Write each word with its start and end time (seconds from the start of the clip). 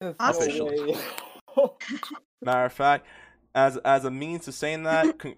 Officially. 0.00 0.96
Matter 2.42 2.64
of 2.66 2.72
fact, 2.72 3.06
as 3.54 3.76
as 3.78 4.04
a 4.04 4.10
means 4.10 4.44
to 4.44 4.52
saying 4.52 4.82
that, 4.84 5.18
con- 5.18 5.36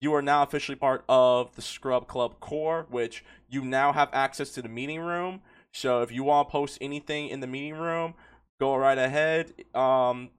you 0.00 0.12
are 0.14 0.22
now 0.22 0.42
officially 0.42 0.76
part 0.76 1.04
of 1.08 1.54
the 1.54 1.62
Scrub 1.62 2.08
Club 2.08 2.40
core, 2.40 2.86
which 2.90 3.24
you 3.48 3.64
now 3.64 3.92
have 3.92 4.08
access 4.12 4.50
to 4.50 4.62
the 4.62 4.68
meeting 4.68 5.00
room. 5.00 5.40
So 5.72 6.02
if 6.02 6.10
you 6.10 6.24
want 6.24 6.48
to 6.48 6.52
post 6.52 6.78
anything 6.80 7.28
in 7.28 7.40
the 7.40 7.46
meeting 7.46 7.74
room, 7.74 8.14
go 8.60 8.74
right 8.74 8.98
ahead. 8.98 9.54
Um, 9.74 10.30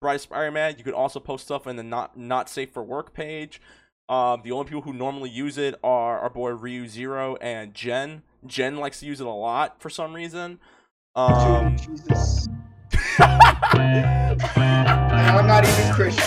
Bright 0.00 0.20
Spider-Man, 0.20 0.76
you 0.78 0.84
could 0.84 0.94
also 0.94 1.20
post 1.20 1.44
stuff 1.44 1.66
in 1.66 1.76
the 1.76 1.82
not 1.82 2.16
not 2.16 2.48
safe 2.48 2.70
for 2.70 2.82
work 2.82 3.12
page. 3.12 3.60
Um, 4.08 4.42
the 4.44 4.52
only 4.52 4.66
people 4.66 4.82
who 4.82 4.92
normally 4.92 5.30
use 5.30 5.58
it 5.58 5.74
are 5.82 6.18
our 6.18 6.30
boy 6.30 6.50
Ryu 6.50 6.86
Zero 6.86 7.36
and 7.36 7.74
Jen. 7.74 8.22
Jen 8.46 8.76
likes 8.76 9.00
to 9.00 9.06
use 9.06 9.20
it 9.20 9.26
a 9.26 9.30
lot 9.30 9.80
for 9.80 9.90
some 9.90 10.14
reason. 10.14 10.58
Um, 11.14 11.76
Jesus. 11.76 12.48
I'm 13.18 14.38
not 15.46 15.62
even 15.62 15.92
Christian. 15.92 16.24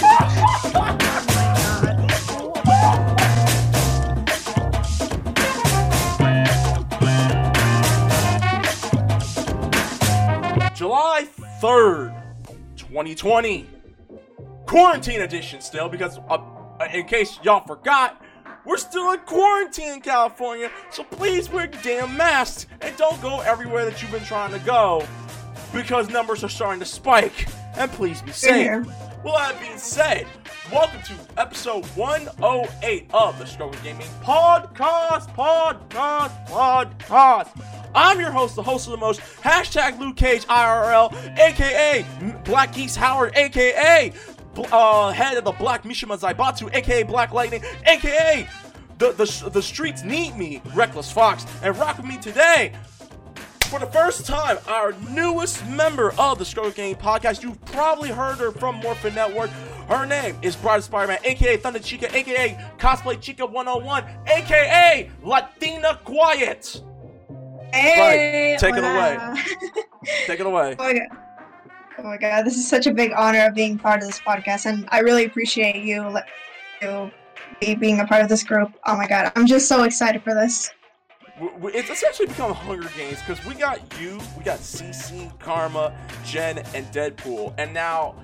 July 10.76 11.28
3rd, 11.60 12.14
2020. 12.78 13.68
Quarantine 14.68 15.22
edition 15.22 15.62
still, 15.62 15.90
because 15.90 16.20
uh, 16.30 16.38
in 16.94 17.08
case 17.08 17.40
y'all 17.42 17.66
forgot, 17.66 18.22
we're 18.66 18.78
still 18.78 19.12
in 19.12 19.20
quarantine 19.20 19.94
in 19.94 20.02
California, 20.02 20.72
so 20.92 21.04
please 21.04 21.50
wear 21.50 21.66
your 21.72 21.82
damn 21.82 22.18
masks 22.18 22.68
and 22.82 22.96
don't 22.98 23.22
go 23.22 23.42
everywhere 23.42 23.86
that 23.86 24.02
you've 24.02 24.12
been 24.12 24.24
trying 24.24 24.52
to 24.52 24.60
go 24.60 25.06
because 25.74 26.10
numbers 26.10 26.44
are 26.44 26.50
starting 26.50 26.80
to 26.80 26.86
spike. 26.86 27.48
And 27.78 27.92
please 27.92 28.22
be 28.22 28.32
safe. 28.32 28.86
Well, 29.24 29.38
that 29.38 29.60
being 29.60 29.78
said, 29.78 30.28
welcome 30.72 31.02
to 31.04 31.42
episode 31.42 31.86
108 31.88 33.10
of 33.14 33.38
the 33.40 33.46
Scrub 33.46 33.72
Club 33.72 33.84
Gaming 33.84 34.08
Podcast, 34.22 35.34
Podcast, 35.36 36.48
Podcast. 36.48 37.62
I'm 37.94 38.20
your 38.20 38.32
host, 38.32 38.56
the 38.56 38.64
host 38.64 38.88
of 38.88 38.92
the 38.92 38.98
most, 38.98 39.20
hashtag 39.20 40.00
Luke 40.00 40.16
Cage 40.16 40.46
IRL, 40.46 41.12
aka 41.40 42.06
Black 42.46 42.74
Geese 42.74 42.96
Howard, 42.96 43.36
aka 43.36 44.14
uh, 44.72 45.12
head 45.12 45.38
of 45.38 45.44
the 45.44 45.52
Black 45.52 45.84
Mishima 45.84 46.20
Zaibatsu, 46.20 46.74
aka 46.74 47.04
Black 47.04 47.34
Lightning, 47.34 47.64
aka 47.86 48.48
the, 48.98 49.12
the, 49.12 49.50
the 49.50 49.62
streets 49.62 50.04
need 50.04 50.36
me, 50.36 50.62
Reckless 50.74 51.12
Fox, 51.12 51.46
and 51.62 51.78
rock 51.78 51.98
with 51.98 52.06
me 52.06 52.18
today 52.18 52.74
for 53.66 53.80
the 53.80 53.88
first 53.88 54.26
time, 54.26 54.58
our 54.68 54.94
newest 55.10 55.66
member 55.68 56.14
of 56.18 56.38
the 56.38 56.46
Scrub 56.46 56.66
Club 56.66 56.76
Game 56.76 56.96
podcast. 56.96 57.44
You've 57.44 57.64
probably 57.66 58.10
heard 58.10 58.38
her 58.38 58.52
from 58.52 58.76
Morphin 58.76 59.14
Network. 59.16 59.50
Her 59.90 60.06
name 60.06 60.38
is 60.42 60.56
Bride 60.56 60.78
of 60.78 60.84
Spider-Man, 60.86 61.18
aka 61.24 61.58
Thunder 61.58 61.80
Chica, 61.80 62.16
aka 62.16 62.58
Cosplay 62.78 63.20
Chica 63.20 63.46
101, 63.46 64.06
aka 64.28 65.12
Latina 65.24 66.00
Quiet. 66.04 66.82
Hey, 67.74 68.56
take 68.60 68.76
it 68.76 68.84
away. 68.84 69.18
Take 70.28 70.40
it 70.40 70.46
away. 70.46 70.76
oh, 70.78 70.84
my 70.84 70.94
god. 70.94 71.18
oh 71.98 72.04
my 72.04 72.18
god, 72.18 72.46
this 72.46 72.56
is 72.56 72.68
such 72.68 72.86
a 72.86 72.94
big 72.94 73.12
honor 73.12 73.48
of 73.48 73.56
being 73.56 73.78
part 73.78 74.02
of 74.02 74.08
this 74.08 74.20
podcast, 74.20 74.68
and 74.68 74.88
I 74.92 75.00
really 75.00 75.26
appreciate 75.26 75.84
you, 75.84 76.16
you 76.82 77.12
being 77.80 78.00
a 78.00 78.06
part 78.06 78.22
of 78.22 78.30
this 78.30 78.44
group. 78.44 78.72
Oh 78.86 78.96
my 78.98 79.08
god, 79.08 79.32
I'm 79.36 79.46
just 79.48 79.68
so 79.68 79.84
excited 79.84 80.24
for 80.24 80.34
this. 80.34 80.72
W- 81.36 81.54
w- 81.58 81.78
It's 81.78 81.90
essentially 81.90 82.28
become 82.28 82.54
Hunger 82.54 82.90
Games 82.98 83.20
because 83.20 83.44
we 83.46 83.56
got 83.56 83.80
you, 84.00 84.20
we 84.38 84.44
got 84.44 84.60
CC, 84.60 85.38
Karma, 85.40 85.94
Jen, 86.26 86.60
and 86.74 86.86
Deadpool, 86.94 87.54
and 87.58 87.74
now 87.74 88.16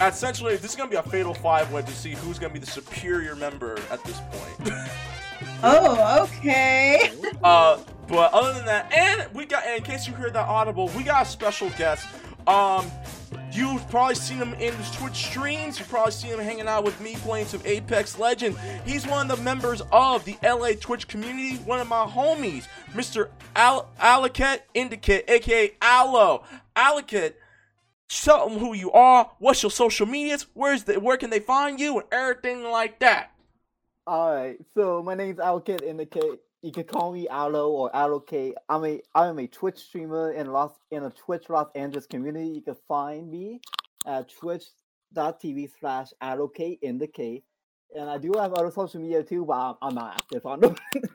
essentially 0.00 0.54
this 0.56 0.70
is 0.70 0.76
gonna 0.76 0.90
be 0.90 0.96
a 0.96 1.02
fatal 1.02 1.34
five 1.34 1.70
way 1.72 1.82
to 1.82 1.90
see 1.92 2.12
who's 2.12 2.38
gonna 2.38 2.52
be 2.52 2.60
the 2.60 2.66
superior 2.66 3.34
member 3.34 3.78
at 3.90 4.02
this 4.04 4.20
point. 4.30 4.70
Oh, 5.62 6.22
okay. 6.24 7.12
Uh, 7.42 7.78
but 8.08 8.32
other 8.32 8.52
than 8.54 8.64
that, 8.66 8.92
and 8.92 9.32
we 9.34 9.44
got, 9.44 9.64
and 9.66 9.76
in 9.78 9.82
case 9.82 10.06
you 10.06 10.12
heard 10.14 10.32
that 10.34 10.46
audible, 10.48 10.88
we 10.96 11.02
got 11.02 11.22
a 11.22 11.28
special 11.28 11.68
guest. 11.70 12.06
Um, 12.46 12.90
you've 13.52 13.88
probably 13.90 14.14
seen 14.14 14.38
him 14.38 14.54
in 14.54 14.74
his 14.74 14.90
Twitch 14.92 15.14
streams. 15.14 15.78
You've 15.78 15.88
probably 15.88 16.12
seen 16.12 16.32
him 16.32 16.40
hanging 16.40 16.68
out 16.68 16.84
with 16.84 17.00
me 17.00 17.16
playing 17.16 17.46
some 17.46 17.60
Apex 17.64 18.18
Legends. 18.18 18.58
He's 18.84 19.06
one 19.06 19.30
of 19.30 19.36
the 19.36 19.42
members 19.42 19.82
of 19.92 20.24
the 20.24 20.36
LA 20.42 20.70
Twitch 20.80 21.08
community, 21.08 21.56
one 21.58 21.80
of 21.80 21.88
my 21.88 22.06
homies, 22.06 22.66
Mr. 22.92 23.28
Al- 23.56 23.88
Allocate 23.98 24.62
Indicate, 24.74 25.28
aka 25.28 25.72
Aloe. 25.80 26.44
Allocate, 26.76 27.36
tell 28.08 28.48
them 28.48 28.58
who 28.58 28.74
you 28.74 28.92
are, 28.92 29.30
what's 29.38 29.62
your 29.62 29.70
social 29.70 30.06
medias, 30.06 30.46
where's 30.54 30.84
the, 30.84 31.00
where 31.00 31.16
can 31.16 31.30
they 31.30 31.40
find 31.40 31.80
you, 31.80 31.98
and 31.98 32.08
everything 32.12 32.64
like 32.64 32.98
that. 33.00 33.32
Alright, 34.06 34.58
so 34.74 35.02
my 35.02 35.14
name's 35.14 35.38
Alkid 35.38 35.82
in 35.82 35.96
the 35.98 36.06
K. 36.06 36.20
You 36.62 36.72
can 36.72 36.84
call 36.84 37.12
me 37.12 37.28
Aloe 37.28 37.70
or 37.70 37.94
Aloe 37.94 38.24
I'm 38.68 38.84
a 38.84 39.00
I'm 39.14 39.38
a 39.38 39.46
Twitch 39.46 39.78
streamer 39.78 40.32
in 40.32 40.48
Los 40.52 40.72
in 40.90 41.04
a 41.04 41.10
Twitch 41.10 41.48
Los 41.48 41.68
Angeles 41.74 42.06
community. 42.06 42.48
You 42.48 42.62
can 42.62 42.76
find 42.88 43.30
me 43.30 43.60
at 44.06 44.28
twitch.tv 44.28 45.70
slash 45.78 46.08
Aloe 46.20 46.50
in 46.82 46.98
the 46.98 47.06
K. 47.06 47.42
And 47.94 48.10
I 48.10 48.18
do 48.18 48.32
have 48.36 48.52
other 48.54 48.70
social 48.70 49.00
media 49.00 49.22
too, 49.22 49.44
but 49.44 49.54
I'm, 49.54 49.74
I'm 49.80 49.94
not 49.94 50.14
active 50.14 50.44
on 50.46 50.60
them. 50.60 50.76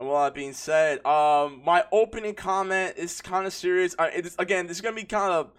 Well, 0.00 0.22
that 0.22 0.34
being 0.34 0.52
said, 0.52 1.04
um, 1.04 1.62
my 1.64 1.84
opening 1.90 2.34
comment 2.34 2.94
is 2.96 3.20
kind 3.20 3.46
of 3.46 3.52
serious. 3.52 3.96
I, 3.98 4.08
it 4.10 4.26
is, 4.26 4.36
again, 4.38 4.68
this 4.68 4.76
is 4.76 4.80
gonna 4.80 4.94
be 4.94 5.02
kind 5.02 5.32
of 5.32 5.50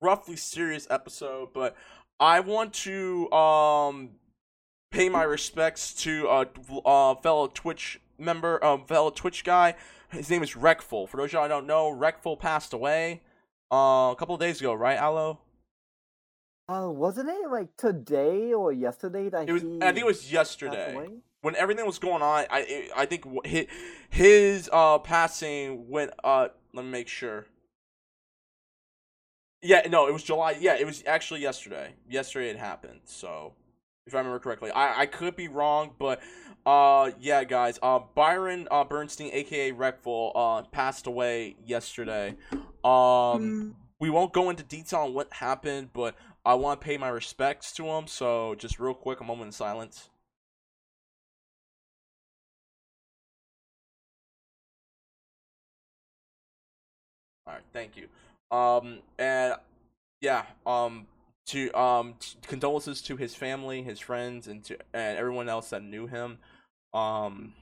roughly 0.00 0.36
serious 0.36 0.86
episode, 0.88 1.48
but 1.52 1.76
I 2.20 2.38
want 2.40 2.74
to 2.74 3.30
um 3.32 4.10
pay 4.92 5.08
my 5.08 5.24
respects 5.24 5.92
to 6.04 6.28
a 6.28 6.46
uh, 6.86 7.16
fellow 7.16 7.48
Twitch 7.48 8.00
member, 8.18 8.62
um, 8.64 8.84
fellow 8.84 9.10
Twitch 9.10 9.44
guy. 9.44 9.74
His 10.10 10.28
name 10.30 10.42
is 10.42 10.54
Reckful. 10.54 11.08
For 11.08 11.16
those 11.18 11.26
of 11.30 11.32
y'all 11.34 11.48
don't 11.48 11.66
know, 11.66 11.90
Reckful 11.94 12.38
passed 12.38 12.72
away 12.72 13.22
uh, 13.72 14.10
a 14.12 14.16
couple 14.18 14.34
of 14.34 14.40
days 14.40 14.60
ago, 14.60 14.74
right, 14.74 14.96
Aloe? 14.98 15.38
uh, 16.70 16.88
wasn't 16.90 17.28
it 17.30 17.50
like 17.50 17.74
today 17.78 18.52
or 18.52 18.72
yesterday 18.72 19.28
that 19.30 19.48
It 19.48 19.52
was. 19.52 19.62
he 19.62 19.78
I 19.80 19.86
think 19.92 20.00
it 20.00 20.06
was 20.06 20.30
yesterday. 20.30 20.94
when 21.40 21.56
everything 21.56 21.86
was 21.86 21.98
going 21.98 22.20
on, 22.22 22.44
I 22.50 22.60
it- 22.68 22.90
I 22.94 23.06
think 23.06 23.24
his, 23.46 23.66
his 24.10 24.70
uh 24.72 24.98
passing 24.98 25.88
went 25.88 26.10
uh 26.24 26.48
let 26.74 26.84
me 26.84 26.90
make 26.90 27.08
sure. 27.08 27.46
Yeah, 29.62 29.82
no, 29.88 30.06
it 30.06 30.12
was 30.12 30.22
July. 30.22 30.56
Yeah, 30.60 30.76
it 30.78 30.86
was 30.86 31.02
actually 31.06 31.40
yesterday. 31.40 31.94
Yesterday 32.08 32.50
it 32.50 32.56
happened. 32.58 33.00
So, 33.04 33.54
if 34.06 34.14
I 34.14 34.18
remember 34.18 34.38
correctly, 34.38 34.70
I 34.70 35.00
I 35.00 35.06
could 35.06 35.34
be 35.36 35.48
wrong, 35.48 35.92
but 35.98 36.20
uh 36.68 37.10
yeah, 37.20 37.44
guys, 37.44 37.78
uh 37.82 38.00
Byron 38.14 38.68
uh 38.70 38.84
Bernstein, 38.84 39.30
aka 39.32 39.72
Reckful, 39.72 40.32
uh 40.34 40.62
passed 40.70 41.06
away 41.06 41.56
yesterday. 41.64 42.36
Um 42.84 43.56
Mm, 43.62 43.74
we 44.00 44.10
won't 44.10 44.32
go 44.32 44.50
into 44.50 44.62
detail 44.62 45.00
on 45.00 45.14
what 45.14 45.32
happened, 45.32 45.90
but 45.92 46.14
I 46.44 46.54
want 46.54 46.80
to 46.80 46.84
pay 46.84 46.96
my 46.98 47.08
respects 47.08 47.72
to 47.72 47.84
him. 47.86 48.06
So, 48.06 48.54
just 48.56 48.78
real 48.78 48.94
quick, 48.94 49.20
a 49.20 49.24
moment 49.24 49.48
of 49.48 49.54
silence. 49.54 50.08
All 57.46 57.54
right, 57.54 57.62
thank 57.72 57.96
you. 57.96 58.08
Um, 58.56 58.98
and 59.18 59.54
yeah, 60.20 60.44
um, 60.66 61.06
to 61.46 61.70
um, 61.78 62.14
t- 62.20 62.36
condolences 62.46 63.00
to 63.02 63.16
his 63.16 63.34
family, 63.34 63.82
his 63.82 64.00
friends, 64.00 64.48
and 64.48 64.64
to 64.64 64.78
and 64.92 65.18
everyone 65.18 65.48
else 65.48 65.70
that 65.70 65.82
knew 65.82 66.06
him. 66.06 66.38
Um, 66.98 67.52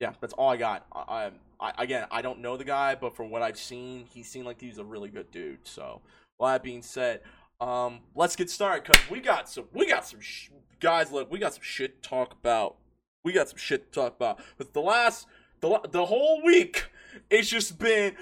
yeah, 0.00 0.12
that's 0.20 0.32
all 0.32 0.48
I 0.48 0.56
got. 0.56 0.86
I, 0.92 1.30
I, 1.60 1.72
again, 1.78 2.06
I 2.10 2.22
don't 2.22 2.40
know 2.40 2.56
the 2.56 2.64
guy, 2.64 2.94
but 2.94 3.14
from 3.14 3.30
what 3.30 3.42
I've 3.42 3.58
seen, 3.58 4.06
he 4.06 4.22
seemed 4.22 4.46
like 4.46 4.60
he's 4.60 4.78
a 4.78 4.84
really 4.84 5.10
good 5.10 5.30
dude. 5.30 5.66
So, 5.66 6.00
with 6.38 6.48
that 6.48 6.62
being 6.62 6.82
said, 6.82 7.20
um, 7.60 8.00
let's 8.14 8.34
get 8.34 8.48
started 8.48 8.84
because 8.84 9.02
we 9.10 9.20
got 9.20 9.48
some, 9.48 9.64
we 9.74 9.86
got 9.86 10.06
some 10.06 10.20
sh- 10.20 10.48
guys. 10.80 11.12
Look, 11.12 11.30
we 11.30 11.38
got 11.38 11.52
some 11.52 11.62
shit 11.62 12.02
to 12.02 12.08
talk 12.08 12.32
about. 12.32 12.76
We 13.22 13.32
got 13.32 13.50
some 13.50 13.58
shit 13.58 13.92
to 13.92 14.00
talk 14.00 14.16
about. 14.16 14.40
But 14.56 14.72
the 14.72 14.80
last, 14.80 15.26
the 15.60 15.80
the 15.90 16.06
whole 16.06 16.42
week, 16.42 16.86
it's 17.28 17.50
just 17.50 17.78
been 17.78 18.16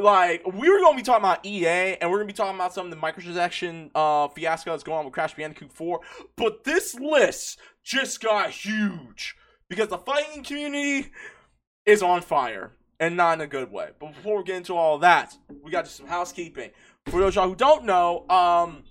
like 0.00 0.46
we 0.46 0.70
were 0.70 0.78
gonna 0.80 0.96
be 0.96 1.02
talking 1.02 1.24
about 1.24 1.44
EA 1.44 1.96
and 1.96 2.10
we're 2.10 2.18
gonna 2.18 2.26
be 2.26 2.32
talking 2.32 2.54
about 2.54 2.74
some 2.74 2.86
of 2.86 2.90
the 2.90 2.96
microtransaction 2.96 3.90
uh 3.94 4.28
fiasco 4.28 4.70
that's 4.70 4.82
going 4.82 4.98
on 4.98 5.04
with 5.06 5.14
Crash 5.14 5.34
Bandicoot 5.34 5.72
4, 5.72 6.00
but 6.36 6.62
this 6.62 6.94
list 6.94 7.58
just 7.82 8.22
got 8.22 8.50
huge 8.50 9.34
because 9.68 9.88
the 9.88 9.98
fighting 9.98 10.42
community 10.42 11.10
is 11.86 12.02
on 12.02 12.20
fire 12.22 12.72
and 13.00 13.16
not 13.16 13.34
in 13.34 13.40
a 13.40 13.46
good 13.46 13.70
way. 13.70 13.90
But 13.98 14.14
before 14.14 14.38
we 14.38 14.44
get 14.44 14.56
into 14.56 14.74
all 14.74 14.98
that, 14.98 15.34
we 15.62 15.70
got 15.70 15.84
just 15.84 15.96
some 15.96 16.06
housekeeping. 16.06 16.70
For 17.06 17.20
those 17.20 17.34
y'all 17.34 17.48
who 17.48 17.54
don't 17.54 17.84
know, 17.84 18.28
um 18.28 18.84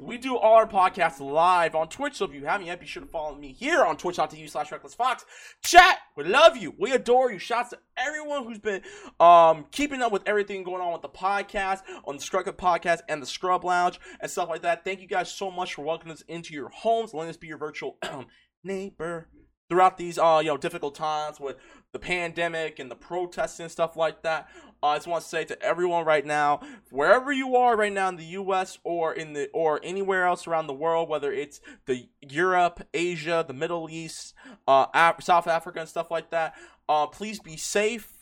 we 0.00 0.16
do 0.16 0.36
all 0.36 0.54
our 0.54 0.66
podcasts 0.66 1.20
live 1.20 1.74
on 1.74 1.88
Twitch. 1.88 2.14
So 2.14 2.24
if 2.24 2.32
you 2.32 2.46
haven't 2.46 2.66
yet, 2.66 2.80
be 2.80 2.86
sure 2.86 3.02
to 3.02 3.08
follow 3.08 3.34
me 3.36 3.52
here 3.52 3.84
on 3.84 3.98
twitch.tv 3.98 4.48
slash 4.48 4.70
recklessfox. 4.70 5.24
Chat, 5.62 5.98
we 6.16 6.24
love 6.24 6.56
you. 6.56 6.74
We 6.78 6.92
adore 6.92 7.30
you. 7.30 7.38
Shouts 7.38 7.70
to 7.70 7.78
everyone 7.98 8.44
who's 8.44 8.58
been 8.58 8.80
um, 9.18 9.66
keeping 9.70 10.00
up 10.00 10.10
with 10.10 10.22
everything 10.26 10.64
going 10.64 10.80
on 10.80 10.92
with 10.92 11.02
the 11.02 11.10
podcast, 11.10 11.80
on 12.06 12.16
the 12.16 12.22
Scrub 12.22 12.46
podcast, 12.56 13.00
and 13.10 13.20
the 13.20 13.26
Scrub 13.26 13.62
Lounge, 13.62 14.00
and 14.20 14.30
stuff 14.30 14.48
like 14.48 14.62
that. 14.62 14.84
Thank 14.84 15.02
you 15.02 15.06
guys 15.06 15.30
so 15.30 15.50
much 15.50 15.74
for 15.74 15.82
welcoming 15.82 16.14
us 16.14 16.22
into 16.28 16.54
your 16.54 16.70
homes, 16.70 17.12
letting 17.12 17.28
us 17.28 17.36
be 17.36 17.48
your 17.48 17.58
virtual 17.58 17.98
neighbor 18.64 19.28
throughout 19.70 19.96
these 19.96 20.18
uh 20.18 20.40
you 20.42 20.48
know 20.48 20.58
difficult 20.58 20.94
times 20.94 21.40
with 21.40 21.56
the 21.92 21.98
pandemic 21.98 22.78
and 22.78 22.90
the 22.90 22.96
protests 22.96 23.58
and 23.60 23.70
stuff 23.70 23.96
like 23.96 24.22
that. 24.22 24.48
Uh, 24.82 24.88
I 24.88 24.96
just 24.96 25.06
want 25.06 25.22
to 25.22 25.28
say 25.28 25.44
to 25.44 25.60
everyone 25.62 26.04
right 26.04 26.24
now, 26.24 26.60
wherever 26.90 27.32
you 27.32 27.56
are 27.56 27.76
right 27.76 27.92
now 27.92 28.08
in 28.08 28.16
the 28.16 28.24
U.S. 28.24 28.78
or 28.84 29.12
in 29.12 29.32
the 29.32 29.48
or 29.52 29.80
anywhere 29.82 30.24
else 30.24 30.46
around 30.46 30.66
the 30.66 30.72
world, 30.72 31.08
whether 31.08 31.32
it's 31.32 31.60
the 31.86 32.08
Europe, 32.20 32.86
Asia, 32.94 33.44
the 33.46 33.54
Middle 33.54 33.88
East, 33.90 34.34
uh, 34.66 34.86
Af- 34.94 35.22
South 35.22 35.46
Africa, 35.46 35.80
and 35.80 35.88
stuff 35.88 36.10
like 36.10 36.30
that, 36.30 36.54
uh, 36.88 37.06
please 37.06 37.40
be 37.40 37.56
safe. 37.56 38.16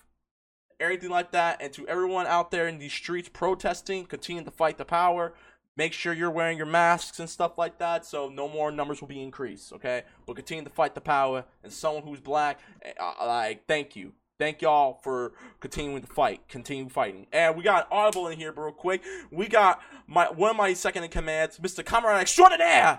Everything 0.81 1.11
like 1.11 1.33
that, 1.33 1.61
and 1.61 1.73
to 1.73 1.87
everyone 1.89 2.27
out 2.29 2.53
there 2.53 2.69
in 2.69 2.79
these 2.79 2.93
streets 2.93 3.29
protesting, 3.29 4.07
continue 4.07 4.45
to 4.45 4.51
fight 4.51 4.79
the 4.79 4.85
power. 4.85 5.35
Make 5.79 5.93
sure 5.93 6.13
you're 6.13 6.29
wearing 6.29 6.57
your 6.57 6.67
masks 6.67 7.21
and 7.21 7.31
stuff 7.31 7.57
like 7.57 7.79
that, 7.79 8.05
so 8.05 8.29
no 8.29 8.49
more 8.49 8.73
numbers 8.73 9.01
will 9.01 9.07
be 9.07 9.23
increased. 9.23 9.73
Okay, 9.73 10.03
we'll 10.27 10.35
continue 10.35 10.65
to 10.65 10.71
fight 10.71 10.97
the 10.97 11.01
power. 11.01 11.45
And 11.63 11.73
someone 11.73 12.03
who's 12.03 12.19
black, 12.19 12.59
uh, 13.01 13.13
like, 13.25 13.65
thank 13.69 13.95
you, 13.95 14.13
thank 14.41 14.61
y'all 14.61 14.99
for 15.05 15.35
continuing 15.61 16.03
to 16.03 16.09
fight, 16.09 16.49
continue 16.49 16.89
fighting. 16.89 17.29
And 17.33 17.57
we 17.57 17.63
got 17.63 17.87
Audible 17.93 18.27
in 18.27 18.37
here, 18.37 18.51
real 18.51 18.73
quick. 18.73 19.05
We 19.31 19.47
got 19.47 19.81
my 20.09 20.25
one 20.25 20.51
of 20.51 20.57
my 20.57 20.75
second 20.75 21.05
in 21.05 21.11
commands, 21.11 21.59
Mr. 21.59 21.85
Comrade 21.85 22.23
Extraordinaire, 22.23 22.99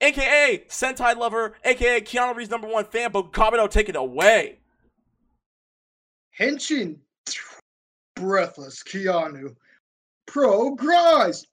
aka 0.00 0.64
Sentai 0.70 1.14
Lover, 1.14 1.52
aka 1.66 2.00
Keanu 2.00 2.34
Reeves' 2.34 2.48
number 2.48 2.66
one 2.66 2.86
fan. 2.86 3.10
But 3.12 3.32
Kabuto, 3.32 3.70
take 3.70 3.90
it 3.90 3.96
away. 3.96 4.60
Henshin, 6.40 6.96
breathless 8.14 8.82
Keanu, 8.82 9.54
progress. 10.26 11.44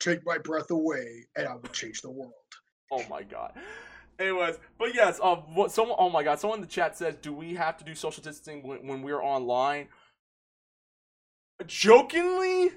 Take 0.00 0.24
my 0.24 0.38
breath 0.38 0.70
away, 0.70 1.26
and 1.36 1.46
I 1.46 1.54
will 1.54 1.68
change 1.72 2.00
the 2.00 2.10
world. 2.10 2.32
Oh 2.90 3.04
my 3.08 3.22
god. 3.22 3.52
Anyways, 4.18 4.56
but 4.78 4.94
yes, 4.94 5.18
um, 5.22 5.54
what 5.54 5.72
someone, 5.72 5.96
oh 5.98 6.10
my 6.10 6.22
god, 6.22 6.40
someone 6.40 6.58
in 6.58 6.62
the 6.62 6.70
chat 6.70 6.96
says, 6.96 7.14
do 7.22 7.32
we 7.32 7.54
have 7.54 7.78
to 7.78 7.84
do 7.84 7.94
social 7.94 8.22
distancing 8.22 8.66
when, 8.66 8.86
when 8.86 9.02
we're 9.02 9.22
online? 9.22 9.88
Jokingly, 11.66 12.72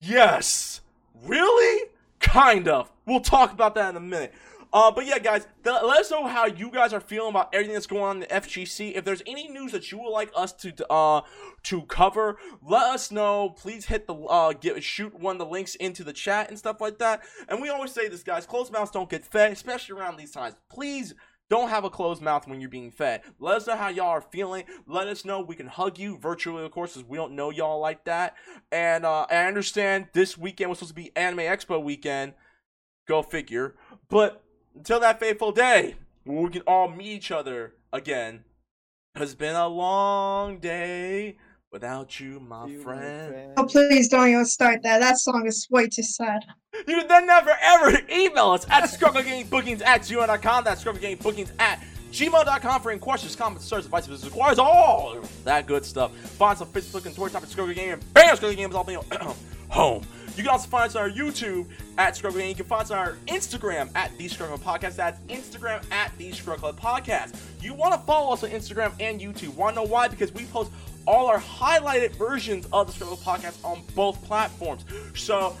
yes. 0.00 0.80
Really? 1.24 1.90
Kind 2.20 2.68
of. 2.68 2.90
We'll 3.06 3.20
talk 3.20 3.52
about 3.52 3.74
that 3.76 3.90
in 3.90 3.96
a 3.96 4.00
minute. 4.00 4.32
Uh, 4.72 4.90
but 4.90 5.04
yeah, 5.04 5.18
guys, 5.18 5.46
th- 5.64 5.82
let 5.82 6.00
us 6.00 6.10
know 6.10 6.26
how 6.26 6.46
you 6.46 6.70
guys 6.70 6.92
are 6.92 7.00
feeling 7.00 7.30
about 7.30 7.52
everything 7.52 7.74
that's 7.74 7.86
going 7.86 8.02
on 8.02 8.16
in 8.16 8.20
the 8.20 8.26
FGC. 8.26 8.96
If 8.96 9.04
there's 9.04 9.22
any 9.26 9.48
news 9.48 9.72
that 9.72 9.90
you 9.90 9.98
would 9.98 10.10
like 10.10 10.30
us 10.36 10.52
to 10.54 10.90
uh 10.90 11.22
to 11.64 11.82
cover, 11.82 12.38
let 12.62 12.82
us 12.82 13.10
know. 13.10 13.50
Please 13.50 13.86
hit 13.86 14.06
the 14.06 14.14
uh 14.14 14.52
get 14.52 14.82
shoot 14.82 15.18
one 15.18 15.36
of 15.36 15.38
the 15.40 15.46
links 15.46 15.74
into 15.74 16.04
the 16.04 16.12
chat 16.12 16.48
and 16.48 16.58
stuff 16.58 16.80
like 16.80 16.98
that. 16.98 17.22
And 17.48 17.60
we 17.60 17.68
always 17.68 17.92
say 17.92 18.08
this, 18.08 18.22
guys: 18.22 18.46
closed 18.46 18.72
mouths 18.72 18.92
don't 18.92 19.10
get 19.10 19.24
fed, 19.24 19.52
especially 19.52 19.98
around 19.98 20.16
these 20.16 20.32
times. 20.32 20.54
Please. 20.70 21.14
Don't 21.48 21.70
have 21.70 21.82
a 21.82 21.90
closed 21.90 22.22
mouth 22.22 22.46
when 22.46 22.60
you're 22.60 22.70
being 22.70 22.92
fed. 22.92 23.22
Let 23.40 23.56
us 23.56 23.66
know 23.66 23.74
how 23.74 23.88
y'all 23.88 24.10
are 24.10 24.20
feeling. 24.20 24.66
Let 24.86 25.08
us 25.08 25.24
know. 25.24 25.40
We 25.40 25.56
can 25.56 25.66
hug 25.66 25.98
you 25.98 26.16
virtually, 26.16 26.64
of 26.64 26.70
course, 26.70 26.94
because 26.94 27.08
we 27.08 27.16
don't 27.16 27.34
know 27.34 27.50
y'all 27.50 27.80
like 27.80 28.04
that. 28.04 28.36
And 28.70 29.04
uh, 29.04 29.26
I 29.28 29.46
understand 29.46 30.06
this 30.12 30.38
weekend 30.38 30.70
was 30.70 30.78
supposed 30.78 30.94
to 30.94 31.02
be 31.02 31.10
Anime 31.16 31.40
Expo 31.40 31.82
weekend. 31.82 32.34
Go 33.08 33.20
figure. 33.22 33.74
But 34.08 34.44
until 34.74 35.00
that 35.00 35.20
fateful 35.20 35.52
day 35.52 35.94
when 36.24 36.42
we 36.42 36.50
can 36.50 36.62
all 36.62 36.88
meet 36.88 37.06
each 37.08 37.30
other 37.30 37.74
again. 37.92 38.44
It's 39.16 39.34
been 39.34 39.56
a 39.56 39.66
long 39.68 40.58
day 40.58 41.36
without 41.72 42.20
you, 42.20 42.40
my 42.40 42.66
You, 42.66 42.80
friend. 42.82 43.28
friend. 43.32 43.52
Oh, 43.56 43.64
please 43.64 44.08
don't 44.08 44.28
even 44.28 44.44
start 44.44 44.82
that. 44.82 45.00
That 45.00 45.18
song 45.18 45.46
is 45.46 45.66
way 45.70 45.88
too 45.88 46.02
sad. 46.02 46.44
You 46.86 46.98
can 46.98 47.08
then 47.08 47.26
never 47.26 47.50
ever 47.62 47.98
email 48.10 48.50
us 48.50 48.66
at 48.70 48.84
scrubblegamebookings 48.84 49.82
at 49.82 50.02
gmail.com. 50.02 50.64
That's 50.64 50.82
scrubblegamebookings 50.84 51.50
at 51.58 51.82
gmail.com 52.12 52.80
for 52.82 52.90
any 52.90 53.00
questions, 53.00 53.36
comments, 53.36 53.64
search, 53.64 53.84
advice, 53.84 54.04
if 54.06 54.10
this 54.12 54.24
requires 54.24 54.58
all 54.58 55.20
that 55.44 55.66
good 55.66 55.84
stuff. 55.84 56.12
Find 56.16 56.56
us 56.56 56.62
on 56.62 56.68
Facebook 56.68 57.06
and 57.06 57.14
Twitter, 57.14 57.34
type 57.34 57.42
at 57.42 57.48
Scrubble 57.48 57.72
Game, 57.74 57.92
and 57.94 58.14
bam, 58.14 58.34
Scrubble 58.36 58.56
Game 58.56 58.70
is 58.70 58.74
all 58.76 58.84
being 58.84 59.00
home. 59.68 60.02
You 60.40 60.44
can 60.44 60.52
also 60.52 60.70
find 60.70 60.88
us 60.88 60.96
on 60.96 61.02
our 61.02 61.10
YouTube 61.10 61.66
at 61.98 62.16
Scrubble 62.16 62.38
Game. 62.38 62.48
You 62.48 62.54
can 62.54 62.64
find 62.64 62.80
us 62.80 62.90
on 62.90 62.96
our 62.96 63.18
Instagram 63.26 63.94
at 63.94 64.16
The 64.16 64.26
Scrubble 64.26 64.56
Podcast. 64.56 64.96
That's 64.96 65.20
Instagram 65.28 65.84
at 65.92 66.16
The 66.16 66.32
Scrubble 66.32 66.72
Podcast. 66.72 67.38
You 67.60 67.74
want 67.74 67.92
to 67.92 68.00
follow 68.06 68.32
us 68.32 68.42
on 68.42 68.48
Instagram 68.48 68.94
and 69.00 69.20
YouTube. 69.20 69.54
Want 69.54 69.76
to 69.76 69.82
know 69.82 69.86
why? 69.86 70.08
Because 70.08 70.32
we 70.32 70.46
post 70.46 70.72
all 71.06 71.26
our 71.26 71.38
highlighted 71.38 72.12
versions 72.12 72.66
of 72.72 72.86
the 72.86 72.92
Scrubble 72.94 73.18
Podcast 73.18 73.62
on 73.62 73.82
both 73.94 74.24
platforms. 74.24 74.86
So, 75.14 75.54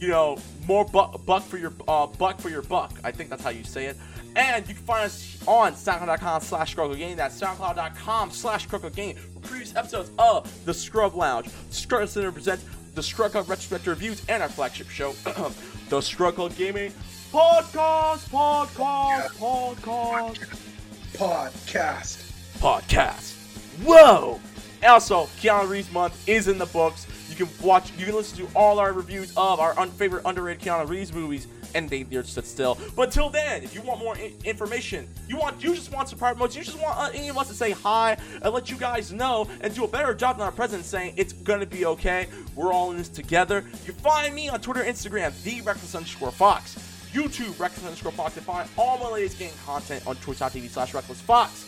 you 0.00 0.08
know, 0.08 0.36
more 0.66 0.84
buck, 0.84 1.24
buck 1.24 1.42
for 1.42 1.56
your 1.56 1.72
uh, 1.88 2.06
buck 2.06 2.38
for 2.38 2.50
your 2.50 2.60
buck. 2.60 2.92
I 3.04 3.12
think 3.12 3.30
that's 3.30 3.42
how 3.42 3.48
you 3.48 3.64
say 3.64 3.86
it. 3.86 3.96
And 4.36 4.68
you 4.68 4.74
can 4.74 4.84
find 4.84 5.06
us 5.06 5.38
on 5.46 5.72
SoundCloud.com 5.72 6.42
slash 6.42 6.74
Game. 6.74 7.16
That's 7.16 7.40
SoundCloud.com 7.40 8.30
slash 8.32 8.66
Game 8.66 9.16
for 9.16 9.40
previous 9.40 9.74
episodes 9.74 10.10
of 10.18 10.66
The 10.66 10.74
Scrub 10.74 11.14
Lounge. 11.14 11.48
Scrub 11.70 12.06
Center 12.06 12.30
presents 12.30 12.66
the 12.96 13.02
Club 13.02 13.48
Retrospective 13.48 13.88
Reviews 13.88 14.22
and 14.26 14.42
our 14.42 14.48
flagship 14.48 14.88
show, 14.88 15.12
The 15.90 16.00
Club 16.00 16.56
Gaming 16.56 16.92
Podcast, 17.30 18.30
Podcast, 18.30 19.28
Podcast 19.36 20.56
Podcast. 21.12 22.58
podcast. 22.58 23.34
Whoa! 23.84 24.40
Also, 24.86 25.24
Keanu 25.40 25.68
Reeves 25.68 25.92
month 25.92 26.26
is 26.26 26.48
in 26.48 26.56
the 26.56 26.66
books. 26.66 27.06
You 27.28 27.36
can 27.36 27.48
watch, 27.62 27.92
you 27.98 28.06
can 28.06 28.14
listen 28.14 28.46
to 28.46 28.52
all 28.56 28.78
our 28.78 28.94
reviews 28.94 29.30
of 29.36 29.60
our 29.60 29.78
unfavorite 29.78 30.22
underrated 30.24 30.62
Keanu 30.62 30.88
Reeves 30.88 31.12
movies 31.12 31.48
and 31.74 31.88
there 31.88 32.24
stood 32.24 32.46
still. 32.46 32.78
But 32.94 33.10
till 33.10 33.30
then, 33.30 33.62
if 33.62 33.74
you 33.74 33.82
want 33.82 34.00
more 34.00 34.16
information, 34.44 35.08
you 35.28 35.36
want 35.36 35.62
you 35.62 35.74
just 35.74 35.92
want 35.92 36.08
some 36.08 36.18
part 36.18 36.38
modes, 36.38 36.56
you 36.56 36.62
just 36.62 36.80
want 36.80 36.98
uh, 36.98 37.10
any 37.14 37.28
of 37.28 37.38
us 37.38 37.48
to 37.48 37.54
say 37.54 37.72
hi 37.72 38.16
and 38.42 38.52
let 38.52 38.70
you 38.70 38.76
guys 38.76 39.12
know 39.12 39.48
and 39.60 39.74
do 39.74 39.84
a 39.84 39.88
better 39.88 40.14
job 40.14 40.36
than 40.38 40.44
our 40.44 40.52
president 40.52 40.86
saying 40.86 41.14
it's 41.16 41.32
gonna 41.32 41.66
be 41.66 41.86
okay. 41.86 42.26
We're 42.54 42.72
all 42.72 42.90
in 42.90 42.96
this 42.96 43.08
together. 43.08 43.64
You 43.86 43.92
find 43.92 44.34
me 44.34 44.48
on 44.48 44.60
Twitter, 44.60 44.82
Instagram, 44.82 45.40
the 45.42 45.60
Reckless 45.62 45.94
underscore 45.94 46.30
Fox. 46.30 46.74
YouTube, 47.12 47.58
Reckless 47.58 47.84
underscore 47.84 48.12
Fox, 48.12 48.36
and 48.36 48.44
find 48.44 48.68
all 48.76 48.98
my 48.98 49.10
latest 49.10 49.38
game 49.38 49.52
content 49.64 50.06
on 50.06 50.16
twitch.tv 50.16 50.68
slash 50.68 50.92
Reckless 50.92 51.20
Fox. 51.20 51.64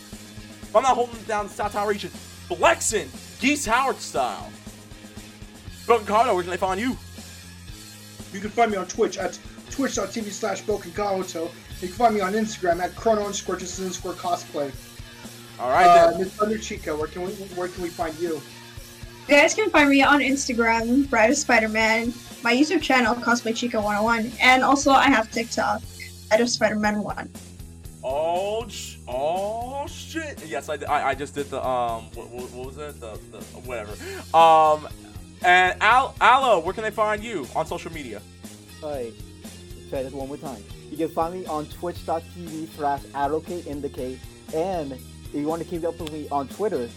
If 0.62 0.76
I'm 0.76 0.82
not 0.82 0.94
holding 0.94 1.22
down 1.22 1.46
the 1.46 1.52
South 1.52 1.72
Tower 1.72 1.88
region, 1.88 2.10
flexing, 2.10 3.08
Geese 3.40 3.64
Howard 3.64 3.96
style. 3.96 4.50
Broken 5.86 6.06
Cardo, 6.06 6.34
where 6.34 6.42
can 6.42 6.50
they 6.50 6.58
find 6.58 6.78
you? 6.78 6.96
You 8.32 8.40
can 8.40 8.50
find 8.50 8.70
me 8.70 8.76
on 8.76 8.86
Twitch 8.86 9.16
at 9.16 9.38
twitch.tv 9.70 10.30
slash 10.30 10.62
Bokenkahoto. 10.62 11.50
You 11.80 11.88
can 11.88 11.96
find 11.96 12.14
me 12.14 12.20
on 12.20 12.32
Instagram 12.32 12.80
at 12.80 12.94
chrono 12.96 13.22
underscore 13.22 13.56
just 13.56 13.78
underscore 13.78 14.12
cosplay. 14.14 14.72
All 15.60 15.70
right, 15.70 15.86
Uh, 15.86 16.10
then. 16.10 16.20
Miss 16.20 16.32
Thunder 16.34 16.58
Chica, 16.58 16.94
where 16.96 17.08
can 17.08 17.22
we 17.22 17.32
where 17.56 17.68
can 17.68 17.82
we 17.82 17.88
find 17.88 18.16
you? 18.18 18.40
You 19.28 19.34
guys 19.36 19.54
can 19.54 19.68
find 19.70 19.90
me 19.90 20.02
on 20.02 20.20
Instagram, 20.20 21.08
Bride 21.10 21.30
of 21.30 21.36
Spider-Man, 21.36 22.14
my 22.42 22.54
YouTube 22.54 22.80
channel, 22.80 23.14
Cosplay 23.14 23.54
Chica 23.54 23.76
101, 23.80 24.32
and 24.40 24.62
also 24.64 24.90
I 24.90 25.04
have 25.10 25.30
TikTok, 25.30 25.82
Bride 26.28 26.40
of 26.40 26.48
Spider-Man 26.48 27.02
1. 27.02 27.30
Oh, 28.04 28.66
sh- 28.68 28.96
oh 29.06 29.86
shit! 29.88 30.42
Yes, 30.46 30.68
I, 30.70 30.76
I, 30.88 31.08
I 31.10 31.14
just 31.14 31.34
did 31.34 31.50
the 31.50 31.62
um, 31.66 32.04
what, 32.14 32.30
what, 32.30 32.50
what 32.52 32.66
was 32.66 32.78
it? 32.78 33.00
The, 33.00 33.18
the 33.32 33.38
whatever. 33.66 33.92
Um, 34.34 34.88
and 35.42 35.76
Al, 35.82 36.14
Aloe, 36.20 36.60
where 36.60 36.72
can 36.72 36.84
they 36.84 36.90
find 36.90 37.22
you 37.22 37.46
on 37.54 37.66
social 37.66 37.92
media? 37.92 38.22
Alright, 38.82 39.12
let's 39.12 39.27
try 39.88 40.02
this 40.02 40.12
one 40.12 40.28
more 40.28 40.36
time. 40.36 40.62
You 40.90 40.96
can 40.96 41.08
find 41.08 41.34
me 41.34 41.46
on 41.46 41.66
twitch.tv 41.66 42.68
slash 42.76 43.02
allocateindicate. 43.02 44.18
And 44.54 44.92
if 44.92 45.34
you 45.34 45.46
want 45.46 45.62
to 45.62 45.68
keep 45.68 45.84
up 45.84 45.98
with 46.00 46.12
me 46.12 46.28
on 46.30 46.48
Twitter, 46.48 46.88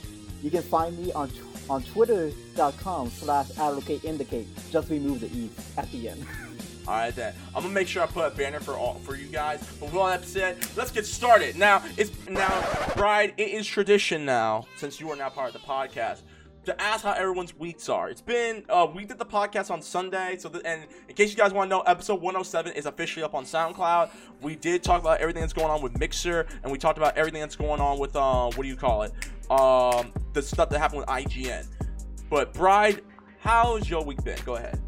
you 0.41 0.49
can 0.49 0.63
find 0.63 0.97
me 0.97 1.11
on 1.13 1.31
on 1.69 1.83
twitter.com 1.83 3.09
slash 3.11 3.49
allocateindicate. 3.51 4.45
Just 4.71 4.89
remove 4.89 5.21
the 5.21 5.27
E 5.27 5.49
at 5.77 5.89
the 5.91 6.09
end. 6.09 6.25
All 6.87 6.95
right, 6.95 7.15
then. 7.15 7.33
I'm 7.55 7.61
gonna 7.61 7.73
make 7.73 7.87
sure 7.87 8.01
I 8.01 8.07
put 8.07 8.25
a 8.25 8.35
banner 8.35 8.59
for 8.59 8.73
all 8.73 8.95
for 8.95 9.15
you 9.15 9.27
guys. 9.27 9.59
But 9.79 9.87
with 9.87 9.95
all 9.95 10.07
that 10.07 10.25
said, 10.25 10.57
let's 10.75 10.91
get 10.91 11.05
started. 11.05 11.55
Now, 11.55 11.83
it's 11.95 12.11
now, 12.27 12.49
Bride. 12.95 13.33
It 13.37 13.49
is 13.49 13.67
tradition 13.67 14.25
now, 14.25 14.65
since 14.77 14.99
you 14.99 15.09
are 15.11 15.15
now 15.15 15.29
part 15.29 15.53
of 15.53 15.61
the 15.61 15.67
podcast, 15.67 16.21
to 16.65 16.79
ask 16.81 17.03
how 17.03 17.13
everyone's 17.13 17.57
weeks 17.57 17.89
are. 17.89 18.09
It's 18.09 18.21
been 18.21 18.63
uh, 18.69 18.87
we 18.93 19.05
did 19.05 19.17
the 19.17 19.25
podcast 19.25 19.71
on 19.71 19.81
Sunday, 19.81 20.37
so 20.37 20.49
the, 20.49 20.65
and 20.65 20.85
in 21.07 21.15
case 21.15 21.31
you 21.31 21.37
guys 21.37 21.53
want 21.53 21.69
to 21.69 21.77
know, 21.77 21.81
episode 21.81 22.21
107 22.21 22.73
is 22.73 22.85
officially 22.85 23.23
up 23.23 23.33
on 23.33 23.45
SoundCloud. 23.45 24.11
We 24.41 24.55
did 24.55 24.83
talk 24.83 25.01
about 25.01 25.19
everything 25.19 25.41
that's 25.41 25.53
going 25.53 25.71
on 25.71 25.81
with 25.81 25.97
Mixer, 25.97 26.45
and 26.63 26.71
we 26.71 26.77
talked 26.77 26.97
about 26.97 27.17
everything 27.17 27.41
that's 27.41 27.55
going 27.55 27.81
on 27.81 27.99
with 27.99 28.15
uh, 28.15 28.51
what 28.51 28.63
do 28.63 28.67
you 28.67 28.75
call 28.75 29.03
it? 29.03 29.13
Um, 29.49 30.13
the 30.33 30.41
stuff 30.41 30.69
that 30.69 30.79
happened 30.79 30.99
with 30.99 31.09
IGN. 31.09 31.65
But 32.29 32.53
Bride, 32.53 33.01
how's 33.39 33.89
your 33.89 34.03
week 34.03 34.23
been? 34.23 34.39
Go 34.45 34.55
ahead. 34.55 34.79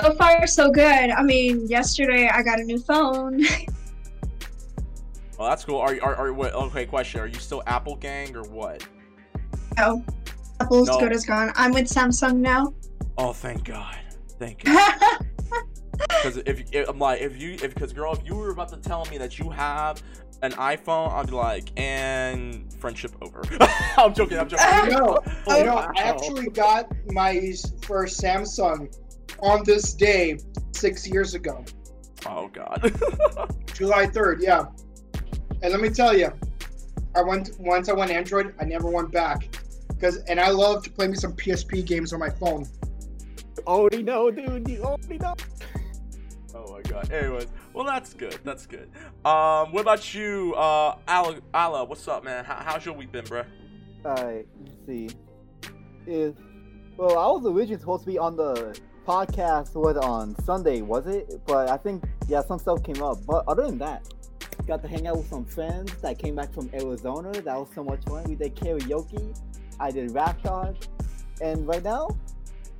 So 0.00 0.14
far, 0.14 0.46
so 0.46 0.70
good. 0.70 1.10
I 1.10 1.22
mean, 1.22 1.66
yesterday 1.66 2.28
I 2.32 2.42
got 2.42 2.58
a 2.58 2.64
new 2.64 2.78
phone. 2.78 3.44
Oh, 5.38 5.48
that's 5.48 5.64
cool. 5.64 5.78
Are 5.78 5.94
you 5.94 6.02
are, 6.02 6.14
are 6.16 6.34
what? 6.34 6.52
Okay, 6.52 6.84
question. 6.84 7.18
Are 7.18 7.26
you 7.26 7.38
still 7.38 7.62
Apple 7.66 7.96
gang 7.96 8.36
or 8.36 8.42
what? 8.42 8.86
no, 9.78 10.04
Apple's 10.60 10.88
No. 10.88 10.98
good 11.00 11.12
as 11.12 11.24
gone. 11.24 11.52
I'm 11.56 11.72
with 11.72 11.86
Samsung 11.86 12.36
now. 12.36 12.74
Oh, 13.18 13.32
thank 13.32 13.64
God. 13.64 13.96
Thank 14.38 14.64
God. 14.64 15.26
Because 15.98 16.38
if, 16.46 16.62
if 16.72 16.88
I'm 16.88 16.98
like, 16.98 17.20
if 17.20 17.40
you, 17.40 17.52
if 17.54 17.74
because 17.74 17.92
girl, 17.92 18.12
if 18.12 18.20
you 18.24 18.34
were 18.34 18.50
about 18.50 18.68
to 18.70 18.76
tell 18.76 19.04
me 19.06 19.18
that 19.18 19.38
you 19.38 19.50
have 19.50 20.02
an 20.42 20.52
iPhone, 20.52 21.12
I'd 21.12 21.26
be 21.26 21.32
like, 21.32 21.68
and 21.78 22.72
friendship 22.78 23.12
over. 23.20 23.42
I'm 23.98 24.14
joking. 24.14 24.38
I'm 24.38 24.48
joking. 24.48 24.66
No, 24.98 25.18
Oh, 25.46 25.58
you 25.58 25.64
know, 25.64 25.74
wow. 25.76 25.92
I 25.96 26.02
actually 26.02 26.48
got 26.48 26.90
my 27.12 27.52
first 27.82 28.20
Samsung 28.20 28.94
on 29.40 29.62
this 29.64 29.92
day 29.94 30.38
six 30.72 31.06
years 31.06 31.34
ago, 31.34 31.64
Oh 32.26 32.48
God. 32.48 32.80
July 33.74 34.06
3rd. 34.06 34.38
Yeah, 34.40 34.64
and 35.62 35.72
let 35.72 35.80
me 35.80 35.90
tell 35.90 36.16
you, 36.16 36.30
I 37.14 37.22
went 37.22 37.50
once 37.58 37.88
I 37.90 37.92
went 37.92 38.10
Android, 38.10 38.54
I 38.58 38.64
never 38.64 38.88
went 38.88 39.12
back 39.12 39.59
because, 40.00 40.16
and 40.24 40.40
I 40.40 40.50
love 40.50 40.82
to 40.84 40.90
play 40.90 41.08
me 41.08 41.14
some 41.14 41.34
PSP 41.34 41.84
games 41.84 42.12
on 42.12 42.20
my 42.20 42.30
phone. 42.30 42.66
You 43.56 43.62
already 43.66 44.02
know, 44.02 44.30
dude. 44.30 44.66
You 44.66 44.82
already 44.82 45.18
know. 45.18 45.34
oh 46.54 46.72
my 46.72 46.80
God. 46.82 47.12
Anyways, 47.12 47.48
well 47.74 47.84
that's 47.84 48.14
good. 48.14 48.38
That's 48.42 48.66
good. 48.66 48.90
Um, 49.24 49.72
what 49.72 49.82
about 49.82 50.14
you, 50.14 50.54
uh, 50.54 50.96
Ala? 51.08 51.40
Ala, 51.54 51.84
what's 51.84 52.08
up, 52.08 52.24
man? 52.24 52.44
How, 52.44 52.62
how's 52.64 52.84
your 52.86 52.94
week 52.94 53.12
been, 53.12 53.26
bro? 53.26 53.44
Alright, 54.04 54.46
let's 54.64 54.86
see. 54.86 55.10
If 56.06 56.34
well, 56.96 57.18
I 57.18 57.26
was 57.26 57.44
originally 57.44 57.78
supposed 57.78 58.04
to 58.04 58.10
be 58.10 58.18
on 58.18 58.36
the 58.36 58.78
podcast 59.06 59.74
what 59.74 59.98
on 59.98 60.34
Sunday, 60.44 60.80
was 60.80 61.06
it? 61.06 61.42
But 61.46 61.68
I 61.68 61.76
think 61.76 62.04
yeah, 62.26 62.40
some 62.42 62.58
stuff 62.58 62.82
came 62.82 63.02
up. 63.02 63.18
But 63.26 63.44
other 63.46 63.66
than 63.66 63.76
that, 63.78 64.08
got 64.66 64.80
to 64.82 64.88
hang 64.88 65.06
out 65.06 65.18
with 65.18 65.28
some 65.28 65.44
friends 65.44 65.92
that 66.00 66.18
came 66.18 66.36
back 66.36 66.54
from 66.54 66.70
Arizona. 66.72 67.32
That 67.32 67.56
was 67.56 67.68
so 67.74 67.84
much 67.84 68.02
fun. 68.04 68.24
We 68.24 68.36
did 68.36 68.56
karaoke. 68.56 69.36
I 69.80 69.90
did 69.90 70.12
rap 70.12 70.42
god. 70.42 70.86
And 71.40 71.66
right 71.66 71.82
now, 71.82 72.16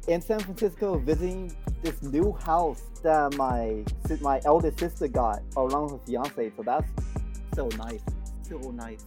in 0.07 0.21
San 0.21 0.41
Francisco, 0.41 0.99
visiting 0.99 1.55
this 1.83 2.03
new 2.03 2.33
house 2.33 2.83
that 3.03 3.35
my 3.37 3.85
my 4.21 4.41
eldest 4.45 4.79
sister 4.79 5.09
got 5.09 5.43
along 5.57 5.85
with 5.85 5.93
her 5.93 6.07
fiance. 6.07 6.53
So 6.57 6.63
that's 6.63 6.91
so 7.55 7.69
nice, 7.79 8.03
so 8.43 8.59
nice. 8.71 9.05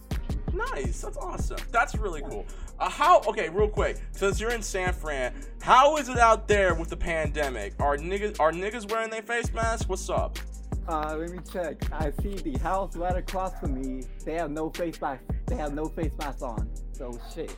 Nice. 0.52 1.00
That's 1.00 1.16
awesome. 1.16 1.58
That's 1.72 1.96
really 1.96 2.22
cool. 2.22 2.46
Uh, 2.78 2.88
how? 2.88 3.20
Okay, 3.22 3.48
real 3.48 3.68
quick. 3.68 4.00
Since 4.12 4.40
you're 4.40 4.52
in 4.52 4.62
San 4.62 4.92
Fran, 4.92 5.34
how 5.60 5.96
is 5.96 6.08
it 6.08 6.18
out 6.18 6.46
there 6.46 6.74
with 6.74 6.90
the 6.90 6.96
pandemic? 6.96 7.74
Are 7.80 7.96
niggas 7.96 8.38
are 8.40 8.52
niggas 8.52 8.90
wearing 8.90 9.10
their 9.10 9.22
face 9.22 9.52
masks? 9.52 9.88
What's 9.88 10.08
up? 10.08 10.38
Uh, 10.86 11.16
let 11.18 11.30
me 11.30 11.38
check. 11.50 11.90
I 11.92 12.12
see 12.22 12.34
the 12.34 12.58
house 12.58 12.96
right 12.96 13.16
across 13.16 13.58
from 13.58 13.74
me. 13.74 14.04
They 14.24 14.34
have 14.34 14.50
no 14.50 14.70
face 14.70 15.00
mask. 15.00 15.22
They 15.46 15.56
have 15.56 15.74
no 15.74 15.86
face 15.86 16.12
mask 16.18 16.42
on. 16.42 16.68
So 16.92 17.18
shit. 17.34 17.56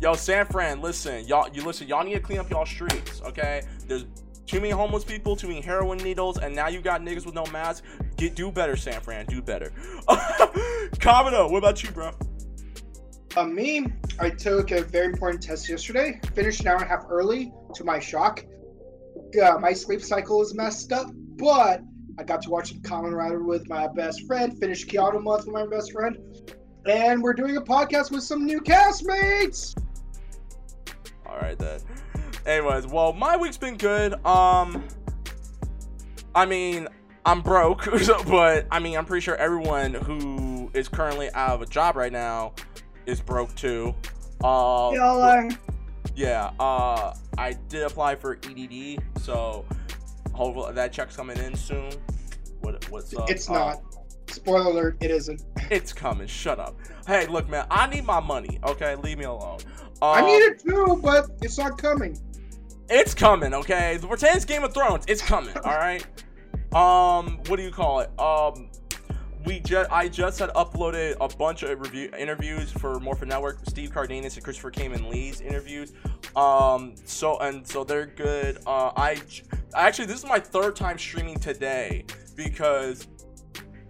Yo, 0.00 0.14
San 0.14 0.46
Fran, 0.46 0.80
listen, 0.80 1.26
y'all. 1.26 1.48
You 1.52 1.62
listen. 1.64 1.86
Y'all 1.88 2.04
need 2.04 2.14
to 2.14 2.20
clean 2.20 2.38
up 2.38 2.50
y'all 2.50 2.66
streets. 2.66 3.20
Okay. 3.22 3.62
There's 3.86 4.06
too 4.46 4.60
many 4.60 4.70
homeless 4.70 5.04
people, 5.04 5.36
too 5.36 5.48
many 5.48 5.60
heroin 5.60 5.98
needles, 5.98 6.38
and 6.38 6.54
now 6.54 6.68
you 6.68 6.80
got 6.80 7.00
niggas 7.00 7.26
with 7.26 7.34
no 7.34 7.44
mask. 7.46 7.84
Get 8.16 8.34
do 8.34 8.50
better, 8.50 8.76
San 8.76 9.00
Fran. 9.00 9.26
Do 9.26 9.42
better. 9.42 9.72
Kamado, 10.08 11.50
what 11.50 11.58
about 11.58 11.82
you, 11.82 11.90
bro? 11.90 12.12
Uh, 13.36 13.44
me, 13.44 13.86
I 14.20 14.30
took 14.30 14.70
a 14.70 14.82
very 14.82 15.06
important 15.06 15.42
test 15.42 15.68
yesterday. 15.68 16.20
Finished 16.34 16.60
an 16.60 16.68
hour 16.68 16.76
and 16.76 16.84
a 16.84 16.88
half 16.88 17.04
early, 17.08 17.52
to 17.74 17.84
my 17.84 17.98
shock. 17.98 18.44
Uh, 19.42 19.58
my 19.58 19.72
sleep 19.72 20.00
cycle 20.02 20.40
is 20.42 20.54
messed 20.54 20.92
up, 20.92 21.10
but 21.36 21.82
I 22.18 22.22
got 22.22 22.42
to 22.42 22.50
watch 22.50 22.70
some 22.70 22.80
Kamen 22.80 23.12
Rider 23.12 23.42
with 23.42 23.68
my 23.68 23.88
best 23.88 24.26
friend. 24.26 24.56
Finished 24.58 24.88
Kyoto 24.88 25.20
month 25.20 25.46
with 25.46 25.54
my 25.54 25.66
best 25.66 25.92
friend, 25.92 26.16
and 26.86 27.22
we're 27.22 27.32
doing 27.32 27.56
a 27.56 27.60
podcast 27.62 28.10
with 28.10 28.22
some 28.22 28.44
new 28.46 28.60
castmates. 28.60 29.76
All 31.26 31.36
right 31.36 31.58
then. 31.58 31.80
Anyways, 32.46 32.86
well, 32.86 33.12
my 33.12 33.36
week's 33.36 33.56
been 33.56 33.76
good. 33.76 34.14
Um, 34.26 34.84
I 36.34 36.46
mean, 36.46 36.88
I'm 37.26 37.40
broke, 37.40 37.84
but 38.28 38.66
I 38.70 38.78
mean, 38.78 38.96
I'm 38.96 39.06
pretty 39.06 39.22
sure 39.22 39.36
everyone 39.36 39.94
who 39.94 40.70
is 40.74 40.88
currently 40.88 41.30
out 41.32 41.50
of 41.54 41.62
a 41.62 41.66
job 41.66 41.96
right 41.96 42.12
now 42.12 42.52
is 43.06 43.20
broke 43.20 43.54
too. 43.54 43.94
Uh, 44.42 44.90
Y'all 44.94 45.22
are. 45.22 45.48
yeah. 46.14 46.50
Uh, 46.60 47.14
I 47.38 47.54
did 47.68 47.82
apply 47.84 48.16
for 48.16 48.38
EDD, 48.44 49.02
so 49.20 49.64
hopefully 50.34 50.72
that 50.74 50.92
check's 50.92 51.16
coming 51.16 51.38
in 51.38 51.54
soon. 51.56 51.90
What 52.60 52.88
what's 52.90 53.14
up? 53.16 53.30
it's 53.30 53.48
Uh, 53.48 53.54
not. 53.54 53.78
Spoiler 54.30 54.70
alert, 54.70 54.96
it 55.00 55.10
isn't. 55.10 55.42
it's 55.70 55.92
coming. 55.92 56.26
Shut 56.26 56.58
up. 56.58 56.76
Hey, 57.06 57.26
look, 57.26 57.48
man. 57.48 57.66
I 57.70 57.86
need 57.86 58.04
my 58.04 58.20
money. 58.20 58.58
Okay, 58.64 58.96
leave 58.96 59.18
me 59.18 59.24
alone. 59.26 59.58
I 60.02 60.20
Um, 60.20 60.26
need 60.26 60.38
it 60.38 60.58
too, 60.60 60.98
but 61.02 61.26
it's 61.42 61.58
not 61.58 61.78
coming. 61.78 62.18
It's 62.88 63.14
coming, 63.14 63.54
okay? 63.54 63.96
The 63.98 64.06
Pretend's 64.06 64.44
Game 64.44 64.64
of 64.64 64.74
Thrones. 64.74 65.04
It's 65.08 65.22
coming, 65.22 65.56
all 65.64 65.76
right. 65.76 66.04
Um, 66.74 67.38
what 67.46 67.56
do 67.56 67.62
you 67.62 67.70
call 67.70 68.00
it? 68.00 68.10
Um, 68.18 68.70
we 69.46 69.60
just 69.60 69.90
I 69.92 70.08
just 70.08 70.38
had 70.38 70.48
uploaded 70.50 71.16
a 71.20 71.28
bunch 71.36 71.62
of 71.62 71.78
review 71.78 72.10
interviews 72.18 72.72
for 72.72 72.98
Morphin 72.98 73.28
Network, 73.28 73.58
Steve 73.68 73.92
Cardenas 73.92 74.34
and 74.36 74.44
Christopher 74.44 74.70
Khayman 74.70 75.08
Lee's 75.10 75.40
interviews. 75.42 75.92
Um, 76.34 76.94
so 77.04 77.38
and 77.38 77.66
so 77.66 77.84
they're 77.84 78.06
good. 78.06 78.58
Uh, 78.66 78.90
I 78.96 79.20
actually 79.74 80.06
this 80.06 80.18
is 80.18 80.26
my 80.26 80.38
third 80.38 80.76
time 80.76 80.98
streaming 80.98 81.38
today 81.38 82.04
because 82.36 83.06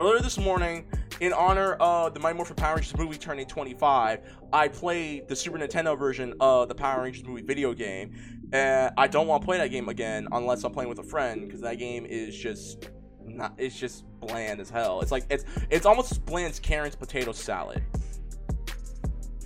earlier 0.00 0.20
this 0.20 0.38
morning, 0.38 0.86
in 1.20 1.32
honor 1.32 1.74
of 1.74 2.14
the 2.14 2.20
Mighty 2.20 2.36
Morphin 2.36 2.56
Power 2.56 2.76
Rangers 2.76 2.96
movie 2.96 3.16
turning 3.16 3.46
25, 3.46 4.20
I 4.52 4.68
played 4.68 5.28
the 5.28 5.36
Super 5.36 5.58
Nintendo 5.58 5.98
version 5.98 6.34
of 6.40 6.68
the 6.68 6.74
Power 6.74 7.02
Rangers 7.02 7.24
movie 7.24 7.42
video 7.42 7.72
game. 7.72 8.12
And 8.52 8.92
I 8.96 9.06
don't 9.06 9.26
want 9.26 9.42
to 9.42 9.46
play 9.46 9.58
that 9.58 9.70
game 9.70 9.88
again 9.88 10.28
unless 10.32 10.64
I'm 10.64 10.72
playing 10.72 10.88
with 10.88 10.98
a 10.98 11.04
friend 11.04 11.46
because 11.46 11.60
that 11.62 11.78
game 11.78 12.04
is 12.06 12.36
just 12.36 12.90
not. 13.24 13.54
It's 13.58 13.78
just 13.78 14.04
bland 14.20 14.60
as 14.60 14.70
hell. 14.70 15.00
It's 15.00 15.10
like 15.10 15.24
it's 15.30 15.44
it's 15.70 15.86
almost 15.86 16.12
as 16.12 16.18
bland 16.18 16.50
as 16.52 16.60
Karen's 16.60 16.94
potato 16.94 17.32
salad. 17.32 17.82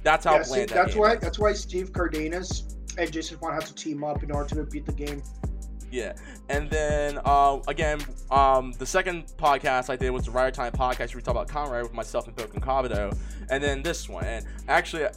That's 0.03 0.25
how 0.25 0.37
Yeah, 0.37 0.43
see, 0.43 0.61
that 0.61 0.69
that's 0.69 0.95
why. 0.95 1.15
is. 1.15 1.21
That's 1.21 1.39
why 1.39 1.53
Steve 1.53 1.93
Cardenas 1.93 2.77
and 2.99 3.13
Jason 3.13 3.39
Swan 3.39 3.55
have 3.55 3.65
to 3.67 3.75
team 3.75 4.05
up 4.05 4.23
in 4.23 4.31
order 4.31 4.55
to 4.57 4.65
beat 4.65 4.85
the 4.85 4.93
game. 4.93 5.23
Yeah, 5.91 6.15
and 6.49 6.69
then 6.69 7.19
uh, 7.25 7.61
again, 7.67 8.01
um, 8.31 8.73
the 8.73 8.87
second 8.87 9.33
podcast 9.39 9.89
I 9.89 9.97
did 9.97 10.11
was 10.11 10.27
the 10.27 10.31
Rider 10.31 10.51
Time 10.51 10.73
podcast. 10.73 11.11
Where 11.11 11.17
we 11.17 11.23
talk 11.23 11.33
about 11.33 11.49
Conrad 11.49 11.83
with 11.83 11.95
myself 11.95 12.27
and 12.27 12.37
Pokemon 12.37 12.61
Kabuto, 12.61 13.17
and 13.51 13.63
then 13.63 13.83
this 13.83 14.09
one. 14.09 14.25
And 14.25 14.47
actually, 14.69 15.05
uh, 15.05 15.11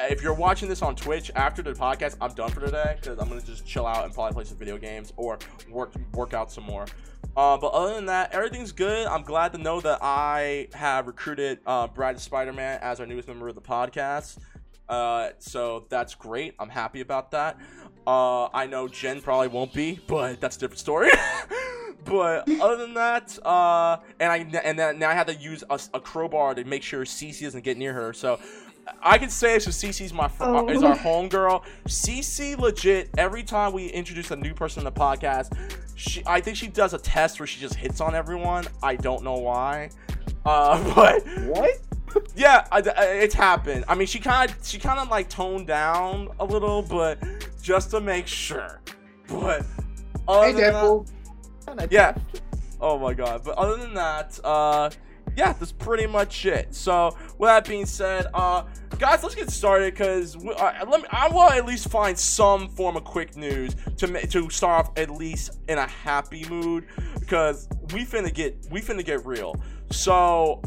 if 0.00 0.22
you're 0.22 0.34
watching 0.34 0.68
this 0.68 0.82
on 0.82 0.96
Twitch 0.96 1.30
after 1.34 1.62
the 1.62 1.72
podcast, 1.72 2.16
I'm 2.20 2.34
done 2.34 2.50
for 2.50 2.60
today 2.60 2.96
because 3.00 3.18
I'm 3.18 3.28
gonna 3.28 3.40
just 3.40 3.66
chill 3.66 3.86
out 3.86 4.04
and 4.04 4.12
probably 4.12 4.34
play 4.34 4.44
some 4.44 4.58
video 4.58 4.76
games 4.76 5.12
or 5.16 5.38
work 5.70 5.94
work 6.12 6.34
out 6.34 6.52
some 6.52 6.64
more. 6.64 6.86
Uh, 7.34 7.56
but 7.56 7.68
other 7.68 7.94
than 7.94 8.06
that, 8.06 8.32
everything's 8.32 8.72
good. 8.72 9.06
I'm 9.06 9.22
glad 9.22 9.52
to 9.52 9.58
know 9.58 9.80
that 9.80 10.00
I 10.02 10.68
have 10.74 11.06
recruited 11.06 11.60
uh, 11.66 11.86
Brad 11.86 12.20
Spider 12.20 12.52
Man 12.52 12.78
as 12.82 13.00
our 13.00 13.06
newest 13.06 13.28
member 13.28 13.48
of 13.48 13.54
the 13.54 13.62
podcast. 13.62 14.38
Uh, 14.88 15.30
so 15.38 15.86
that's 15.88 16.14
great. 16.14 16.54
I'm 16.58 16.68
happy 16.68 17.00
about 17.00 17.30
that. 17.30 17.56
Uh, 18.06 18.46
I 18.52 18.66
know 18.66 18.88
Jen 18.88 19.20
probably 19.20 19.48
won't 19.48 19.72
be, 19.72 20.00
but 20.06 20.40
that's 20.40 20.56
a 20.56 20.60
different 20.60 20.80
story. 20.80 21.10
but 22.04 22.48
other 22.60 22.76
than 22.76 22.94
that, 22.94 23.38
uh, 23.46 23.98
and 24.20 24.30
I 24.32 24.38
and 24.64 24.78
then 24.78 24.98
now 24.98 25.10
I 25.10 25.14
have 25.14 25.28
to 25.28 25.34
use 25.34 25.62
a, 25.70 25.78
a 25.94 26.00
crowbar 26.00 26.54
to 26.54 26.64
make 26.64 26.82
sure 26.82 27.04
Cece 27.04 27.42
doesn't 27.42 27.62
get 27.64 27.76
near 27.78 27.92
her. 27.92 28.12
So 28.12 28.40
I 29.00 29.18
can 29.18 29.30
say 29.30 29.58
so. 29.60 29.70
Cece's 29.70 30.12
my 30.12 30.26
fr- 30.28 30.42
Oh. 30.44 30.68
is 30.68 30.82
our 30.82 30.96
home 30.96 31.28
girl. 31.28 31.64
Cece 31.86 32.58
legit. 32.58 33.10
Every 33.16 33.44
time 33.44 33.72
we 33.72 33.86
introduce 33.86 34.30
a 34.32 34.36
new 34.36 34.52
person 34.52 34.80
in 34.80 34.84
the 34.84 34.92
podcast, 34.92 35.56
she 35.94 36.22
I 36.26 36.40
think 36.40 36.56
she 36.56 36.66
does 36.66 36.92
a 36.92 36.98
test 36.98 37.38
where 37.38 37.46
she 37.46 37.60
just 37.60 37.76
hits 37.76 38.00
on 38.00 38.14
everyone. 38.16 38.66
I 38.82 38.96
don't 38.96 39.22
know 39.22 39.36
why. 39.38 39.90
Uh, 40.44 40.94
but 40.94 41.22
What? 41.46 41.70
Yeah, 42.34 42.66
I, 42.72 42.78
I- 42.78 43.04
it's 43.22 43.34
happened. 43.34 43.84
I 43.88 43.94
mean, 43.94 44.06
she 44.06 44.18
kind 44.20 44.50
of 44.50 44.56
she 44.66 44.78
kind 44.78 44.98
of 44.98 45.08
like 45.08 45.28
toned 45.28 45.66
down 45.66 46.28
a 46.40 46.44
little, 46.44 46.82
but 46.82 47.18
just 47.62 47.90
to 47.90 48.00
make 48.00 48.26
sure. 48.26 48.80
But 49.28 49.64
other 50.28 50.46
Hey, 50.46 50.52
than 50.52 50.60
that- 50.72 50.74
Deadpool. 50.84 51.10
Kinda 51.66 51.88
yeah. 51.90 52.14
Oh 52.80 52.98
my 52.98 53.14
god. 53.14 53.42
But 53.44 53.56
other 53.58 53.76
than 53.76 53.94
that, 53.94 54.38
uh 54.44 54.90
yeah, 55.36 55.54
that's 55.54 55.72
pretty 55.72 56.06
much 56.06 56.44
it. 56.44 56.74
So, 56.74 57.16
with 57.38 57.48
that 57.48 57.66
being 57.66 57.86
said, 57.86 58.26
uh 58.34 58.64
guys, 58.98 59.22
let's 59.22 59.34
get 59.34 59.48
started 59.50 59.94
cuz 59.96 60.36
uh, 60.36 60.72
let 60.88 61.00
me 61.00 61.06
I 61.10 61.28
want 61.28 61.52
to 61.52 61.56
at 61.58 61.64
least 61.64 61.88
find 61.88 62.18
some 62.18 62.68
form 62.68 62.96
of 62.96 63.04
quick 63.04 63.36
news 63.36 63.74
to 63.98 64.08
ma- 64.08 64.18
to 64.30 64.50
start 64.50 64.86
off 64.88 64.92
at 64.98 65.08
least 65.10 65.58
in 65.68 65.78
a 65.78 65.86
happy 65.86 66.44
mood 66.50 66.86
because 67.20 67.68
we 67.94 68.04
finna 68.04 68.34
get 68.34 68.56
we 68.70 68.80
finna 68.82 69.04
get 69.04 69.24
real. 69.24 69.54
So, 69.90 70.60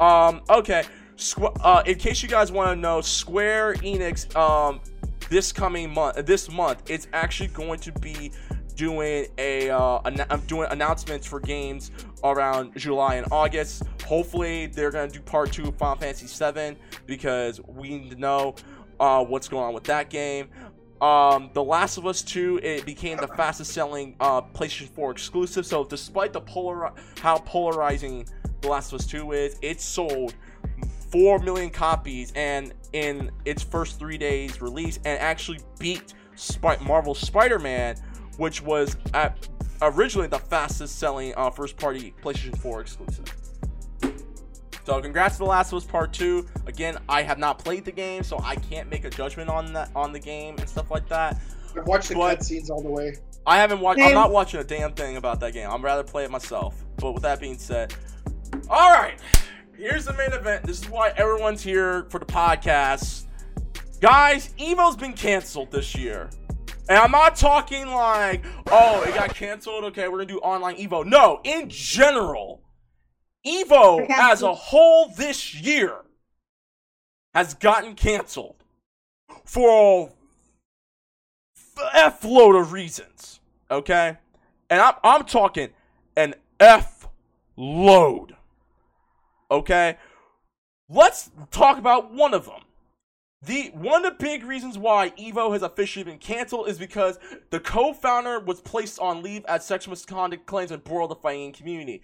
um 0.00 0.42
okay, 0.48 0.84
Squ- 1.16 1.56
uh, 1.60 1.82
in 1.86 1.96
case 1.98 2.22
you 2.22 2.28
guys 2.28 2.52
want 2.52 2.70
to 2.70 2.76
know, 2.76 3.00
Square 3.00 3.76
Enix 3.76 4.34
um 4.36 4.80
this 5.28 5.52
coming 5.52 5.92
month, 5.92 6.24
this 6.26 6.50
month, 6.50 6.88
it's 6.88 7.08
actually 7.12 7.48
going 7.48 7.80
to 7.80 7.92
be 7.92 8.30
doing 8.76 9.26
a 9.38 9.70
uh, 9.70 10.00
an- 10.04 10.26
I'm 10.30 10.40
doing 10.42 10.68
announcements 10.70 11.26
for 11.26 11.40
games 11.40 11.90
around 12.22 12.76
July 12.76 13.16
and 13.16 13.26
August. 13.32 13.82
Hopefully, 14.04 14.66
they're 14.66 14.90
gonna 14.90 15.10
do 15.10 15.20
part 15.20 15.52
two 15.52 15.68
of 15.68 15.76
Final 15.76 15.96
Fantasy 15.96 16.26
VII 16.26 16.76
because 17.06 17.60
we 17.66 17.88
need 17.98 18.10
to 18.10 18.16
know 18.16 18.54
uh, 19.00 19.24
what's 19.24 19.48
going 19.48 19.64
on 19.64 19.74
with 19.74 19.84
that 19.84 20.10
game. 20.10 20.48
Um, 21.00 21.50
the 21.52 21.62
Last 21.62 21.98
of 21.98 22.06
Us 22.06 22.22
2 22.22 22.60
it 22.62 22.86
became 22.86 23.18
the 23.18 23.28
fastest 23.28 23.72
selling 23.74 24.16
uh, 24.18 24.40
PlayStation 24.40 24.88
4 24.88 25.10
exclusive. 25.10 25.66
So 25.66 25.84
despite 25.84 26.32
the 26.32 26.40
polar 26.40 26.90
how 27.20 27.36
polarizing 27.38 28.26
The 28.66 28.72
Last 28.72 28.92
of 28.92 28.98
Us 28.98 29.06
2 29.06 29.30
is, 29.32 29.58
it 29.62 29.80
sold 29.80 30.34
4 31.12 31.38
million 31.38 31.70
copies 31.70 32.32
and 32.34 32.74
in 32.92 33.30
its 33.44 33.62
first 33.62 33.98
3 34.00 34.18
days 34.18 34.60
release 34.60 34.98
and 35.04 35.20
actually 35.20 35.60
beat 35.78 36.14
Sp- 36.34 36.82
Marvel 36.82 37.14
Spider-Man 37.14 37.96
which 38.38 38.60
was 38.60 38.96
at 39.14 39.48
originally 39.80 40.26
the 40.26 40.38
fastest 40.38 40.98
selling 40.98 41.32
uh, 41.36 41.48
first 41.48 41.76
party 41.76 42.12
PlayStation 42.22 42.58
4 42.58 42.80
exclusive. 42.80 43.24
So 44.84 45.00
congrats 45.00 45.36
to 45.36 45.38
The 45.44 45.48
Last 45.48 45.72
of 45.72 45.78
Us 45.78 45.84
Part 45.84 46.12
2. 46.12 46.46
Again, 46.66 46.98
I 47.08 47.22
have 47.22 47.38
not 47.38 47.58
played 47.58 47.84
the 47.84 47.92
game, 47.92 48.22
so 48.24 48.38
I 48.42 48.56
can't 48.56 48.90
make 48.90 49.04
a 49.04 49.10
judgment 49.10 49.48
on 49.48 49.72
that 49.72 49.90
on 49.96 50.12
the 50.12 50.20
game 50.20 50.56
and 50.58 50.68
stuff 50.68 50.90
like 50.90 51.08
that. 51.08 51.38
I've 51.76 51.86
watched 51.86 52.08
the 52.08 52.16
But- 52.16 52.40
cutscenes 52.40 52.68
all 52.68 52.82
the 52.82 52.90
way. 52.90 53.14
I 53.46 53.58
haven't 53.58 53.78
watched. 53.80 54.00
I'm 54.00 54.12
not 54.12 54.32
watching 54.32 54.58
a 54.58 54.64
damn 54.64 54.92
thing 54.92 55.16
about 55.16 55.38
that 55.40 55.52
game. 55.52 55.70
I'm 55.70 55.82
rather 55.84 56.02
play 56.02 56.24
it 56.24 56.30
myself. 56.32 56.84
But 56.96 57.12
with 57.12 57.22
that 57.22 57.38
being 57.40 57.58
said, 57.58 57.94
all 58.68 58.90
right, 58.90 59.18
here's 59.76 60.04
the 60.04 60.12
main 60.14 60.32
event. 60.32 60.64
This 60.64 60.80
is 60.80 60.90
why 60.90 61.12
everyone's 61.16 61.62
here 61.62 62.06
for 62.10 62.18
the 62.18 62.26
podcast, 62.26 63.26
guys. 64.00 64.52
Evo's 64.58 64.96
been 64.96 65.12
canceled 65.12 65.70
this 65.70 65.94
year, 65.94 66.30
and 66.88 66.98
I'm 66.98 67.12
not 67.12 67.36
talking 67.36 67.86
like, 67.86 68.44
oh, 68.70 69.02
it 69.02 69.14
got 69.14 69.34
canceled. 69.34 69.84
Okay, 69.84 70.08
we're 70.08 70.18
gonna 70.18 70.26
do 70.26 70.38
online 70.38 70.76
Evo. 70.76 71.04
No, 71.04 71.40
in 71.44 71.68
general, 71.68 72.60
Evo 73.46 74.04
as 74.10 74.42
a 74.42 74.52
whole 74.52 75.08
this 75.16 75.54
year 75.54 75.98
has 77.34 77.54
gotten 77.54 77.94
canceled 77.94 78.64
for 79.44 80.10
a 81.94 81.96
f 81.96 82.24
load 82.24 82.56
of 82.56 82.72
reasons. 82.72 83.40
Okay, 83.70 84.16
and 84.70 84.80
I'm 84.80 84.94
I'm 85.04 85.24
talking 85.24 85.68
an 86.16 86.34
f 86.58 87.06
load. 87.56 88.35
Okay, 89.50 89.96
let's 90.88 91.30
talk 91.50 91.78
about 91.78 92.12
one 92.12 92.34
of 92.34 92.46
them. 92.46 92.60
The 93.42 93.70
one 93.74 94.04
of 94.04 94.18
the 94.18 94.24
big 94.24 94.44
reasons 94.44 94.76
why 94.76 95.10
Evo 95.10 95.52
has 95.52 95.62
officially 95.62 96.04
been 96.04 96.18
canceled 96.18 96.68
is 96.68 96.78
because 96.78 97.18
the 97.50 97.60
co-founder 97.60 98.40
was 98.40 98.60
placed 98.60 98.98
on 98.98 99.22
leave 99.22 99.44
as 99.44 99.64
sexual 99.64 99.92
misconduct 99.92 100.46
claims 100.46 100.72
embroiled 100.72 101.10
the 101.10 101.16
fighting 101.16 101.52
community. 101.52 102.02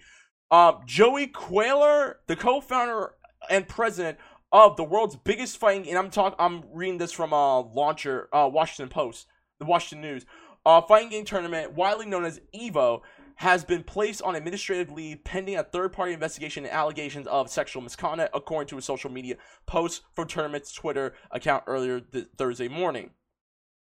Um, 0.51 0.81
Joey 0.85 1.27
Cuellar, 1.27 2.15
the 2.27 2.35
co-founder 2.35 3.15
and 3.49 3.67
president 3.67 4.19
of 4.51 4.77
the 4.77 4.83
world's 4.83 5.15
biggest 5.15 5.57
fighting, 5.57 5.89
and 5.89 5.97
I'm 5.97 6.11
talking, 6.11 6.37
I'm 6.39 6.63
reading 6.71 6.99
this 6.99 7.11
from 7.11 7.33
uh, 7.33 7.61
Launcher, 7.61 8.29
uh, 8.31 8.47
Washington 8.53 8.89
Post, 8.89 9.25
the 9.59 9.65
Washington 9.65 10.07
News, 10.07 10.25
uh, 10.65 10.81
fighting 10.81 11.09
game 11.09 11.25
tournament, 11.25 11.73
widely 11.73 12.05
known 12.05 12.23
as 12.23 12.39
Evo, 12.55 13.01
has 13.35 13.63
been 13.63 13.83
placed 13.83 14.21
on 14.21 14.35
administrative 14.35 14.91
leave 14.91 15.23
pending 15.23 15.57
a 15.57 15.63
third-party 15.63 16.13
investigation 16.13 16.65
and 16.65 16.73
allegations 16.73 17.27
of 17.27 17.49
sexual 17.49 17.81
misconduct, 17.81 18.31
according 18.33 18.67
to 18.67 18.77
a 18.77 18.81
social 18.81 19.11
media 19.11 19.35
post 19.65 20.03
from 20.15 20.27
tournament's 20.27 20.73
Twitter 20.73 21.13
account 21.31 21.63
earlier 21.67 21.99
th- 21.99 22.27
Thursday 22.37 22.67
morning. 22.67 23.11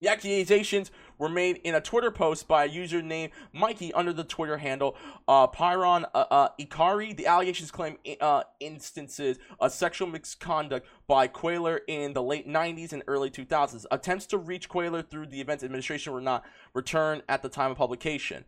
The 0.03 0.09
accusations 0.09 0.91
were 1.17 1.29
made 1.29 1.61
in 1.63 1.75
a 1.75 1.79
Twitter 1.79 2.11
post 2.11 2.45
by 2.45 2.65
a 2.65 2.67
user 2.67 3.01
named 3.01 3.31
Mikey 3.53 3.93
under 3.93 4.11
the 4.11 4.25
Twitter 4.25 4.57
handle 4.57 4.97
uh, 5.29 5.47
Pyron 5.47 6.03
uh, 6.13 6.25
uh, 6.29 6.49
Ikari. 6.59 7.15
The 7.15 7.25
allegations 7.25 7.71
claim 7.71 7.95
uh, 8.19 8.43
instances 8.59 9.39
of 9.61 9.71
sexual 9.71 10.09
misconduct 10.09 10.85
by 11.07 11.29
Cuellar 11.29 11.79
in 11.87 12.11
the 12.11 12.21
late 12.21 12.45
90s 12.45 12.91
and 12.91 13.01
early 13.07 13.29
2000s. 13.29 13.85
Attempts 13.91 14.25
to 14.25 14.37
reach 14.37 14.67
Cuellar 14.67 15.07
through 15.07 15.27
the 15.27 15.39
event's 15.39 15.63
administration 15.63 16.11
were 16.11 16.19
not 16.19 16.43
returned 16.73 17.23
at 17.29 17.41
the 17.41 17.47
time 17.47 17.71
of 17.71 17.77
publication. 17.77 18.43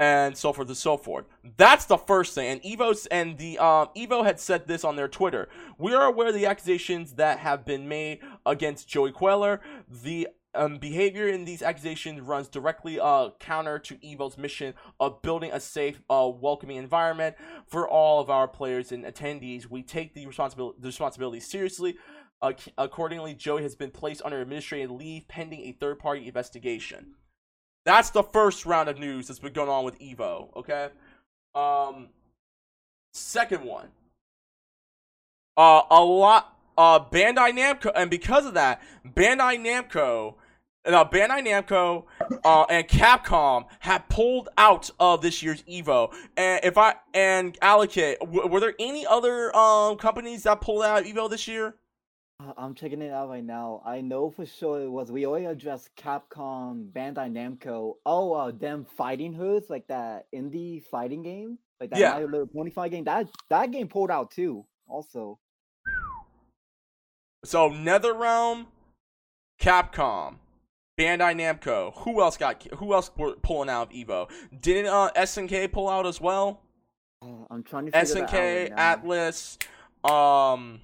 And 0.00 0.34
so 0.34 0.54
forth 0.54 0.68
and 0.68 0.76
so 0.78 0.96
forth. 0.96 1.26
That's 1.58 1.84
the 1.84 1.98
first 1.98 2.34
thing. 2.34 2.48
And 2.48 2.62
Evo's 2.62 3.04
and 3.08 3.36
the 3.36 3.58
um, 3.58 3.90
Evo 3.94 4.24
had 4.24 4.40
said 4.40 4.66
this 4.66 4.82
on 4.82 4.96
their 4.96 5.08
Twitter. 5.08 5.50
We 5.76 5.92
are 5.92 6.06
aware 6.06 6.28
of 6.28 6.34
the 6.34 6.46
accusations 6.46 7.12
that 7.16 7.38
have 7.40 7.66
been 7.66 7.86
made 7.86 8.20
against 8.46 8.88
Joey 8.88 9.12
Cuellar. 9.12 9.60
The 9.86 10.28
um, 10.54 10.78
behavior 10.78 11.28
in 11.28 11.44
these 11.44 11.60
accusations 11.60 12.22
runs 12.22 12.48
directly 12.48 12.98
uh, 12.98 13.28
counter 13.38 13.78
to 13.78 13.96
Evo's 13.96 14.38
mission 14.38 14.72
of 14.98 15.20
building 15.20 15.52
a 15.52 15.60
safe, 15.60 16.00
uh, 16.08 16.30
welcoming 16.34 16.78
environment 16.78 17.36
for 17.66 17.86
all 17.86 18.20
of 18.20 18.30
our 18.30 18.48
players 18.48 18.92
and 18.92 19.04
attendees. 19.04 19.66
We 19.68 19.82
take 19.82 20.14
the 20.14 20.26
responsibility, 20.26 20.78
the 20.80 20.88
responsibility 20.88 21.40
seriously. 21.40 21.98
Uh, 22.40 22.52
accordingly, 22.78 23.34
Joey 23.34 23.64
has 23.64 23.74
been 23.74 23.90
placed 23.90 24.22
under 24.24 24.40
administrative 24.40 24.90
leave 24.90 25.28
pending 25.28 25.60
a 25.60 25.72
third-party 25.72 26.26
investigation. 26.26 27.16
That's 27.84 28.10
the 28.10 28.22
first 28.22 28.66
round 28.66 28.88
of 28.88 28.98
news 28.98 29.28
that's 29.28 29.40
been 29.40 29.52
going 29.52 29.68
on 29.68 29.84
with 29.84 29.98
Evo. 29.98 30.54
Okay. 30.56 30.88
Um. 31.54 32.08
Second 33.12 33.64
one. 33.64 33.88
Uh, 35.56 35.82
a 35.90 36.00
lot. 36.02 36.56
Uh, 36.78 36.98
Bandai 36.98 37.50
Namco, 37.52 37.92
and 37.94 38.10
because 38.10 38.46
of 38.46 38.54
that, 38.54 38.80
Bandai 39.06 39.58
Namco, 39.60 40.36
uh, 40.86 41.04
Bandai 41.04 41.44
Namco, 41.46 42.04
uh, 42.42 42.62
and 42.70 42.88
Capcom 42.88 43.66
have 43.80 44.08
pulled 44.08 44.48
out 44.56 44.88
of 44.98 45.20
this 45.20 45.42
year's 45.42 45.62
Evo. 45.64 46.10
And 46.38 46.60
if 46.64 46.78
I 46.78 46.94
and 47.12 47.58
allocate, 47.60 48.18
w- 48.20 48.46
were 48.46 48.60
there 48.60 48.74
any 48.78 49.06
other 49.06 49.54
um 49.54 49.96
companies 49.96 50.44
that 50.44 50.62
pulled 50.62 50.82
out 50.82 51.02
of 51.02 51.06
Evo 51.06 51.28
this 51.28 51.46
year? 51.46 51.74
Uh, 52.40 52.52
I'm 52.56 52.74
checking 52.74 53.02
it 53.02 53.12
out 53.12 53.28
right 53.28 53.44
now. 53.44 53.82
I 53.84 54.00
know 54.00 54.30
for 54.30 54.46
sure 54.46 54.80
it 54.80 54.88
was 54.88 55.10
we 55.12 55.26
already 55.26 55.46
addressed 55.46 55.94
Capcom, 55.96 56.90
Bandai 56.90 57.30
Namco. 57.30 57.94
Oh, 58.06 58.32
uh, 58.32 58.50
them 58.50 58.86
Fightin' 58.96 59.34
Herds 59.34 59.68
like 59.68 59.86
that 59.88 60.26
indie 60.34 60.82
fighting 60.82 61.22
game, 61.22 61.58
like 61.80 61.90
that 61.90 61.98
Yeah. 61.98 62.12
My 62.12 62.24
Little 62.24 62.46
Pony 62.46 62.70
fight 62.70 62.92
game. 62.92 63.04
That 63.04 63.28
that 63.48 63.70
game 63.70 63.88
pulled 63.88 64.10
out 64.10 64.30
too. 64.30 64.64
Also, 64.88 65.38
So 67.44 67.70
NetherRealm, 67.70 68.66
Capcom, 69.60 70.36
Bandai 70.98 71.34
Namco. 71.34 71.92
Who 71.98 72.22
else 72.22 72.36
got? 72.36 72.62
Who 72.74 72.94
else 72.94 73.10
were 73.16 73.34
pulling 73.36 73.68
out 73.68 73.88
of 73.88 73.92
Evo? 73.94 74.30
Didn't 74.58 74.86
uh, 74.86 75.10
SNK 75.14 75.72
pull 75.72 75.88
out 75.88 76.06
as 76.06 76.20
well? 76.20 76.62
uh, 77.22 77.44
I'm 77.50 77.62
trying 77.62 77.86
to 77.86 77.92
figure 77.92 78.14
that 78.14 78.22
out 78.22 78.30
SNK, 78.30 78.70
right. 78.70 78.72
Atlas, 78.78 79.58
um, 80.04 80.80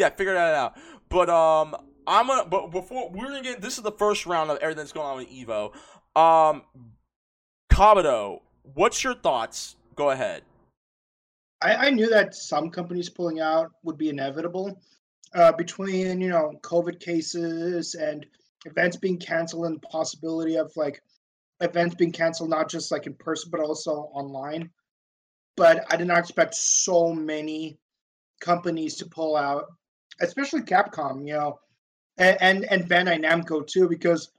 yeah, 0.00 0.08
figure 0.08 0.34
that 0.34 0.54
out. 0.54 0.78
But 1.10 1.28
um, 1.28 1.76
I'm 2.06 2.26
gonna. 2.26 2.48
But 2.48 2.70
before 2.70 3.10
we're 3.10 3.26
gonna 3.26 3.42
get, 3.42 3.60
this 3.60 3.76
is 3.76 3.84
the 3.84 3.92
first 3.92 4.26
round 4.26 4.50
of 4.50 4.56
everything 4.58 4.78
that's 4.78 4.92
going 4.92 5.06
on 5.06 5.16
with 5.18 5.28
Evo. 5.28 5.74
Um, 6.18 6.62
Kabuto, 7.70 8.40
what's 8.62 9.04
your 9.04 9.14
thoughts? 9.14 9.76
Go 9.94 10.10
ahead. 10.10 10.42
I, 11.62 11.74
I 11.74 11.90
knew 11.90 12.08
that 12.08 12.34
some 12.34 12.70
companies 12.70 13.10
pulling 13.10 13.40
out 13.40 13.70
would 13.84 13.98
be 13.98 14.08
inevitable. 14.08 14.80
Uh, 15.32 15.52
between 15.52 16.20
you 16.20 16.28
know 16.28 16.52
COVID 16.62 16.98
cases 16.98 17.94
and 17.94 18.26
events 18.64 18.96
being 18.96 19.18
canceled 19.18 19.66
and 19.66 19.76
the 19.76 19.86
possibility 19.86 20.56
of 20.56 20.72
like 20.76 21.00
events 21.60 21.94
being 21.94 22.12
canceled 22.12 22.50
not 22.50 22.68
just 22.68 22.90
like 22.90 23.06
in 23.06 23.14
person 23.14 23.50
but 23.50 23.60
also 23.60 24.10
online. 24.14 24.70
But 25.56 25.84
I 25.92 25.96
did 25.96 26.06
not 26.06 26.18
expect 26.18 26.54
so 26.54 27.12
many 27.12 27.78
companies 28.40 28.96
to 28.96 29.06
pull 29.06 29.36
out, 29.36 29.66
especially 30.20 30.62
Capcom, 30.62 31.26
you 31.26 31.34
know, 31.34 31.58
and 32.18 32.36
and, 32.40 32.64
and 32.64 32.88
Bandai 32.88 33.24
Namco 33.24 33.66
too, 33.66 33.88
because 33.88 34.30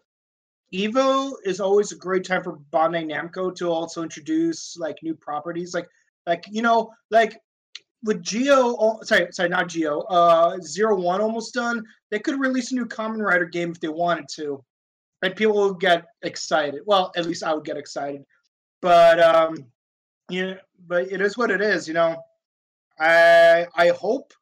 Evo 0.73 1.33
is 1.43 1.59
always 1.59 1.91
a 1.91 1.97
great 1.97 2.23
time 2.23 2.43
for 2.43 2.57
Bandai 2.71 3.05
Namco 3.05 3.53
to 3.55 3.69
also 3.69 4.03
introduce 4.03 4.77
like 4.77 4.97
new 5.03 5.15
properties, 5.15 5.73
like 5.73 5.87
like 6.25 6.45
you 6.49 6.61
know 6.61 6.91
like 7.09 7.39
with 8.03 8.25
Zi-O, 8.25 8.77
oh, 8.79 9.03
sorry, 9.03 9.27
sorry, 9.31 9.49
not 9.49 9.69
Zi-O, 9.69 9.99
uh, 10.01 10.57
Zero 10.61 10.99
One 10.99 11.21
almost 11.21 11.53
done. 11.53 11.83
They 12.09 12.19
could 12.19 12.39
release 12.39 12.71
a 12.71 12.75
new 12.75 12.85
Kamen 12.85 13.23
Rider 13.23 13.45
game 13.45 13.71
if 13.71 13.79
they 13.79 13.89
wanted 13.89 14.27
to, 14.35 14.63
and 15.21 15.35
people 15.35 15.69
would 15.69 15.79
get 15.79 16.05
excited. 16.23 16.81
Well, 16.85 17.11
at 17.15 17.25
least 17.25 17.43
I 17.43 17.53
would 17.53 17.65
get 17.65 17.77
excited. 17.77 18.23
But 18.81 19.19
um, 19.19 19.65
yeah, 20.29 20.55
but 20.87 21.11
it 21.11 21.21
is 21.21 21.37
what 21.37 21.51
it 21.51 21.61
is. 21.61 21.87
You 21.87 21.93
know, 21.93 22.17
I 22.99 23.67
I 23.75 23.89
hope 23.89 24.33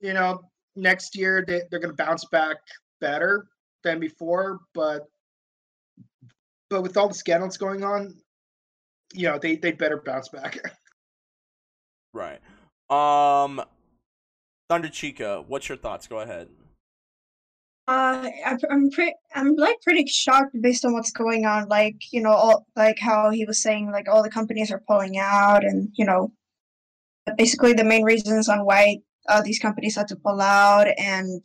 you 0.00 0.14
know 0.14 0.40
next 0.76 1.16
year 1.16 1.44
they 1.46 1.62
they're 1.70 1.80
gonna 1.80 1.94
bounce 1.94 2.24
back 2.26 2.56
better 3.00 3.46
than 3.82 4.00
before. 4.00 4.60
But 4.74 5.02
but 6.70 6.82
with 6.82 6.96
all 6.96 7.08
the 7.08 7.14
scandals 7.14 7.56
going 7.56 7.84
on, 7.84 8.14
you 9.12 9.28
know 9.28 9.38
they 9.38 9.56
they 9.56 9.72
better 9.72 10.02
bounce 10.04 10.28
back. 10.28 10.58
Right. 12.14 12.40
Um, 12.88 13.60
Thunder 14.70 14.88
Chica, 14.88 15.44
what's 15.46 15.68
your 15.68 15.76
thoughts? 15.76 16.06
Go 16.06 16.20
ahead. 16.20 16.48
Uh, 17.86 18.30
I, 18.46 18.56
I'm 18.70 18.90
pretty, 18.90 19.12
I'm 19.34 19.56
like 19.56 19.80
pretty 19.82 20.06
shocked 20.06 20.56
based 20.60 20.84
on 20.84 20.94
what's 20.94 21.10
going 21.10 21.44
on. 21.44 21.68
Like, 21.68 21.96
you 22.12 22.22
know, 22.22 22.30
all, 22.30 22.66
like 22.76 22.98
how 22.98 23.30
he 23.30 23.44
was 23.44 23.60
saying, 23.60 23.90
like 23.90 24.08
all 24.08 24.22
the 24.22 24.30
companies 24.30 24.70
are 24.70 24.82
pulling 24.86 25.18
out, 25.18 25.64
and 25.64 25.90
you 25.94 26.06
know, 26.06 26.32
basically 27.36 27.74
the 27.74 27.84
main 27.84 28.04
reasons 28.04 28.48
on 28.48 28.64
why 28.64 28.98
uh, 29.28 29.42
these 29.42 29.58
companies 29.58 29.96
had 29.96 30.08
to 30.08 30.16
pull 30.16 30.40
out. 30.40 30.86
And 30.98 31.44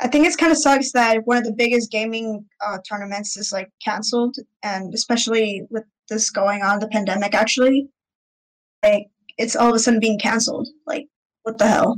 I 0.00 0.08
think 0.08 0.26
it's 0.26 0.36
kind 0.36 0.52
of 0.52 0.58
sucks 0.58 0.92
that 0.92 1.26
one 1.26 1.36
of 1.36 1.44
the 1.44 1.52
biggest 1.52 1.90
gaming 1.90 2.44
uh, 2.64 2.78
tournaments 2.88 3.36
is 3.36 3.52
like 3.52 3.70
canceled, 3.82 4.36
and 4.62 4.92
especially 4.94 5.62
with 5.70 5.84
this 6.08 6.30
going 6.30 6.62
on, 6.62 6.80
the 6.80 6.88
pandemic 6.88 7.34
actually, 7.34 7.88
like 8.82 9.08
it's 9.38 9.56
all 9.56 9.68
of 9.68 9.74
a 9.74 9.78
sudden 9.78 10.00
being 10.00 10.18
canceled. 10.18 10.68
Like, 10.86 11.06
what 11.42 11.58
the 11.58 11.66
hell? 11.66 11.96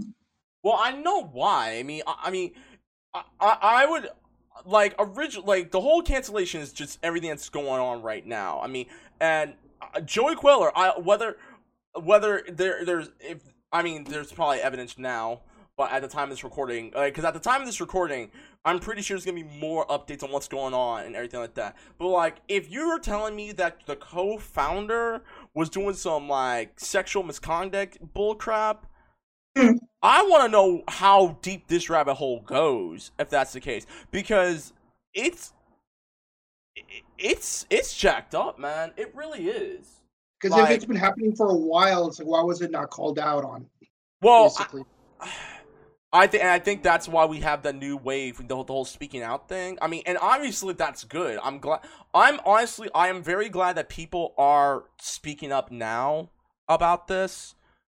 Well, 0.62 0.78
I 0.78 0.92
know 0.92 1.24
why. 1.24 1.76
I 1.78 1.82
mean, 1.82 2.02
I, 2.06 2.16
I 2.24 2.30
mean, 2.30 2.52
I, 3.14 3.22
I, 3.40 3.86
would 3.86 4.08
like 4.64 4.94
original 4.98 5.46
like 5.46 5.70
the 5.70 5.80
whole 5.80 6.02
cancellation 6.02 6.60
is 6.60 6.72
just 6.72 6.98
everything 7.02 7.30
that's 7.30 7.48
going 7.48 7.80
on 7.80 8.02
right 8.02 8.26
now. 8.26 8.60
I 8.60 8.66
mean, 8.66 8.86
and 9.20 9.54
uh, 9.80 10.00
Joey 10.00 10.34
Cuellar, 10.34 10.70
I 10.74 10.98
whether 10.98 11.38
whether 11.94 12.44
there 12.48 12.84
there's 12.84 13.10
if 13.20 13.40
I 13.76 13.82
mean 13.82 14.04
there's 14.04 14.32
probably 14.32 14.60
evidence 14.60 14.96
now, 14.96 15.42
but 15.76 15.92
at 15.92 16.00
the 16.00 16.08
time 16.08 16.24
of 16.24 16.30
this 16.30 16.42
recording, 16.42 16.90
because 16.94 17.26
at 17.26 17.34
the 17.34 17.40
time 17.40 17.60
of 17.60 17.66
this 17.66 17.78
recording, 17.78 18.30
I'm 18.64 18.78
pretty 18.78 19.02
sure 19.02 19.16
there's 19.16 19.26
gonna 19.26 19.44
be 19.44 19.60
more 19.60 19.86
updates 19.88 20.22
on 20.22 20.32
what's 20.32 20.48
going 20.48 20.72
on 20.72 21.04
and 21.04 21.14
everything 21.14 21.40
like 21.40 21.52
that. 21.54 21.76
But 21.98 22.08
like, 22.08 22.36
if 22.48 22.70
you 22.70 22.88
were 22.88 22.98
telling 22.98 23.36
me 23.36 23.52
that 23.52 23.84
the 23.84 23.96
co-founder 23.96 25.20
was 25.52 25.68
doing 25.68 25.92
some 25.92 26.26
like 26.26 26.80
sexual 26.80 27.22
misconduct 27.22 27.98
bullcrap 28.14 28.78
hmm. 29.54 29.72
I 30.02 30.22
want 30.22 30.44
to 30.44 30.48
know 30.48 30.82
how 30.88 31.36
deep 31.42 31.66
this 31.66 31.90
rabbit 31.90 32.14
hole 32.14 32.40
goes, 32.40 33.10
if 33.18 33.28
that's 33.28 33.52
the 33.52 33.60
case, 33.60 33.84
because 34.10 34.72
it's 35.12 35.52
it's 37.18 37.66
it's 37.68 37.94
jacked 37.94 38.34
up, 38.34 38.58
man. 38.58 38.92
It 38.96 39.14
really 39.14 39.48
is. 39.48 40.00
Because 40.40 40.56
like, 40.56 40.70
if 40.70 40.76
it's 40.76 40.84
been 40.84 40.96
happening 40.96 41.34
for 41.34 41.50
a 41.50 41.54
while, 41.54 42.08
it's 42.08 42.18
like 42.18 42.28
why 42.28 42.42
was 42.42 42.60
it 42.62 42.70
not 42.70 42.90
called 42.90 43.18
out 43.18 43.44
on? 43.44 43.66
Well, 44.20 44.54
I, 45.20 45.28
I 46.12 46.26
think 46.26 46.44
I 46.44 46.58
think 46.58 46.82
that's 46.82 47.08
why 47.08 47.24
we 47.24 47.40
have 47.40 47.62
the 47.62 47.72
new 47.72 47.96
wave, 47.96 48.38
the, 48.38 48.44
the 48.44 48.72
whole 48.72 48.84
speaking 48.84 49.22
out 49.22 49.48
thing. 49.48 49.78
I 49.82 49.88
mean, 49.88 50.02
and 50.06 50.18
obviously 50.20 50.74
that's 50.74 51.04
good. 51.04 51.38
I'm 51.42 51.58
glad. 51.58 51.80
I'm 52.14 52.40
honestly, 52.44 52.88
I 52.94 53.08
am 53.08 53.22
very 53.22 53.48
glad 53.48 53.76
that 53.76 53.88
people 53.88 54.34
are 54.38 54.84
speaking 55.00 55.52
up 55.52 55.70
now 55.70 56.30
about 56.68 57.08
this 57.08 57.54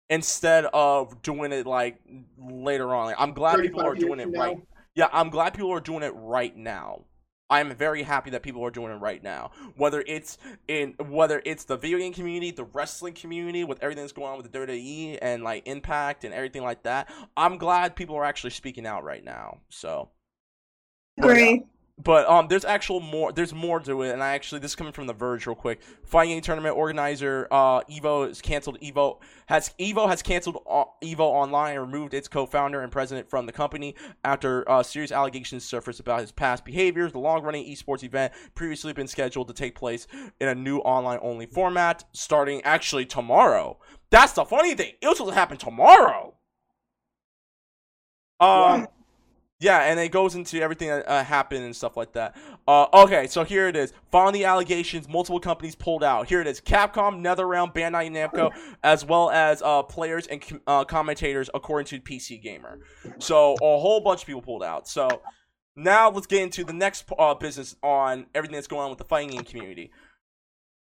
instead 0.10 0.66
of 0.74 1.22
doing 1.22 1.52
it 1.52 1.66
like 1.66 2.00
later 2.38 2.94
on. 2.94 3.08
Like, 3.08 3.16
I'm 3.18 3.34
glad 3.34 3.60
people 3.60 3.82
are 3.82 3.96
doing 3.96 4.20
it 4.20 4.30
now. 4.30 4.40
right. 4.40 4.58
Yeah, 4.94 5.08
I'm 5.14 5.30
glad 5.30 5.54
people 5.54 5.72
are 5.72 5.80
doing 5.80 6.04
it 6.04 6.14
right 6.16 6.56
now. 6.56 7.06
I'm 7.52 7.76
very 7.76 8.02
happy 8.02 8.30
that 8.32 8.42
people 8.42 8.64
are 8.66 8.72
doing 8.72 8.92
it 8.92 8.96
right 8.96 9.22
now. 9.22 9.52
Whether 9.76 10.04
it's 10.08 10.38
in 10.68 10.96
whether 10.98 11.42
it's 11.46 11.66
the 11.66 11.78
video 11.78 11.98
game 11.98 12.14
community, 12.14 12.52
the 12.52 12.64
wrestling 12.64 13.14
community, 13.14 13.66
with 13.66 13.84
everything 13.84 14.04
that's 14.04 14.14
going 14.14 14.32
on 14.32 14.38
with 14.38 14.52
the 14.52 14.58
WWE 14.58 15.20
and 15.22 15.44
like 15.44 15.68
Impact 15.68 16.24
and 16.24 16.34
everything 16.34 16.64
like 16.64 16.84
that. 16.84 17.14
I'm 17.36 17.58
glad 17.58 17.96
people 17.96 18.16
are 18.16 18.24
actually 18.24 18.52
speaking 18.52 18.88
out 18.88 19.04
right 19.04 19.24
now. 19.24 19.60
So 19.70 20.10
Great 21.20 21.66
but 22.04 22.28
um, 22.28 22.48
there's 22.48 22.66
actual 22.66 23.00
more. 23.00 23.32
There's 23.32 23.54
more 23.54 23.80
to 23.80 24.02
it, 24.02 24.12
and 24.12 24.24
I 24.24 24.34
actually 24.34 24.60
this 24.60 24.72
is 24.72 24.76
coming 24.76 24.94
from 24.94 25.08
the 25.08 25.14
Verge 25.14 25.46
real 25.46 25.56
quick. 25.56 25.82
Fighting 26.04 26.36
game 26.36 26.42
tournament 26.42 26.76
organizer 26.76 27.48
uh, 27.52 27.82
Evo 27.82 28.28
has 28.28 28.42
canceled. 28.42 28.80
Evo 28.82 29.20
has 29.48 29.72
Evo 29.80 30.08
has 30.08 30.22
canceled 30.22 30.58
uh, 30.70 30.86
Evo 31.04 31.20
Online 31.20 31.74
and 31.74 31.82
removed 31.82 32.14
its 32.14 32.28
co-founder 32.28 32.82
and 32.82 32.92
president 32.92 33.30
from 33.30 33.46
the 33.46 33.52
company 33.52 33.96
after 34.24 34.70
uh, 34.70 34.82
serious 34.82 35.12
allegations 35.12 35.64
surfaced 35.64 36.00
about 36.00 36.22
his 36.22 36.32
past 36.32 36.66
behaviors. 36.66 37.12
The 37.12 37.20
long-running 37.20 37.66
esports 37.66 38.04
event 38.04 38.34
previously 38.56 38.94
been 38.94 39.08
scheduled 39.08 39.48
to 39.50 39.54
take 39.54 39.76
place 39.76 40.08
in 40.40 40.48
a 40.48 40.56
new 40.56 40.80
online-only 40.80 41.48
format 41.48 42.04
starting 42.14 42.62
actually 42.64 43.06
tomorrow. 43.06 43.78
That's 44.10 44.34
the 44.34 44.46
funny 44.46 44.76
thing. 44.76 44.94
It 45.02 45.08
was 45.08 45.18
supposed 45.18 45.34
to 45.34 45.40
happen 45.40 45.58
tomorrow. 45.58 46.36
Um. 48.40 48.88
Yeah, 49.62 49.82
and 49.82 50.00
it 50.00 50.12
goes 50.12 50.34
into 50.34 50.60
everything 50.60 50.88
that 50.88 51.08
uh, 51.08 51.24
happened 51.24 51.64
and 51.64 51.76
stuff 51.76 51.96
like 51.96 52.14
that. 52.14 52.36
Uh, 52.68 52.88
okay, 52.94 53.28
so 53.28 53.44
here 53.44 53.68
it 53.68 53.76
is. 53.76 53.94
Following 54.12 54.34
the 54.34 54.44
allegations, 54.44 55.08
multiple 55.08 55.40
companies 55.40 55.76
pulled 55.76 56.04
out. 56.04 56.28
Here 56.28 56.42
it 56.42 56.48
is: 56.48 56.60
Capcom, 56.60 57.22
NetherRealm, 57.22 57.72
Bandai 57.72 58.10
Namco, 58.10 58.50
as 58.84 59.06
well 59.06 59.30
as 59.30 59.62
uh, 59.62 59.84
players 59.84 60.26
and 60.26 60.44
uh, 60.66 60.84
commentators, 60.84 61.48
according 61.54 61.86
to 61.86 62.00
PC 62.00 62.42
Gamer. 62.42 62.80
So 63.20 63.54
a 63.54 63.78
whole 63.78 64.02
bunch 64.02 64.22
of 64.22 64.26
people 64.26 64.42
pulled 64.42 64.64
out. 64.64 64.88
So 64.88 65.22
now 65.76 66.10
let's 66.10 66.26
get 66.26 66.42
into 66.42 66.64
the 66.64 66.74
next 66.74 67.06
uh, 67.20 67.36
business 67.36 67.76
on 67.84 68.26
everything 68.34 68.56
that's 68.56 68.68
going 68.68 68.82
on 68.82 68.90
with 68.90 68.98
the 68.98 69.06
fighting 69.06 69.30
game 69.30 69.44
community. 69.44 69.92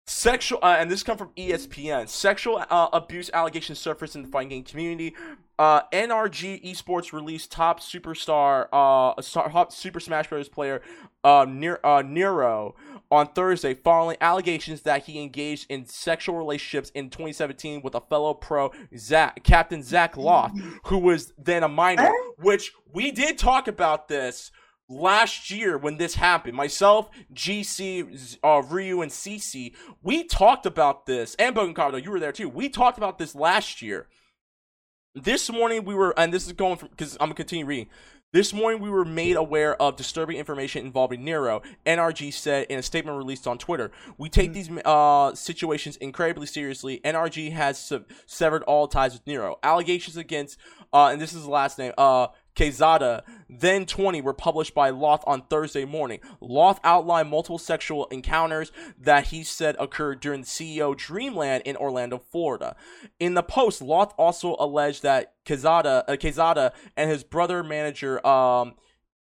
Sexual, 0.10 0.58
uh, 0.64 0.76
and 0.80 0.90
this 0.90 1.04
comes 1.04 1.20
from 1.20 1.30
ESPN. 1.38 2.10
Sexual 2.10 2.66
uh, 2.72 2.90
abuse 2.92 3.30
allegations 3.32 3.78
surfaced 3.78 4.16
in 4.16 4.24
the 4.24 4.28
fighting 4.28 4.50
game 4.50 4.64
community. 4.64 5.14
Uh, 5.60 5.84
NRG 5.94 6.66
Esports 6.66 7.14
released 7.14 7.52
top 7.52 7.80
superstar, 7.80 8.68
uh, 8.74 9.22
top 9.22 9.72
Super 9.72 10.00
Smash 10.00 10.28
Bros. 10.28 10.50
player, 10.50 10.82
uh, 11.24 11.42
uh, 11.42 11.46
Nairo, 11.46 12.74
on 13.12 13.28
Thursday, 13.34 13.76
following 13.76 14.18
allegations 14.20 14.82
that 14.82 15.06
he 15.06 15.22
engaged 15.22 15.68
in 15.70 15.86
sexual 15.86 16.36
relationships 16.38 16.90
in 16.96 17.12
2017 17.12 17.84
with 17.84 17.94
a 17.94 18.02
fellow 18.02 18.34
pro, 18.34 18.72
Zach, 18.98 19.44
Captain 19.44 19.84
Zack 19.84 20.16
Lauth, 20.16 20.60
who 20.86 20.98
was 20.98 21.34
then 21.38 21.62
a 21.62 21.70
minor. 21.70 22.10
Which 22.40 22.74
we 22.92 23.12
did 23.12 23.38
talk 23.38 23.68
about 23.68 24.08
this 24.08 24.52
last 24.90 25.52
year 25.52 25.78
when 25.78 25.98
this 25.98 26.16
happened. 26.16 26.56
Myself, 26.56 27.10
GC, 27.34 28.38
uh, 28.44 28.62
Ryu, 28.68 29.02
and 29.02 29.12
CC, 29.12 29.74
we 30.02 30.24
talked 30.24 30.66
about 30.66 31.06
this, 31.06 31.36
and 31.36 31.56
Bogan 31.56 31.76
Cardo, 31.76 32.04
you 32.04 32.12
were 32.12 32.20
there 32.20 32.32
too. 32.32 32.50
We 32.50 32.68
talked 32.68 32.98
about 32.98 33.18
this 33.18 33.36
last 33.36 33.82
year. 33.82 34.08
This 35.16 35.50
morning 35.52 35.86
we 35.86 35.96
were, 35.96 36.14
and 36.18 36.34
this 36.34 36.46
is 36.46 36.54
going 36.54 36.78
from 36.78 36.90
because 36.90 37.16
I'm 37.20 37.28
gonna 37.28 37.36
continue 37.36 37.66
reading. 37.66 37.88
This 38.32 38.54
morning, 38.54 38.80
we 38.80 38.92
were 38.92 39.06
made 39.06 39.38
aware 39.38 39.76
of 39.82 39.96
disturbing 39.96 40.38
information 40.38 40.86
involving 40.86 41.22
Nairo. 41.22 41.64
NRG 41.84 42.32
said 42.32 42.68
in 42.70 42.78
a 42.78 42.84
statement 42.84 43.18
released 43.18 43.48
on 43.48 43.58
Twitter, 43.58 43.90
"We 44.20 44.30
take 44.30 44.52
mm-hmm. 44.54 44.76
these 44.76 44.86
uh, 44.86 45.34
situations 45.34 45.98
incredibly 45.98 46.46
seriously. 46.46 47.02
NRG 47.04 47.52
has 47.54 47.80
se- 47.80 48.06
severed 48.28 48.62
all 48.64 48.88
ties 48.88 49.14
with 49.14 49.26
Nairo. 49.26 49.56
Allegations 49.64 50.16
against, 50.16 50.60
uh, 50.94 51.08
and 51.08 51.20
this 51.20 51.34
is 51.34 51.44
the 51.44 51.50
last 51.50 51.80
name, 51.80 51.92
uh, 51.98 52.28
Quezada, 52.56 53.22
then 53.50 53.86
20, 53.86 54.22
were 54.22 54.34
published 54.34 54.74
by 54.74 54.90
Lauth 54.90 55.24
on 55.26 55.44
Thursday 55.44 55.86
morning. 55.86 56.20
Lauth 56.42 56.80
outlined 56.84 57.30
multiple 57.30 57.58
sexual 57.58 58.06
encounters 58.08 58.72
that 59.00 59.28
he 59.28 59.44
said 59.44 59.76
occurred 59.80 60.20
during 60.20 60.44
CEO 60.44 60.96
Dreamland 60.96 61.64
in 61.66 61.76
Orlando, 61.78 62.18
Florida. 62.18 62.76
In 63.20 63.34
the 63.34 63.44
post, 63.44 63.82
Lauth 63.82 64.14
also 64.18 64.56
alleged 64.60 65.04
that 65.04 65.34
Quezada, 65.46 66.04
uh, 66.08 66.16
Quezada 66.16 66.72
and 66.98 67.10
his 67.10 67.24
brother 67.24 67.64
manager, 67.64 68.26
um, 68.26 68.74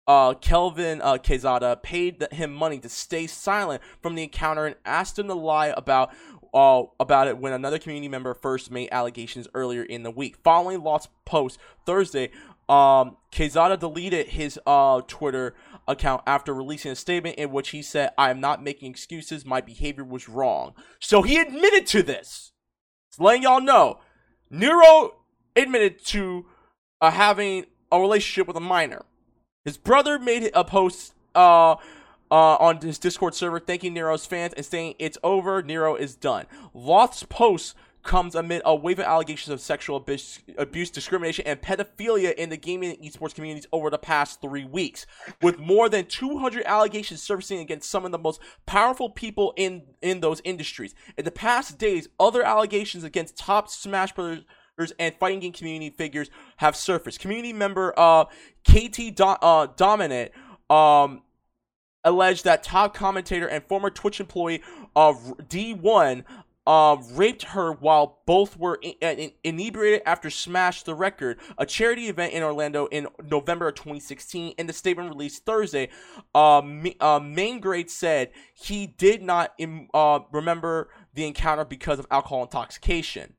uh, 0.07 0.35
Kelvin 0.35 1.01
uh, 1.01 1.17
Quezada 1.17 1.81
paid 1.81 2.19
the, 2.19 2.27
him 2.31 2.53
money 2.53 2.79
to 2.79 2.89
stay 2.89 3.27
silent 3.27 3.81
from 4.01 4.15
the 4.15 4.23
encounter 4.23 4.65
and 4.65 4.75
asked 4.85 5.17
him 5.17 5.27
to 5.27 5.33
lie 5.33 5.73
about 5.75 6.13
uh, 6.53 6.83
about 7.01 7.27
it 7.27 7.38
when 7.38 7.51
another 7.51 7.77
community 7.77 8.07
member 8.07 8.33
first 8.33 8.71
made 8.71 8.88
allegations 8.91 9.47
earlier 9.53 9.83
in 9.83 10.03
the 10.03 10.11
week. 10.11 10.38
Following 10.41 10.81
Lauth's 10.81 11.09
post 11.25 11.59
Thursday, 11.85 12.31
um, 12.67 13.17
Quezada 13.32 13.80
deleted 13.80 14.30
his 14.30 14.60
uh, 14.65 15.01
Twitter 15.08 15.56
account 15.88 16.23
after 16.25 16.54
releasing 16.54 16.91
a 16.91 16.95
statement 16.95 17.38
in 17.38 17.51
which 17.51 17.69
he 17.69 17.82
said, 17.82 18.12
I 18.17 18.32
am 18.32 18.39
not 18.39 18.63
making 18.63 18.89
excuses. 18.89 19.45
My 19.45 19.62
behavior 19.62 20.04
was 20.04 20.28
wrong. 20.28 20.73
So 20.99 21.21
he 21.21 21.38
admitted 21.38 21.86
to 21.88 22.01
this. 22.01 22.54
Just 23.12 23.21
letting 23.21 23.43
y'all 23.43 23.62
know. 23.62 23.99
Nairo 24.51 25.12
admitted 25.56 26.04
to 26.06 26.45
uh, 27.01 27.12
having 27.12 27.65
a 27.91 27.99
relationship 27.99 28.47
with 28.47 28.58
a 28.58 28.62
minor. 28.62 29.06
His 29.63 29.78
brother 29.78 30.17
made 30.17 30.49
a 30.54 30.63
post 30.63 31.13
uh, 31.36 31.75
uh, 32.32 32.56
on 32.56 32.82
his 32.82 32.97
Discord 32.97 33.36
server 33.36 33.60
thanking 33.60 33.93
Nairo's 33.93 34.25
fans 34.25 34.54
and 34.54 34.65
saying, 34.65 34.95
It's 34.99 35.17
over. 35.23 35.62
Nairo 35.62 35.97
is 35.97 36.15
done. 36.15 36.45
Lauth's 36.73 37.23
post 37.23 37.75
comes 38.06 38.36
amid 38.36 38.62
a 38.63 38.74
wave 38.74 39.00
of 39.00 39.06
allegations 39.06 39.52
of 39.52 39.60
sexual 39.60 39.98
abuse, 39.98 40.39
abuse, 40.58 40.89
discrimination, 40.89 41.46
and 41.46 41.62
pedophilia 41.62 42.34
in 42.36 42.50
the 42.50 42.56
gaming 42.56 42.91
and 42.91 43.00
esports 43.00 43.36
communities 43.36 43.68
over 43.74 43.89
the 43.89 43.98
past 43.98 44.39
three 44.39 44.63
weeks, 44.63 45.06
with 45.41 45.60
more 45.60 45.89
than 45.89 46.06
200 46.06 46.63
allegations 46.65 47.22
surfacing 47.22 47.60
against 47.60 47.89
some 47.89 48.06
of 48.06 48.12
the 48.12 48.18
most 48.18 48.39
powerful 48.65 49.10
people 49.10 49.54
in 49.58 49.84
in 50.02 50.22
those 50.22 50.39
industries. 50.46 50.96
In 51.18 51.26
the 51.26 51.32
past 51.32 51.78
days, 51.78 52.08
other 52.20 52.44
allegations 52.44 53.04
against 53.04 53.36
top 53.38 53.68
Smash 53.68 54.13
Brothers 54.13 54.46
and 55.00 55.15
fighting 55.15 55.39
game 55.39 55.52
community 55.52 55.89
figures 55.89 56.30
have 56.58 56.76
surfaced. 56.76 57.20
Community 57.20 57.54
member 57.54 57.94
uh, 57.98 58.26
KT 58.63 59.15
Do- 59.15 59.24
uh, 59.24 59.68
Dominant 59.76 60.32
um, 60.70 61.24
alleged 62.04 62.44
that 62.44 62.62
top 62.63 62.94
commentator 62.94 63.48
and 63.48 63.63
former 63.63 63.89
Twitch 63.89 64.20
employee 64.20 64.62
of 64.96 65.18
D1 65.50 66.24
uh, 66.67 66.97
raped 67.12 67.43
her 67.43 67.71
while 67.71 68.19
both 68.25 68.58
were 68.58 68.80
in- 68.82 68.95
in- 69.01 69.32
inebriated 69.43 70.01
after 70.06 70.30
Smash 70.30 70.84
the 70.84 70.95
Record, 70.95 71.39
a 71.58 71.65
charity 71.65 72.08
event 72.08 72.34
in 72.34 72.43
Orlando 72.43 72.88
in 72.88 73.08
November 73.23 73.67
of 73.67 73.75
2016. 73.75 74.54
In 74.58 74.67
the 74.67 74.73
statement 74.73 75.10
released 75.10 75.45
Thursday, 75.45 75.89
uh, 76.34 76.62
uh, 76.99 77.19
Main 77.19 77.60
Grade 77.60 77.89
said 77.91 78.32
he 78.54 78.88
did 78.88 79.21
not 79.21 79.54
Im- 79.58 79.89
uh, 79.93 80.19
remember 80.32 80.89
the 81.13 81.25
encounter 81.25 81.65
because 81.65 81.99
of 81.99 82.08
alcohol 82.10 82.43
intoxication. 82.43 83.36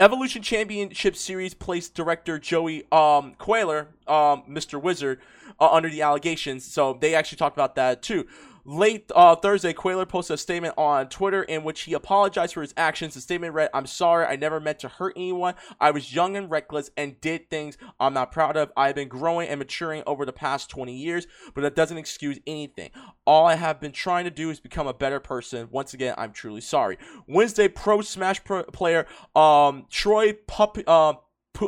Evolution 0.00 0.42
Championship 0.42 1.14
Series 1.14 1.54
placed 1.54 1.94
director 1.94 2.36
Joey 2.38 2.82
um, 2.90 3.34
Cuellar, 3.38 3.88
um, 4.08 4.42
Mr. 4.48 4.80
Wizard, 4.80 5.20
uh, 5.60 5.70
under 5.70 5.88
the 5.88 6.02
allegations. 6.02 6.64
So 6.64 6.98
they 7.00 7.14
actually 7.14 7.38
talked 7.38 7.56
about 7.56 7.76
that 7.76 8.02
too. 8.02 8.26
Late 8.64 9.10
uh, 9.16 9.34
Thursday, 9.34 9.72
Cuellar 9.72 10.08
posted 10.08 10.34
a 10.34 10.38
statement 10.38 10.74
on 10.78 11.08
Twitter 11.08 11.42
in 11.42 11.64
which 11.64 11.82
he 11.82 11.94
apologized 11.94 12.54
for 12.54 12.62
his 12.62 12.72
actions. 12.76 13.14
The 13.14 13.20
statement 13.20 13.54
read, 13.54 13.70
I'm 13.74 13.86
sorry, 13.86 14.24
I 14.24 14.36
never 14.36 14.60
meant 14.60 14.78
to 14.80 14.88
hurt 14.88 15.14
anyone. 15.16 15.54
I 15.80 15.90
was 15.90 16.14
young 16.14 16.36
and 16.36 16.48
reckless 16.48 16.90
and 16.96 17.20
did 17.20 17.50
things 17.50 17.76
I'm 17.98 18.14
not 18.14 18.30
proud 18.30 18.56
of. 18.56 18.70
I've 18.76 18.94
been 18.94 19.08
growing 19.08 19.48
and 19.48 19.58
maturing 19.58 20.04
over 20.06 20.24
the 20.24 20.32
past 20.32 20.70
20 20.70 20.94
years, 20.94 21.26
but 21.54 21.62
that 21.62 21.74
doesn't 21.74 21.98
excuse 21.98 22.38
anything. 22.46 22.90
All 23.26 23.46
I 23.46 23.56
have 23.56 23.80
been 23.80 23.92
trying 23.92 24.24
to 24.24 24.30
do 24.30 24.50
is 24.50 24.60
become 24.60 24.86
a 24.86 24.94
better 24.94 25.18
person. 25.18 25.68
Once 25.72 25.92
again, 25.92 26.14
I'm 26.16 26.32
truly 26.32 26.60
sorry. 26.60 26.98
Wednesday, 27.26 27.66
pro 27.66 28.00
Smash 28.00 28.44
pro 28.44 28.62
player 28.64 29.06
um, 29.34 29.86
Troy 29.90 30.34
Pup, 30.46 30.78
uh, 30.86 31.14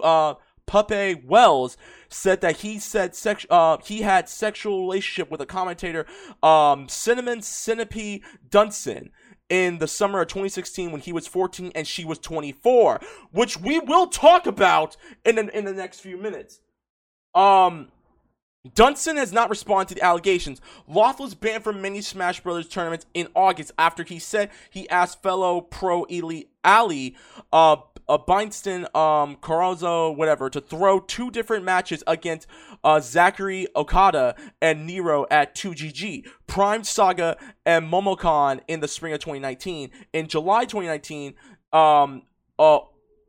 uh, 0.01 0.35
Puppeh 0.67 1.25
Wells 1.25 1.77
said 2.09 2.41
that 2.41 2.59
he 2.59 2.79
said 2.79 3.15
sex 3.15 3.47
uh 3.51 3.79
he 3.85 4.03
had 4.03 4.29
sexual 4.29 4.83
relationship 4.83 5.31
with 5.31 5.41
a 5.41 5.47
commentator 5.47 6.07
um 6.43 6.89
Cinnamon 6.89 7.41
Centipede 7.41 8.23
Dunson 8.49 9.11
in 9.49 9.79
the 9.79 9.89
summer 9.89 10.23
of 10.23 10.29
2016 10.29 10.91
when 10.91 11.01
he 11.01 11.13
was 11.13 11.27
14 11.27 11.73
and 11.75 11.87
she 11.87 12.05
was 12.05 12.19
24, 12.19 13.01
which 13.31 13.61
we 13.61 13.79
will 13.79 14.07
talk 14.07 14.47
about 14.47 14.97
in 15.25 15.37
the, 15.37 15.57
in 15.57 15.65
the 15.65 15.73
next 15.73 16.01
few 16.01 16.17
minutes. 16.17 16.61
Um 17.35 17.89
Dunson 18.67 19.17
has 19.17 19.31
not 19.31 19.51
responded 19.51 19.89
to 19.89 19.95
the 19.97 20.05
allegations. 20.05 20.63
Lauth 20.89 21.21
was 21.21 21.35
banned 21.35 21.63
from 21.63 21.83
many 21.83 22.01
Smash 22.01 22.41
Brothers 22.41 22.67
tournaments 22.67 23.05
in 23.13 23.29
August 23.35 23.73
after 23.79 24.05
he 24.05 24.19
said 24.19 24.51
he 24.71 24.89
asked 24.89 25.23
fellow 25.23 25.61
pro 25.61 26.05
elite 26.05 26.51
Ali 26.65 27.15
uh, 27.53 27.77
uh, 28.09 28.19
Beinston, 28.19 28.85
um, 28.95 29.37
Carozzo, 29.37 30.15
whatever, 30.17 30.51
to 30.51 30.61
throw 30.61 31.01
two 31.01 31.31
different 31.31 31.65
matches 31.65 32.03
against 32.07 32.47
uh, 32.83 33.01
Zachary 33.01 33.67
Okada 33.75 34.35
and 34.61 34.89
Nairo 34.89 35.27
at 35.31 35.55
2GG, 35.55 36.27
Prime 36.47 36.85
Saga 36.85 37.37
and 37.65 37.91
Momocon 37.91 38.61
in 38.69 38.81
the 38.81 38.89
spring 38.89 39.13
of 39.13 39.21
2019. 39.21 39.91
In 40.13 40.29
July 40.29 40.65
2019, 40.65 41.35
um, 41.73 42.23
uh, 42.59 42.79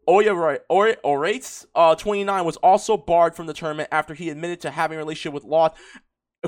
Oya 0.07 0.59
Orates, 0.69 1.65
uh, 1.73 1.95
29, 1.95 2.45
was 2.45 2.57
also 2.57 2.97
barred 2.97 3.35
from 3.35 3.47
the 3.47 3.53
tournament 3.53 3.89
after 3.91 4.13
he 4.13 4.29
admitted 4.29 4.61
to 4.61 4.71
having 4.71 4.97
a 4.97 4.99
relationship 4.99 5.33
with 5.33 5.43
Lauth, 5.43 5.75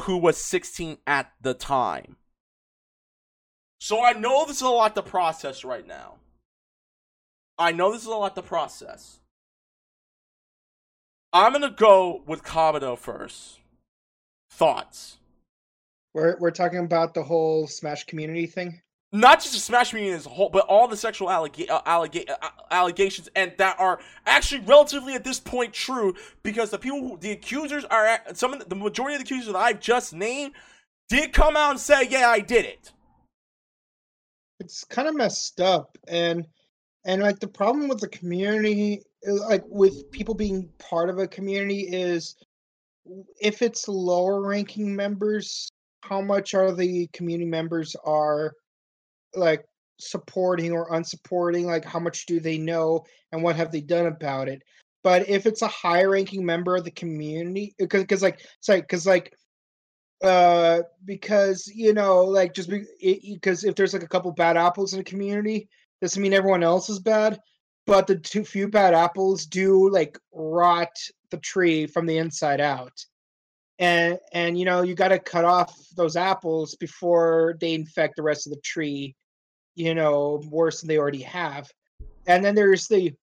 who 0.03 0.17
was 0.17 0.37
16 0.37 0.97
at 1.07 1.31
the 1.41 1.53
time. 1.53 2.17
So 3.79 4.03
I 4.03 4.13
know 4.13 4.45
this 4.45 4.57
is 4.57 4.61
a 4.63 4.69
lot 4.69 4.95
to 4.95 5.01
process 5.01 5.63
right 5.63 5.85
now. 5.85 6.15
I 7.57 7.71
know 7.71 7.91
this 7.91 8.01
is 8.01 8.07
a 8.07 8.11
lot 8.11 8.35
to 8.35 8.41
process. 8.41 9.19
I'm 11.33 11.51
gonna 11.51 11.69
go 11.69 12.23
with 12.25 12.43
Kabuto 12.43 12.97
first. 12.97 13.59
Thoughts? 14.51 15.17
We're 16.13 16.37
we're 16.39 16.51
talking 16.51 16.79
about 16.79 17.13
the 17.13 17.23
whole 17.23 17.67
Smash 17.67 18.05
community 18.05 18.47
thing. 18.47 18.81
Not 19.13 19.39
just 19.41 19.53
the 19.53 19.59
Smash 19.59 19.91
community 19.91 20.15
as 20.15 20.25
a 20.25 20.29
whole, 20.29 20.49
but 20.49 20.65
all 20.65 20.87
the 20.87 20.97
sexual 20.97 21.29
allega- 21.29 21.69
uh, 21.69 21.81
allega- 21.83 22.29
uh, 22.41 22.49
allegations, 22.71 23.29
and 23.35 23.53
that 23.57 23.79
are 23.79 23.99
actually 24.25 24.61
relatively 24.61 25.13
at 25.13 25.23
this 25.23 25.39
point 25.39 25.73
true 25.73 26.13
because 26.43 26.71
the 26.71 26.77
people, 26.77 26.99
who, 26.99 27.17
the 27.17 27.31
accusers 27.31 27.85
are 27.85 28.19
some 28.33 28.51
of 28.51 28.59
the, 28.59 28.65
the 28.65 28.75
majority 28.75 29.15
of 29.15 29.19
the 29.19 29.25
accusers 29.25 29.47
that 29.47 29.55
I've 29.55 29.79
just 29.79 30.13
named 30.13 30.53
did 31.07 31.31
come 31.33 31.55
out 31.55 31.71
and 31.71 31.79
say, 31.79 32.07
"Yeah, 32.09 32.29
I 32.29 32.39
did 32.39 32.65
it." 32.65 32.91
It's 34.59 34.83
kind 34.83 35.07
of 35.07 35.15
messed 35.15 35.61
up, 35.61 35.97
and 36.07 36.45
and 37.07 37.23
like 37.23 37.39
the 37.39 37.47
problem 37.47 37.87
with 37.87 37.99
the 37.99 38.09
community 38.09 39.01
uh, 39.27 39.33
like 39.47 39.63
with 39.67 40.11
people 40.11 40.35
being 40.35 40.69
part 40.77 41.09
of 41.09 41.17
a 41.17 41.27
community 41.27 41.81
is 41.81 42.35
if 43.41 43.63
it's 43.63 43.87
lower 43.87 44.41
ranking 44.41 44.95
members 44.95 45.71
how 46.01 46.21
much 46.21 46.53
are 46.53 46.71
the 46.71 47.07
community 47.07 47.49
members 47.49 47.95
are 48.05 48.53
like 49.35 49.65
supporting 49.99 50.71
or 50.71 50.89
unsupporting? 50.91 51.65
Like 51.65 51.85
how 51.85 51.99
much 51.99 52.25
do 52.25 52.39
they 52.39 52.57
know 52.57 53.05
and 53.31 53.43
what 53.43 53.55
have 53.55 53.71
they 53.71 53.81
done 53.81 54.07
about 54.07 54.47
it? 54.47 54.61
But 55.03 55.29
if 55.29 55.45
it's 55.45 55.61
a 55.61 55.67
high 55.67 56.03
ranking 56.03 56.45
member 56.45 56.75
of 56.75 56.83
the 56.83 56.91
community 56.91 57.73
because 57.77 58.01
because 58.01 58.21
like 58.21 58.41
sorry 58.59 58.81
because 58.81 59.05
like 59.05 59.33
uh 60.23 60.81
because 61.05 61.71
you 61.73 61.93
know 61.93 62.23
like 62.23 62.53
just 62.53 62.69
because 62.69 63.63
if 63.63 63.75
there's 63.75 63.93
like 63.93 64.03
a 64.03 64.07
couple 64.07 64.31
bad 64.31 64.57
apples 64.57 64.93
in 64.93 64.99
a 64.99 65.03
community 65.03 65.69
doesn't 66.01 66.21
mean 66.21 66.33
everyone 66.33 66.63
else 66.63 66.89
is 66.89 66.99
bad, 66.99 67.39
but 67.85 68.07
the 68.07 68.17
two 68.17 68.43
few 68.43 68.67
bad 68.67 68.93
apples 68.93 69.45
do 69.45 69.89
like 69.89 70.17
rot 70.33 70.89
the 71.31 71.37
tree 71.37 71.87
from 71.87 72.05
the 72.05 72.17
inside 72.17 72.61
out. 72.61 72.93
And 73.79 74.17
and 74.33 74.57
you 74.57 74.65
know, 74.65 74.81
you 74.81 74.95
got 74.95 75.09
to 75.09 75.19
cut 75.19 75.45
off 75.45 75.75
those 75.95 76.15
apples 76.15 76.75
before 76.75 77.57
they 77.59 77.73
infect 77.73 78.15
the 78.15 78.23
rest 78.23 78.47
of 78.47 78.53
the 78.53 78.61
tree, 78.61 79.15
you 79.75 79.93
know, 79.93 80.41
worse 80.49 80.81
than 80.81 80.87
they 80.87 80.97
already 80.97 81.21
have. 81.23 81.69
And 82.25 82.43
then 82.43 82.55
there's 82.55 82.87
the 82.87 83.13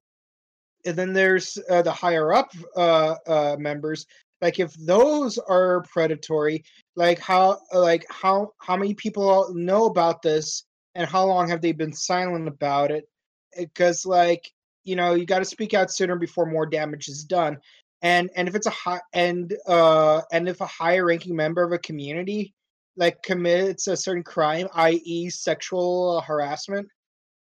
and 0.86 0.96
then 0.96 1.12
there's 1.12 1.58
uh, 1.70 1.82
the 1.82 1.92
higher 1.92 2.32
up 2.32 2.50
uh, 2.76 3.14
uh, 3.26 3.56
members 3.58 4.06
like 4.44 4.60
if 4.60 4.74
those 4.74 5.38
are 5.38 5.82
predatory 5.90 6.62
like 6.96 7.18
how 7.18 7.58
like 7.72 8.04
how 8.10 8.52
how 8.60 8.76
many 8.76 8.94
people 8.94 9.52
know 9.54 9.86
about 9.86 10.20
this 10.22 10.64
and 10.94 11.08
how 11.08 11.24
long 11.26 11.48
have 11.48 11.60
they 11.60 11.72
been 11.72 11.92
silent 11.92 12.48
about 12.48 12.90
it? 12.90 13.08
Because 13.56 14.06
like 14.06 14.50
you 14.84 14.96
know, 14.96 15.14
you 15.14 15.24
got 15.24 15.38
to 15.38 15.44
speak 15.44 15.74
out 15.74 15.90
sooner 15.90 16.16
before 16.16 16.46
more 16.46 16.66
damage 16.66 17.08
is 17.08 17.24
done. 17.24 17.58
And 18.02 18.30
and 18.36 18.48
if 18.48 18.54
it's 18.54 18.66
a 18.66 18.70
high 18.70 19.00
and 19.12 19.56
uh 19.66 20.20
and 20.30 20.48
if 20.48 20.60
a 20.60 20.66
higher 20.66 21.06
ranking 21.06 21.34
member 21.34 21.62
of 21.62 21.72
a 21.72 21.78
community 21.78 22.54
like 22.96 23.22
commits 23.22 23.88
a 23.88 23.96
certain 23.96 24.22
crime, 24.22 24.68
i.e., 24.74 25.30
sexual 25.30 26.20
harassment, 26.20 26.86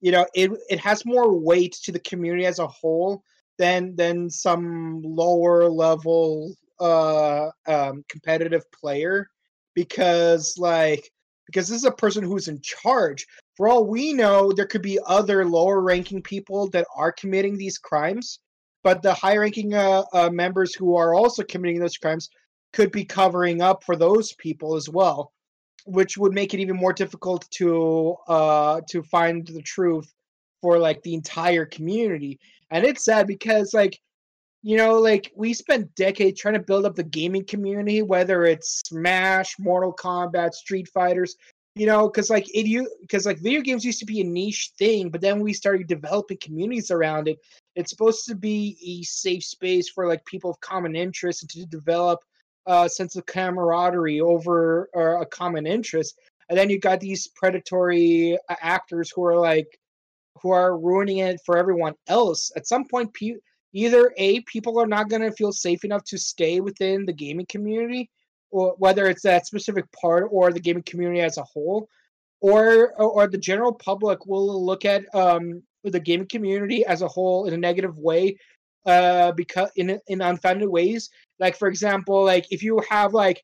you 0.01 0.11
know, 0.11 0.25
it 0.33 0.51
it 0.69 0.79
has 0.79 1.05
more 1.05 1.37
weight 1.37 1.73
to 1.83 1.91
the 1.91 1.99
community 1.99 2.45
as 2.45 2.59
a 2.59 2.67
whole 2.67 3.21
than 3.57 3.95
than 3.95 4.29
some 4.29 5.01
lower 5.03 5.69
level 5.69 6.55
uh 6.79 7.49
um 7.67 8.03
competitive 8.09 8.63
player 8.71 9.27
because 9.75 10.55
like 10.57 11.09
because 11.45 11.67
this 11.67 11.77
is 11.77 11.85
a 11.85 11.91
person 11.91 12.23
who's 12.23 12.47
in 12.47 12.59
charge. 12.61 13.25
For 13.55 13.67
all 13.67 13.85
we 13.85 14.13
know, 14.13 14.51
there 14.51 14.65
could 14.65 14.81
be 14.81 14.99
other 15.05 15.45
lower 15.45 15.81
ranking 15.81 16.21
people 16.21 16.69
that 16.69 16.87
are 16.95 17.11
committing 17.11 17.57
these 17.57 17.77
crimes, 17.77 18.39
but 18.83 19.01
the 19.01 19.13
high 19.13 19.37
ranking 19.37 19.73
uh, 19.73 20.03
uh, 20.13 20.29
members 20.29 20.75
who 20.75 20.95
are 20.95 21.13
also 21.13 21.43
committing 21.43 21.79
those 21.79 21.97
crimes 21.97 22.29
could 22.73 22.91
be 22.91 23.05
covering 23.05 23.61
up 23.61 23.83
for 23.83 23.95
those 23.95 24.33
people 24.33 24.75
as 24.75 24.89
well, 24.89 25.31
which 25.85 26.17
would 26.17 26.33
make 26.33 26.53
it 26.53 26.59
even 26.59 26.75
more 26.75 26.93
difficult 26.93 27.49
to 27.51 28.15
uh, 28.27 28.81
to 28.89 29.01
find 29.03 29.47
the 29.47 29.61
truth 29.61 30.11
for 30.61 30.77
like 30.77 31.01
the 31.03 31.13
entire 31.13 31.65
community. 31.65 32.39
And 32.71 32.85
it's 32.85 33.05
sad 33.05 33.27
because 33.27 33.73
like 33.73 33.97
you 34.65 34.77
know, 34.77 34.97
like 34.97 35.31
we 35.35 35.53
spent 35.53 35.93
decades 35.93 36.41
trying 36.41 36.55
to 36.55 36.59
build 36.59 36.87
up 36.87 36.95
the 36.95 37.03
gaming 37.03 37.45
community, 37.45 38.01
whether 38.01 38.45
it's 38.45 38.81
Smash, 38.87 39.59
Mortal 39.59 39.93
Kombat, 39.93 40.55
Street 40.55 40.87
Fighters, 40.91 41.35
you 41.75 41.85
know, 41.85 42.09
because 42.09 42.31
like 42.31 42.49
it 42.49 42.65
you 42.65 42.89
because 43.01 43.27
like 43.27 43.37
video 43.37 43.61
games 43.61 43.85
used 43.85 43.99
to 43.99 44.07
be 44.07 44.21
a 44.21 44.23
niche 44.23 44.71
thing, 44.79 45.09
but 45.09 45.21
then 45.21 45.39
we 45.39 45.53
started 45.53 45.85
developing 45.85 46.39
communities 46.41 46.89
around 46.89 47.27
it. 47.27 47.37
It's 47.75 47.91
supposed 47.91 48.25
to 48.25 48.33
be 48.33 48.75
a 48.83 49.03
safe 49.03 49.43
space 49.43 49.87
for 49.87 50.07
like 50.07 50.25
people 50.25 50.49
of 50.49 50.59
common 50.61 50.95
interest 50.95 51.43
and 51.43 51.49
to 51.51 51.67
develop 51.67 52.21
a 52.65 52.89
sense 52.89 53.15
of 53.15 53.27
camaraderie 53.27 54.19
over 54.19 54.89
uh, 54.97 55.21
a 55.21 55.27
common 55.27 55.67
interest. 55.67 56.17
And 56.49 56.57
then 56.57 56.71
you 56.71 56.79
got 56.79 56.99
these 56.99 57.27
predatory 57.35 58.39
uh, 58.49 58.55
actors 58.61 59.11
who 59.15 59.25
are 59.25 59.37
like 59.37 59.79
who 60.41 60.49
are 60.49 60.75
ruining 60.75 61.19
it 61.19 61.39
for 61.45 61.55
everyone 61.55 61.93
else. 62.07 62.51
At 62.55 62.65
some 62.65 62.87
point, 62.87 63.13
people 63.13 63.41
either 63.75 64.13
a 64.17 64.39
people 64.41 64.79
are 64.79 64.87
not 64.87 65.09
going 65.09 65.21
to 65.21 65.31
feel 65.33 65.51
safe 65.51 65.83
enough 65.83 66.03
to 66.05 66.17
stay 66.17 66.61
within 66.61 67.05
the 67.05 67.13
gaming 67.13 67.45
community 67.47 68.09
or 68.49 68.73
whether 68.77 69.05
it's 69.05 69.23
that 69.23 69.45
specific 69.45 69.85
part 69.91 70.27
or 70.31 70.51
the 70.51 70.59
gaming 70.59 70.83
community 70.83 71.19
as 71.19 71.37
a 71.37 71.43
whole 71.43 71.87
or 72.39 72.93
or 72.95 73.27
the 73.27 73.37
general 73.37 73.73
public 73.73 74.25
will 74.25 74.65
look 74.65 74.85
at 74.85 75.03
um, 75.13 75.61
the 75.83 75.99
gaming 75.99 76.27
community 76.27 76.85
as 76.85 77.01
a 77.01 77.07
whole 77.07 77.45
in 77.45 77.53
a 77.53 77.57
negative 77.57 77.97
way 77.99 78.37
uh 78.85 79.31
because 79.33 79.69
in 79.75 79.99
in 80.07 80.21
unfounded 80.21 80.69
ways. 80.69 81.09
Like 81.39 81.57
for 81.57 81.67
example 81.67 82.23
like 82.23 82.45
if 82.51 82.63
you 82.63 82.81
have 82.89 83.13
like 83.13 83.43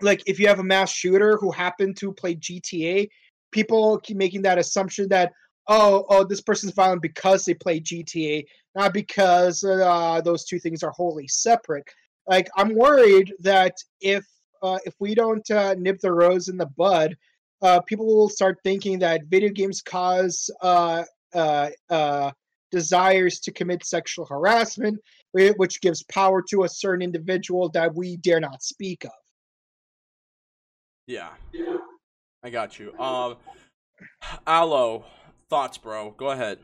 like 0.00 0.22
if 0.26 0.40
you 0.40 0.48
have 0.48 0.60
a 0.60 0.64
mass 0.64 0.90
shooter 0.90 1.36
who 1.36 1.52
happened 1.52 1.98
to 1.98 2.12
play 2.12 2.36
GTA 2.36 3.08
people 3.50 3.98
keep 3.98 4.16
making 4.16 4.42
that 4.42 4.58
assumption 4.58 5.08
that 5.10 5.32
oh, 5.68 6.04
oh, 6.08 6.24
this 6.24 6.40
person's 6.40 6.72
violent 6.72 7.02
because 7.02 7.44
they 7.44 7.54
play 7.54 7.80
GTA, 7.80 8.44
not 8.74 8.92
because 8.92 9.64
uh, 9.64 10.20
those 10.24 10.44
two 10.44 10.58
things 10.58 10.82
are 10.82 10.90
wholly 10.90 11.28
separate. 11.28 11.84
Like, 12.26 12.48
I'm 12.56 12.74
worried 12.74 13.32
that 13.40 13.76
if 14.00 14.24
uh, 14.62 14.78
if 14.84 14.94
we 15.00 15.14
don't 15.14 15.48
uh, 15.50 15.74
nip 15.76 15.98
the 16.00 16.12
rose 16.12 16.48
in 16.48 16.56
the 16.56 16.70
bud, 16.76 17.16
uh, 17.62 17.80
people 17.80 18.06
will 18.06 18.28
start 18.28 18.58
thinking 18.64 18.98
that 19.00 19.24
video 19.28 19.50
games 19.50 19.82
cause 19.82 20.50
uh, 20.62 21.02
uh, 21.34 21.70
uh, 21.90 22.30
desires 22.70 23.40
to 23.40 23.52
commit 23.52 23.84
sexual 23.84 24.24
harassment, 24.26 24.98
which 25.32 25.80
gives 25.80 26.02
power 26.04 26.42
to 26.50 26.64
a 26.64 26.68
certain 26.68 27.02
individual 27.02 27.68
that 27.70 27.94
we 27.94 28.16
dare 28.18 28.40
not 28.40 28.62
speak 28.62 29.04
of. 29.04 29.10
Yeah, 31.06 31.30
I 32.42 32.50
got 32.50 32.78
you. 32.78 32.96
Um, 32.98 33.36
Aloe, 34.46 35.04
thoughts, 35.50 35.78
bro? 35.78 36.12
Go 36.12 36.30
ahead. 36.30 36.58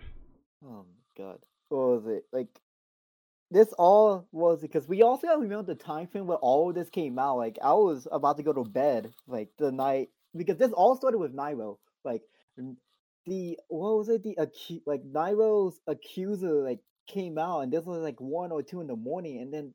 Oh 0.64 0.84
my 0.84 1.24
god, 1.24 1.38
what 1.68 1.78
was 2.04 2.06
it 2.06 2.24
like? 2.32 2.48
This 3.50 3.72
all 3.78 4.26
was 4.32 4.60
because 4.60 4.88
we 4.88 5.02
also 5.02 5.26
to 5.28 5.38
remember 5.38 5.74
the 5.74 5.74
time 5.82 6.06
frame 6.08 6.26
when 6.26 6.38
all 6.38 6.72
this 6.72 6.90
came 6.90 7.18
out. 7.18 7.38
Like 7.38 7.58
I 7.62 7.72
was 7.74 8.06
about 8.12 8.36
to 8.38 8.42
go 8.42 8.52
to 8.52 8.64
bed, 8.64 9.14
like 9.26 9.50
the 9.58 9.72
night 9.72 10.10
because 10.36 10.58
this 10.58 10.72
all 10.72 10.96
started 10.96 11.18
with 11.18 11.34
Nairo. 11.34 11.78
Like 12.04 12.22
the 13.26 13.58
what 13.68 13.96
was 13.98 14.08
it? 14.10 14.22
The 14.22 14.36
acu- 14.38 14.82
like 14.86 15.02
Nairo's 15.04 15.80
accuser 15.86 16.62
like 16.62 16.80
came 17.08 17.38
out, 17.38 17.60
and 17.60 17.72
this 17.72 17.86
was 17.86 18.00
like 18.02 18.20
one 18.20 18.52
or 18.52 18.62
two 18.62 18.80
in 18.80 18.86
the 18.86 18.96
morning, 18.96 19.40
and 19.40 19.52
then 19.52 19.74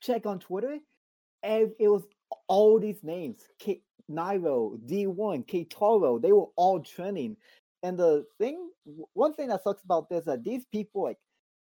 check 0.00 0.26
on 0.26 0.38
Twitter, 0.38 0.78
and 1.42 1.72
it 1.78 1.88
was 1.88 2.04
all 2.48 2.78
these 2.80 3.02
names: 3.02 3.40
K- 3.58 3.82
Nairo, 4.10 4.78
D1, 4.86 5.46
K. 5.46 5.66
They 6.22 6.32
were 6.32 6.48
all 6.56 6.80
trending. 6.80 7.36
And 7.82 7.98
the 7.98 8.26
thing, 8.38 8.70
one 9.12 9.34
thing 9.34 9.48
that 9.48 9.62
sucks 9.64 9.84
about 9.84 10.08
this 10.08 10.24
that 10.24 10.44
these 10.44 10.64
people, 10.72 11.04
like 11.04 11.18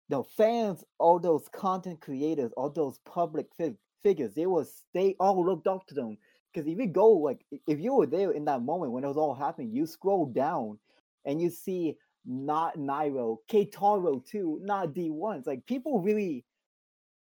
the 0.10 0.24
fans, 0.38 0.84
all 1.00 1.20
those 1.20 1.48
content 1.50 2.02
creators, 2.02 2.52
all 2.58 2.70
those 2.70 3.00
public 3.06 3.48
fig- 3.58 3.78
figures, 4.04 4.34
they 4.36 4.46
was 4.46 4.84
they 4.94 5.16
all 5.20 5.46
looked 5.46 5.68
up 5.68 5.88
to 5.88 5.96
them. 5.96 6.18
Because 6.54 6.68
if 6.68 6.78
you 6.80 6.88
go 6.88 7.10
like 7.12 7.46
if 7.68 7.80
you 7.80 7.94
were 7.96 8.06
there 8.06 8.32
in 8.32 8.46
that 8.46 8.62
moment 8.62 8.92
when 8.92 9.04
it 9.04 9.08
was 9.08 9.18
all 9.18 9.36
happening, 9.36 9.72
you 9.74 9.86
scroll 9.86 10.28
down 10.28 10.80
and 11.26 11.42
you 11.42 11.50
see 11.50 11.98
not 12.26 12.78
Nairo, 12.78 13.38
Taro 13.72 14.20
too, 14.20 14.60
not 14.64 14.94
D1. 14.94 15.38
It's 15.40 15.48
like 15.48 15.66
people 15.66 16.02
really 16.02 16.46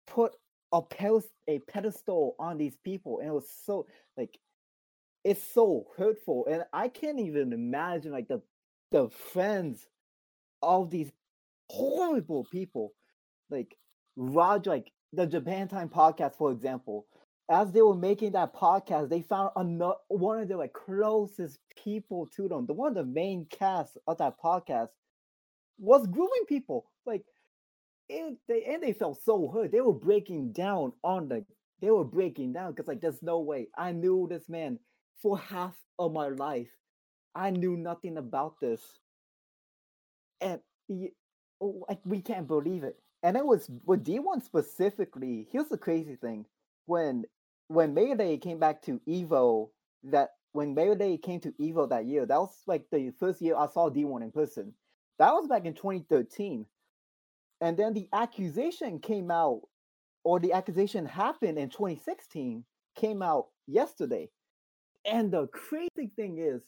put 0.07 0.33
a 0.73 0.81
a 1.47 1.59
pedestal 1.59 2.35
on 2.39 2.57
these 2.57 2.77
people, 2.83 3.19
and 3.19 3.29
it 3.29 3.33
was 3.33 3.49
so 3.65 3.85
like 4.17 4.37
it's 5.23 5.43
so 5.43 5.87
hurtful, 5.97 6.47
and 6.49 6.63
I 6.73 6.87
can't 6.87 7.19
even 7.19 7.53
imagine 7.53 8.11
like 8.11 8.27
the 8.27 8.41
the 8.91 9.09
friends 9.09 9.87
of 10.61 10.89
these 10.89 11.11
horrible 11.69 12.45
people, 12.51 12.93
like 13.49 13.75
Raj, 14.15 14.67
like 14.67 14.91
the 15.13 15.25
Japan 15.25 15.67
Time 15.67 15.89
podcast, 15.89 16.35
for 16.35 16.51
example. 16.51 17.07
As 17.49 17.71
they 17.71 17.81
were 17.81 17.95
making 17.95 18.31
that 18.31 18.55
podcast, 18.55 19.09
they 19.09 19.21
found 19.21 19.51
another 19.55 19.95
one 20.07 20.39
of 20.39 20.47
their 20.47 20.57
like 20.57 20.73
closest 20.73 21.59
people 21.83 22.27
to 22.35 22.47
them. 22.47 22.65
The 22.65 22.73
one 22.73 22.89
of 22.89 22.95
the 22.95 23.05
main 23.05 23.45
cast 23.45 23.97
of 24.07 24.17
that 24.17 24.39
podcast 24.43 24.89
was 25.77 26.07
grooming 26.07 26.45
people. 26.47 26.89
Like 27.05 27.23
and 28.09 28.37
they 28.47 28.63
and 28.65 28.81
they 28.83 28.93
felt 28.93 29.21
so 29.23 29.47
hurt. 29.47 29.71
They 29.71 29.81
were 29.81 29.93
breaking 29.93 30.51
down 30.53 30.93
on 31.03 31.27
the. 31.29 31.45
They 31.81 31.91
were 31.91 32.05
breaking 32.05 32.53
down 32.53 32.71
because 32.71 32.87
like 32.87 33.01
there's 33.01 33.21
no 33.21 33.39
way. 33.39 33.67
I 33.77 33.91
knew 33.91 34.27
this 34.29 34.47
man 34.49 34.79
for 35.21 35.37
half 35.37 35.75
of 35.99 36.13
my 36.13 36.29
life. 36.29 36.69
I 37.35 37.49
knew 37.49 37.75
nothing 37.75 38.17
about 38.17 38.59
this, 38.61 38.81
and 40.41 40.61
oh, 41.61 41.85
like 41.89 41.99
we 42.05 42.21
can't 42.21 42.47
believe 42.47 42.83
it. 42.83 42.97
And 43.23 43.35
it 43.35 43.45
was 43.45 43.69
with 43.85 44.05
D1 44.05 44.43
specifically. 44.43 45.47
Here's 45.51 45.69
the 45.69 45.77
crazy 45.77 46.15
thing: 46.15 46.45
when 46.85 47.25
when 47.67 47.93
Melee 47.93 48.37
came 48.37 48.59
back 48.59 48.81
to 48.83 49.01
Evo, 49.07 49.69
that 50.03 50.31
when 50.53 50.73
Melee 50.73 51.17
came 51.17 51.39
to 51.41 51.51
Evo 51.53 51.89
that 51.89 52.05
year, 52.05 52.25
that 52.25 52.39
was 52.39 52.55
like 52.67 52.85
the 52.91 53.11
first 53.19 53.41
year 53.41 53.55
I 53.57 53.67
saw 53.67 53.89
D1 53.89 54.21
in 54.21 54.31
person. 54.31 54.73
That 55.19 55.33
was 55.33 55.47
back 55.47 55.65
in 55.65 55.73
2013. 55.73 56.65
And 57.61 57.77
then 57.77 57.93
the 57.93 58.07
accusation 58.13 58.99
came 58.99 59.31
out, 59.31 59.61
or 60.23 60.39
the 60.39 60.53
accusation 60.53 61.05
happened 61.05 61.57
in 61.57 61.69
2016, 61.69 62.63
came 62.95 63.21
out 63.21 63.47
yesterday. 63.67 64.29
And 65.05 65.31
the 65.31 65.47
crazy 65.47 66.11
thing 66.15 66.37
is, 66.37 66.63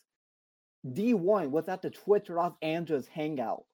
D1 0.86 1.50
was 1.50 1.68
at 1.68 1.82
the 1.82 1.90
Twitch 1.90 2.30
Los 2.30 2.54
Angeles 2.62 3.08
hangout. 3.08 3.66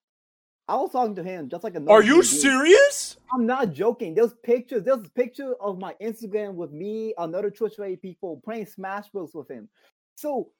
I 0.66 0.76
was 0.76 0.92
talking 0.92 1.14
to 1.16 1.22
him 1.22 1.50
just 1.50 1.62
like 1.62 1.74
a. 1.74 1.90
Are 1.90 2.02
you 2.02 2.22
serious? 2.22 3.18
I'm 3.32 3.44
not 3.44 3.72
joking. 3.72 4.14
There's 4.14 4.34
pictures. 4.42 4.84
There's 4.84 5.04
a 5.04 5.10
picture 5.10 5.54
of 5.60 5.78
my 5.78 5.94
Instagram 6.00 6.54
with 6.54 6.72
me, 6.72 7.12
another 7.18 7.50
Twitch 7.50 7.74
related 7.78 8.00
people 8.00 8.40
playing 8.42 8.66
Smash 8.66 9.08
Bros 9.10 9.34
with 9.34 9.50
him. 9.50 9.68
So 10.14 10.50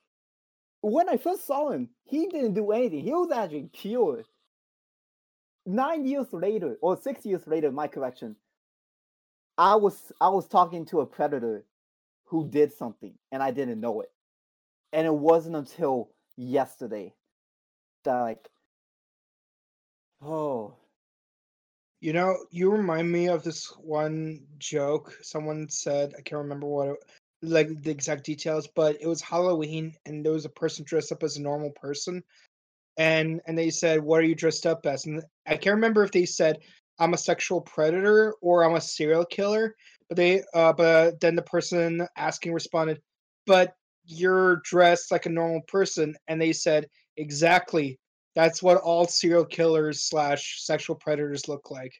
when 0.82 1.08
I 1.08 1.16
first 1.16 1.46
saw 1.46 1.70
him, 1.70 1.88
he 2.04 2.26
didn't 2.26 2.52
do 2.52 2.70
anything. 2.72 3.00
He 3.00 3.12
was 3.12 3.32
actually 3.32 3.70
cured. 3.72 4.26
Nine 5.64 6.04
years 6.04 6.26
later, 6.32 6.76
or 6.82 7.00
six 7.00 7.24
years 7.24 7.46
later, 7.46 7.72
my 7.72 7.88
correction. 7.88 8.36
I 9.56 9.76
was 9.76 10.12
I 10.20 10.28
was 10.28 10.46
talking 10.46 10.84
to 10.86 11.00
a 11.00 11.06
predator 11.06 11.64
who 12.26 12.50
did 12.50 12.74
something, 12.74 13.14
and 13.32 13.42
I 13.42 13.52
didn't 13.52 13.80
know 13.80 14.02
it. 14.02 14.10
And 14.92 15.06
it 15.06 15.14
wasn't 15.14 15.56
until 15.56 16.10
yesterday 16.36 17.14
that 18.04 18.20
like, 18.20 18.48
oh, 20.22 20.74
You 22.00 22.12
know, 22.12 22.44
you 22.50 22.70
remind 22.70 23.10
me 23.10 23.28
of 23.28 23.42
this 23.42 23.66
one 23.78 24.46
joke 24.58 25.18
someone 25.22 25.68
said. 25.70 26.12
I 26.18 26.20
can't 26.22 26.42
remember 26.42 26.66
what, 26.66 26.88
it, 26.88 26.96
like 27.42 27.82
the 27.82 27.90
exact 27.90 28.24
details, 28.24 28.68
but 28.68 29.00
it 29.00 29.06
was 29.06 29.22
Halloween, 29.22 29.94
and 30.04 30.24
there 30.24 30.32
was 30.32 30.44
a 30.44 30.50
person 30.50 30.84
dressed 30.84 31.12
up 31.12 31.22
as 31.22 31.36
a 31.38 31.42
normal 31.42 31.70
person, 31.70 32.22
and 32.98 33.40
and 33.46 33.56
they 33.58 33.70
said, 33.70 34.02
"What 34.02 34.20
are 34.20 34.24
you 34.26 34.34
dressed 34.34 34.66
up 34.66 34.86
as?" 34.86 35.06
And 35.06 35.22
I 35.46 35.56
can't 35.56 35.76
remember 35.76 36.04
if 36.04 36.12
they 36.12 36.26
said, 36.26 36.58
"I'm 36.98 37.14
a 37.14 37.18
sexual 37.18 37.62
predator" 37.62 38.34
or 38.42 38.64
"I'm 38.64 38.76
a 38.76 38.80
serial 38.82 39.24
killer," 39.24 39.74
but 40.08 40.16
they, 40.16 40.42
uh, 40.54 40.74
but 40.74 41.20
then 41.20 41.36
the 41.36 41.42
person 41.42 42.06
asking 42.16 42.52
responded, 42.52 43.00
"But 43.46 43.74
you're 44.06 44.56
dressed 44.64 45.10
like 45.10 45.26
a 45.26 45.30
normal 45.30 45.62
person," 45.62 46.14
and 46.28 46.40
they 46.40 46.52
said, 46.52 46.88
"Exactly." 47.16 47.98
That's 48.34 48.62
what 48.62 48.78
all 48.78 49.06
serial 49.06 49.44
killers 49.44 50.02
slash 50.02 50.64
sexual 50.64 50.96
predators 50.96 51.46
look 51.46 51.70
like. 51.70 51.92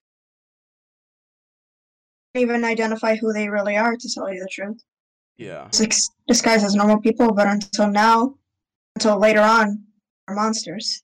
Even 2.35 2.65
identify 2.65 3.15
who 3.15 3.33
they 3.33 3.49
really 3.49 3.77
are, 3.77 3.97
to 3.97 4.09
tell 4.13 4.33
you 4.33 4.41
the 4.41 4.49
truth. 4.51 4.83
Yeah. 5.37 5.67
It's 5.67 5.81
like 5.81 5.95
disguised 6.27 6.65
as 6.65 6.75
normal 6.75 7.01
people, 7.01 7.33
but 7.33 7.47
until 7.47 7.89
now, 7.89 8.35
until 8.97 9.19
later 9.19 9.43
on, 9.43 9.85
are 10.27 10.35
monsters. 10.35 11.03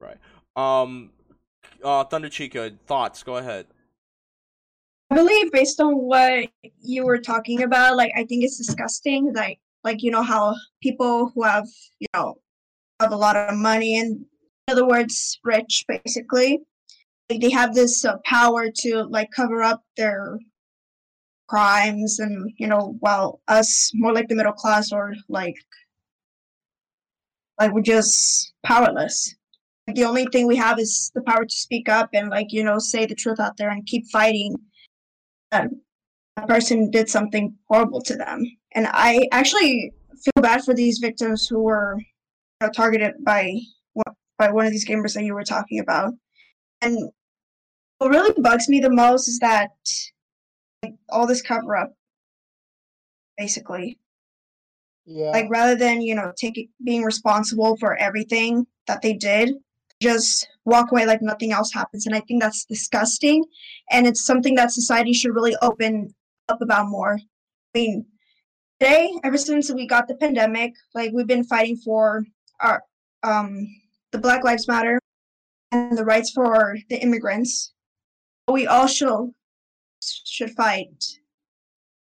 Right. 0.00 0.18
Um. 0.54 1.10
Uh, 1.84 2.04
Thunder 2.04 2.28
Chica, 2.28 2.72
thoughts? 2.86 3.22
Go 3.22 3.36
ahead. 3.36 3.66
I 5.10 5.14
believe 5.14 5.52
based 5.52 5.80
on 5.80 5.94
what 5.94 6.48
you 6.82 7.04
were 7.04 7.18
talking 7.18 7.62
about, 7.62 7.96
like 7.96 8.12
I 8.16 8.24
think 8.24 8.44
it's 8.44 8.58
disgusting. 8.58 9.32
Like 9.32 9.60
like 9.86 10.02
you 10.02 10.10
know 10.10 10.22
how 10.22 10.54
people 10.82 11.30
who 11.32 11.44
have 11.44 11.68
you 12.00 12.08
know 12.12 12.34
have 13.00 13.12
a 13.12 13.16
lot 13.16 13.36
of 13.36 13.54
money 13.54 13.98
and 13.98 14.24
in 14.66 14.72
other 14.72 14.86
words 14.86 15.38
rich 15.44 15.84
basically 15.86 16.58
like, 17.30 17.40
they 17.40 17.50
have 17.50 17.72
this 17.74 18.04
uh, 18.04 18.16
power 18.24 18.68
to 18.68 19.04
like 19.04 19.30
cover 19.30 19.62
up 19.62 19.82
their 19.96 20.38
crimes 21.46 22.18
and 22.18 22.52
you 22.58 22.66
know 22.66 22.96
while 22.98 23.40
us 23.46 23.92
more 23.94 24.12
like 24.12 24.28
the 24.28 24.34
middle 24.34 24.52
class 24.52 24.92
or 24.92 25.14
like 25.28 25.54
like 27.60 27.72
we're 27.72 27.80
just 27.80 28.52
powerless 28.64 29.36
the 29.94 30.04
only 30.04 30.26
thing 30.32 30.48
we 30.48 30.56
have 30.56 30.80
is 30.80 31.12
the 31.14 31.22
power 31.22 31.44
to 31.44 31.56
speak 31.56 31.88
up 31.88 32.10
and 32.12 32.28
like 32.28 32.48
you 32.50 32.64
know 32.64 32.78
say 32.80 33.06
the 33.06 33.14
truth 33.14 33.38
out 33.38 33.56
there 33.56 33.70
and 33.70 33.86
keep 33.86 34.04
fighting 34.10 34.56
that 35.56 35.70
a 36.36 36.46
person 36.46 36.90
did 36.90 37.08
something 37.08 37.54
horrible 37.68 38.02
to 38.02 38.16
them. 38.16 38.44
And 38.74 38.86
i 38.90 39.26
actually 39.32 39.92
feel 40.10 40.42
bad 40.42 40.64
for 40.64 40.74
these 40.74 40.98
victims 40.98 41.46
who 41.46 41.60
were 41.60 41.96
you 41.98 42.66
know, 42.66 42.70
targeted 42.70 43.14
by 43.24 43.58
by 44.38 44.50
one 44.50 44.66
of 44.66 44.72
these 44.72 44.86
gamers 44.86 45.14
that 45.14 45.24
you 45.24 45.32
were 45.32 45.44
talking 45.44 45.80
about. 45.80 46.12
And 46.82 47.10
what 47.98 48.10
really 48.10 48.34
bugs 48.42 48.68
me 48.68 48.80
the 48.80 48.90
most 48.90 49.28
is 49.28 49.38
that 49.38 49.70
like, 50.82 50.94
all 51.08 51.26
this 51.26 51.42
cover 51.42 51.76
up 51.76 51.94
basically. 53.36 53.98
Yeah. 55.08 55.30
like 55.30 55.46
rather 55.48 55.76
than 55.76 56.00
you 56.00 56.16
know 56.16 56.32
taking 56.36 56.68
being 56.82 57.04
responsible 57.04 57.76
for 57.76 57.94
everything 57.96 58.66
that 58.88 59.02
they 59.02 59.12
did 59.12 59.54
just 60.00 60.48
walk 60.64 60.90
away 60.92 61.06
like 61.06 61.22
nothing 61.22 61.52
else 61.52 61.72
happens 61.72 62.06
and 62.06 62.14
i 62.14 62.20
think 62.20 62.42
that's 62.42 62.64
disgusting 62.64 63.44
and 63.90 64.06
it's 64.06 64.26
something 64.26 64.54
that 64.54 64.70
society 64.70 65.12
should 65.12 65.34
really 65.34 65.56
open 65.62 66.14
up 66.48 66.60
about 66.60 66.88
more 66.88 67.18
i 67.74 67.78
mean 67.78 68.04
today 68.78 69.10
ever 69.24 69.38
since 69.38 69.72
we 69.72 69.86
got 69.86 70.06
the 70.06 70.16
pandemic 70.16 70.74
like 70.94 71.12
we've 71.12 71.26
been 71.26 71.44
fighting 71.44 71.76
for 71.76 72.24
our 72.60 72.82
um, 73.22 73.68
the 74.12 74.18
Black 74.18 74.44
Lives 74.44 74.68
Matter 74.68 75.00
and 75.72 75.96
the 75.96 76.04
rights 76.04 76.30
for 76.30 76.76
the 76.88 77.00
immigrants. 77.02 77.72
We 78.48 78.66
all 78.66 78.86
should 78.86 79.32
should 80.00 80.50
fight 80.50 81.04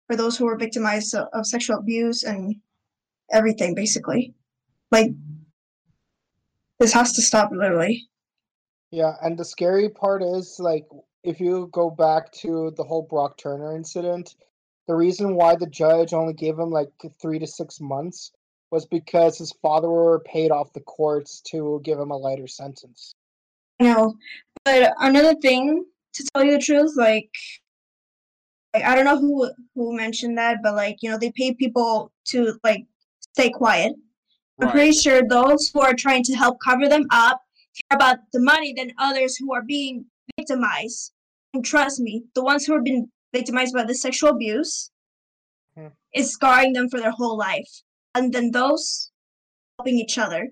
for 0.07 0.15
those 0.15 0.38
who 0.38 0.47
are 0.47 0.57
victimized 0.57 1.15
of, 1.15 1.27
of 1.33 1.47
sexual 1.47 1.77
abuse 1.77 2.23
and 2.23 2.55
everything, 3.31 3.73
basically. 3.73 4.33
Like 4.91 5.11
this 6.80 6.93
has 6.93 7.13
to 7.13 7.21
stop, 7.21 7.51
literally. 7.51 8.07
Yeah, 8.91 9.13
and 9.21 9.38
the 9.38 9.45
scary 9.45 9.89
part 9.89 10.23
is 10.23 10.57
like 10.59 10.86
if 11.23 11.39
you 11.39 11.69
go 11.73 11.89
back 11.89 12.32
to 12.32 12.71
the 12.78 12.84
whole 12.84 13.01
Brock 13.01 13.38
Turner 13.38 13.75
incident, 13.75 14.36
the 14.88 14.95
reason 14.95 15.36
why 15.36 15.55
the 15.55 15.67
judge 15.67 16.13
only 16.13 16.34
gave 16.34 16.57
him 16.57 16.71
like 16.71 16.89
three 17.21 17.39
to 17.39 17.47
six 17.47 17.82
months 17.82 18.32
was 18.71 18.86
because 18.86 19.38
his 19.38 19.53
father 19.61 20.19
paid 20.25 20.51
off 20.51 20.73
the 20.73 20.82
courts 20.82 21.41
to 21.41 21.82
give 21.84 21.99
him 21.99 22.11
a 22.11 22.17
lighter 22.17 22.47
sentence. 22.47 23.15
I 23.80 23.86
know, 23.86 24.15
but 24.63 24.93
another 24.99 25.36
thing 25.36 25.86
to 26.13 26.23
tell 26.34 26.43
you 26.43 26.53
the 26.53 26.59
truth, 26.59 26.93
like, 26.95 27.30
like 28.73 28.84
I 28.84 28.95
don't 28.95 29.05
know 29.05 29.19
who 29.19 29.51
who 29.75 29.95
mentioned 29.95 30.38
that, 30.38 30.59
but 30.63 30.75
like 30.75 30.97
you 31.01 31.09
know 31.09 31.17
they 31.17 31.32
pay 31.32 31.53
people 31.53 32.11
to 32.28 32.57
like 32.63 32.86
stay 33.34 33.49
quiet. 33.49 33.93
I'm 34.59 34.67
Right. 34.67 34.73
pretty 34.73 34.91
sure 34.93 35.21
those 35.27 35.69
who 35.69 35.81
are 35.81 35.93
trying 35.93 36.23
to 36.23 36.33
help 36.33 36.57
cover 36.63 36.87
them 36.89 37.05
up 37.11 37.41
care 37.75 37.95
about 37.95 38.17
the 38.33 38.39
money 38.39 38.73
than 38.73 38.91
others 38.97 39.35
who 39.37 39.53
are 39.53 39.61
being 39.61 40.05
victimized. 40.37 41.13
And 41.53 41.63
trust 41.63 41.99
me, 41.99 42.23
the 42.33 42.43
ones 42.43 42.65
who 42.65 42.73
have 42.73 42.83
been 42.83 43.11
victimized 43.33 43.73
by 43.73 43.83
the 43.83 43.93
sexual 43.93 44.31
abuse 44.31 44.89
Hmm. 45.75 45.87
is 46.13 46.31
scarring 46.33 46.73
them 46.73 46.89
for 46.89 46.99
their 46.99 47.11
whole 47.11 47.37
life. 47.37 47.83
And 48.15 48.33
then 48.33 48.49
those 48.51 49.11
helping 49.77 49.99
each 49.99 50.17
other. 50.17 50.49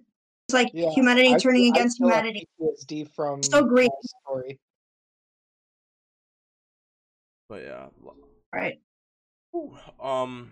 It's 0.47 0.53
like 0.53 0.69
Yeah, 0.71 0.91
humanity 0.91 1.33
I 1.33 1.37
turning 1.39 1.61
feel- 1.63 1.73
I 1.73 1.79
against 1.79 1.97
feel 1.97 2.07
like 2.07 2.15
humanity. 2.17 2.47
PTSD 2.61 3.03
from 3.05 3.41
So 3.41 3.63
great 3.65 3.89
story. 4.21 4.59
But 7.49 7.63
yeah. 7.63 7.89
Right. 8.53 8.79
Whew, 9.51 9.77
Um. 9.99 10.51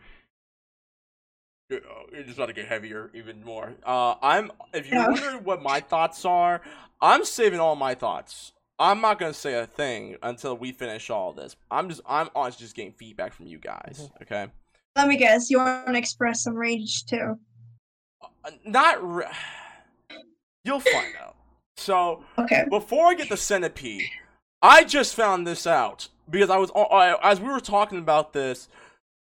It- 1.74 1.84
uh, 1.86 2.04
It's 2.12 2.28
just 2.28 2.38
about 2.38 2.48
to 2.48 2.54
get 2.54 2.68
heavier 2.68 3.10
even 3.14 3.44
more. 3.44 3.74
Uh, 3.86 4.16
I'm. 4.22 4.52
If 4.74 4.88
you're 4.88 5.00
Yeah. 5.02 5.08
wondering 5.08 5.44
what 5.44 5.62
my 5.62 5.80
thoughts 5.80 6.24
are, 6.26 6.62
I'm 7.02 7.26
saving 7.26 7.60
all 7.60 7.76
my 7.76 7.96
thoughts. 7.96 8.54
I'm 8.80 9.02
not 9.02 9.20
gonna 9.20 9.34
say 9.34 9.54
a 9.54 9.66
thing 9.68 10.18
until 10.24 10.58
we 10.58 10.72
finish 10.72 11.10
all 11.10 11.32
this. 11.34 11.56
I'm 11.72 11.90
just. 11.90 12.02
I'm 12.08 12.30
honestly 12.36 12.64
just 12.66 12.76
getting 12.76 12.94
feedback 12.94 13.34
from 13.34 13.48
you 13.48 13.58
guys. 13.60 14.10
Okay. 14.22 14.48
Let 14.96 15.08
me 15.08 15.18
guess, 15.18 15.50
you 15.50 15.58
want 15.58 15.88
to 15.88 15.98
express 15.98 16.44
some 16.44 16.54
rage 16.56 17.06
too. 17.06 17.40
Uh, 18.44 18.52
Not. 18.66 18.98
Re- 19.04 19.26
You'll 20.66 20.80
find 20.80 21.14
out. 21.22 21.36
So 21.78 22.24
Okay. 22.38 22.66
before 22.70 23.08
I 23.08 23.14
get 23.16 23.30
the 23.30 23.38
centipede, 23.38 24.10
I 24.62 24.84
just 24.84 25.16
found 25.16 25.46
this 25.46 25.68
out 25.68 26.08
because 26.30 26.50
I 26.50 26.58
was 26.58 26.72
I, 26.76 27.18
as 27.24 27.40
we 27.42 27.48
were 27.50 27.60
talking 27.60 27.98
about 28.00 28.34
this. 28.34 28.68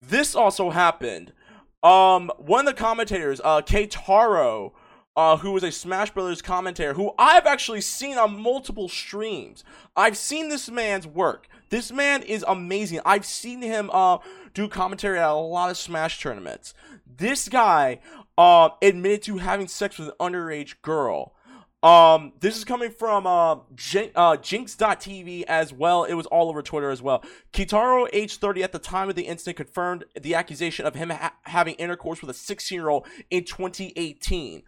This 0.03 0.35
also 0.35 0.69
happened. 0.69 1.33
Um, 1.85 2.33
one 2.39 2.67
of 2.67 2.75
the 2.75 2.81
commentators, 2.81 3.43
uh, 3.45 3.61
Taro, 3.61 4.73
uh, 5.17 5.37
who 5.37 5.53
was 5.53 5.63
a 5.63 5.71
Smash 5.71 6.11
Brothers 6.11 6.41
commentator, 6.41 6.95
who 6.95 7.13
I've 7.19 7.47
actually 7.47 7.83
seen 7.83 8.17
on 8.17 8.41
multiple 8.41 8.89
streams. 8.89 9.63
I've 9.95 10.17
seen 10.17 10.49
this 10.49 10.71
man's 10.71 11.07
work. 11.07 11.47
This 11.69 11.93
man 11.93 12.23
is 12.23 12.43
amazing. 12.49 13.01
I've 13.05 13.27
seen 13.27 13.61
him 13.61 13.91
uh 13.93 14.19
do 14.55 14.67
commentary 14.67 15.19
at 15.19 15.29
a 15.29 15.35
lot 15.35 15.71
of 15.71 15.77
Smash 15.77 16.21
tournaments. 16.21 16.73
This 17.07 17.49
guy 17.51 18.01
uh 18.39 18.71
admitted 18.81 19.23
to 19.25 19.39
having 19.39 19.69
sex 19.69 19.99
with 19.99 20.09
an 20.09 20.15
underage 20.19 20.81
girl. 20.81 21.34
Um, 21.85 22.33
this 22.41 22.57
is 22.57 22.65
coming 22.65 22.91
from 22.91 23.27
uh, 23.27 23.57
Jin- 23.75 24.11
uh, 24.15 24.39
Jinx.tv 24.39 25.43
as 25.43 25.71
well. 25.71 26.05
It 26.05 26.15
was 26.15 26.25
all 26.27 26.49
over 26.49 26.63
Twitter 26.63 26.91
as 26.91 27.03
well. 27.03 27.23
Keitaro, 27.53 28.09
age 28.11 28.39
30 28.39 28.63
at 28.63 28.73
the 28.73 28.79
time 28.79 29.11
of 29.11 29.17
the 29.17 29.27
incident, 29.27 29.59
confirmed 29.59 30.07
the 30.19 30.35
accusation 30.35 30.87
of 30.87 30.95
him 30.95 31.11
ha- 31.11 31.35
having 31.43 31.75
intercourse 31.75 32.23
with 32.23 32.31
a 32.31 32.35
16 32.35 32.75
year 32.75 32.89
old 32.89 33.07
in 33.31 33.45
2018. 33.45 34.63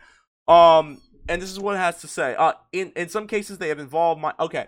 Um, 0.47 1.01
and 1.27 1.41
this 1.41 1.51
is 1.51 1.59
what 1.59 1.75
it 1.75 1.79
has 1.79 2.03
to 2.03 2.07
say. 2.07 2.35
Uh, 2.35 2.53
in, 2.73 2.93
in 2.95 3.09
some 3.09 3.27
cases, 3.27 3.57
they 3.57 3.69
have 3.69 3.79
involved 3.79 4.21
my. 4.21 4.35
Okay. 4.39 4.67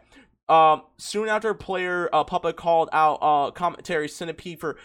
Um, 0.49 0.84
soon 0.96 1.28
after, 1.28 1.53
player 1.53 2.09
uh, 2.14 2.24
Puppeh 2.24 2.57
called 2.57 2.88
out 2.94 3.18
uh, 3.20 3.51
commentary 3.51 4.09
Centipede 4.09 4.59
for 4.59 4.78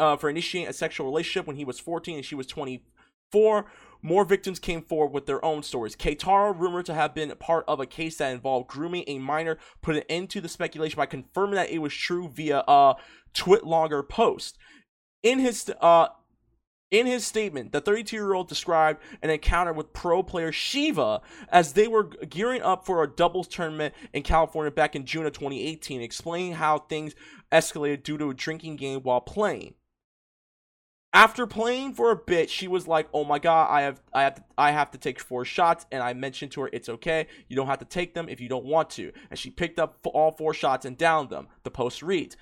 uh, 0.00 0.16
for 0.16 0.28
initiating 0.28 0.68
a 0.68 0.72
sexual 0.72 1.06
relationship 1.06 1.46
when 1.46 1.54
he 1.54 1.64
was 1.64 1.78
14 1.78 2.16
and 2.16 2.24
she 2.24 2.34
was 2.34 2.48
24. 2.48 3.66
More 4.06 4.26
victims 4.26 4.58
came 4.58 4.82
forward 4.82 5.14
with 5.14 5.24
their 5.24 5.42
own 5.42 5.62
stories. 5.62 5.96
Keitaro, 5.96 6.54
rumored 6.54 6.84
to 6.84 6.94
have 6.94 7.14
been 7.14 7.32
part 7.38 7.64
of 7.66 7.80
a 7.80 7.86
case 7.86 8.18
that 8.18 8.34
involved 8.34 8.68
grooming 8.68 9.04
a 9.06 9.18
minor, 9.18 9.56
put 9.80 9.96
an 9.96 10.02
end 10.10 10.28
to 10.30 10.42
the 10.42 10.48
speculation 10.48 10.98
by 10.98 11.06
confirming 11.06 11.54
that 11.54 11.70
it 11.70 11.78
was 11.78 11.94
true 11.94 12.28
via 12.28 12.62
a 12.68 12.96
Twitlonger 13.32 14.06
post. 14.06 14.58
In 15.22 15.38
his 15.38 15.72
uh, 15.80 16.08
in 16.90 17.06
his 17.06 17.26
statement, 17.26 17.72
the 17.72 17.80
32 17.80 18.14
year 18.14 18.34
old 18.34 18.46
described 18.46 19.00
an 19.22 19.30
encounter 19.30 19.72
with 19.72 19.94
pro 19.94 20.22
player 20.22 20.52
Shiva 20.52 21.22
as 21.48 21.72
they 21.72 21.88
were 21.88 22.04
gearing 22.04 22.60
up 22.60 22.84
for 22.84 23.02
a 23.02 23.08
doubles 23.08 23.48
tournament 23.48 23.94
in 24.12 24.22
California 24.22 24.70
back 24.70 24.94
in 24.94 25.06
June 25.06 25.24
of 25.24 25.32
2018, 25.32 26.02
explaining 26.02 26.52
how 26.52 26.76
things 26.76 27.14
escalated 27.50 28.02
due 28.02 28.18
to 28.18 28.28
a 28.28 28.34
drinking 28.34 28.76
game 28.76 29.00
while 29.00 29.22
playing. 29.22 29.76
After 31.14 31.46
playing 31.46 31.94
for 31.94 32.10
a 32.10 32.16
bit, 32.16 32.50
she 32.50 32.66
was 32.66 32.88
like, 32.88 33.08
"Oh 33.14 33.24
my 33.24 33.38
god, 33.38 33.70
I 33.70 33.82
have, 33.82 34.02
I 34.12 34.22
have, 34.24 34.34
to, 34.34 34.44
I 34.58 34.72
have 34.72 34.90
to 34.90 34.98
take 34.98 35.20
four 35.20 35.44
shots." 35.44 35.86
And 35.92 36.02
I 36.02 36.12
mentioned 36.12 36.50
to 36.52 36.62
her, 36.62 36.70
"It's 36.72 36.88
okay. 36.88 37.28
You 37.48 37.54
don't 37.54 37.68
have 37.68 37.78
to 37.78 37.84
take 37.84 38.14
them 38.14 38.28
if 38.28 38.40
you 38.40 38.48
don't 38.48 38.64
want 38.64 38.90
to." 38.90 39.12
And 39.30 39.38
she 39.38 39.50
picked 39.50 39.78
up 39.78 40.04
all 40.04 40.32
four 40.32 40.52
shots 40.52 40.84
and 40.84 40.98
downed 40.98 41.30
them. 41.30 41.46
The 41.62 41.70
post 41.70 42.02
reads. 42.02 42.36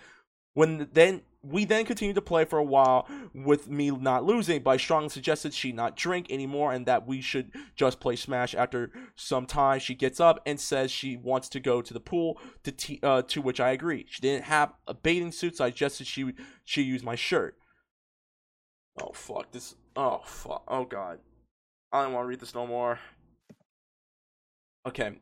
When 0.54 0.88
then 0.90 1.20
we 1.42 1.66
then 1.66 1.84
continued 1.84 2.14
to 2.14 2.22
play 2.22 2.46
for 2.46 2.58
a 2.58 2.64
while 2.64 3.06
with 3.34 3.68
me 3.68 3.90
not 3.90 4.24
losing, 4.24 4.62
but 4.62 4.70
I 4.70 4.76
strongly 4.78 5.10
suggested 5.10 5.52
she 5.52 5.72
not 5.72 5.96
drink 5.96 6.30
anymore 6.30 6.72
and 6.72 6.86
that 6.86 7.06
we 7.06 7.20
should 7.20 7.50
just 7.74 8.00
play 8.00 8.16
Smash. 8.16 8.54
After 8.54 8.90
some 9.16 9.44
time, 9.44 9.80
she 9.80 9.94
gets 9.94 10.20
up 10.20 10.40
and 10.46 10.58
says 10.58 10.90
she 10.90 11.16
wants 11.18 11.50
to 11.50 11.60
go 11.60 11.82
to 11.82 11.92
the 11.92 12.00
pool. 12.00 12.38
To 12.64 12.72
t- 12.72 13.00
uh, 13.02 13.20
to 13.22 13.42
which 13.42 13.60
I 13.60 13.72
agree. 13.72 14.06
She 14.08 14.22
didn't 14.22 14.44
have 14.44 14.72
a 14.86 14.94
bathing 14.94 15.32
suit, 15.32 15.58
so 15.58 15.66
I 15.66 15.68
suggested 15.68 16.06
she 16.06 16.32
she 16.64 16.82
use 16.82 17.02
my 17.02 17.16
shirt. 17.16 17.58
Oh 19.00 19.12
fuck 19.12 19.50
this! 19.52 19.74
Oh 19.96 20.20
fuck! 20.24 20.64
Oh 20.68 20.84
god! 20.84 21.18
I 21.92 22.02
don't 22.02 22.12
want 22.12 22.24
to 22.24 22.28
read 22.28 22.40
this 22.40 22.54
no 22.54 22.66
more. 22.66 22.98
Okay. 24.86 25.12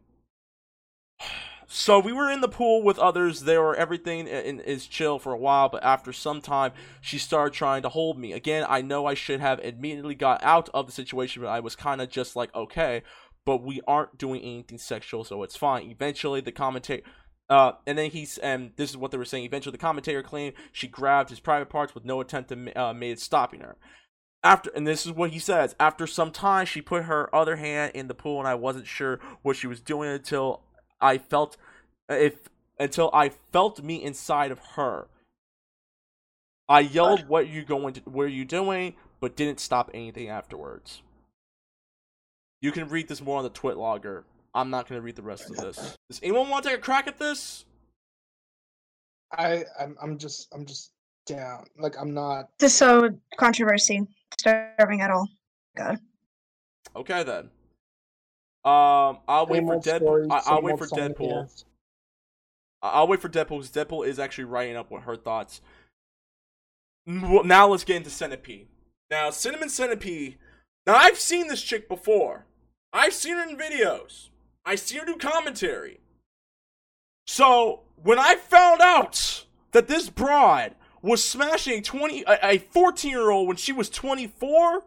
So 1.73 2.01
we 2.01 2.13
were 2.13 2.29
in 2.29 2.41
the 2.41 2.49
pool 2.49 2.83
with 2.83 2.99
others. 2.99 3.43
There 3.43 3.63
were 3.63 3.77
everything 3.77 4.27
in, 4.27 4.59
is 4.59 4.89
chill 4.89 5.21
for 5.21 5.33
a 5.33 5.39
while, 5.39 5.69
but 5.69 5.85
after 5.85 6.13
some 6.13 6.41
time, 6.41 6.73
she 7.01 7.17
started 7.17 7.55
trying 7.55 7.83
to 7.83 7.89
hold 7.89 8.19
me. 8.19 8.33
Again, 8.33 8.67
I 8.69 8.83
know 8.83 9.07
I 9.07 9.15
should 9.15 9.39
have 9.39 9.61
immediately 9.61 10.17
got 10.17 10.43
out 10.43 10.69
of 10.75 10.87
the 10.87 10.93
situation, 10.93 11.43
but 11.43 11.49
I 11.49 11.61
was 11.61 11.77
kind 11.77 12.01
of 12.01 12.11
just 12.11 12.35
like, 12.35 12.53
okay, 12.57 13.05
but 13.47 13.63
we 13.63 13.81
aren't 13.87 14.19
doing 14.19 14.41
anything 14.43 14.79
sexual, 14.79 15.23
so 15.23 15.45
it's 15.45 15.57
fine. 15.57 15.89
Eventually, 15.89 16.41
the 16.41 16.51
commentator. 16.51 17.05
Uh, 17.51 17.73
and 17.85 17.99
then 17.99 18.11
he's, 18.11 18.39
and 18.39 18.71
this 18.77 18.91
is 18.91 18.97
what 18.97 19.11
they 19.11 19.19
were 19.19 19.25
saying. 19.25 19.45
Eventually, 19.45 19.73
the 19.73 19.79
commentator 19.79 20.23
claimed 20.23 20.55
she 20.71 20.87
grabbed 20.87 21.31
his 21.31 21.41
private 21.41 21.69
parts 21.69 21.95
with 21.97 22.05
no 22.05 22.21
attempt 22.21 22.49
to 22.51 22.81
uh, 22.81 22.95
made 22.95 23.19
stopping 23.19 23.61
her. 23.61 23.77
After, 24.45 24.71
and 24.71 24.87
this 24.87 25.05
is 25.05 25.13
what 25.13 25.31
he 25.31 25.41
says. 25.41 25.75
After 25.81 26.07
some 26.07 26.31
time, 26.31 26.65
she 26.65 26.81
put 26.81 27.05
her 27.05 27.35
other 27.35 27.57
hand 27.57 27.93
in 27.95 28.07
the 28.07 28.15
pool, 28.15 28.39
and 28.39 28.49
I 28.49 28.55
wasn't 28.55 28.87
sure 28.87 29.19
what 29.43 29.57
she 29.57 29.67
was 29.67 29.81
doing 29.81 30.11
until 30.11 30.63
I 31.01 31.19
felt, 31.19 31.57
if 32.09 32.49
until 32.79 33.11
I 33.13 33.31
felt 33.53 33.83
me 33.83 34.03
inside 34.03 34.51
of 34.51 34.61
her. 34.77 35.09
I 36.69 36.81
yelled, 36.81 37.29
"What 37.29 37.49
you 37.49 37.65
going 37.65 37.95
to? 37.95 38.01
What 38.03 38.23
are 38.23 38.29
you 38.29 38.47
doing?" 38.47 38.95
But 39.19 39.37
didn't 39.37 39.61
stop 39.61 39.91
anything 39.93 40.29
afterwards. 40.29 41.03
You 42.63 42.73
can 42.73 42.89
read 42.89 43.09
this 43.09 43.21
more 43.21 43.39
on 43.39 43.45
the 43.45 43.51
Twitlonger. 43.51 44.25
I'm 44.55 44.71
not 44.71 44.89
going 44.89 44.99
to 45.01 45.03
read 45.05 45.17
the 45.17 45.23
rest 45.23 45.49
of 45.51 45.57
this. 45.57 45.97
Does 46.09 46.21
anyone 46.23 46.49
want 46.49 46.65
to 46.65 46.71
take 46.71 46.79
a 46.79 46.83
crack 46.83 47.07
at 47.07 47.19
this? 47.19 47.65
I 49.33 49.65
I'm 49.79 49.97
I'm 50.03 50.19
just 50.19 50.49
I'm 50.53 50.67
just 50.67 50.91
down. 51.27 51.67
Like 51.79 51.95
I'm 52.01 52.13
not. 52.15 52.49
This 52.59 52.73
is 52.73 52.79
so 52.79 53.11
controversy, 53.37 54.07
disturbing 54.37 55.01
at 55.03 55.11
all. 55.11 55.29
Okay 56.97 57.23
then. 57.23 57.51
Um, 58.65 59.19
I'll 59.29 59.47
wait 59.47 59.65
for 59.65 59.75
old 59.75 59.85
Deadpool. 59.85 60.27
I- 60.31 60.43
I'll 60.47 60.63
wait 60.63 60.73
old 60.73 60.81
for 60.81 60.87
song 60.89 60.99
and 60.99 61.15
Deadpool. 61.15 61.29
dance. 61.31 61.65
I- 62.83 62.89
I'll 62.91 63.07
wait 63.09 63.21
for 63.23 63.29
Deadpool 63.29 63.61
because 63.63 63.71
Deadpool 63.71 64.07
is 64.07 64.19
actually 64.19 64.45
writing 64.45 64.77
up 64.77 64.91
what 64.91 65.03
her 65.03 65.17
thoughts. 65.17 65.61
Well, 67.07 67.45
Now 67.45 67.69
let's 67.69 67.85
get 67.85 67.97
into 67.97 68.11
Centipede. 68.11 68.67
Now, 69.11 69.31
Cinnamon 69.31 69.69
Centipede. 69.71 70.39
Now, 70.87 70.95
I've 70.97 71.19
seen 71.19 71.49
this 71.49 71.63
chick 71.63 71.89
before. 71.89 72.47
I've 72.93 73.15
seen 73.15 73.35
her 73.37 73.43
in 73.49 73.57
videos. 73.57 74.29
I 74.71 74.77
see 74.77 74.99
her 74.99 75.05
do 75.05 75.17
commentary. 75.17 75.99
So, 77.27 77.81
when 78.01 78.21
I 78.21 78.37
found 78.37 78.81
out 78.81 79.45
that 79.73 79.89
this 79.89 80.09
broad 80.09 80.77
was 81.03 81.25
smashing 81.25 81.81
a 81.81 81.83
20 81.83 82.25
a 82.29 82.59
14 82.59 83.11
year 83.11 83.31
old 83.31 83.49
when 83.49 83.57
she 83.57 83.73
was 83.73 83.91
24 83.91 84.85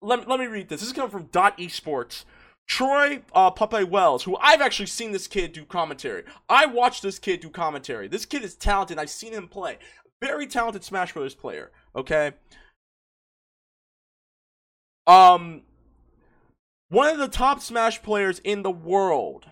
let, 0.00 0.28
let 0.28 0.40
me 0.40 0.46
read 0.46 0.68
this 0.68 0.80
this 0.80 0.88
is 0.88 0.94
coming 0.94 1.10
from 1.10 1.24
dot 1.32 1.58
esports 1.58 2.24
Troy 2.66 3.22
uh, 3.32 3.50
Wells, 3.88 4.24
who 4.24 4.36
I've 4.40 4.60
actually 4.60 4.86
seen 4.86 5.12
this 5.12 5.28
kid 5.28 5.52
do 5.52 5.64
commentary. 5.64 6.24
I 6.48 6.66
watched 6.66 7.02
this 7.02 7.20
kid 7.20 7.40
do 7.40 7.48
commentary. 7.48 8.08
This 8.08 8.24
kid 8.24 8.42
is 8.42 8.56
talented. 8.56 8.98
I've 8.98 9.10
seen 9.10 9.32
him 9.32 9.46
play. 9.46 9.78
Very 10.20 10.48
talented 10.48 10.82
Smash 10.82 11.12
Brothers 11.12 11.36
player. 11.36 11.70
Okay. 11.94 12.32
Um, 15.06 15.62
one 16.88 17.08
of 17.08 17.18
the 17.18 17.28
top 17.28 17.60
Smash 17.60 18.02
players 18.02 18.40
in 18.40 18.62
the 18.62 18.70
world 18.70 19.46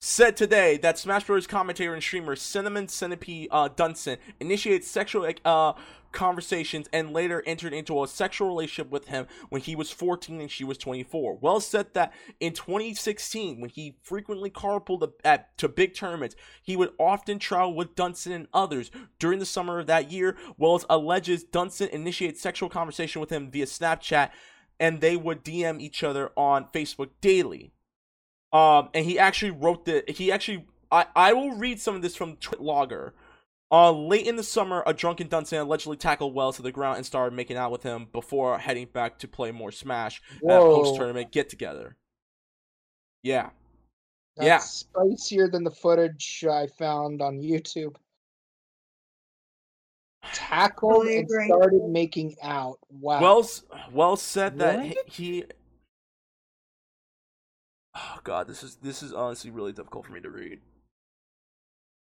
said 0.00 0.36
today 0.36 0.76
that 0.78 0.98
Smash 0.98 1.26
Bros. 1.26 1.46
commentator 1.46 1.94
and 1.94 2.02
streamer 2.02 2.34
Cinnamon 2.34 2.88
Centipede 2.88 3.48
uh, 3.52 3.68
Dunson 3.68 4.16
initiated 4.40 4.84
sexual 4.84 5.30
uh, 5.44 5.74
conversations 6.10 6.88
and 6.92 7.12
later 7.12 7.42
entered 7.46 7.72
into 7.72 8.02
a 8.02 8.08
sexual 8.08 8.48
relationship 8.48 8.90
with 8.90 9.06
him 9.06 9.26
when 9.48 9.62
he 9.62 9.76
was 9.76 9.92
14 9.92 10.40
and 10.40 10.50
she 10.50 10.64
was 10.64 10.76
24. 10.78 11.38
Wells 11.40 11.66
said 11.66 11.94
that 11.94 12.12
in 12.40 12.52
2016, 12.52 13.60
when 13.60 13.70
he 13.70 13.96
frequently 14.02 14.50
carpooled 14.50 15.12
at, 15.24 15.56
to 15.58 15.68
big 15.68 15.94
tournaments, 15.94 16.34
he 16.62 16.76
would 16.76 16.90
often 16.98 17.38
travel 17.38 17.74
with 17.74 17.94
Dunson 17.94 18.32
and 18.32 18.48
others. 18.52 18.90
During 19.18 19.38
the 19.38 19.46
summer 19.46 19.78
of 19.78 19.86
that 19.86 20.10
year, 20.10 20.36
Wells 20.58 20.84
alleges 20.90 21.44
Dunson 21.44 21.90
initiated 21.90 22.38
sexual 22.38 22.68
conversation 22.68 23.20
with 23.20 23.30
him 23.30 23.50
via 23.50 23.66
Snapchat 23.66 24.30
and 24.82 25.00
they 25.00 25.16
would 25.16 25.44
DM 25.44 25.80
each 25.80 26.02
other 26.02 26.32
on 26.36 26.66
Facebook 26.74 27.10
daily. 27.20 27.72
Um, 28.52 28.88
and 28.92 29.06
he 29.06 29.16
actually 29.18 29.52
wrote 29.52 29.86
the. 29.86 30.04
He 30.08 30.30
actually. 30.30 30.66
I, 30.90 31.06
I 31.16 31.32
will 31.32 31.52
read 31.52 31.80
some 31.80 31.94
of 31.94 32.02
this 32.02 32.16
from 32.16 32.36
Logger. 32.58 33.14
Uh, 33.70 33.90
late 33.90 34.26
in 34.26 34.36
the 34.36 34.42
summer, 34.42 34.82
a 34.84 34.92
drunken 34.92 35.28
Dunson 35.28 35.62
allegedly 35.62 35.96
tackled 35.96 36.34
Wells 36.34 36.56
to 36.56 36.62
the 36.62 36.72
ground 36.72 36.98
and 36.98 37.06
started 37.06 37.34
making 37.34 37.56
out 37.56 37.70
with 37.70 37.82
him 37.82 38.08
before 38.12 38.58
heading 38.58 38.86
back 38.92 39.18
to 39.20 39.28
play 39.28 39.50
more 39.50 39.72
Smash 39.72 40.20
at 40.46 40.58
post 40.58 40.96
tournament 40.96 41.32
get 41.32 41.48
together. 41.48 41.96
Yeah. 43.22 43.50
That's 44.36 44.46
yeah. 44.46 44.58
spicier 44.58 45.48
than 45.48 45.64
the 45.64 45.70
footage 45.70 46.44
I 46.50 46.66
found 46.66 47.22
on 47.22 47.40
YouTube. 47.40 47.96
Tackled 50.32 51.06
and 51.06 51.28
started 51.28 51.82
making 51.88 52.36
out. 52.42 52.78
Wow. 52.90 53.20
Wells 53.20 53.64
Wells 53.92 54.22
said 54.22 54.58
that 54.58 54.78
what? 54.78 54.96
he 55.06 55.44
Oh 57.94 58.18
god, 58.24 58.46
this 58.46 58.62
is 58.62 58.76
this 58.76 59.02
is 59.02 59.12
honestly 59.12 59.50
really 59.50 59.72
difficult 59.72 60.06
for 60.06 60.12
me 60.12 60.20
to 60.20 60.30
read. 60.30 60.60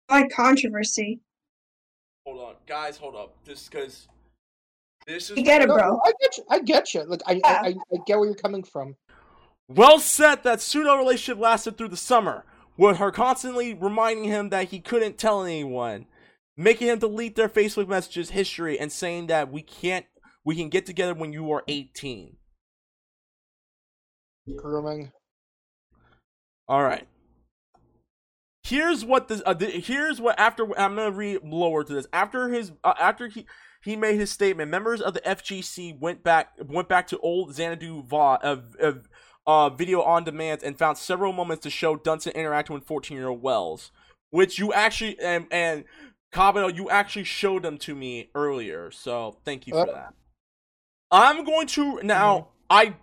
Like 0.09 0.29
controversy. 0.31 1.21
Hold 2.25 2.41
on, 2.41 2.55
guys, 2.67 2.97
hold 2.97 3.15
up. 3.15 3.35
Just 3.45 3.71
because 3.71 4.07
this 5.07 5.29
is. 5.29 5.37
You 5.37 5.43
get 5.43 5.61
it, 5.61 5.67
bro. 5.67 5.77
No, 5.77 6.01
I 6.05 6.11
get 6.19 6.37
you. 6.37 6.43
I 6.49 6.59
get 6.59 6.93
you. 6.93 7.03
Like 7.03 7.21
I, 7.25 7.33
yeah. 7.33 7.39
I, 7.45 7.67
I, 7.67 7.75
I 7.93 7.97
get 8.05 8.17
where 8.17 8.25
you're 8.25 8.35
coming 8.35 8.63
from. 8.63 8.95
Well 9.67 9.99
said 9.99 10.43
that 10.43 10.61
pseudo 10.61 10.97
relationship 10.97 11.39
lasted 11.39 11.77
through 11.77 11.89
the 11.89 11.97
summer, 11.97 12.43
with 12.75 12.97
her 12.97 13.11
constantly 13.11 13.73
reminding 13.73 14.25
him 14.25 14.49
that 14.49 14.69
he 14.69 14.79
couldn't 14.79 15.17
tell 15.17 15.43
anyone, 15.43 16.07
making 16.59 16.89
him 16.89 16.99
delete 16.99 17.35
their 17.35 17.49
Facebook 17.49 17.87
messages 17.87 18.31
history, 18.31 18.77
and 18.77 18.91
saying 18.91 19.27
that 19.27 19.51
we 19.51 19.61
can't, 19.61 20.05
we 20.43 20.55
can 20.55 20.69
get 20.69 20.85
together 20.85 21.13
when 21.13 21.31
you 21.31 21.49
are 21.51 21.63
18. 21.67 22.35
Grooming. 24.57 25.11
All 26.67 26.83
right. 26.83 27.07
Here's 28.63 29.05
what 29.05 29.29
this. 29.29 29.41
Uh, 29.45 29.55
here's 29.57 30.19
what 30.19 30.39
after 30.39 30.65
I'm 30.77 30.95
gonna 30.95 31.11
read 31.11 31.39
lower 31.43 31.83
to 31.83 31.93
this. 31.93 32.07
After 32.11 32.49
his 32.49 32.71
uh, 32.83 32.93
after 32.99 33.27
he 33.27 33.45
he 33.83 33.95
made 33.95 34.15
his 34.19 34.31
statement, 34.31 34.69
members 34.69 35.01
of 35.01 35.13
the 35.13 35.21
FGC 35.21 35.97
went 35.99 36.23
back 36.23 36.51
went 36.63 36.89
back 36.89 37.07
to 37.07 37.19
old 37.19 37.53
Xanadu 37.55 38.03
VOD 38.03 38.41
of 38.41 38.75
uh, 38.81 38.93
uh, 39.47 39.69
video 39.69 40.01
on 40.01 40.23
demand 40.23 40.61
and 40.63 40.77
found 40.77 40.97
several 40.97 41.31
moments 41.31 41.63
to 41.63 41.69
show 41.69 41.95
Dunson 41.95 42.33
interacting 42.35 42.73
with 42.73 42.85
14 42.85 43.17
year 43.17 43.29
old 43.29 43.41
Wells, 43.41 43.91
which 44.29 44.59
you 44.59 44.73
actually 44.73 45.19
and 45.19 45.47
and 45.51 45.85
Kabuto, 46.31 46.75
you 46.75 46.89
actually 46.89 47.23
showed 47.23 47.63
them 47.63 47.77
to 47.79 47.95
me 47.95 48.29
earlier. 48.35 48.91
So 48.91 49.37
thank 49.45 49.67
you 49.67 49.73
for 49.73 49.89
uh, 49.89 49.93
that. 49.93 50.13
I'm 51.11 51.43
going 51.43 51.67
to 51.67 52.01
now. 52.03 52.37
Mm-hmm. 52.37 52.47
I 52.71 52.95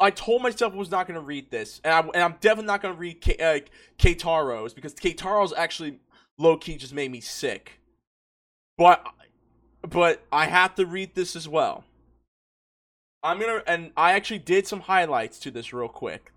I 0.00 0.10
told 0.10 0.42
myself 0.42 0.72
I 0.72 0.76
was 0.76 0.90
not 0.90 1.06
going 1.06 1.20
to 1.20 1.24
read 1.24 1.50
this, 1.50 1.80
and, 1.84 1.94
I, 1.94 2.00
and 2.00 2.22
I'm 2.22 2.34
definitely 2.40 2.66
not 2.66 2.82
going 2.82 2.94
to 2.94 3.00
read 3.00 3.20
K, 3.20 3.36
uh, 3.36 3.60
Keitaro's 3.98 4.74
because 4.74 4.94
Keitaro's 4.94 5.52
actually 5.52 6.00
low 6.38 6.56
key 6.56 6.76
just 6.76 6.92
made 6.92 7.10
me 7.10 7.20
sick. 7.20 7.78
But 8.76 9.06
but 9.88 10.22
I 10.32 10.46
have 10.46 10.74
to 10.76 10.86
read 10.86 11.14
this 11.14 11.36
as 11.36 11.48
well. 11.48 11.84
I'm 13.22 13.38
gonna 13.38 13.62
and 13.66 13.92
I 13.96 14.12
actually 14.12 14.40
did 14.40 14.66
some 14.66 14.80
highlights 14.80 15.38
to 15.40 15.50
this 15.50 15.72
real 15.72 15.88
quick. 15.88 16.32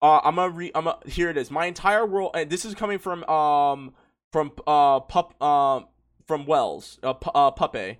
Uh, 0.00 0.20
I'm 0.22 0.36
gonna 0.36 0.50
read. 0.50 0.72
I'm 0.74 0.84
gonna, 0.84 0.98
here 1.06 1.30
it 1.30 1.36
is. 1.36 1.50
My 1.50 1.66
entire 1.66 2.06
world, 2.06 2.32
and 2.34 2.48
this 2.50 2.64
is 2.64 2.74
coming 2.74 2.98
from 2.98 3.24
um 3.24 3.94
from 4.32 4.52
uh 4.66 5.00
pup 5.00 5.34
uh, 5.40 5.80
from 6.26 6.46
Wells 6.46 6.98
uh, 7.02 7.12
pu- 7.14 7.30
uh 7.30 7.50
Puppeh. 7.50 7.96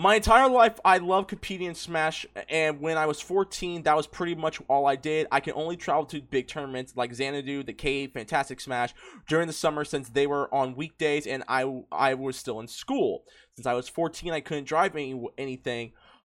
My 0.00 0.14
entire 0.14 0.48
life, 0.48 0.78
I 0.84 0.98
love 0.98 1.26
competing 1.26 1.66
in 1.66 1.74
Smash, 1.74 2.24
and 2.48 2.80
when 2.80 2.96
I 2.96 3.06
was 3.06 3.20
14, 3.20 3.82
that 3.82 3.96
was 3.96 4.06
pretty 4.06 4.36
much 4.36 4.60
all 4.68 4.86
I 4.86 4.94
did. 4.94 5.26
I 5.32 5.40
can 5.40 5.54
only 5.56 5.76
travel 5.76 6.04
to 6.04 6.22
big 6.22 6.46
tournaments 6.46 6.92
like 6.94 7.12
Xanadu, 7.12 7.64
the 7.64 7.72
Cave, 7.72 8.12
Fantastic 8.12 8.60
Smash 8.60 8.94
during 9.26 9.48
the 9.48 9.52
summer 9.52 9.84
since 9.84 10.08
they 10.08 10.28
were 10.28 10.54
on 10.54 10.76
weekdays 10.76 11.26
and 11.26 11.42
I 11.48 11.82
I 11.90 12.14
was 12.14 12.36
still 12.36 12.60
in 12.60 12.68
school. 12.68 13.24
Since 13.56 13.66
I 13.66 13.72
was 13.72 13.88
14, 13.88 14.32
I 14.32 14.38
couldn't 14.38 14.68
drive 14.68 14.94
any, 14.94 15.20
anything 15.36 15.90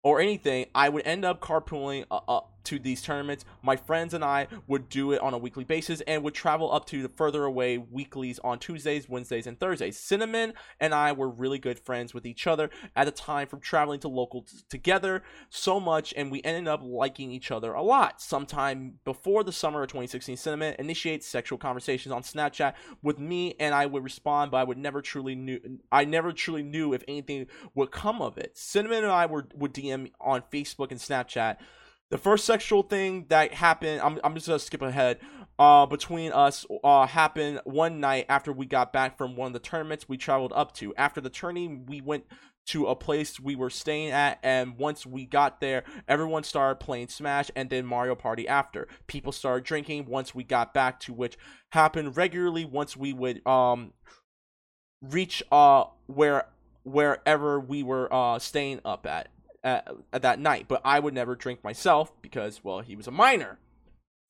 or 0.03 0.21
anything, 0.21 0.67
I 0.73 0.87
would 0.87 1.05
end 1.05 1.25
up 1.25 1.41
carpooling 1.41 2.05
uh, 2.09 2.21
up 2.29 2.58
to 2.65 2.79
these 2.79 3.01
tournaments. 3.01 3.45
My 3.61 3.75
friends 3.75 4.13
and 4.13 4.23
I 4.23 4.47
would 4.67 4.89
do 4.89 5.11
it 5.11 5.21
on 5.21 5.33
a 5.33 5.37
weekly 5.37 5.63
basis 5.63 6.01
and 6.01 6.23
would 6.23 6.33
travel 6.33 6.71
up 6.71 6.85
to 6.87 7.01
the 7.01 7.09
further 7.09 7.43
away 7.43 7.77
weeklies 7.77 8.39
on 8.39 8.59
Tuesdays, 8.59 9.09
Wednesdays, 9.09 9.47
and 9.47 9.59
Thursdays. 9.59 9.97
Cinnamon 9.97 10.53
and 10.79 10.93
I 10.93 11.11
were 11.11 11.29
really 11.29 11.59
good 11.59 11.79
friends 11.79 12.13
with 12.13 12.25
each 12.25 12.47
other 12.47 12.69
at 12.95 13.05
the 13.05 13.11
time 13.11 13.47
from 13.47 13.59
traveling 13.59 13.99
to 14.01 14.07
local 14.07 14.43
t- 14.43 14.57
together 14.69 15.23
so 15.49 15.79
much, 15.79 16.13
and 16.15 16.31
we 16.31 16.41
ended 16.43 16.67
up 16.67 16.81
liking 16.83 17.31
each 17.31 17.51
other 17.51 17.73
a 17.73 17.81
lot. 17.81 18.21
Sometime 18.21 18.99
before 19.05 19.43
the 19.43 19.51
summer 19.51 19.83
of 19.83 19.89
2016, 19.89 20.37
Cinnamon 20.37 20.75
initiates 20.79 21.27
sexual 21.27 21.57
conversations 21.57 22.13
on 22.13 22.23
Snapchat 22.23 22.73
with 23.01 23.19
me, 23.19 23.55
and 23.59 23.73
I 23.73 23.85
would 23.85 24.03
respond, 24.03 24.51
but 24.51 24.57
I 24.57 24.63
would 24.63 24.77
never 24.77 25.01
truly 25.01 25.35
knew. 25.35 25.59
I 25.91 26.05
never 26.05 26.31
truly 26.31 26.63
knew 26.63 26.93
if 26.93 27.03
anything 27.07 27.47
would 27.75 27.91
come 27.91 28.21
of 28.21 28.37
it. 28.37 28.57
Cinnamon 28.57 29.03
and 29.03 29.11
I 29.11 29.25
were 29.25 29.47
would 29.55 29.73
DM 29.73 30.11
on 30.19 30.43
Facebook 30.51 30.91
and 30.91 30.99
Snapchat 30.99 31.57
the 32.09 32.17
first 32.17 32.45
sexual 32.45 32.83
thing 32.83 33.25
that 33.29 33.53
happened 33.53 34.01
i'm, 34.01 34.19
I'm 34.23 34.33
just 34.33 34.47
gonna 34.47 34.59
skip 34.59 34.81
ahead. 34.81 35.19
Uh, 35.57 35.85
between 35.85 36.31
us 36.31 36.65
uh, 36.85 37.05
happened 37.05 37.59
one 37.65 37.99
night 37.99 38.25
after 38.29 38.53
we 38.53 38.65
got 38.65 38.93
back 38.93 39.17
from 39.17 39.35
one 39.35 39.47
of 39.47 39.53
the 39.53 39.59
tournaments 39.59 40.07
we 40.07 40.15
traveled 40.15 40.53
up 40.55 40.73
to. 40.75 40.95
After 40.95 41.19
the 41.19 41.29
tourney 41.29 41.67
we 41.67 41.99
went 41.99 42.23
to 42.67 42.85
a 42.85 42.95
place 42.95 43.41
we 43.41 43.57
were 43.57 43.69
staying 43.69 44.11
at 44.11 44.39
and 44.41 44.77
once 44.77 45.05
we 45.05 45.25
got 45.25 45.59
there 45.59 45.83
everyone 46.07 46.43
started 46.43 46.79
playing 46.79 47.09
smash 47.09 47.51
and 47.57 47.69
then 47.69 47.85
mario 47.85 48.15
party 48.15 48.47
after. 48.47 48.87
People 49.07 49.33
started 49.33 49.65
drinking 49.65 50.05
once 50.05 50.33
we 50.33 50.45
got 50.45 50.73
back 50.73 50.97
to 51.01 51.11
which 51.11 51.37
happened 51.71 52.15
regularly 52.15 52.63
once 52.63 52.95
we 52.95 53.11
would 53.11 53.45
um 53.45 53.91
reach 55.01 55.43
uh 55.51 55.83
where 56.05 56.45
wherever 56.83 57.59
we 57.59 57.83
were 57.83 58.11
uh 58.13 58.39
staying 58.39 58.79
up 58.85 59.05
at 59.05 59.27
at 59.63 60.21
that 60.21 60.39
night, 60.39 60.65
but 60.67 60.81
I 60.83 60.99
would 60.99 61.13
never 61.13 61.35
drink 61.35 61.63
myself 61.63 62.11
because, 62.21 62.63
well, 62.63 62.79
he 62.79 62.95
was 62.95 63.07
a 63.07 63.11
minor. 63.11 63.59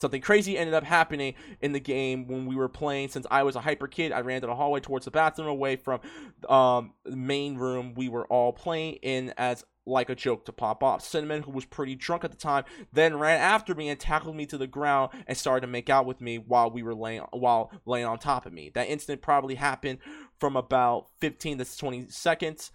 Something 0.02 0.22
crazy 0.22 0.58
ended 0.58 0.74
up 0.74 0.86
happening 0.86 1.34
in 1.60 1.74
the 1.74 1.80
game 1.80 2.28
when 2.28 2.46
we 2.46 2.56
were 2.56 2.70
playing. 2.70 3.10
Since 3.10 3.28
I 3.30 3.44
was 3.44 3.58
a 3.58 3.62
hyper 3.62 3.88
kid, 3.88 4.14
I 4.14 4.22
ran 4.22 4.40
to 4.42 4.48
the 4.48 4.56
hallway 4.56 4.80
towards 4.80 5.06
the 5.06 5.12
bathroom 5.12 5.50
away 5.50 5.76
from 5.76 6.00
um, 6.48 6.94
the 7.04 7.18
main 7.18 7.58
room 7.58 7.94
we 7.96 8.08
were 8.08 8.26
all 8.28 8.54
playing 8.54 8.96
in 9.02 9.34
as 9.38 9.66
like 9.86 10.10
a 10.10 10.16
joke 10.16 10.46
to 10.46 10.54
pop 10.54 10.84
off. 10.84 11.04
Cinnamon, 11.04 11.44
who 11.44 11.52
was 11.52 11.66
pretty 11.66 11.96
drunk 11.96 12.24
at 12.24 12.32
the 12.32 12.38
time, 12.38 12.64
then 12.94 13.20
ran 13.20 13.42
after 13.42 13.76
me 13.76 13.90
and 13.90 14.00
tackled 14.00 14.36
me 14.36 14.46
to 14.46 14.58
the 14.58 14.68
ground 14.68 15.12
and 15.28 15.38
started 15.38 15.62
to 15.62 15.72
make 15.72 15.90
out 15.90 16.06
with 16.06 16.22
me 16.22 16.38
while 16.38 16.70
we 16.72 16.84
were 16.84 16.96
laying 16.96 17.22
while 17.32 17.72
laying 17.86 18.06
on 18.06 18.20
top 18.20 18.46
of 18.46 18.54
me. 18.54 18.72
That 18.74 18.88
incident 18.88 19.22
probably 19.22 19.56
happened 19.56 20.00
from 20.40 20.56
about 20.56 21.08
15 21.20 21.58
to 21.58 21.78
20 21.78 22.08
seconds. 22.10 22.72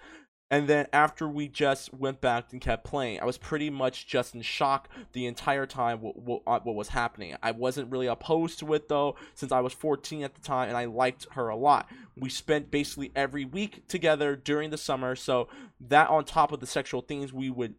And 0.55 0.69
then 0.69 0.87
after 0.93 1.29
we 1.29 1.49
just 1.49 1.93
went 1.93 2.21
back 2.21 2.53
and 2.53 2.61
kept 2.61 2.85
playing, 2.85 3.19
I 3.19 3.25
was 3.25 3.37
pretty 3.37 3.71
much 3.71 4.07
just 4.07 4.37
in 4.37 4.43
shock 4.43 4.89
the 5.13 5.27
entire 5.27 5.67
time 5.67 6.01
what, 6.01 6.17
what, 6.17 6.43
uh, 6.47 6.61
what, 6.63 6.77
was 6.77 6.91
happening. 6.91 7.35
I 7.43 7.51
wasn't 7.51 7.91
really 7.91 8.07
opposed 8.07 8.61
to 8.61 8.73
it 8.75 8.89
though, 8.89 9.17
since 9.35 9.51
I 9.51 9.59
was 9.59 9.73
14 9.73 10.23
at 10.23 10.37
the 10.37 10.41
time 10.41 10.69
and 10.69 10.79
I 10.79 10.85
liked 10.85 11.27
her 11.33 11.49
a 11.49 11.57
lot. 11.57 11.91
We 12.17 12.31
spent 12.31 12.71
basically 12.71 13.11
every 13.17 13.45
week 13.45 13.89
together 13.89 14.37
during 14.37 14.71
the 14.71 14.79
summer, 14.79 15.17
so 15.17 15.49
that 15.81 16.09
on 16.09 16.25
top 16.25 16.53
of 16.53 16.61
the 16.61 16.69
sexual 16.69 17.01
things 17.01 17.33
we 17.33 17.51
would 17.51 17.75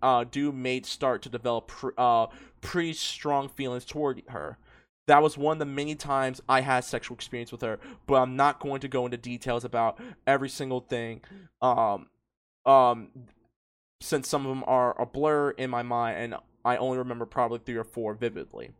uh, 0.00 0.24
do 0.24 0.52
made 0.52 0.86
start 0.86 1.20
to 1.20 1.28
develop 1.28 1.68
pr- 1.68 1.90
uh, 1.98 2.28
pretty 2.62 2.94
strong 2.94 3.46
feelings 3.46 3.84
toward 3.84 4.22
her. 4.28 4.56
That 5.06 5.22
was 5.22 5.38
one 5.38 5.56
of 5.56 5.58
the 5.60 5.66
many 5.66 5.94
times 5.94 6.40
I 6.48 6.62
had 6.62 6.84
sexual 6.84 7.14
experience 7.14 7.52
with 7.52 7.62
her, 7.62 7.78
but 8.06 8.16
I'm 8.16 8.36
not 8.36 8.60
going 8.60 8.80
to 8.80 8.88
go 8.88 9.04
into 9.04 9.16
details 9.16 9.64
about 9.64 10.00
every 10.26 10.48
single 10.48 10.80
thing. 10.80 11.20
Um, 11.62 12.08
um, 12.64 13.10
since 14.00 14.28
some 14.28 14.44
of 14.44 14.48
them 14.48 14.64
are 14.66 15.00
a 15.00 15.06
blur 15.06 15.50
in 15.50 15.70
my 15.70 15.82
mind 15.82 16.18
and 16.18 16.34
I 16.64 16.76
only 16.76 16.98
remember 16.98 17.26
probably 17.26 17.60
three 17.60 17.76
or 17.76 17.84
four 17.84 18.14
vividly. 18.14 18.72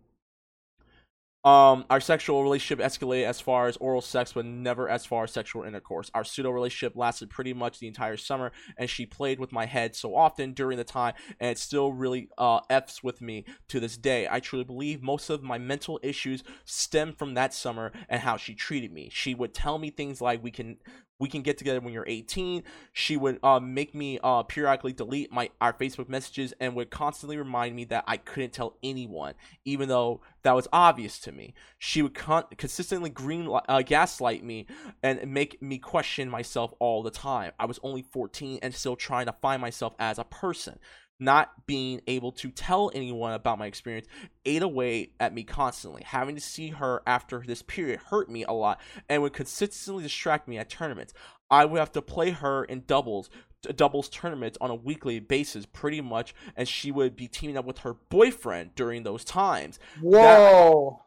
Um, 1.47 1.85
our 1.91 2.01
sexual 2.01 2.43
relationship 2.43 2.85
escalated 2.85 3.27
as 3.27 3.41
far 3.41 3.69
as 3.69 3.77
oral 3.77 4.01
sex, 4.01 4.33
but 4.33 4.45
never 4.45 4.89
as 4.89 5.07
far 5.07 5.23
as 5.23 5.31
sexual 5.31 5.63
intercourse. 5.63 6.11
Our 6.13 6.25
pseudo 6.25 6.51
relationship 6.51 6.97
lasted 6.97 7.31
pretty 7.31 7.55
much 7.55 7.79
the 7.79 7.87
entire 7.87 8.17
summer, 8.17 8.51
and 8.77 8.91
she 8.91 9.07
played 9.07 9.39
with 9.39 9.53
my 9.53 9.65
head 9.65 9.95
so 9.95 10.17
often 10.17 10.55
during 10.55 10.77
the 10.77 10.83
time, 10.83 11.15
and 11.39 11.53
it 11.53 11.59
still 11.59 11.93
really 11.93 12.31
uh, 12.37 12.63
f's 12.69 13.05
with 13.05 13.21
me 13.21 13.45
to 13.69 13.79
this 13.79 13.97
day. 13.97 14.27
I 14.29 14.41
truly 14.41 14.65
believe 14.65 15.05
most 15.05 15.31
of 15.31 15.45
my 15.45 15.57
mental 15.57 16.01
issues 16.03 16.43
stem 16.65 17.13
from 17.13 17.35
that 17.35 17.55
summer 17.55 17.93
and 18.09 18.23
how 18.23 18.37
she 18.37 18.57
treated 18.57 18.93
me. 18.93 19.09
She 19.13 19.33
would 19.33 19.55
tell 19.55 19.79
me 19.79 19.91
things 19.91 20.21
like, 20.21 20.43
"We 20.43 20.51
can 20.51 20.79
we 21.19 21.29
can 21.29 21.43
get 21.43 21.59
together 21.59 21.81
when 21.81 21.93
you're 21.93 22.05
18 22.07 22.63
she 22.93 23.17
would 23.17 23.39
uh, 23.43 23.61
make 23.61 23.95
me 23.95 24.19
uh, 24.23 24.43
periodically 24.43 24.93
delete 24.93 25.33
my 25.33 25.51
our 25.61 25.73
facebook 25.73 26.09
messages 26.09 26.53
and 26.61 26.75
would 26.75 26.91
constantly 26.91 27.37
remind 27.37 27.75
me 27.75 27.85
that 27.85 28.05
i 28.07 28.17
couldn't 28.17 28.53
tell 28.53 28.77
anyone 28.83 29.35
even 29.65 29.89
though 29.89 30.21
that 30.47 30.55
was 30.55 30.69
obvious 30.73 31.19
to 31.19 31.33
me. 31.33 31.55
She 31.77 32.03
would 32.03 32.15
con- 32.15 32.45
consistently 32.57 33.11
green 33.11 33.51
uh, 33.69 33.83
gaslight 33.83 34.45
me 34.45 34.67
and 35.03 35.33
make 35.33 35.61
me 35.61 35.79
question 35.79 36.31
myself 36.31 36.73
all 36.79 37.03
the 37.03 37.11
time. 37.11 37.51
I 37.59 37.67
was 37.67 37.81
only 37.83 38.03
14 38.03 38.61
and 38.63 38.73
still 38.73 38.95
trying 38.95 39.27
to 39.27 39.33
find 39.33 39.61
myself 39.61 39.95
as 39.99 40.21
a 40.21 40.25
person 40.25 40.79
not 41.19 41.67
being 41.67 42.01
able 42.07 42.31
to 42.31 42.51
tell 42.51 42.91
anyone 42.95 43.33
about 43.33 43.59
my 43.59 43.67
experience 43.67 44.07
ate 44.45 44.63
away 44.63 45.11
at 45.19 45.35
me 45.35 45.43
constantly. 45.43 46.03
Having 46.05 46.35
to 46.37 46.41
see 46.41 46.69
her 46.71 47.03
after 47.07 47.43
this 47.47 47.63
period 47.63 48.01
hurt 48.11 48.31
me 48.31 48.45
a 48.45 48.53
lot 48.53 48.81
and 49.09 49.23
would 49.23 49.33
consistently 49.33 50.03
distract 50.03 50.47
me 50.47 50.59
at 50.59 50.69
tournaments. 50.69 51.15
I 51.51 51.65
would 51.65 51.79
have 51.79 51.93
to 51.93 52.03
play 52.03 52.31
her 52.31 52.65
in 52.65 52.85
doubles 52.87 53.31
doubles 53.75 54.09
tournaments 54.09 54.57
on 54.61 54.71
a 54.71 54.75
weekly 54.75 55.19
basis 55.19 55.67
pretty 55.67 56.01
much 56.01 56.35
and 56.55 56.69
she 56.69 56.93
would 56.93 57.17
be 57.17 57.27
teaming 57.27 57.57
up 57.57 57.65
with 57.65 57.79
her 57.79 57.95
boyfriend 57.95 58.73
during 58.77 59.03
those 59.03 59.25
times 59.25 59.81
whoa 60.01 61.01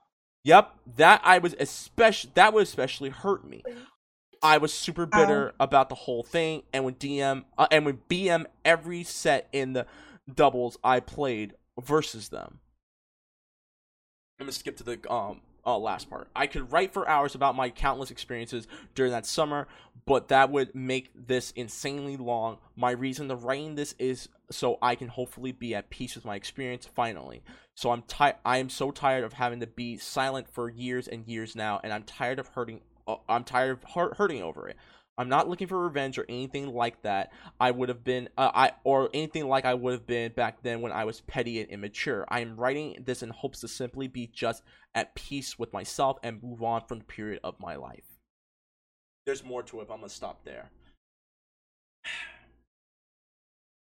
that, 0.44 0.50
yep 0.50 0.76
that 0.98 1.22
i 1.24 1.38
was 1.38 1.56
especially 1.58 2.32
that 2.34 2.52
would 2.52 2.64
especially 2.64 3.10
hurt 3.10 3.48
me 3.48 3.64
I 4.42 4.58
was 4.58 4.74
super 4.74 5.06
bitter 5.06 5.54
about 5.60 5.90
the 5.90 5.96
whole 5.96 6.24
thing, 6.24 6.64
and 6.74 6.86
when 6.86 6.96
DM 6.96 7.44
uh, 7.58 7.68
and 7.72 7.86
when 7.86 8.00
BM 8.10 8.46
every 8.64 9.04
set 9.04 9.48
in 9.52 9.74
the 9.74 9.86
doubles 10.34 10.78
I 10.84 11.00
played 11.00 11.54
versus 11.80 12.30
them. 12.30 12.60
I'm 14.40 14.46
gonna 14.46 14.52
skip 14.54 14.78
to 14.78 14.84
the 14.84 15.12
um 15.12 15.42
uh, 15.66 15.78
last 15.78 16.10
part. 16.10 16.30
I 16.36 16.48
could 16.48 16.72
write 16.72 16.94
for 16.94 17.08
hours 17.08 17.36
about 17.36 17.56
my 17.56 17.70
countless 17.70 18.12
experiences 18.12 18.68
during 18.96 19.12
that 19.12 19.26
summer, 19.26 19.68
but 20.06 20.30
that 20.30 20.52
would 20.52 20.74
make 20.74 21.12
this 21.14 21.52
insanely 21.52 22.18
long. 22.18 22.58
My 22.76 22.92
reason 22.92 23.28
to 23.30 23.36
writing 23.36 23.76
this 23.76 23.94
is 24.00 24.30
so 24.50 24.80
I 24.82 24.96
can 24.96 25.10
hopefully 25.10 25.52
be 25.52 25.76
at 25.76 25.90
peace 25.90 26.16
with 26.16 26.26
my 26.26 26.36
experience 26.36 26.86
finally. 26.86 27.44
So 27.76 27.92
I'm 27.92 28.02
tired. 28.04 28.38
I 28.46 28.58
am 28.58 28.70
so 28.70 28.92
tired 28.92 29.24
of 29.24 29.34
having 29.34 29.60
to 29.60 29.68
be 29.68 29.98
silent 29.98 30.50
for 30.50 30.70
years 30.70 31.08
and 31.08 31.28
years 31.28 31.56
now, 31.56 31.80
and 31.84 31.94
I'm 31.94 32.04
tired 32.04 32.40
of 32.40 32.48
hurting 32.48 32.82
I'm 33.28 33.44
tired 33.44 33.80
of 33.84 34.16
hurting 34.18 34.44
over 34.44 34.70
it. 34.70 34.78
I'm 35.20 35.28
not 35.28 35.50
looking 35.50 35.68
for 35.68 35.78
revenge 35.78 36.18
or 36.18 36.26
anything 36.30 36.74
like 36.74 37.02
that. 37.02 37.34
I 37.60 37.72
would 37.72 37.90
have 37.90 38.06
been, 38.06 38.30
uh, 38.38 38.52
I 38.54 38.72
or 38.86 39.10
anything 39.14 39.50
like 39.50 39.66
I 39.66 39.74
would 39.74 39.92
have 39.92 40.08
been 40.08 40.32
back 40.32 40.64
then 40.64 40.80
when 40.80 40.94
I 40.94 41.04
was 41.04 41.20
petty 41.20 41.60
and 41.60 41.70
immature. 41.70 42.26
I 42.30 42.40
am 42.40 42.56
writing 42.56 43.04
this 43.06 43.22
in 43.22 43.30
hopes 43.30 43.60
to 43.60 43.68
simply 43.68 44.08
be 44.08 44.28
just 44.28 44.64
at 44.96 45.14
peace 45.16 45.60
with 45.60 45.74
myself 45.74 46.18
and 46.24 46.42
move 46.42 46.64
on 46.64 46.86
from 46.88 47.00
the 47.00 47.04
period 47.04 47.42
of 47.44 47.60
my 47.60 47.76
life. 47.76 48.06
There's 49.26 49.44
more 49.44 49.62
to 49.64 49.82
it, 49.82 49.90
but 49.90 49.96
I'm 49.96 50.00
gonna 50.00 50.10
stop 50.10 50.46
there. 50.46 50.72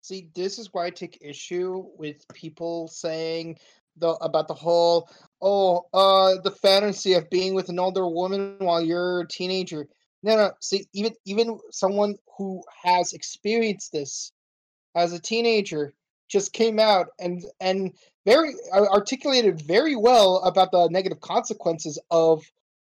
See, 0.02 0.32
this 0.34 0.58
is 0.58 0.74
why 0.74 0.88
I 0.88 0.90
take 0.90 1.20
issue 1.22 1.86
with 1.96 2.28
people 2.34 2.88
saying 2.88 3.60
the 3.98 4.10
about 4.22 4.48
the 4.48 4.54
whole 4.54 5.10
oh 5.42 5.86
uh 5.94 6.42
the 6.44 6.52
fantasy 6.52 7.14
of 7.14 7.30
being 7.30 7.54
with 7.54 7.70
an 7.70 7.80
older 7.80 8.08
woman 8.08 8.56
while 8.60 8.82
you're 8.82 9.22
a 9.22 9.28
teenager. 9.28 9.88
No, 10.24 10.36
no. 10.36 10.52
See, 10.60 10.86
even 10.94 11.14
even 11.26 11.60
someone 11.72 12.16
who 12.38 12.64
has 12.84 13.14
experienced 13.14 13.92
this 13.92 14.32
as 14.96 15.14
a 15.14 15.20
teenager 15.20 15.94
just 16.30 16.54
came 16.54 16.80
out 16.80 17.08
and 17.20 17.44
and 17.60 17.94
very 18.26 18.54
articulated 18.74 19.62
very 19.62 19.96
well 19.96 20.38
about 20.46 20.72
the 20.72 20.88
negative 20.90 21.20
consequences 21.20 22.00
of 22.10 22.44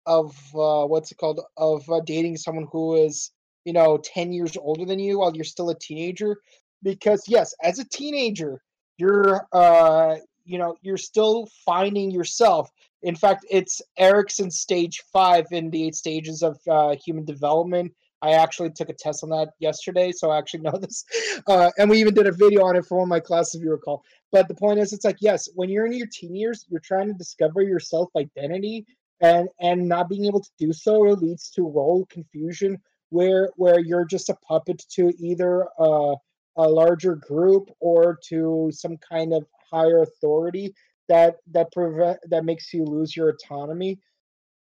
of 0.06 0.36
uh, 0.54 0.86
what's 0.86 1.10
it 1.10 1.18
called 1.18 1.40
of 1.56 1.88
uh, 1.90 2.00
dating 2.06 2.36
someone 2.36 2.66
who 2.72 2.94
is 2.94 3.32
you 3.64 3.72
know 3.72 3.98
10 3.98 4.32
years 4.32 4.56
older 4.56 4.84
than 4.84 4.98
you 4.98 5.18
while 5.18 5.34
you're 5.34 5.44
still 5.44 5.70
a 5.70 5.78
teenager 5.78 6.36
because 6.82 7.24
yes 7.26 7.54
as 7.62 7.78
a 7.78 7.88
teenager 7.88 8.62
you're 8.96 9.46
uh 9.52 10.16
you 10.46 10.58
know 10.58 10.76
you're 10.82 10.96
still 10.96 11.48
finding 11.64 12.10
yourself. 12.10 12.70
In 13.02 13.16
fact 13.16 13.44
it's 13.50 13.82
erikson 13.98 14.50
stage 14.50 15.02
five 15.12 15.46
in 15.50 15.70
the 15.70 15.86
eight 15.86 15.94
stages 15.94 16.42
of 16.42 16.58
uh, 16.68 16.96
human 17.04 17.24
development. 17.24 17.92
I 18.22 18.32
actually 18.32 18.70
took 18.70 18.88
a 18.88 18.94
test 18.94 19.22
on 19.22 19.30
that 19.30 19.50
yesterday 19.58 20.10
so 20.10 20.30
i 20.30 20.38
actually 20.38 20.60
know 20.68 20.78
this. 20.78 21.04
Uh, 21.46 21.70
and 21.78 21.90
we 21.90 22.00
even 22.00 22.14
did 22.14 22.26
a 22.26 22.32
video 22.32 22.64
on 22.64 22.76
it 22.76 22.86
for 22.86 22.98
one 22.98 23.04
of 23.04 23.10
my 23.10 23.20
classes 23.20 23.56
if 23.56 23.62
you 23.62 23.70
recall. 23.70 24.02
But 24.32 24.48
the 24.48 24.54
point 24.54 24.78
is 24.80 24.92
it's 24.92 25.04
like 25.04 25.18
yes 25.20 25.48
when 25.54 25.68
you're 25.68 25.86
in 25.86 25.92
your 25.92 26.08
teen 26.10 26.34
years 26.34 26.64
you're 26.68 26.80
trying 26.80 27.08
to 27.08 27.14
discover 27.14 27.62
your 27.62 27.80
self 27.80 28.10
identity 28.16 28.86
and 29.20 29.48
and 29.60 29.88
not 29.88 30.08
being 30.08 30.26
able 30.26 30.40
to 30.40 30.50
do 30.58 30.72
so 30.72 31.00
leads 31.00 31.50
to 31.50 31.62
role 31.62 32.06
confusion 32.06 32.80
where 33.10 33.50
where 33.56 33.80
you're 33.80 34.04
just 34.04 34.28
a 34.28 34.36
puppet 34.36 34.82
to 34.90 35.12
either 35.18 35.66
uh, 35.78 36.14
a 36.56 36.68
larger 36.68 37.14
group 37.16 37.70
or 37.80 38.18
to 38.28 38.70
some 38.72 38.96
kind 38.96 39.32
of 39.32 39.46
higher 39.70 40.02
authority 40.02 40.74
that 41.08 41.36
that 41.52 41.72
prevent 41.72 42.18
that 42.28 42.44
makes 42.44 42.72
you 42.72 42.84
lose 42.84 43.16
your 43.16 43.30
autonomy. 43.30 43.98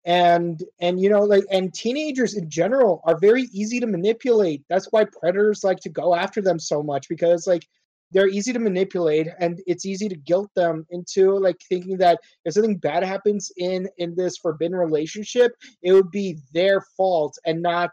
And 0.05 0.63
and 0.79 0.99
you 0.99 1.09
know 1.09 1.23
like 1.23 1.45
and 1.51 1.73
teenagers 1.73 2.35
in 2.35 2.49
general 2.49 3.01
are 3.05 3.17
very 3.17 3.43
easy 3.53 3.79
to 3.79 3.87
manipulate. 3.87 4.63
That's 4.69 4.87
why 4.91 5.05
predators 5.05 5.63
like 5.63 5.79
to 5.81 5.89
go 5.89 6.13
after 6.13 6.41
them 6.41 6.59
so 6.59 6.83
much 6.83 7.09
because 7.09 7.47
like 7.47 7.65
they're 8.11 8.29
easy 8.29 8.53
to 8.53 8.59
manipulate 8.59 9.27
and 9.39 9.61
it's 9.65 9.85
easy 9.85 10.07
to 10.07 10.15
guilt 10.15 10.49
them 10.55 10.85
into 10.89 11.37
like 11.37 11.57
thinking 11.67 11.97
that 11.97 12.19
if 12.45 12.53
something 12.53 12.77
bad 12.77 13.03
happens 13.03 13.51
in 13.57 13.89
in 13.97 14.15
this 14.15 14.37
forbidden 14.37 14.77
relationship 14.77 15.53
it 15.81 15.91
would 15.91 16.11
be 16.11 16.37
their 16.53 16.81
fault 16.95 17.37
and 17.45 17.61
not 17.61 17.91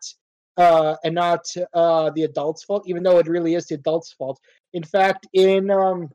uh 0.58 0.96
and 1.02 1.14
not 1.14 1.46
uh 1.74 2.10
the 2.10 2.24
adult's 2.24 2.62
fault 2.62 2.84
even 2.86 3.02
though 3.02 3.18
it 3.18 3.26
really 3.26 3.54
is 3.54 3.66
the 3.66 3.74
adult's 3.74 4.12
fault. 4.12 4.38
In 4.74 4.82
fact 4.82 5.26
in 5.32 5.70
um 5.70 6.10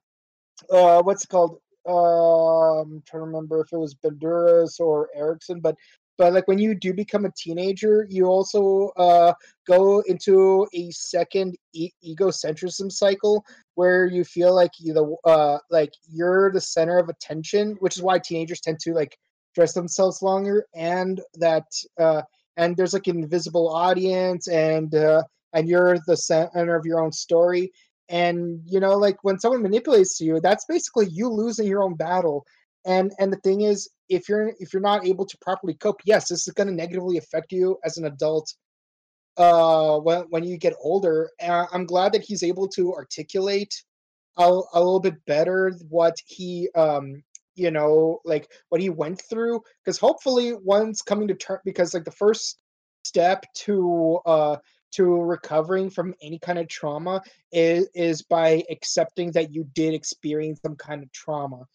uh, 0.72 1.02
what's 1.02 1.24
it 1.24 1.30
called? 1.30 1.60
Um, 1.88 2.96
I'm 2.96 3.04
trying 3.08 3.22
to 3.22 3.28
remember 3.28 3.62
if 3.62 3.72
it 3.72 3.78
was 3.78 3.96
Banduras 3.96 4.80
or 4.80 5.10
Erikson, 5.16 5.62
but 5.62 5.76
but 6.18 6.34
like 6.34 6.48
when 6.48 6.58
you 6.58 6.74
do 6.74 6.94
become 6.94 7.26
a 7.26 7.32
teenager, 7.38 8.08
you 8.10 8.26
also 8.26 8.90
uh, 8.98 9.34
go 9.68 10.02
into 10.08 10.68
a 10.74 10.90
second 10.90 11.56
e- 11.74 11.92
egocentrism 12.04 12.92
cycle 12.92 13.46
where 13.76 14.08
you 14.08 14.24
feel 14.24 14.54
like 14.54 14.72
you 14.80 14.94
the 14.94 15.16
uh, 15.30 15.60
like 15.70 15.94
you're 16.12 16.52
the 16.52 16.62
center 16.62 16.98
of 16.98 17.10
attention, 17.10 17.78
which 17.80 17.96
is 17.96 18.04
why 18.04 18.18
teenagers 18.20 18.60
tend 18.60 18.80
to 18.80 18.94
like 18.94 19.18
dress 19.54 19.74
themselves 19.74 20.22
longer, 20.22 20.66
and 20.76 21.22
that 21.36 21.68
uh, 22.00 22.24
and 22.58 22.76
there's 22.76 22.94
like 22.94 23.08
an 23.08 23.20
invisible 23.20 23.70
audience, 23.70 24.48
and 24.48 24.96
uh, 24.96 25.24
and 25.54 25.70
you're 25.70 25.98
the 26.08 26.18
center 26.18 26.76
of 26.76 26.86
your 26.86 27.00
own 27.00 27.12
story 27.12 27.72
and 28.10 28.62
you 28.66 28.80
know 28.80 28.98
like 28.98 29.18
when 29.24 29.40
someone 29.40 29.62
manipulates 29.62 30.20
you 30.22 30.40
that's 30.40 30.66
basically 30.66 31.08
you 31.08 31.30
losing 31.30 31.68
your 31.68 31.84
own 31.84 31.96
battle 31.96 32.46
and 32.86 33.12
and 33.20 33.32
the 33.32 33.38
thing 33.38 33.62
is 33.62 33.90
if 34.10 34.30
you're 34.30 34.54
if 34.60 34.74
you're 34.74 34.82
not 34.82 35.06
able 35.06 35.26
to 35.26 35.38
properly 35.40 35.74
cope 35.74 36.00
yes 36.06 36.30
this 36.30 36.48
is 36.48 36.54
going 36.54 36.68
to 36.68 36.74
negatively 36.74 37.18
affect 37.18 37.52
you 37.52 37.78
as 37.84 37.98
an 37.98 38.06
adult 38.06 38.54
uh 39.38 39.98
when 39.98 40.22
when 40.30 40.44
you 40.44 40.58
get 40.58 40.74
older 40.82 41.30
and 41.40 41.68
i'm 41.72 41.86
glad 41.86 42.14
that 42.14 42.24
he's 42.24 42.44
able 42.44 42.68
to 42.68 42.94
articulate 42.94 43.84
a, 44.38 44.44
a 44.44 44.80
little 44.80 45.00
bit 45.00 45.24
better 45.26 45.74
what 45.90 46.16
he 46.26 46.70
um 46.76 47.22
you 47.56 47.72
know 47.72 48.20
like 48.24 48.48
what 48.70 48.80
he 48.80 48.90
went 48.90 49.22
through 49.30 49.62
because 49.84 49.98
hopefully 49.98 50.54
once 50.64 51.02
coming 51.02 51.28
to 51.28 51.36
term 51.36 51.60
because 51.66 51.94
like 51.94 52.06
the 52.06 52.12
first 52.12 52.60
step 53.04 53.46
to 53.54 54.20
uh 54.26 54.58
to 54.92 55.22
recovering 55.22 55.90
from 55.90 56.14
any 56.22 56.40
kind 56.40 56.60
of 56.60 56.68
trauma 56.68 57.22
is, 57.52 57.88
is 57.94 58.22
by 58.22 58.64
accepting 58.70 59.32
that 59.32 59.54
you 59.54 59.66
did 59.74 59.94
experience 59.94 60.60
some 60.62 60.76
kind 60.76 61.04
of 61.04 61.12
trauma. 61.12 61.66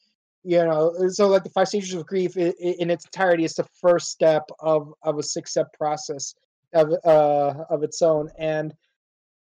You 0.44 0.64
know 0.64 0.92
so 1.08 1.28
like 1.28 1.44
the 1.44 1.50
five 1.50 1.68
stages 1.68 1.94
of 1.94 2.04
grief 2.04 2.36
in, 2.36 2.90
its 2.90 3.04
entirety 3.04 3.44
is 3.44 3.54
the 3.54 3.66
first 3.80 4.08
step 4.10 4.42
of 4.58 4.92
of 5.02 5.18
a 5.18 5.22
six 5.22 5.52
step 5.52 5.72
process 5.72 6.34
of 6.74 6.92
uh 7.04 7.64
of 7.70 7.84
its 7.84 8.02
own 8.02 8.28
and 8.38 8.74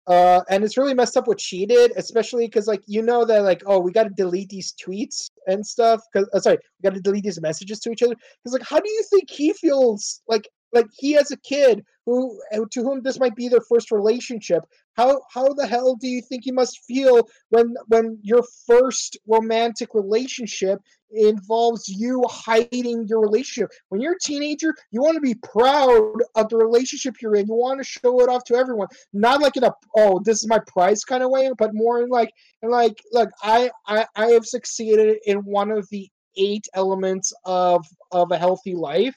uh 0.07 0.41
and 0.49 0.65
it's 0.65 0.77
really 0.77 0.93
messed 0.93 1.15
up 1.15 1.27
what 1.27 1.39
she 1.39 1.65
did 1.65 1.93
especially 1.95 2.45
because 2.45 2.67
like 2.67 2.81
you 2.87 3.01
know 3.01 3.23
that 3.23 3.43
like 3.43 3.63
oh 3.67 3.79
we 3.79 3.93
got 3.93 4.03
to 4.03 4.09
delete 4.09 4.49
these 4.49 4.73
tweets 4.73 5.29
and 5.47 5.65
stuff 5.65 6.01
because 6.11 6.27
uh, 6.33 6.39
sorry 6.41 6.57
we 6.57 6.89
got 6.89 6.93
to 6.93 7.01
delete 7.01 7.23
these 7.23 7.39
messages 7.39 7.79
to 7.79 7.91
each 7.91 8.03
other? 8.03 8.15
Because 8.43 8.59
like 8.59 8.67
how 8.67 8.79
do 8.79 8.89
you 8.89 9.03
think 9.09 9.29
he 9.29 9.53
feels 9.53 10.21
like 10.27 10.49
like 10.73 10.87
he 10.93 11.15
as 11.15 11.31
a 11.31 11.37
kid 11.37 11.85
who 12.13 12.39
uh, 12.53 12.65
to 12.71 12.81
whom 12.81 13.01
this 13.01 13.19
might 13.19 13.35
be 13.35 13.47
their 13.47 13.61
first 13.69 13.91
relationship 13.91 14.63
how 14.95 15.21
how 15.33 15.53
the 15.53 15.65
hell 15.65 15.95
do 15.95 16.07
you 16.07 16.21
think 16.21 16.45
you 16.45 16.53
must 16.53 16.83
feel 16.85 17.27
when 17.49 17.73
when 17.87 18.19
your 18.21 18.43
first 18.67 19.17
romantic 19.27 19.89
relationship 19.93 20.79
involves 21.13 21.87
you 21.87 22.23
hiding 22.29 23.05
your 23.07 23.19
relationship? 23.19 23.69
When 23.89 24.01
you're 24.01 24.13
a 24.13 24.19
teenager 24.23 24.73
you 24.91 25.01
want 25.01 25.15
to 25.15 25.21
be 25.21 25.35
proud 25.35 26.17
of 26.35 26.49
the 26.49 26.57
relationship 26.57 27.15
you're 27.21 27.35
in. 27.35 27.47
You 27.47 27.53
want 27.53 27.79
to 27.79 27.83
show 27.83 28.21
it 28.21 28.29
off 28.29 28.43
to 28.45 28.55
everyone. 28.55 28.87
Not 29.13 29.41
like 29.41 29.55
in 29.57 29.63
a 29.63 29.73
oh 29.95 30.21
this 30.23 30.37
is 30.43 30.47
my 30.47 30.59
prize 30.67 31.03
kind 31.03 31.23
of 31.23 31.29
way 31.29 31.49
but 31.57 31.73
more 31.73 32.03
in 32.03 32.09
like 32.09 32.31
like 32.61 33.01
look 33.11 33.29
I, 33.41 33.71
I 33.87 34.05
i 34.15 34.27
have 34.27 34.45
succeeded 34.45 35.17
in 35.25 35.37
one 35.39 35.71
of 35.71 35.87
the 35.89 36.09
eight 36.37 36.67
elements 36.73 37.33
of 37.45 37.85
of 38.11 38.31
a 38.31 38.37
healthy 38.37 38.75
life 38.75 39.15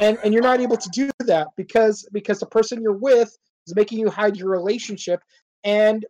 and 0.00 0.18
and 0.24 0.32
you're 0.32 0.42
not 0.42 0.60
able 0.60 0.76
to 0.76 0.88
do 0.90 1.10
that 1.20 1.48
because 1.56 2.08
because 2.12 2.40
the 2.40 2.46
person 2.46 2.80
you're 2.82 2.92
with 2.96 3.36
is 3.66 3.74
making 3.74 3.98
you 3.98 4.10
hide 4.10 4.36
your 4.36 4.48
relationship 4.50 5.20
and 5.64 6.04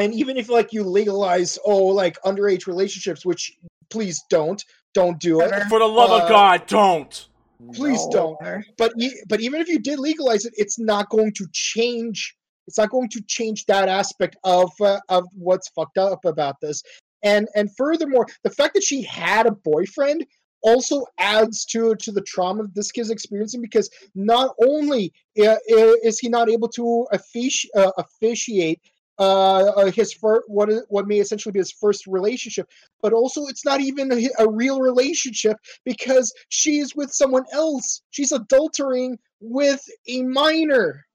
and 0.00 0.14
even 0.14 0.36
if 0.36 0.48
like 0.48 0.72
you 0.72 0.82
legalize 0.84 1.58
oh 1.64 1.84
like 1.84 2.20
underage 2.22 2.66
relationships 2.66 3.24
which 3.24 3.52
please 3.90 4.22
don't 4.30 4.64
don't 4.94 5.18
do 5.20 5.40
it 5.40 5.50
For 5.68 5.78
the 5.78 5.86
love 5.86 6.10
Uh, 6.10 6.22
of 6.22 6.28
God, 6.28 6.66
don't. 6.66 7.28
please 7.74 8.04
No. 8.12 8.36
don't 8.40 8.64
but 8.76 8.92
but 9.28 9.40
even 9.40 9.60
if 9.60 9.68
you 9.68 9.78
did 9.78 9.98
legalize 9.98 10.44
it 10.44 10.52
it's 10.56 10.78
not 10.78 11.08
going 11.10 11.32
to 11.34 11.46
change 11.52 12.36
it's 12.66 12.78
not 12.78 12.90
going 12.90 13.08
to 13.08 13.20
change 13.26 13.64
that 13.66 13.88
aspect 13.88 14.36
of 14.44 14.70
uh, 14.80 14.98
of 15.08 15.24
what's 15.34 15.68
fucked 15.70 15.98
up 15.98 16.24
about 16.24 16.56
this 16.60 16.82
and 17.22 17.48
and 17.54 17.70
furthermore 17.76 18.26
the 18.44 18.50
fact 18.50 18.74
that 18.74 18.82
she 18.82 19.02
had 19.02 19.46
a 19.46 19.52
boyfriend 19.52 20.26
also 20.62 21.04
adds 21.18 21.64
to 21.66 21.94
to 21.96 22.12
the 22.12 22.20
trauma 22.22 22.64
this 22.74 22.90
kid's 22.92 23.10
experiencing 23.10 23.60
because 23.60 23.90
not 24.14 24.54
only 24.66 25.12
i- 25.38 25.46
i- 25.48 25.98
is 26.02 26.18
he 26.18 26.28
not 26.28 26.48
able 26.50 26.68
to 26.68 27.06
offici- 27.12 27.66
uh, 27.76 27.92
officiate 27.98 28.80
uh, 29.18 29.64
uh, 29.76 29.90
his 29.90 30.12
first 30.12 30.42
what 30.48 30.70
is, 30.70 30.82
what 30.88 31.06
may 31.06 31.18
essentially 31.18 31.52
be 31.52 31.58
his 31.58 31.70
first 31.72 32.06
relationship, 32.06 32.68
but 33.02 33.12
also 33.12 33.46
it's 33.46 33.64
not 33.64 33.80
even 33.80 34.10
a, 34.12 34.28
a 34.38 34.50
real 34.50 34.80
relationship 34.80 35.56
because 35.84 36.32
she's 36.48 36.96
with 36.96 37.12
someone 37.12 37.44
else. 37.52 38.02
She's 38.10 38.32
adultering 38.32 39.16
with 39.40 39.82
a 40.08 40.22
minor. 40.22 41.06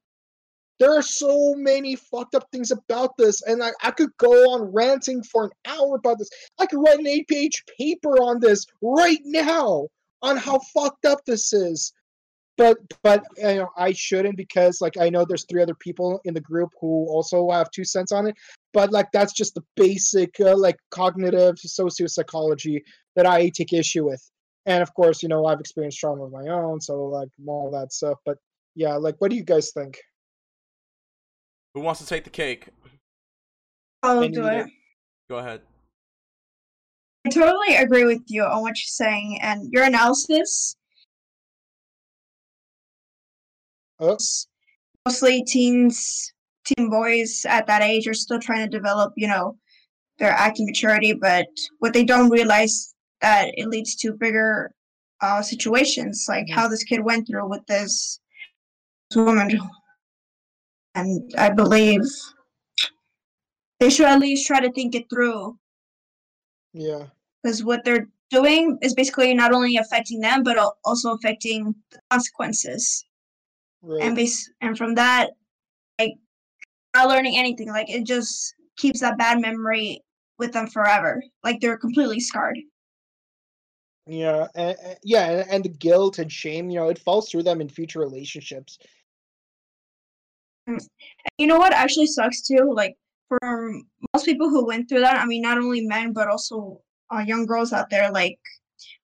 There 0.78 0.96
are 0.96 1.02
so 1.02 1.54
many 1.56 1.96
fucked 1.96 2.34
up 2.34 2.46
things 2.52 2.70
about 2.70 3.16
this, 3.16 3.42
and 3.42 3.62
I, 3.62 3.70
I 3.82 3.90
could 3.90 4.16
go 4.18 4.30
on 4.52 4.72
ranting 4.72 5.22
for 5.24 5.44
an 5.44 5.50
hour 5.66 5.96
about 5.96 6.18
this. 6.18 6.30
I 6.60 6.66
could 6.66 6.78
write 6.78 7.00
an 7.00 7.06
eight 7.06 7.26
page 7.26 7.64
paper 7.78 8.12
on 8.22 8.38
this 8.40 8.64
right 8.80 9.20
now 9.24 9.88
on 10.22 10.36
how 10.36 10.58
fucked 10.74 11.04
up 11.04 11.24
this 11.24 11.52
is. 11.52 11.92
But 12.56 12.78
but 13.02 13.24
you 13.36 13.56
know 13.56 13.70
I 13.76 13.92
shouldn't 13.92 14.36
because 14.36 14.80
like 14.80 14.96
I 14.98 15.08
know 15.10 15.24
there's 15.24 15.46
three 15.48 15.62
other 15.62 15.76
people 15.76 16.20
in 16.24 16.34
the 16.34 16.40
group 16.40 16.70
who 16.80 17.06
also 17.08 17.50
have 17.50 17.70
two 17.70 17.84
cents 17.84 18.10
on 18.10 18.26
it. 18.26 18.34
But 18.72 18.92
like 18.92 19.08
that's 19.12 19.32
just 19.32 19.54
the 19.54 19.62
basic 19.76 20.34
uh, 20.40 20.56
like 20.56 20.76
cognitive 20.90 21.54
sociopsychology 21.56 22.82
that 23.14 23.26
I 23.26 23.48
take 23.50 23.72
issue 23.72 24.06
with. 24.06 24.22
And 24.66 24.82
of 24.82 24.92
course, 24.94 25.22
you 25.22 25.28
know 25.28 25.46
I've 25.46 25.60
experienced 25.60 25.98
trauma 25.98 26.24
of 26.24 26.32
my 26.32 26.48
own, 26.50 26.80
so 26.80 27.04
like 27.04 27.28
all 27.46 27.70
that 27.70 27.92
stuff. 27.92 28.18
But 28.26 28.38
yeah, 28.74 28.94
like 28.94 29.14
what 29.18 29.30
do 29.30 29.36
you 29.36 29.44
guys 29.44 29.70
think? 29.72 29.98
Who 31.78 31.84
wants 31.84 32.00
to 32.00 32.06
take 32.08 32.24
the 32.24 32.30
cake? 32.30 32.70
I'll 34.02 34.18
I 34.18 34.26
do 34.26 34.44
it. 34.48 34.66
it. 34.66 34.70
Go 35.28 35.36
ahead. 35.38 35.60
I 37.24 37.28
totally 37.30 37.76
agree 37.76 38.04
with 38.04 38.22
you 38.26 38.42
on 38.42 38.62
what 38.62 38.70
you're 38.70 39.06
saying, 39.06 39.38
and 39.42 39.72
your 39.72 39.84
analysis. 39.84 40.74
Oh. 44.00 44.18
Mostly 45.06 45.44
teens, 45.44 46.32
teen 46.64 46.90
boys 46.90 47.46
at 47.48 47.68
that 47.68 47.82
age 47.82 48.08
are 48.08 48.14
still 48.14 48.40
trying 48.40 48.68
to 48.68 48.76
develop, 48.76 49.12
you 49.16 49.28
know, 49.28 49.56
their 50.18 50.32
acting 50.32 50.66
maturity, 50.66 51.12
but 51.12 51.46
what 51.78 51.92
they 51.92 52.02
don't 52.02 52.28
realize 52.28 52.92
that 53.20 53.52
it 53.56 53.68
leads 53.68 53.94
to 53.94 54.14
bigger 54.14 54.72
uh, 55.20 55.42
situations, 55.42 56.26
like 56.28 56.46
Mhm. 56.46 56.54
how 56.54 56.66
this 56.66 56.82
kid 56.82 57.04
went 57.04 57.28
through 57.28 57.48
with 57.48 57.64
this 57.66 58.18
woman. 59.14 59.60
And 60.94 61.32
I 61.38 61.50
believe 61.50 62.00
they 63.80 63.90
should 63.90 64.06
at 64.06 64.18
least 64.20 64.46
try 64.46 64.60
to 64.60 64.72
think 64.72 64.94
it 64.94 65.08
through 65.10 65.58
Yeah. 66.72 67.06
because 67.42 67.62
what 67.62 67.84
they're 67.84 68.08
doing 68.30 68.78
is 68.82 68.94
basically 68.94 69.32
not 69.34 69.52
only 69.52 69.76
affecting 69.76 70.20
them 70.20 70.42
but 70.42 70.58
also 70.84 71.12
affecting 71.14 71.74
the 71.90 72.00
consequences 72.10 73.04
Right. 73.80 74.02
and 74.02 74.16
base 74.16 74.50
and 74.60 74.76
from 74.76 74.94
that 74.96 75.30
like 76.00 76.14
not 76.94 77.08
learning 77.08 77.38
anything 77.38 77.68
like 77.68 77.88
it 77.88 78.04
just 78.04 78.54
keeps 78.76 79.00
that 79.00 79.16
bad 79.18 79.40
memory 79.40 80.02
with 80.38 80.52
them 80.52 80.66
forever 80.66 81.22
like 81.44 81.60
they're 81.60 81.78
completely 81.78 82.18
scarred 82.20 82.58
Yeah, 84.06 84.48
and, 84.54 84.76
yeah, 85.04 85.30
and, 85.30 85.50
and 85.50 85.64
the 85.64 85.68
guilt 85.68 86.18
and 86.18 86.32
shame, 86.32 86.70
you 86.70 86.76
know, 86.80 86.88
it 86.88 86.98
falls 86.98 87.28
through 87.28 87.42
them 87.42 87.60
in 87.60 87.68
future 87.68 87.98
relationships. 88.00 88.78
And 90.68 90.80
you 91.38 91.46
know 91.46 91.58
what 91.58 91.72
actually 91.72 92.06
sucks 92.06 92.42
too? 92.42 92.72
Like 92.72 92.96
for 93.28 93.38
most 94.14 94.24
people 94.24 94.48
who 94.48 94.66
went 94.66 94.88
through 94.88 95.00
that 95.00 95.20
i 95.20 95.26
mean 95.26 95.42
not 95.42 95.58
only 95.58 95.86
men 95.86 96.12
but 96.12 96.28
also 96.28 96.80
uh, 97.12 97.22
young 97.26 97.46
girls 97.46 97.72
out 97.72 97.90
there 97.90 98.10
like 98.10 98.38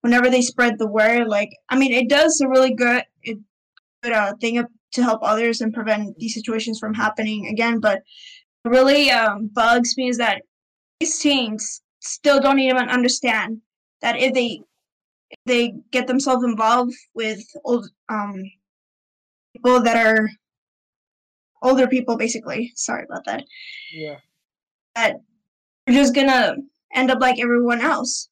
whenever 0.01 0.31
they 0.31 0.43
spread 0.43 0.79
the 0.79 0.87
word 0.87 1.29
like 1.29 1.51
i 1.69 1.77
mean 1.77 1.93
it 1.93 2.09
does 2.09 2.41
a 2.41 2.49
really 2.49 2.75
good 2.75 3.03
it, 3.23 3.39
good 4.03 4.13
uh, 4.13 4.35
thing 4.41 4.63
to 4.93 5.03
help 5.03 5.21
others 5.23 5.61
and 5.61 5.75
prevent 5.75 6.17
these 6.19 6.35
situations 6.35 6.79
from 6.79 6.95
happening 6.95 7.49
again 7.49 7.81
but 7.81 8.03
really 8.65 9.11
um, 9.11 9.51
bugs 9.53 9.95
me 9.99 10.09
is 10.09 10.17
that 10.17 10.43
these 11.01 11.19
teens 11.19 11.83
still 12.01 12.41
don't 12.41 12.59
even 12.59 12.89
understand 12.89 13.61
that 14.01 14.17
if 14.17 14.33
they 14.33 14.61
if 15.31 15.39
they 15.47 15.75
get 15.91 16.07
themselves 16.07 16.45
involved 16.45 16.95
with 17.15 17.43
old 17.65 17.87
um 18.09 18.43
people 19.55 19.83
that 19.83 19.97
are 19.97 20.29
older 21.65 21.89
people 21.89 22.17
basically. 22.17 22.73
Sorry 22.77 23.05
about 23.05 23.25
that. 23.25 23.45
Yeah. 23.93 24.19
that 24.95 25.17
they're 25.87 25.97
just 25.97 26.15
gonna 26.15 26.57
end 26.95 27.11
up 27.11 27.21
like 27.21 27.41
everyone 27.41 27.81
else 27.81 28.29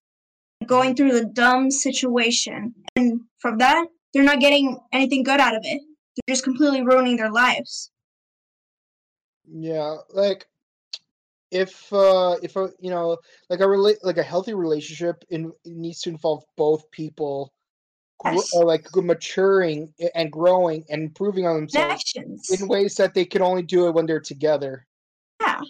going 0.67 0.95
through 0.95 1.13
the 1.13 1.25
dumb 1.25 1.71
situation. 1.71 2.75
And 2.95 3.23
from 3.41 3.59
that 3.59 3.87
they're 4.13 4.23
not 4.23 4.41
getting 4.41 4.79
anything 4.93 5.25
good 5.25 5.41
out 5.41 5.57
of 5.57 5.63
it. 5.65 5.81
They're 6.17 6.35
just 6.35 6.45
completely 6.45 6.83
ruining 6.83 7.17
their 7.17 7.33
lives. 7.33 7.91
Yeah, 9.51 9.97
like 10.11 10.47
if 11.51 11.93
uh 11.93 12.37
if 12.43 12.57
a 12.57 12.71
you 12.81 12.91
know 12.91 13.19
like 13.51 13.61
a 13.61 13.65
rela- 13.65 14.03
like 14.03 14.17
a 14.19 14.23
healthy 14.23 14.55
relationship 14.55 15.25
in 15.31 15.53
it 15.65 15.73
needs 15.73 16.01
to 16.03 16.11
involve 16.11 16.45
both 16.57 16.91
people 16.91 17.53
Yes. 18.25 18.55
like 18.55 18.87
maturing 18.95 19.93
and 20.15 20.31
growing 20.31 20.85
and 20.91 21.03
improving 21.03 21.47
on 21.47 21.57
themselves 21.57 22.05
connections 22.13 22.61
in 22.61 22.69
ways 22.69 22.95
that 22.97 23.15
they 23.15 23.25
can 23.25 23.43
only 23.43 23.63
do 23.63 23.87
it 23.89 23.95
when 23.95 24.07
they're 24.07 24.21
together. 24.21 24.87
yeah 25.41 25.61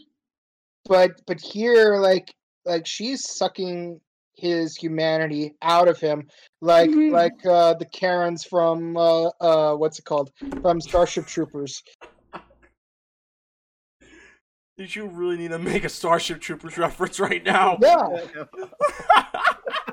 But 0.84 1.12
but 1.26 1.40
here 1.40 1.96
like 1.96 2.32
like 2.64 2.86
she's 2.86 3.28
sucking 3.28 4.00
his 4.36 4.76
humanity 4.76 5.54
out 5.62 5.88
of 5.88 5.98
him 6.00 6.26
like 6.60 6.90
Mhm. 6.90 7.12
like 7.12 7.46
uh 7.46 7.74
the 7.74 7.84
Karens 7.86 8.44
from 8.44 8.96
uh 8.96 9.26
uh 9.40 9.74
what's 9.76 9.98
it 9.98 10.04
called 10.04 10.30
from 10.62 10.80
Starship 10.80 11.26
Troopers. 11.26 11.82
Did 14.78 14.96
you 14.96 15.06
really 15.06 15.36
need 15.36 15.50
to 15.50 15.58
make 15.58 15.84
a 15.84 15.88
Starship 15.90 16.40
Troopers 16.40 16.78
reference 16.78 17.20
right 17.20 17.44
now? 17.44 17.78
Yeah. 17.80 18.08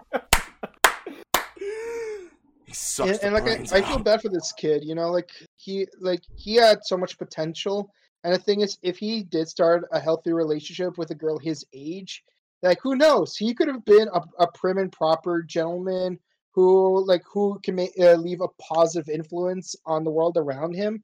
he 2.69 2.75
sucks 2.75 3.09
and, 3.09 3.19
and 3.23 3.33
like 3.33 3.73
I, 3.73 3.77
I 3.77 3.81
feel 3.81 3.99
bad 3.99 4.21
for 4.21 4.29
this 4.29 4.51
kid 4.53 4.83
you 4.83 4.95
know 4.95 5.11
like 5.11 5.31
he 5.57 5.87
like 5.99 6.21
he 6.35 6.55
had 6.55 6.79
so 6.83 6.97
much 6.97 7.17
potential. 7.17 7.91
And 8.25 8.33
the 8.33 8.37
thing 8.37 8.59
is 8.59 8.77
if 8.81 8.97
he 8.97 9.23
did 9.23 9.47
start 9.47 9.87
a 9.93 9.99
healthy 9.99 10.33
relationship 10.33 10.97
with 10.97 11.11
a 11.11 11.15
girl 11.15 11.37
his 11.37 11.65
age 11.73 12.23
like 12.61 12.79
who 12.81 12.95
knows? 12.95 13.37
He 13.37 13.53
could 13.53 13.67
have 13.67 13.85
been 13.85 14.09
a, 14.13 14.21
a 14.39 14.51
prim 14.51 14.77
and 14.77 14.91
proper 14.91 15.41
gentleman 15.41 16.19
who 16.51 17.05
like 17.05 17.23
who 17.31 17.59
can 17.63 17.75
ma- 17.75 17.95
uh, 17.99 18.15
leave 18.15 18.41
a 18.41 18.47
positive 18.61 19.09
influence 19.09 19.75
on 19.85 20.03
the 20.03 20.11
world 20.11 20.37
around 20.37 20.73
him. 20.73 21.03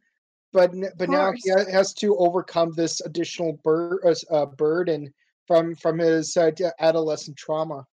But 0.51 0.71
but 0.97 1.09
now 1.09 1.31
he 1.31 1.49
ha- 1.49 1.71
has 1.71 1.93
to 1.95 2.17
overcome 2.17 2.73
this 2.73 3.01
additional 3.01 3.59
bur- 3.63 4.01
uh, 4.05 4.15
uh, 4.33 4.45
burden 4.47 5.13
from 5.47 5.75
from 5.75 5.99
his 5.99 6.35
uh, 6.35 6.51
adolescent 6.79 7.37
trauma 7.37 7.85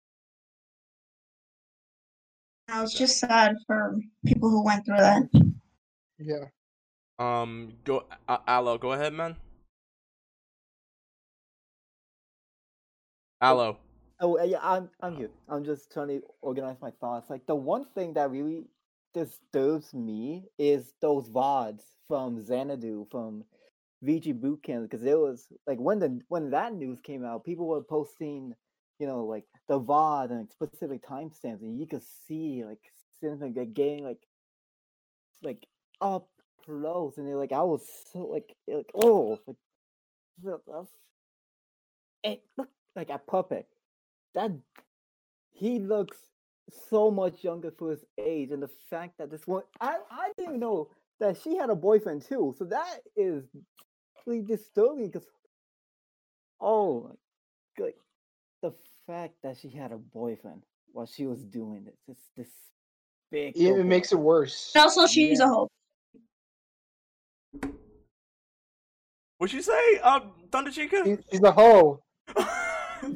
i 2.72 2.82
was 2.82 2.94
just 2.94 3.20
sad 3.20 3.56
for 3.68 4.00
people 4.26 4.50
who 4.50 4.64
went 4.64 4.86
through 4.86 4.98
that 4.98 5.24
yeah 6.20 6.46
Um, 7.20 7.74
go, 7.84 8.06
uh, 8.28 8.40
Aloe, 8.48 8.80
go 8.80 8.94
ahead, 8.94 9.14
man. 9.14 9.36
Aloe. 13.42 13.78
Oh 14.20 14.40
uh, 14.40 14.44
yeah, 14.44 14.60
I'm 14.62 14.90
I'm 15.02 15.16
here. 15.16 15.30
I'm 15.50 15.64
just 15.64 15.92
trying 15.92 16.08
to 16.10 16.22
organize 16.42 16.78
my 16.82 16.92
thoughts. 17.00 17.30
Like 17.30 17.46
the 17.48 17.56
one 17.56 17.86
thing 17.96 18.14
that 18.14 18.32
really 18.32 18.66
disturbs 19.14 19.94
me 19.94 20.46
is 20.58 20.94
those 21.02 21.30
vods 21.30 21.82
from 22.08 22.40
Xanadu 22.42 23.08
from 23.12 23.44
VG 24.04 24.34
Bootcamp 24.40 24.84
because 24.84 25.04
it 25.06 25.18
was 25.18 25.48
like 25.68 25.80
when 25.80 26.00
the 26.00 26.22
when 26.30 26.50
that 26.52 26.74
news 26.74 27.00
came 27.02 27.24
out, 27.26 27.46
people 27.46 27.68
were 27.68 27.84
posting, 27.84 28.56
you 29.00 29.08
know, 29.08 29.26
like 29.26 29.46
the 29.72 29.80
VOD 29.80 30.32
and 30.32 30.50
specific 30.52 31.02
timestamps, 31.02 31.62
and 31.62 31.80
you 31.80 31.88
could 31.88 32.04
see 32.28 32.62
like 32.66 32.82
something 33.22 33.54
like 33.56 33.74
getting 33.74 34.04
like 34.04 34.20
like 35.42 35.66
up 36.02 36.28
close, 36.66 37.18
and 37.18 37.34
like, 37.38 37.54
I 37.54 37.64
was 37.64 37.82
so 38.12 38.20
like 38.20 38.54
like 38.68 38.92
oh 38.94 39.40
like 39.46 39.56
it 42.24 42.26
eh, 42.26 42.36
looked 42.58 42.74
like 42.98 43.10
a 43.12 43.18
puppet. 43.18 43.66
That 44.36 44.52
he 45.54 45.80
looks 45.80 46.18
so 46.90 47.10
much 47.10 47.42
younger 47.42 47.72
for 47.72 47.92
his 47.92 48.04
age, 48.18 48.52
and 48.52 48.62
the 48.62 48.70
fact 48.90 49.20
that 49.20 49.32
this 49.32 49.48
one 49.48 49.64
I 49.80 50.00
I 50.12 50.32
didn't 50.38 50.60
know 50.60 50.90
that 51.22 51.38
she 51.42 51.56
had 51.56 51.70
a 51.70 51.76
boyfriend 51.76 52.24
too. 52.28 52.56
So 52.60 52.66
that 52.66 53.00
is 53.16 53.46
really 54.26 54.42
disturbing 54.42 55.06
because 55.06 55.30
oh 56.60 57.16
like 57.80 57.96
the 58.62 58.74
fact 59.08 59.34
that 59.43 59.58
she 59.58 59.70
had 59.70 59.91
a 59.91 59.97
boyfriend 59.97 60.64
while 60.93 61.06
she 61.06 61.26
was 61.26 61.43
doing 61.43 61.84
this 61.86 61.95
it's 62.08 62.30
this 62.38 62.49
big 63.32 63.56
It 63.58 63.84
makes 63.86 64.12
it 64.12 64.20
worse. 64.20 64.72
And 64.76 64.84
also, 64.84 65.08
she's 65.08 65.39
Yeah. 65.39 65.45
a 65.45 65.47
hoe. 65.49 65.68
What'd 69.38 69.54
you 69.54 69.62
say, 69.62 69.97
um, 69.99 70.34
Thunder 70.52 70.72
Chica? 70.72 71.02
She- 71.04 71.18
She's 71.32 71.41
a 71.43 71.52
hoe. 71.52 72.02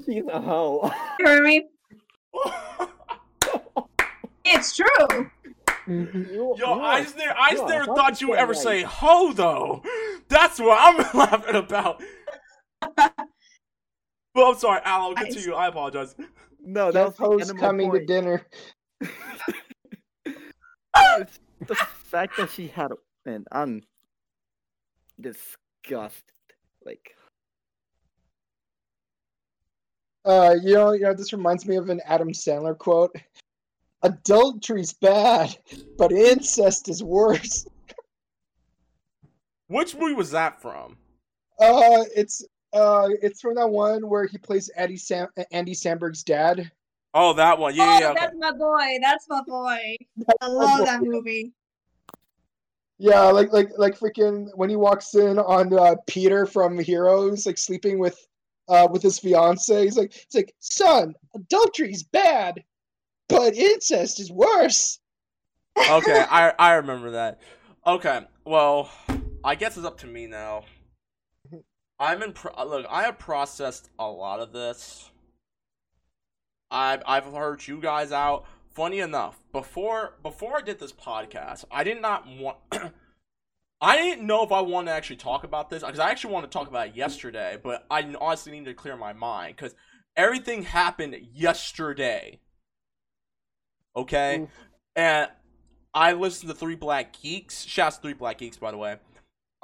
she's 0.06 0.26
a 0.28 0.40
hoe 0.42 0.92
You 1.20 1.26
heard 1.26 1.44
me? 1.44 1.68
It's 4.48 4.76
true. 4.76 5.32
You- 5.88 6.56
Yo, 6.58 6.80
I 6.80 7.02
just 7.04 7.18
never, 7.18 7.36
I 7.38 7.52
just 7.54 7.68
never 7.68 7.86
thought 7.86 8.22
you 8.22 8.30
would 8.30 8.38
ever 8.40 8.54
100% 8.54 8.58
say 8.58 8.78
right. 8.84 8.86
ho 8.86 9.34
though. 9.34 9.84
That's 10.30 10.60
what 10.60 10.78
I'm 10.80 10.98
laughing 11.18 11.56
about. 11.56 12.02
Well, 14.36 14.52
I'm 14.52 14.58
sorry, 14.58 14.82
Al. 14.84 15.02
I'll 15.02 15.14
Nice. 15.14 15.26
continue. 15.34 15.54
I 15.54 15.68
apologize. 15.68 16.16
no 16.60 16.92
that 16.92 16.94
That 16.94 17.06
was 17.06 17.16
the 17.16 17.24
host 17.24 17.42
end 17.44 17.52
of 17.52 17.58
coming 17.58 17.92
to 17.92 18.06
dinner. 18.06 18.46
The 21.68 21.76
fact 21.76 22.36
that 22.38 22.50
she 22.52 22.68
had 22.68 22.92
a 22.92 22.96
and 23.26 23.48
I'm 23.52 23.82
disgusted 25.20 26.24
like 26.86 27.16
Uh, 30.26 30.56
you 30.62 30.74
know, 30.74 30.92
you 30.92 31.02
know, 31.02 31.14
this 31.14 31.32
reminds 31.34 31.66
me 31.66 31.76
of 31.78 31.90
an 31.90 32.02
Adam 32.06 32.30
Sandler 32.32 32.78
quote. 32.78 33.16
Adultery's 34.04 34.94
bad, 34.94 35.56
but 35.98 36.12
incest 36.12 36.90
is 36.90 37.02
worse. 37.04 37.66
Which 39.68 39.96
movie 39.96 40.14
was 40.14 40.32
that 40.32 40.62
from? 40.62 40.98
Uh, 41.60 42.04
it's 42.16 42.44
uh, 42.76 43.10
it's 43.22 43.42
from 43.42 43.56
that 43.56 43.70
one 43.70 44.08
where 44.08 44.26
he 44.26 44.38
plays 44.38 44.70
Eddie 44.76 44.98
Sam- 44.98 45.30
Andy 45.52 45.74
Samberg's 45.74 46.24
dad. 46.24 46.72
Oh, 47.14 47.34
that 47.34 47.58
one. 47.58 47.74
Yeah, 47.74 47.96
oh, 47.96 48.00
yeah. 48.00 48.10
Okay. 48.12 48.20
that's 48.20 48.36
my 48.38 48.52
boy. 48.52 48.98
That's 49.02 49.26
my 49.30 49.42
boy. 49.48 49.96
I 50.42 50.48
love 50.48 50.86
that 50.86 51.02
movie. 51.02 51.54
Yeah, 52.98 53.24
like 53.26 53.52
like 53.52 53.72
like 53.78 53.98
freaking 53.98 54.50
when 54.56 54.70
he 54.70 54.76
walks 54.76 55.16
in 55.16 55.40
on 55.40 55.74
uh, 55.74 55.96
Peter 56.08 56.46
from 56.46 56.78
Heroes, 56.78 57.46
like 57.46 57.58
sleeping 57.58 58.00
with 58.00 58.18
uh 58.68 58.88
with 58.90 59.02
his 59.02 59.20
fiance. 59.20 59.84
He's 59.84 59.98
like, 59.98 60.16
it's 60.16 60.36
like, 60.36 60.54
son, 60.60 61.14
adultery's 61.34 62.04
bad, 62.04 62.64
but 63.28 63.56
incest 63.56 64.20
is 64.20 64.32
worse. 64.32 65.00
okay, 65.78 66.26
I 66.30 66.54
I 66.60 66.74
remember 66.76 67.12
that. 67.12 67.40
Okay, 67.86 68.26
well, 68.46 68.90
I 69.44 69.56
guess 69.56 69.78
it's 69.78 69.86
up 69.86 70.00
to 70.00 70.08
me 70.08 70.28
now. 70.28 70.64
I'm 72.00 72.22
in. 72.22 72.34
Pro- 72.34 72.54
uh, 72.58 72.66
look, 72.66 72.86
I 72.90 73.04
have 73.04 73.18
processed 73.20 73.90
a 73.98 74.08
lot 74.08 74.40
of 74.40 74.52
this. 74.52 75.10
I've 76.70 77.04
I've 77.06 77.26
heard 77.26 77.66
you 77.68 77.80
guys 77.80 78.12
out. 78.12 78.46
Funny 78.74 79.00
enough, 79.00 79.40
before 79.54 80.18
before 80.22 80.58
I 80.58 80.62
did 80.62 80.80
this 80.80 80.92
podcast, 80.92 81.64
I 81.72 81.84
did 81.84 82.02
not 82.02 82.28
want. 82.28 82.58
I 83.82 83.98
didn't 83.98 84.26
know 84.26 84.44
if 84.44 84.52
I 84.52 84.62
wanted 84.62 84.92
to 84.92 84.96
actually 84.96 85.18
talk 85.18 85.44
about 85.44 85.70
this 85.70 85.84
because 85.84 86.00
I 86.00 86.10
actually 86.10 86.34
wanted 86.34 86.52
to 86.52 86.58
talk 86.58 86.68
about 86.68 86.88
it 86.88 86.96
yesterday, 86.96 87.58
but 87.62 87.86
I 87.90 88.02
honestly 88.20 88.54
needed 88.54 88.66
to 88.66 88.74
clear 88.74 88.98
my 88.98 89.14
mind 89.14 89.56
because 89.56 89.76
everything 90.16 90.64
happened 90.64 91.16
yesterday. 91.34 92.40
Okay, 93.96 94.42
Oof. 94.42 94.50
and 94.96 95.30
I 95.94 96.14
listened 96.14 96.50
to 96.50 96.56
Three 96.58 96.76
Black 96.76 97.18
Geeks. 97.22 97.64
Shouts 97.64 97.98
to 97.98 98.02
Three 98.02 98.14
Black 98.14 98.40
Geeks, 98.40 98.58
by 98.58 98.72
the 98.72 98.78
way. 98.78 98.98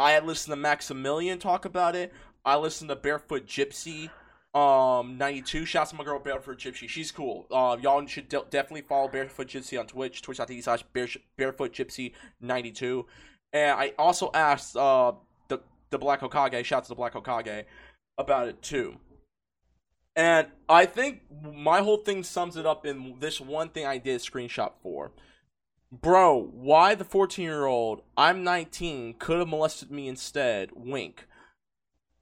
I 0.01 0.13
had 0.13 0.25
listened 0.25 0.51
to 0.51 0.55
Maximilian 0.55 1.37
talk 1.37 1.65
about 1.65 1.95
it. 1.95 2.11
I 2.43 2.57
listened 2.57 2.89
to 2.89 2.95
Barefoot 2.95 3.45
Gypsy, 3.45 4.09
um, 4.55 5.17
92. 5.19 5.65
Shouts 5.65 5.91
to 5.91 5.95
my 5.95 6.03
girl 6.03 6.17
Barefoot 6.17 6.57
Gypsy. 6.57 6.89
She's 6.89 7.11
cool. 7.11 7.45
Uh, 7.51 7.77
y'all 7.79 8.03
should 8.07 8.27
de- 8.27 8.43
definitely 8.49 8.81
follow 8.81 9.07
Barefoot 9.07 9.47
Gypsy 9.47 9.79
on 9.79 9.85
Twitch, 9.85 10.23
twitch.tv 10.23 10.63
slash 10.63 10.83
Bare- 10.93 11.07
Barefoot 11.37 11.71
Gypsy 11.71 12.13
92. 12.41 13.05
And 13.53 13.79
I 13.79 13.93
also 13.99 14.31
asked 14.33 14.75
uh, 14.75 15.13
the, 15.49 15.59
the 15.91 15.99
Black 15.99 16.21
Hokage, 16.21 16.65
shouts 16.65 16.87
to 16.87 16.91
the 16.91 16.95
Black 16.95 17.13
Hokage, 17.13 17.65
about 18.17 18.47
it 18.47 18.59
too. 18.63 18.97
And 20.15 20.47
I 20.67 20.87
think 20.87 21.21
my 21.43 21.81
whole 21.81 21.97
thing 21.97 22.23
sums 22.23 22.57
it 22.57 22.65
up 22.65 22.87
in 22.87 23.17
this 23.19 23.39
one 23.39 23.69
thing 23.69 23.85
I 23.85 23.99
did 23.99 24.15
a 24.15 24.19
screenshot 24.19 24.71
for. 24.81 25.11
Bro, 25.91 26.51
why 26.53 26.95
the 26.95 27.03
14 27.03 27.43
year 27.43 27.65
old, 27.65 28.01
I'm 28.15 28.45
19, 28.45 29.15
could 29.15 29.39
have 29.39 29.47
molested 29.49 29.91
me 29.91 30.07
instead? 30.07 30.69
Wink. 30.73 31.27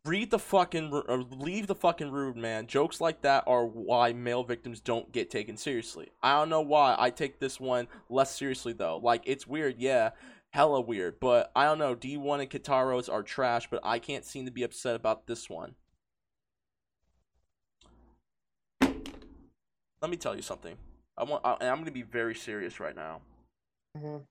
Read 0.06 0.32
the 0.32 0.40
fucking, 0.40 0.92
or 0.92 1.12
uh, 1.12 1.18
leave 1.18 1.68
the 1.68 1.76
fucking 1.76 2.10
rude, 2.10 2.36
man. 2.36 2.66
Jokes 2.66 3.00
like 3.00 3.22
that 3.22 3.44
are 3.46 3.66
why 3.66 4.12
male 4.12 4.44
victims 4.44 4.80
don't 4.80 5.12
get 5.12 5.30
taken 5.30 5.56
seriously. 5.56 6.08
I 6.24 6.40
don't 6.40 6.50
know 6.50 6.62
why. 6.62 6.96
I 6.98 7.12
take 7.12 7.40
this 7.40 7.60
one 7.60 7.88
less 8.10 8.36
seriously, 8.36 8.74
though. 8.74 8.98
Like, 9.04 9.22
it's 9.26 9.46
weird, 9.46 9.76
yeah. 9.78 10.12
Hella 10.50 10.82
weird. 10.82 11.20
But 11.20 11.52
I 11.56 11.66
don't 11.66 11.78
know. 11.78 11.96
D1 11.96 12.42
and 12.42 12.50
Keitaros 12.50 13.12
are 13.12 13.22
trash, 13.22 13.70
but 13.70 13.82
I 13.84 14.00
can't 14.00 14.26
seem 14.26 14.46
to 14.46 14.52
be 14.52 14.64
upset 14.64 14.96
about 14.96 15.28
this 15.28 15.48
one. 15.48 15.76
Let 18.82 20.10
me 20.10 20.18
tell 20.18 20.36
you 20.36 20.42
something. 20.42 20.76
I 21.16 21.24
want, 21.26 21.46
I, 21.46 21.54
and 21.60 21.70
I'm 21.70 21.76
going 21.76 21.86
to 21.86 21.92
be 21.92 22.02
very 22.02 22.34
serious 22.34 22.80
right 22.80 22.96
now. 22.96 23.22
Mhm. 23.98 24.26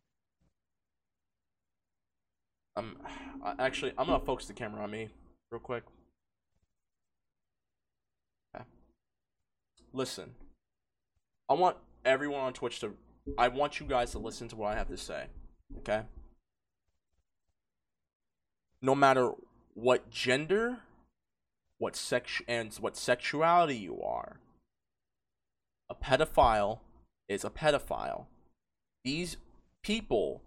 I'm 2.76 2.96
actually 3.59 3.92
I'm 3.98 4.06
gonna 4.06 4.24
focus 4.24 4.46
the 4.46 4.54
camera 4.54 4.82
on 4.84 4.90
me 4.90 5.09
real 5.50 5.61
quick. 5.61 5.84
Okay. 8.54 8.64
Listen, 9.92 10.34
I 11.48 11.54
want 11.54 11.76
everyone 12.04 12.40
on 12.40 12.52
Twitch 12.52 12.78
to. 12.80 12.96
I 13.36 13.48
want 13.48 13.80
you 13.80 13.86
guys 13.86 14.12
to 14.12 14.18
listen 14.18 14.48
to 14.48 14.56
what 14.56 14.72
I 14.72 14.76
have 14.76 14.88
to 14.88 14.96
say. 14.96 15.26
Okay. 15.78 16.04
No 18.80 18.94
matter 18.94 19.32
what 19.74 20.09
gender, 20.09 20.78
what 21.78 21.96
sex, 21.96 22.40
and 22.46 22.72
what 22.76 22.96
sexuality 22.96 23.76
you 23.76 24.00
are, 24.02 24.38
a 25.90 25.94
pedophile 25.96 26.78
is 27.28 27.44
a 27.44 27.50
pedophile. 27.50 28.26
These 29.04 29.36
people 29.82 30.42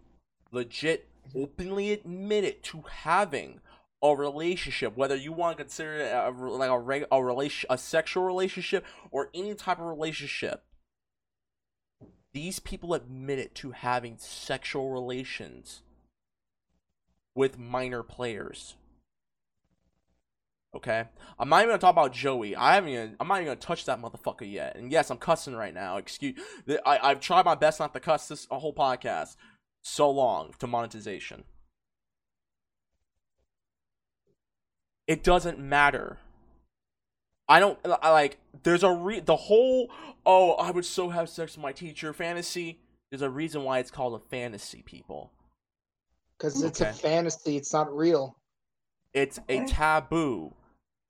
legit 0.51 1.07
openly 1.35 1.91
admitted 1.91 2.63
to 2.63 2.83
having 2.87 3.61
a 4.03 4.15
relationship, 4.15 4.97
whether 4.97 5.15
you 5.15 5.31
want 5.31 5.57
to 5.57 5.63
consider 5.63 5.99
it 5.99 6.11
a, 6.11 6.29
like 6.31 6.69
a 6.69 6.79
reg, 6.79 7.05
a 7.11 7.23
relation, 7.23 7.67
a 7.69 7.77
sexual 7.77 8.23
relationship, 8.23 8.85
or 9.11 9.29
any 9.33 9.53
type 9.53 9.79
of 9.79 9.85
relationship. 9.85 10.63
These 12.33 12.59
people 12.59 12.93
admitted 12.93 13.53
to 13.55 13.71
having 13.71 14.17
sexual 14.17 14.89
relations 14.89 15.83
with 17.35 17.59
minor 17.59 18.03
players. 18.03 18.75
Okay, 20.73 21.03
I'm 21.37 21.49
not 21.49 21.57
even 21.59 21.69
gonna 21.69 21.79
talk 21.79 21.91
about 21.91 22.13
Joey. 22.13 22.55
I 22.55 22.75
haven't 22.75 22.89
even. 22.91 23.15
I'm 23.19 23.27
not 23.27 23.35
even 23.35 23.47
gonna 23.47 23.55
touch 23.57 23.85
that 23.85 24.01
motherfucker 24.01 24.49
yet. 24.49 24.77
And 24.77 24.89
yes, 24.89 25.09
I'm 25.09 25.17
cussing 25.17 25.53
right 25.55 25.73
now. 25.73 25.97
Excuse. 25.97 26.39
I 26.85 26.97
I've 27.01 27.19
tried 27.19 27.43
my 27.43 27.55
best 27.55 27.79
not 27.79 27.93
to 27.93 27.99
cuss 27.99 28.29
this 28.29 28.47
a 28.49 28.57
whole 28.57 28.73
podcast 28.73 29.35
so 29.81 30.09
long 30.09 30.53
to 30.59 30.67
monetization. 30.67 31.43
It 35.07 35.23
doesn't 35.23 35.59
matter. 35.59 36.19
I 37.49 37.59
don't 37.59 37.77
I 38.01 38.11
like. 38.11 38.37
There's 38.63 38.83
a 38.83 38.91
re 38.93 39.19
the 39.19 39.35
whole. 39.35 39.91
Oh, 40.25 40.53
I 40.53 40.71
would 40.71 40.85
so 40.85 41.09
have 41.09 41.27
sex 41.27 41.57
with 41.57 41.63
my 41.63 41.73
teacher 41.73 42.13
fantasy. 42.13 42.79
There's 43.09 43.21
a 43.21 43.29
reason 43.29 43.65
why 43.65 43.79
it's 43.79 43.91
called 43.91 44.13
a 44.13 44.23
fantasy, 44.29 44.83
people. 44.83 45.33
Because 46.37 46.63
it's 46.63 46.79
a 46.79 46.93
fantasy, 46.93 47.57
it's 47.57 47.73
not 47.73 47.93
real. 47.93 48.37
It's 49.13 49.37
a 49.49 49.65
taboo 49.65 50.53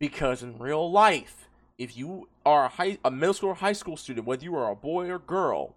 because 0.02 0.41
in 0.41 0.58
real 0.58 0.91
life, 0.91 1.47
if 1.78 1.95
you 1.95 2.28
are 2.43 2.66
a 2.66 2.70
high 2.70 2.97
a 3.06 3.12
middle 3.12 3.36
school 3.36 3.49
or 3.49 3.56
high 3.56 3.72
school 3.72 3.95
student, 3.95 4.26
whether 4.26 4.43
you 4.43 4.56
are 4.56 4.72
a 4.72 4.76
boy 4.76 5.08
or 5.08 5.20
girl, 5.20 5.76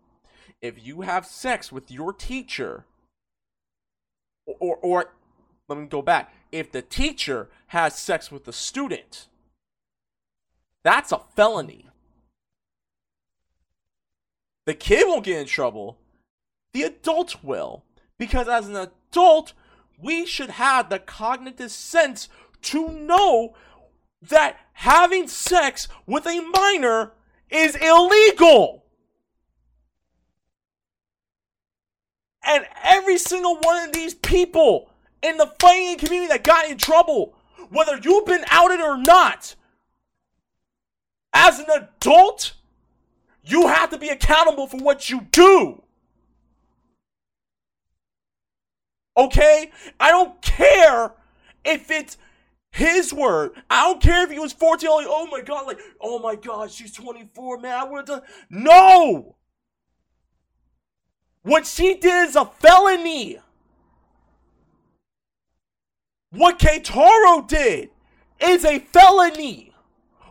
if 0.63 0.85
you 0.85 1.03
have 1.03 1.27
sex 1.27 1.71
with 1.71 1.91
your 1.91 2.11
teacher, 2.11 2.87
or, 4.47 4.57
or, 4.61 4.77
or 4.77 5.13
let 5.69 5.79
me 5.79 5.85
go 5.85 6.01
back, 6.01 6.33
if 6.51 6.73
the 6.73 6.81
teacher 6.81 7.51
has 7.69 7.99
sex 7.99 8.33
with 8.33 8.45
the 8.47 8.53
student, 8.53 9.29
that's 10.83 11.13
a 11.13 11.21
felony. 11.37 11.91
The 14.65 14.73
kid 14.73 15.07
won't 15.07 15.27
get 15.27 15.39
in 15.39 15.47
trouble, 15.47 15.99
the 16.73 16.85
adult 16.85 17.45
will. 17.45 17.85
Because 18.17 18.49
as 18.49 18.69
an 18.69 18.77
adult, 18.77 19.53
we 20.01 20.25
should 20.25 20.51
have 20.51 20.89
the 20.89 20.99
cognitive 20.99 21.71
sense 21.71 22.31
to 22.63 22.89
know 22.89 23.55
that 24.29 24.59
having 24.73 25.29
sex 25.29 25.89
with 26.07 26.27
a 26.27 26.41
minor 26.41 27.13
is 27.51 27.77
illegal. 27.77 28.85
And 32.47 32.67
every 32.83 33.19
single 33.19 33.57
one 33.61 33.87
of 33.87 33.93
these 33.93 34.15
people 34.15 34.91
in 35.23 35.39
the 35.39 35.51
fighting 35.59 35.97
community 35.97 36.29
that 36.29 36.45
got 36.45 36.69
in 36.69 36.77
trouble, 36.77 37.35
whether 37.71 37.99
you've 38.03 38.27
been 38.27 38.45
outed 38.51 38.81
or 38.81 38.99
not, 38.99 39.55
as 41.33 41.59
an 41.59 41.67
adult, 41.71 42.53
you 43.43 43.67
have 43.67 43.91
to 43.91 43.99
be 43.99 44.09
accountable 44.09 44.67
for 44.67 44.77
what 44.79 45.09
you 45.09 45.23
do. 45.33 45.83
Okay? 49.17 49.71
I 49.99 50.11
don't 50.11 50.41
care 50.43 51.13
if 51.65 51.91
it's 51.91 52.19
his 52.75 53.15
word. 53.15 53.53
I 53.71 53.85
don't 53.85 54.03
care 54.03 54.25
if 54.25 54.31
he 54.33 54.39
was 54.41 54.53
14, 54.53 54.91
like, 54.91 55.07
oh 55.09 55.29
my 55.31 55.41
god, 55.41 55.67
like, 55.67 55.79
oh 56.01 56.19
my 56.19 56.35
god, 56.35 56.73
she's 56.73 56.93
24, 56.93 57.61
man, 57.61 57.73
I 57.73 57.85
would 57.85 57.99
have 57.99 58.07
done. 58.07 58.23
No! 58.51 59.37
What 61.43 61.67
she 61.67 61.95
did 61.95 62.29
is 62.29 62.37
a 62.37 62.47
felony. 62.47 63.39
What 66.31 66.59
Keitaro 66.59 67.47
did 67.47 67.91
is 68.41 68.65
a 68.65 68.81
felony. 68.81 69.73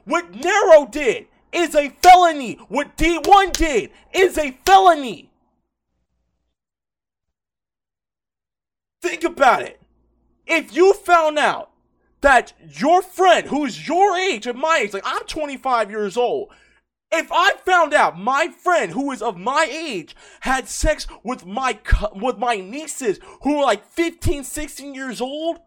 What 0.04 0.34
Nairo 0.34 0.92
did 0.92 1.28
is 1.54 1.76
a 1.76 1.96
felony. 2.02 2.56
What 2.68 2.98
D1 2.98 3.54
did 3.54 3.92
is 4.14 4.38
a 4.38 4.52
felony. 4.66 5.32
Think 9.02 9.24
about 9.24 9.62
it. 9.62 9.80
If 10.46 10.76
you 10.76 10.94
found 10.94 11.40
out 11.40 11.73
that 12.24 12.54
your 12.80 13.02
friend 13.02 13.48
who's 13.48 13.88
your 13.88 14.18
age 14.18 14.48
and 14.48 14.58
my 14.58 14.78
age, 14.78 14.94
like 14.94 15.04
I'm 15.06 15.24
25 15.26 15.92
years 15.92 16.18
old, 16.18 16.52
if 17.12 17.32
I 17.32 17.54
found 17.58 17.94
out 17.94 18.18
my 18.20 18.48
friend 18.48 18.92
who 18.92 19.12
is 19.12 19.22
of 19.22 19.38
my 19.38 19.68
age 19.70 20.16
had 20.40 20.68
sex 20.68 21.06
with 21.24 21.46
my 21.46 21.78
with 22.16 22.38
my 22.38 22.56
nieces 22.56 23.20
who 23.44 23.58
are 23.58 23.66
like 23.66 23.86
15, 23.86 24.44
16 24.44 24.96
years 24.96 25.22
old, 25.22 25.60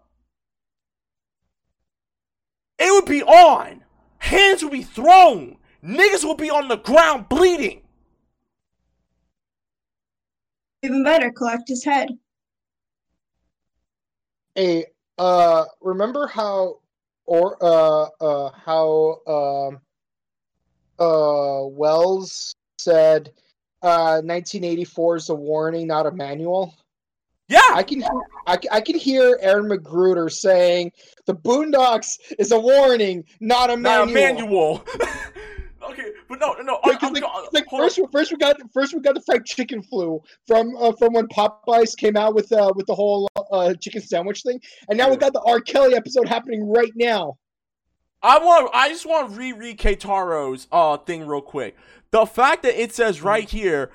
it 2.78 2.90
would 2.90 3.04
be 3.04 3.22
on. 3.22 3.84
Hands 4.18 4.62
would 4.62 4.72
be 4.72 4.82
thrown. 4.82 5.58
Niggas 5.84 6.24
would 6.24 6.38
be 6.38 6.50
on 6.50 6.68
the 6.68 6.78
ground 6.78 7.28
bleeding. 7.28 7.82
Even 10.82 11.04
better, 11.04 11.30
collect 11.30 11.68
his 11.68 11.84
head. 11.84 12.08
Hey, 14.54 14.86
uh, 15.18 15.64
remember 15.80 16.26
how, 16.26 16.80
or 17.24 17.56
uh, 17.60 18.08
uh, 18.20 18.50
how 18.64 19.20
um, 19.26 19.80
uh, 20.98 21.66
Wells 21.66 22.54
said, 22.78 23.32
uh, 23.82 24.20
1984 24.22 25.16
is 25.16 25.28
a 25.28 25.34
warning, 25.34 25.86
not 25.86 26.06
a 26.06 26.10
manual. 26.10 26.74
Yeah, 27.48 27.60
I 27.72 27.84
can, 27.84 28.02
I, 28.46 28.58
I 28.72 28.80
can 28.80 28.98
hear 28.98 29.38
Aaron 29.40 29.70
McGruder 29.70 30.32
saying, 30.32 30.90
"The 31.26 31.34
Boondocks 31.34 32.18
is 32.40 32.50
a 32.50 32.58
warning, 32.58 33.24
not 33.38 33.70
a 33.70 33.76
not 33.76 34.08
manual." 34.08 34.08
a 34.08 34.32
manual. 34.32 34.84
but 36.28 36.40
no, 36.40 36.52
no, 36.54 36.62
no. 36.62 36.80
Like, 36.84 37.02
I'm, 37.02 37.12
like, 37.12 37.24
I'm, 37.24 37.46
like 37.52 37.66
first, 37.70 38.00
first 38.12 38.30
we 38.30 38.38
got 38.38 38.56
first 38.72 38.94
we 38.94 39.00
got 39.00 39.14
the 39.14 39.22
fried 39.22 39.44
chicken 39.44 39.82
flu 39.82 40.20
from 40.46 40.74
uh, 40.76 40.92
from 40.92 41.12
when 41.12 41.26
Popeyes 41.28 41.96
came 41.96 42.16
out 42.16 42.34
with 42.34 42.52
uh, 42.52 42.72
with 42.74 42.86
the 42.86 42.94
whole 42.94 43.28
uh, 43.50 43.74
chicken 43.74 44.00
sandwich 44.02 44.42
thing, 44.42 44.60
and 44.88 44.98
now 44.98 45.08
we 45.10 45.16
got 45.16 45.32
the 45.32 45.42
R. 45.42 45.60
Kelly 45.60 45.94
episode 45.94 46.28
happening 46.28 46.68
right 46.68 46.92
now. 46.94 47.38
I 48.22 48.38
want. 48.38 48.70
I 48.74 48.88
just 48.88 49.06
want 49.06 49.30
to 49.30 49.38
reread 49.38 49.78
Keitaro's 49.78 50.66
uh 50.72 50.96
thing 50.98 51.26
real 51.26 51.40
quick. 51.42 51.76
The 52.10 52.26
fact 52.26 52.62
that 52.62 52.80
it 52.80 52.92
says 52.94 53.18
Mm-hmm. 53.18 53.26
right 53.26 53.50
here. 53.50 53.90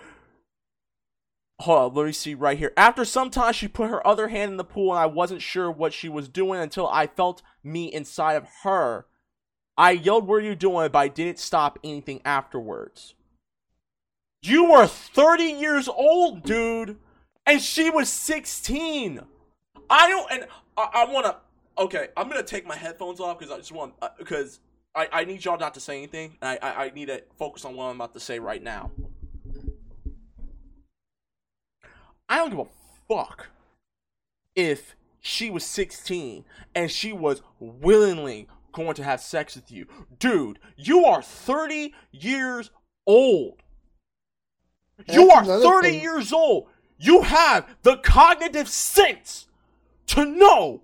Hold 1.59 1.91
on, 1.91 1.93
let 1.95 2.05
me 2.07 2.11
see 2.11 2.33
right 2.33 2.57
here. 2.57 2.73
After 2.75 3.05
some 3.05 3.29
time, 3.29 3.53
she 3.53 3.67
put 3.67 3.89
her 3.89 4.05
other 4.05 4.29
hand 4.29 4.49
in 4.51 4.57
the 4.57 4.63
pool, 4.63 4.91
and 4.91 4.99
I 4.99 5.05
wasn't 5.05 5.43
sure 5.43 5.69
what 5.69 5.93
she 5.93 6.09
was 6.09 6.27
doing 6.27 6.59
until 6.59 6.87
I 6.87 7.05
felt 7.05 7.43
me 7.63 7.85
inside 7.85 8.33
of 8.33 8.47
her. 8.63 9.05
I 9.81 9.91
yelled, 9.91 10.27
"What 10.27 10.35
are 10.35 10.41
you 10.41 10.55
doing?" 10.55 10.89
But 10.91 10.99
I 10.99 11.07
didn't 11.07 11.39
stop 11.39 11.79
anything 11.83 12.21
afterwards. 12.23 13.15
You 14.43 14.71
were 14.71 14.85
30 14.85 15.43
years 15.43 15.87
old, 15.87 16.43
dude, 16.43 16.97
and 17.47 17.59
she 17.59 17.89
was 17.89 18.07
16. 18.07 19.21
I 19.89 20.07
don't, 20.07 20.31
and 20.31 20.47
I, 20.77 20.89
I 20.93 21.05
want 21.05 21.25
to. 21.25 21.37
Okay, 21.79 22.09
I'm 22.15 22.29
gonna 22.29 22.43
take 22.43 22.67
my 22.67 22.75
headphones 22.75 23.19
off 23.19 23.39
because 23.39 23.51
I 23.51 23.57
just 23.57 23.71
want 23.71 23.93
uh, 24.03 24.09
because 24.19 24.59
I, 24.93 25.07
I 25.11 25.25
need 25.25 25.43
y'all 25.43 25.57
not 25.57 25.73
to 25.73 25.79
say 25.79 25.97
anything. 25.97 26.37
I, 26.43 26.59
I 26.61 26.85
I 26.85 26.89
need 26.91 27.07
to 27.07 27.23
focus 27.39 27.65
on 27.65 27.75
what 27.75 27.85
I'm 27.85 27.95
about 27.95 28.13
to 28.13 28.19
say 28.19 28.37
right 28.37 28.61
now. 28.61 28.91
I 32.29 32.37
don't 32.37 32.51
give 32.51 32.59
a 32.59 32.67
fuck 33.09 33.47
if 34.55 34.95
she 35.19 35.49
was 35.49 35.65
16 35.65 36.45
and 36.73 36.89
she 36.89 37.11
was 37.11 37.41
willingly 37.59 38.47
going 38.71 38.93
to 38.95 39.03
have 39.03 39.21
sex 39.21 39.55
with 39.55 39.71
you. 39.71 39.87
Dude, 40.19 40.59
you 40.77 41.05
are 41.05 41.21
30 41.21 41.93
years 42.11 42.71
old. 43.05 43.61
You 45.11 45.27
That's 45.27 45.49
are 45.49 45.59
30 45.59 45.89
thing. 45.89 46.01
years 46.01 46.31
old. 46.31 46.67
You 46.97 47.23
have 47.23 47.67
the 47.81 47.97
cognitive 47.97 48.67
sense 48.69 49.47
to 50.07 50.25
know 50.25 50.81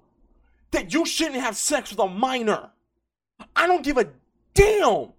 that 0.72 0.94
you 0.94 1.06
shouldn't 1.06 1.42
have 1.42 1.56
sex 1.56 1.92
with 1.92 2.00
a 2.00 2.08
minor. 2.08 2.72
I 3.56 3.68
don't 3.68 3.84
give 3.84 3.98
a 3.98 4.10
damn 4.54 5.14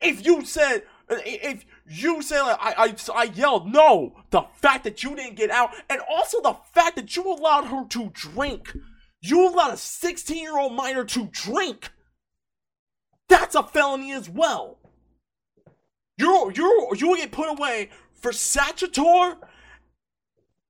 if 0.00 0.24
you 0.24 0.44
said 0.44 0.82
if 1.08 1.64
you 1.86 2.22
said 2.22 2.42
like, 2.42 2.58
I, 2.60 2.74
I 2.84 2.96
I 3.14 3.24
yelled 3.24 3.70
no 3.70 4.14
the 4.30 4.42
fact 4.54 4.84
that 4.84 5.02
you 5.02 5.14
didn't 5.14 5.36
get 5.36 5.50
out 5.50 5.70
and 5.90 6.00
also 6.08 6.40
the 6.40 6.56
fact 6.72 6.96
that 6.96 7.14
you 7.16 7.30
allowed 7.30 7.66
her 7.66 7.84
to 7.90 8.10
drink 8.14 8.74
you 9.26 9.48
allowed 9.48 9.74
a 9.74 9.76
16 9.76 10.42
year 10.42 10.58
old 10.58 10.72
minor 10.72 11.04
to 11.04 11.26
drink 11.26 11.90
that's 13.28 13.54
a 13.54 13.62
felony 13.62 14.12
as 14.12 14.28
well 14.28 14.78
you're 16.18 16.52
you're 16.52 16.94
you 16.94 17.08
will 17.08 17.16
get 17.16 17.32
put 17.32 17.50
away 17.50 17.90
for 18.12 18.30
sachator 18.30 19.36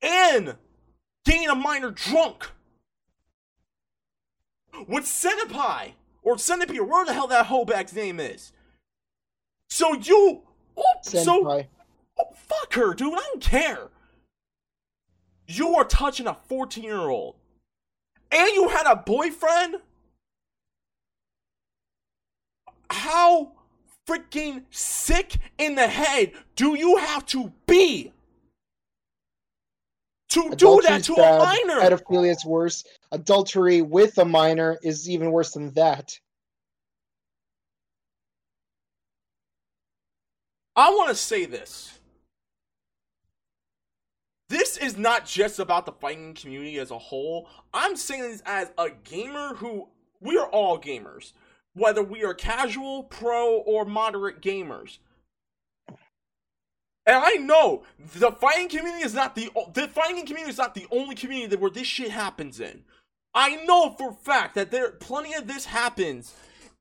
and 0.02 0.56
getting 1.24 1.48
a 1.48 1.54
minor 1.54 1.90
drunk 1.90 2.50
with 4.86 5.04
Senpai 5.04 5.92
or 6.22 6.38
Centipede 6.38 6.78
or 6.78 6.84
where 6.84 7.04
the 7.04 7.12
hell 7.12 7.26
that 7.28 7.46
hoback's 7.46 7.94
name 7.94 8.20
is. 8.20 8.52
So 9.68 9.94
you, 9.94 10.42
oh, 10.76 10.84
so 11.02 11.48
oh, 12.18 12.24
fuck 12.34 12.74
her, 12.74 12.94
dude. 12.94 13.14
I 13.14 13.16
don't 13.16 13.42
care. 13.42 13.88
You 15.46 15.74
are 15.76 15.84
touching 15.84 16.26
a 16.26 16.34
fourteen-year-old, 16.34 17.36
and 18.34 18.50
you 18.54 18.68
had 18.68 18.86
a 18.86 18.96
boyfriend. 18.96 19.76
How 22.90 23.52
freaking 24.06 24.64
sick 24.70 25.36
in 25.56 25.76
the 25.76 25.86
head 25.86 26.32
do 26.56 26.74
you 26.74 26.96
have 26.96 27.24
to 27.26 27.52
be 27.66 28.12
to 30.30 30.54
do 30.56 30.80
that 30.82 31.04
to 31.04 31.14
bad. 31.14 31.40
a 31.40 31.44
minor? 31.44 31.80
Pedophilia 31.80 32.30
is 32.30 32.44
worse. 32.44 32.84
Adultery 33.12 33.82
with 33.82 34.18
a 34.18 34.24
minor 34.24 34.78
is 34.82 35.08
even 35.08 35.30
worse 35.30 35.52
than 35.52 35.72
that. 35.74 36.18
I 40.76 40.90
want 40.90 41.10
to 41.10 41.14
say 41.14 41.46
this. 41.46 41.93
This 44.48 44.76
is 44.76 44.98
not 44.98 45.26
just 45.26 45.58
about 45.58 45.86
the 45.86 45.92
fighting 45.92 46.34
community 46.34 46.78
as 46.78 46.90
a 46.90 46.98
whole. 46.98 47.48
I'm 47.72 47.96
saying 47.96 48.22
this 48.22 48.42
as 48.44 48.72
a 48.76 48.90
gamer 48.90 49.54
who 49.54 49.88
we 50.20 50.36
are 50.36 50.48
all 50.48 50.78
gamers, 50.78 51.32
whether 51.74 52.02
we 52.02 52.24
are 52.24 52.34
casual, 52.34 53.04
pro, 53.04 53.56
or 53.58 53.84
moderate 53.84 54.42
gamers. 54.42 54.98
And 57.06 57.16
I 57.22 57.32
know 57.34 57.82
the 57.98 58.32
fighting 58.32 58.68
community 58.68 59.04
is 59.04 59.14
not 59.14 59.34
the 59.34 59.50
the 59.74 59.88
fighting 59.88 60.24
community 60.24 60.50
is 60.50 60.58
not 60.58 60.74
the 60.74 60.86
only 60.90 61.14
community 61.14 61.48
that 61.48 61.60
where 61.60 61.70
this 61.70 61.86
shit 61.86 62.10
happens 62.10 62.60
in. 62.60 62.84
I 63.34 63.56
know 63.64 63.90
for 63.90 64.12
fact 64.12 64.54
that 64.54 64.70
there 64.70 64.92
plenty 64.92 65.34
of 65.34 65.46
this 65.46 65.66
happens 65.66 66.34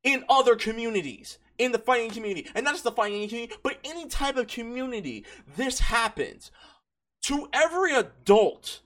in 0.03 0.24
other 0.30 0.55
communities, 0.55 1.39
in 1.57 1.72
the 1.72 1.80
fighting 1.80 2.11
community, 2.11 2.49
and 2.55 2.64
not 2.64 2.74
just 2.74 2.84
the 2.84 2.91
fighting 2.91 3.28
community, 3.28 3.53
but 3.64 3.80
any 3.84 4.07
type 4.07 4.38
of 4.38 4.47
community, 4.47 5.26
this 5.57 5.80
happens. 5.80 6.51
To 7.24 7.47
every 7.53 7.95
adult 7.95 8.82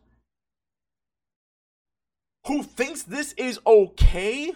who 2.45 2.63
thinks 2.63 3.03
this 3.03 3.33
is 3.33 3.59
okay 3.65 4.53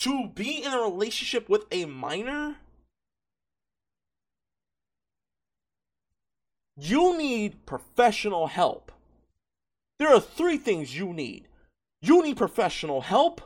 to 0.00 0.28
be 0.34 0.62
in 0.62 0.72
a 0.72 0.78
relationship 0.78 1.48
with 1.48 1.64
a 1.70 1.84
minor, 1.84 2.56
you 6.76 7.16
need 7.18 7.66
professional 7.66 8.46
help. 8.46 8.92
There 9.98 10.12
are 10.12 10.20
three 10.20 10.58
things 10.58 10.96
you 10.96 11.12
need 11.12 11.48
you 12.02 12.22
need 12.22 12.36
professional 12.36 13.00
help, 13.00 13.40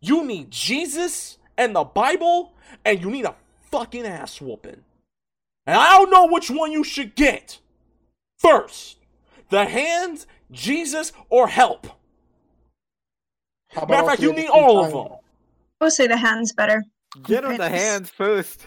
you 0.00 0.24
need 0.24 0.50
Jesus 0.50 1.38
and 1.56 1.74
the 1.74 1.84
Bible, 1.84 2.52
and 2.84 3.00
you 3.00 3.10
need 3.10 3.24
a 3.24 3.36
fucking 3.70 4.04
ass 4.04 4.40
whooping. 4.40 4.82
And 5.66 5.76
I 5.76 5.98
don't 5.98 6.10
know 6.10 6.26
which 6.26 6.50
one 6.50 6.72
you 6.72 6.84
should 6.84 7.14
get 7.14 7.58
first 8.42 8.98
the 9.52 9.66
hands, 9.66 10.26
Jesus, 10.50 11.12
or 11.28 11.46
help. 11.46 11.86
How 13.68 13.82
about 13.82 13.90
Matter 13.90 14.02
of 14.02 14.08
fact, 14.08 14.22
you 14.22 14.32
need 14.32 14.48
same 14.48 14.50
all 14.52 14.84
of 14.84 14.90
them. 14.90 15.18
I 15.80 15.84
would 15.84 15.92
say 15.92 16.06
the 16.06 16.16
hands 16.16 16.52
better. 16.52 16.82
Get 17.24 17.44
on 17.44 17.58
the 17.58 17.68
hands 17.68 18.10
first. 18.10 18.64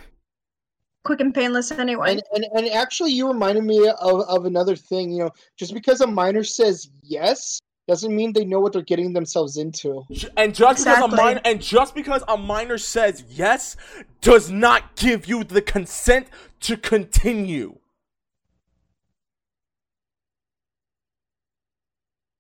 Quick 1.03 1.19
and 1.19 1.34
painless 1.34 1.71
anyway. 1.71 2.11
And, 2.11 2.23
and 2.34 2.45
and 2.53 2.69
actually, 2.69 3.11
you 3.11 3.28
reminded 3.28 3.63
me 3.63 3.88
of, 3.88 4.21
of 4.21 4.45
another 4.45 4.76
thing. 4.76 5.11
You 5.11 5.26
know, 5.26 5.32
just 5.57 5.73
because 5.73 6.01
a 6.01 6.07
minor 6.07 6.43
says 6.43 6.89
yes 7.03 7.59
doesn't 7.88 8.15
mean 8.15 8.34
they 8.34 8.45
know 8.45 8.59
what 8.59 8.73
they're 8.73 8.82
getting 8.82 9.13
themselves 9.13 9.57
into. 9.57 10.03
And 10.38 10.55
just 10.55 10.86
because 10.86 11.03
a 11.03 11.07
minor 11.15 11.41
and 11.45 11.61
just 11.61 11.93
because 11.93 12.23
a 12.28 12.38
minor 12.38 12.78
says 12.78 13.23
yes 13.30 13.76
does 14.21 14.49
not 14.49 14.95
give 14.95 15.28
you 15.28 15.43
the 15.43 15.61
consent 15.61 16.28
to 16.61 16.78
continue. 16.78 17.78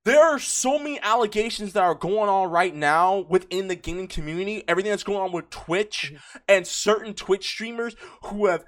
There 0.05 0.21
are 0.21 0.37
so 0.37 0.77
many 0.77 0.99
allegations 1.01 1.73
that 1.73 1.83
are 1.83 1.95
going 1.95 2.29
on 2.29 2.51
right 2.51 2.73
now 2.73 3.25
within 3.27 3.67
the 3.67 3.75
gaming 3.75 4.07
community. 4.07 4.63
Everything 4.67 4.91
that's 4.91 5.03
going 5.03 5.19
on 5.19 5.31
with 5.31 5.49
Twitch 5.49 6.13
mm-hmm. 6.13 6.37
and 6.47 6.67
certain 6.67 7.15
Twitch 7.15 7.43
streamers 7.43 7.95
who 8.25 8.45
have 8.45 8.65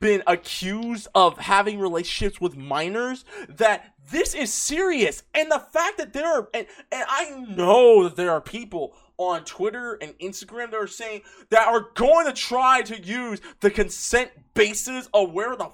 been 0.00 0.22
accused 0.26 1.06
of 1.14 1.38
having 1.38 1.78
relationships 1.78 2.40
with 2.40 2.56
minors 2.56 3.24
that 3.48 3.94
this 4.10 4.34
is 4.34 4.52
serious 4.52 5.22
and 5.34 5.50
the 5.50 5.58
fact 5.58 5.98
that 5.98 6.12
there 6.12 6.26
are 6.26 6.48
and, 6.54 6.66
and 6.92 7.04
i 7.08 7.44
know 7.48 8.04
that 8.04 8.14
there 8.14 8.30
are 8.30 8.40
people 8.40 8.94
on 9.18 9.44
twitter 9.44 9.94
and 10.00 10.16
instagram 10.20 10.70
that 10.70 10.76
are 10.76 10.86
saying 10.86 11.22
that 11.48 11.66
are 11.66 11.88
going 11.94 12.24
to 12.24 12.32
try 12.32 12.80
to 12.82 13.00
use 13.02 13.40
the 13.60 13.70
consent 13.70 14.30
basis 14.54 15.08
of 15.12 15.32
where 15.32 15.56
the 15.56 15.68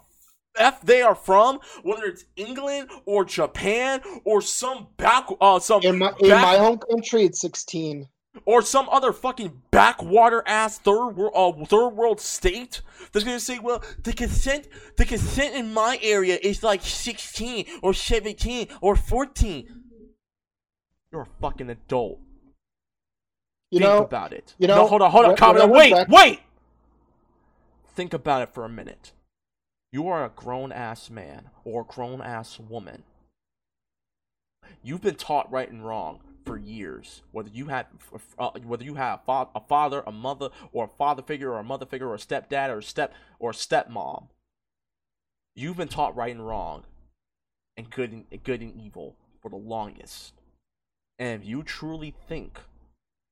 f 0.59 0.80
they 0.82 1.02
are 1.02 1.14
from 1.14 1.59
whether 1.82 2.04
it's 2.04 2.24
england 2.36 2.88
or 3.04 3.24
japan 3.24 4.00
or 4.24 4.40
some 4.40 4.86
back 4.96 5.26
uh 5.40 5.59
some 5.59 5.82
In 5.82 5.98
my 5.98 6.12
in 6.20 6.28
back- 6.30 6.42
my 6.42 6.57
home 6.59 6.78
country, 6.78 7.24
it's 7.24 7.40
sixteen. 7.40 8.09
or 8.44 8.61
some 8.62 8.88
other 8.90 9.12
fucking 9.12 9.62
backwater 9.70 10.42
ass 10.46 10.78
third 10.78 11.11
world 11.16 11.32
uh, 11.34 11.64
third 11.64 11.90
world 11.90 12.20
state 12.20 12.82
that's 13.12 13.24
gonna 13.24 13.40
say, 13.40 13.59
well, 13.59 13.82
the 14.02 14.12
consent 14.12 14.68
the 14.96 15.04
consent 15.04 15.54
in 15.54 15.72
my 15.72 15.98
area 16.02 16.38
is 16.42 16.62
like 16.62 16.82
sixteen 16.82 17.64
or 17.82 17.94
seventeen 17.94 18.68
or 18.82 18.94
fourteen. 18.96 19.84
You're 21.12 21.22
a 21.22 21.28
fucking 21.40 21.70
adult. 21.70 22.18
You 23.70 23.78
Think 23.80 23.90
know, 23.90 24.02
about 24.04 24.32
it. 24.32 24.54
you 24.59 24.66
no, 24.68 24.76
know, 24.76 24.86
hold 24.86 25.02
on, 25.02 25.11
hold 25.11 25.24
on, 25.24 25.30
when- 25.30 25.36
calm 25.38 25.54
when 25.54 25.62
I 25.62 25.66
down. 25.66 25.70
went 25.70 25.92
Wait, 25.92 25.92
back- 25.92 26.09
wait. 26.09 26.40
Think 27.94 28.12
about 28.12 28.42
it 28.42 28.52
for 28.52 28.64
a 28.64 28.68
minute. 28.68 29.12
You 29.93 30.09
are 30.09 30.24
a 30.24 30.30
grown 30.30 30.72
ass 30.72 31.11
man 31.11 31.51
or 31.64 31.82
a 31.82 31.84
grown 31.84 32.20
ass 32.20 32.59
woman. 32.59 33.05
You've 34.82 35.01
been 35.01 35.14
taught 35.14 35.51
right 35.51 35.70
and 35.70 35.87
wrong 35.87 36.20
for 36.45 36.57
years. 36.57 37.22
Whether 37.32 37.51
you 37.51 37.66
had, 37.66 37.87
uh, 38.39 38.51
whether 38.64 38.84
you 38.84 38.95
have 38.95 39.20
a 39.28 39.61
father, 39.61 40.03
a 40.07 40.12
mother, 40.12 40.51
or 40.72 40.84
a 40.84 40.97
father 40.99 41.22
figure, 41.22 41.53
or 41.53 41.59
a 41.59 41.64
mother 41.64 41.87
figure, 41.87 42.09
or 42.09 42.14
a 42.14 42.18
stepdad, 42.18 42.70
or 42.70 42.78
a 42.78 42.82
step, 42.82 43.12
or 43.39 43.51
a 43.51 43.55
stepmom. 43.55 44.28
You've 45.55 45.76
been 45.76 45.89
taught 45.89 46.16
right 46.16 46.34
and 46.34 46.47
wrong, 46.47 46.84
and 47.76 47.91
good 47.91 48.12
and 48.12 48.43
good 48.45 48.61
and 48.61 48.80
evil 48.80 49.16
for 49.41 49.49
the 49.49 49.57
longest. 49.57 50.34
And 51.18 51.43
if 51.43 51.49
you 51.49 51.62
truly 51.62 52.14
think 52.28 52.61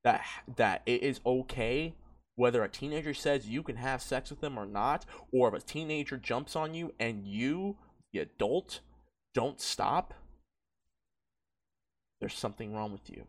that 0.03 0.25
that 0.57 0.83
it 0.87 1.03
is 1.03 1.21
okay 1.25 1.95
whether 2.37 2.63
a 2.63 2.69
teenager 2.69 3.15
says 3.15 3.49
you 3.49 3.63
can 3.63 3.77
have 3.77 4.03
sex 4.03 4.31
with 4.31 4.41
them 4.41 4.59
or 4.59 4.67
not, 4.67 5.05
or 5.33 5.49
if 5.49 5.55
a 5.55 5.67
teenager 5.67 6.17
jumps 6.17 6.57
on 6.57 6.75
you 6.75 6.93
and 6.99 7.27
you, 7.27 7.77
the 8.13 8.21
adult, 8.21 8.81
don't 9.35 9.61
stop, 9.61 10.15
there's 12.21 12.35
something 12.35 12.75
wrong 12.75 12.93
with 12.93 13.11
you. 13.11 13.25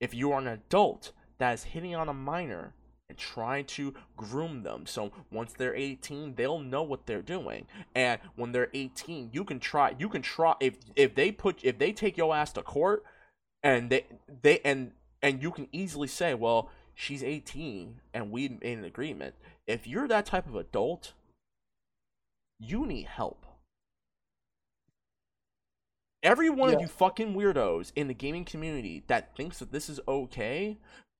If 0.00 0.14
you 0.14 0.32
are 0.32 0.40
an 0.40 0.48
adult 0.48 1.12
that 1.38 1.54
is 1.54 1.64
hitting 1.64 1.94
on 1.94 2.08
a 2.08 2.14
minor 2.14 2.74
and 3.08 3.16
trying 3.16 3.64
to 3.66 3.94
groom 4.16 4.62
them, 4.62 4.86
so 4.86 5.12
once 5.30 5.52
they're 5.52 5.74
18, 5.74 6.34
they'll 6.34 6.58
know 6.58 6.82
what 6.82 7.06
they're 7.06 7.22
doing. 7.22 7.66
And 7.94 8.20
when 8.36 8.52
they're 8.52 8.70
18, 8.74 9.30
you 9.32 9.44
can 9.44 9.60
try 9.60 9.94
you 9.98 10.08
can 10.08 10.22
try 10.22 10.54
if 10.60 10.76
if 10.96 11.14
they 11.14 11.32
put 11.32 11.62
if 11.62 11.78
they 11.78 11.92
take 11.92 12.16
your 12.16 12.34
ass 12.34 12.52
to 12.52 12.62
court 12.62 13.04
and 13.62 13.90
they 13.90 14.06
they 14.42 14.60
and 14.64 14.92
and 15.22 15.42
you 15.42 15.50
can 15.50 15.68
easily 15.72 16.08
say, 16.08 16.34
well, 16.34 16.70
she's 16.94 17.22
18 17.22 18.00
and 18.12 18.30
we 18.30 18.48
made 18.48 18.78
an 18.78 18.84
agreement. 18.84 19.34
If 19.66 19.86
you're 19.86 20.08
that 20.08 20.26
type 20.26 20.46
of 20.46 20.56
adult, 20.56 21.12
you 22.58 22.86
need 22.86 23.06
help. 23.06 23.46
Every 26.22 26.50
one 26.50 26.72
of 26.72 26.80
you 26.80 26.86
fucking 26.86 27.34
weirdos 27.34 27.90
in 27.96 28.06
the 28.06 28.14
gaming 28.14 28.44
community 28.44 29.02
that 29.08 29.36
thinks 29.36 29.58
that 29.58 29.72
this 29.72 29.88
is 29.88 29.98
okay, 30.06 30.78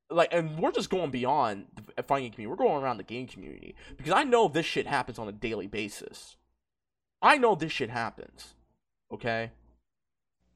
like, 0.09 0.29
and 0.33 0.59
we're 0.61 0.71
just 0.71 0.91
going 0.91 1.11
beyond 1.11 1.67
the 1.75 1.83
uh, 1.99 2.03
fighting 2.03 2.31
community. 2.31 2.47
We're 2.47 2.65
going 2.65 2.83
around 2.83 2.99
the 2.99 3.03
game 3.03 3.27
community 3.27 3.75
because 3.97 4.13
I 4.13 4.23
know 4.23 4.47
this 4.47 4.67
shit 4.67 4.87
happens 4.87 5.19
on 5.19 5.27
a 5.27 5.33
daily 5.33 5.67
basis. 5.67 6.37
I 7.21 7.37
know 7.37 7.57
this 7.57 7.73
shit 7.73 7.91
happens. 7.91 8.55
Okay, 9.13 9.51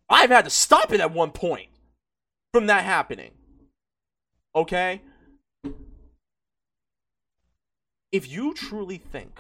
I've 0.09 0.31
had 0.31 0.45
to 0.45 0.51
stop 0.51 0.93
it 0.93 1.01
at 1.01 1.13
one 1.13 1.33
point 1.33 1.69
from 2.53 2.67
that 2.67 2.85
happening. 2.85 3.33
Okay? 4.57 5.03
If 8.11 8.29
you 8.29 8.55
truly 8.55 8.97
think 8.97 9.39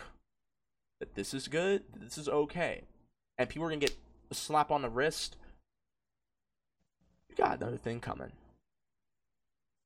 that 1.00 1.14
this 1.14 1.32
is 1.32 1.48
good, 1.48 1.84
this 1.98 2.18
is 2.18 2.28
okay, 2.28 2.82
and 3.38 3.48
people 3.48 3.66
are 3.66 3.70
gonna 3.70 3.80
get 3.80 3.96
a 4.30 4.34
slap 4.34 4.70
on 4.70 4.82
the 4.82 4.90
wrist, 4.90 5.36
you 7.30 7.36
got 7.36 7.56
another 7.56 7.78
thing 7.78 8.00
coming. 8.00 8.32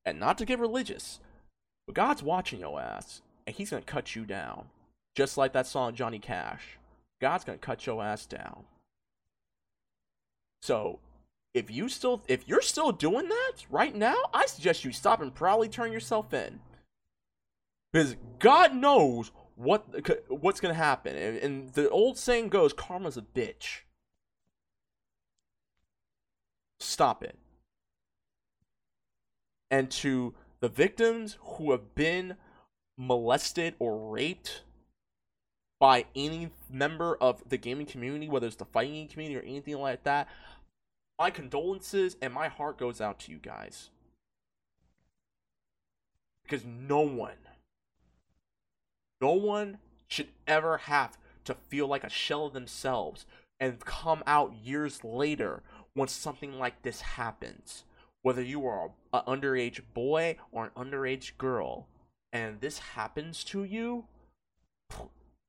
And 0.03 0.19
not 0.19 0.37
to 0.39 0.45
get 0.45 0.59
religious, 0.59 1.21
but 1.87 1.95
God's 1.95 2.21
watching 2.21 2.59
your 2.59 2.81
ass, 2.81 3.21
and 3.47 3.55
He's 3.55 3.69
gonna 3.69 3.83
cut 3.83 4.15
you 4.15 4.25
down. 4.25 4.65
Just 5.15 5.37
like 5.37 5.53
that 5.53 5.67
song 5.67 5.95
Johnny 5.95 6.19
Cash. 6.19 6.77
God's 7.21 7.45
gonna 7.45 7.57
cut 7.57 7.85
your 7.85 8.03
ass 8.03 8.25
down. 8.25 8.65
So 10.61 10.99
if 11.53 11.69
you 11.69 11.89
still 11.89 12.23
if 12.27 12.47
you're 12.47 12.61
still 12.61 12.91
doing 12.91 13.27
that 13.27 13.53
right 13.69 13.95
now, 13.95 14.15
I 14.33 14.45
suggest 14.45 14.85
you 14.85 14.91
stop 14.91 15.21
and 15.21 15.33
probably 15.33 15.67
turn 15.67 15.91
yourself 15.91 16.33
in. 16.33 16.59
Because 17.91 18.15
God 18.39 18.73
knows 18.73 19.31
what 19.55 19.85
what's 20.29 20.61
gonna 20.61 20.73
happen, 20.73 21.15
and, 21.15 21.37
and 21.37 21.73
the 21.73 21.89
old 21.89 22.17
saying 22.17 22.49
goes, 22.49 22.73
"Karma's 22.73 23.17
a 23.17 23.21
bitch." 23.21 23.81
Stop 26.79 27.23
it. 27.23 27.37
And 29.69 29.91
to 29.91 30.33
the 30.61 30.69
victims 30.69 31.37
who 31.41 31.71
have 31.71 31.93
been 31.95 32.37
molested 32.97 33.75
or 33.79 34.09
raped 34.09 34.63
by 35.79 36.05
any 36.15 36.51
member 36.69 37.15
of 37.15 37.43
the 37.49 37.57
gaming 37.57 37.85
community, 37.85 38.29
whether 38.29 38.47
it's 38.47 38.55
the 38.55 38.65
fighting 38.65 39.07
community 39.07 39.37
or 39.37 39.43
anything 39.43 39.79
like 39.79 40.03
that, 40.03 40.27
my 41.21 41.29
condolences 41.29 42.17
and 42.19 42.33
my 42.33 42.47
heart 42.47 42.79
goes 42.79 42.99
out 42.99 43.19
to 43.19 43.31
you 43.31 43.37
guys. 43.37 43.91
Because 46.41 46.65
no 46.65 47.01
one, 47.01 47.37
no 49.21 49.33
one 49.33 49.77
should 50.07 50.29
ever 50.47 50.77
have 50.77 51.19
to 51.43 51.53
feel 51.53 51.85
like 51.85 52.03
a 52.03 52.09
shell 52.09 52.47
of 52.47 52.53
themselves 52.53 53.27
and 53.59 53.79
come 53.81 54.23
out 54.25 54.55
years 54.63 55.03
later 55.03 55.61
when 55.93 56.07
something 56.07 56.57
like 56.57 56.81
this 56.81 57.01
happens. 57.01 57.83
Whether 58.23 58.41
you 58.41 58.65
are 58.65 58.89
an 59.13 59.21
underage 59.27 59.81
boy 59.93 60.37
or 60.51 60.71
an 60.75 60.91
underage 60.91 61.37
girl, 61.37 61.85
and 62.33 62.61
this 62.61 62.79
happens 62.79 63.43
to 63.43 63.63
you, 63.63 64.05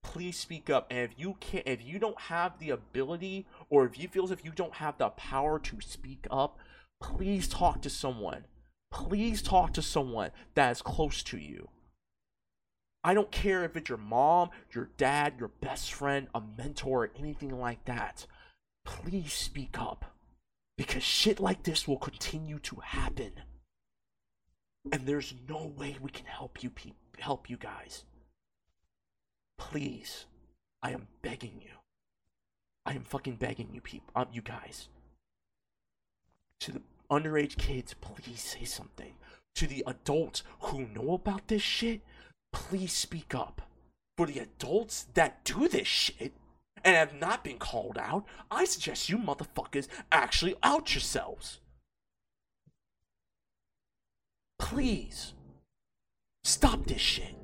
please 0.02 0.38
speak 0.38 0.68
up. 0.70 0.86
And 0.90 0.98
if 0.98 1.18
you 1.18 1.36
can't, 1.40 1.66
if 1.66 1.84
you 1.84 1.98
don't 1.98 2.20
have 2.22 2.58
the 2.58 2.70
ability, 2.70 3.46
or 3.70 3.84
if 3.84 3.98
you 3.98 4.08
feel 4.08 4.24
as 4.24 4.30
if 4.30 4.44
you 4.44 4.52
don't 4.52 4.74
have 4.74 4.98
the 4.98 5.08
power 5.10 5.58
to 5.58 5.80
speak 5.80 6.26
up, 6.30 6.58
please 7.00 7.48
talk 7.48 7.82
to 7.82 7.90
someone. 7.90 8.44
Please 8.90 9.40
talk 9.40 9.72
to 9.74 9.82
someone 9.82 10.30
that 10.54 10.70
is 10.70 10.82
close 10.82 11.22
to 11.24 11.38
you. 11.38 11.68
I 13.04 13.14
don't 13.14 13.32
care 13.32 13.64
if 13.64 13.76
it's 13.76 13.88
your 13.88 13.98
mom, 13.98 14.50
your 14.72 14.90
dad, 14.96 15.34
your 15.38 15.48
best 15.48 15.92
friend, 15.92 16.28
a 16.34 16.42
mentor, 16.56 17.06
or 17.06 17.10
anything 17.18 17.58
like 17.58 17.84
that. 17.86 18.26
Please 18.84 19.32
speak 19.32 19.78
up. 19.78 20.04
Because 20.78 21.02
shit 21.02 21.40
like 21.40 21.64
this 21.64 21.88
will 21.88 21.98
continue 21.98 22.58
to 22.60 22.76
happen. 22.76 23.32
And 24.90 25.06
there's 25.06 25.34
no 25.48 25.72
way 25.76 25.96
we 26.00 26.10
can 26.10 26.26
help 26.26 26.62
you 26.62 26.70
pe- 26.70 26.92
help 27.18 27.50
you 27.50 27.56
guys. 27.56 28.04
Please, 29.58 30.26
I 30.82 30.90
am 30.90 31.06
begging 31.22 31.60
you. 31.62 31.70
I 32.84 32.94
am 32.94 33.04
fucking 33.04 33.36
begging 33.36 33.70
you 33.72 33.80
people, 33.80 34.10
um, 34.16 34.26
you 34.32 34.42
guys. 34.42 34.88
To 36.60 36.72
the 36.72 36.82
underage 37.10 37.56
kids, 37.56 37.94
please 38.00 38.40
say 38.40 38.64
something. 38.64 39.14
To 39.56 39.66
the 39.66 39.84
adults 39.86 40.42
who 40.60 40.86
know 40.86 41.14
about 41.14 41.48
this 41.48 41.62
shit, 41.62 42.00
please 42.52 42.92
speak 42.92 43.34
up. 43.34 43.62
For 44.16 44.26
the 44.26 44.40
adults 44.40 45.06
that 45.14 45.44
do 45.44 45.68
this 45.68 45.88
shit 45.88 46.32
and 46.84 46.96
have 46.96 47.14
not 47.14 47.44
been 47.44 47.58
called 47.58 47.98
out, 47.98 48.24
I 48.50 48.64
suggest 48.64 49.08
you 49.08 49.18
motherfuckers 49.18 49.88
actually 50.10 50.56
out 50.62 50.94
yourselves. 50.94 51.60
Please. 54.58 55.34
Stop 56.44 56.86
this 56.86 57.00
shit. 57.00 57.41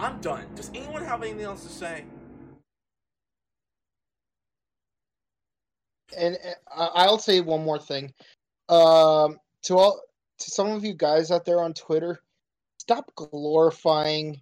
I'm 0.00 0.20
done. 0.20 0.46
Does 0.54 0.70
anyone 0.74 1.04
have 1.04 1.22
anything 1.22 1.42
else 1.44 1.62
to 1.64 1.68
say? 1.68 2.04
and 6.16 6.38
uh, 6.74 6.88
I'll 6.94 7.18
say 7.18 7.40
one 7.40 7.64
more 7.64 7.78
thing. 7.78 8.12
Um, 8.68 9.38
to 9.64 9.76
all 9.76 10.00
to 10.38 10.50
some 10.50 10.70
of 10.70 10.84
you 10.84 10.94
guys 10.94 11.30
out 11.30 11.44
there 11.44 11.60
on 11.60 11.74
Twitter, 11.74 12.20
stop 12.78 13.10
glorifying, 13.16 14.40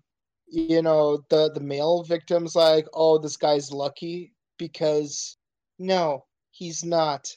you 0.49 0.83
know, 0.83 1.25
the 1.31 1.51
the 1.53 1.61
male 1.61 2.03
victims 2.03 2.55
like, 2.55 2.87
oh, 2.95 3.19
this 3.19 3.37
guy's 3.37 3.73
lucky 3.73 4.33
because 4.59 5.37
no, 5.79 6.25
he's 6.51 6.85
not. 6.85 7.29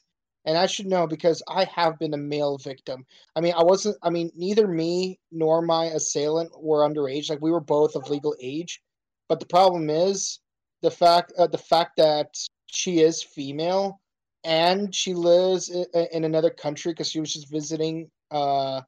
And 0.45 0.57
I 0.57 0.65
should 0.65 0.87
know 0.87 1.05
because 1.05 1.43
I 1.47 1.65
have 1.65 1.99
been 1.99 2.13
a 2.13 2.17
male 2.17 2.57
victim. 2.57 3.05
I 3.35 3.41
mean, 3.41 3.53
I 3.57 3.63
wasn't. 3.63 3.97
I 4.01 4.09
mean, 4.09 4.31
neither 4.35 4.67
me 4.67 5.19
nor 5.31 5.61
my 5.61 5.85
assailant 5.85 6.51
were 6.61 6.87
underage. 6.87 7.29
Like 7.29 7.41
we 7.41 7.51
were 7.51 7.59
both 7.59 7.95
of 7.95 8.09
legal 8.09 8.35
age. 8.41 8.81
But 9.27 9.39
the 9.39 9.45
problem 9.45 9.89
is 9.89 10.39
the 10.81 10.91
fact 10.91 11.33
uh, 11.37 11.47
the 11.47 11.57
fact 11.57 11.97
that 11.97 12.33
she 12.67 13.01
is 13.01 13.23
female 13.23 13.99
and 14.43 14.93
she 14.93 15.13
lives 15.13 15.69
in, 15.69 15.85
in 16.11 16.23
another 16.23 16.49
country 16.49 16.91
because 16.91 17.09
she 17.09 17.19
was 17.19 17.33
just 17.33 17.51
visiting 17.51 18.09
uh 18.31 18.81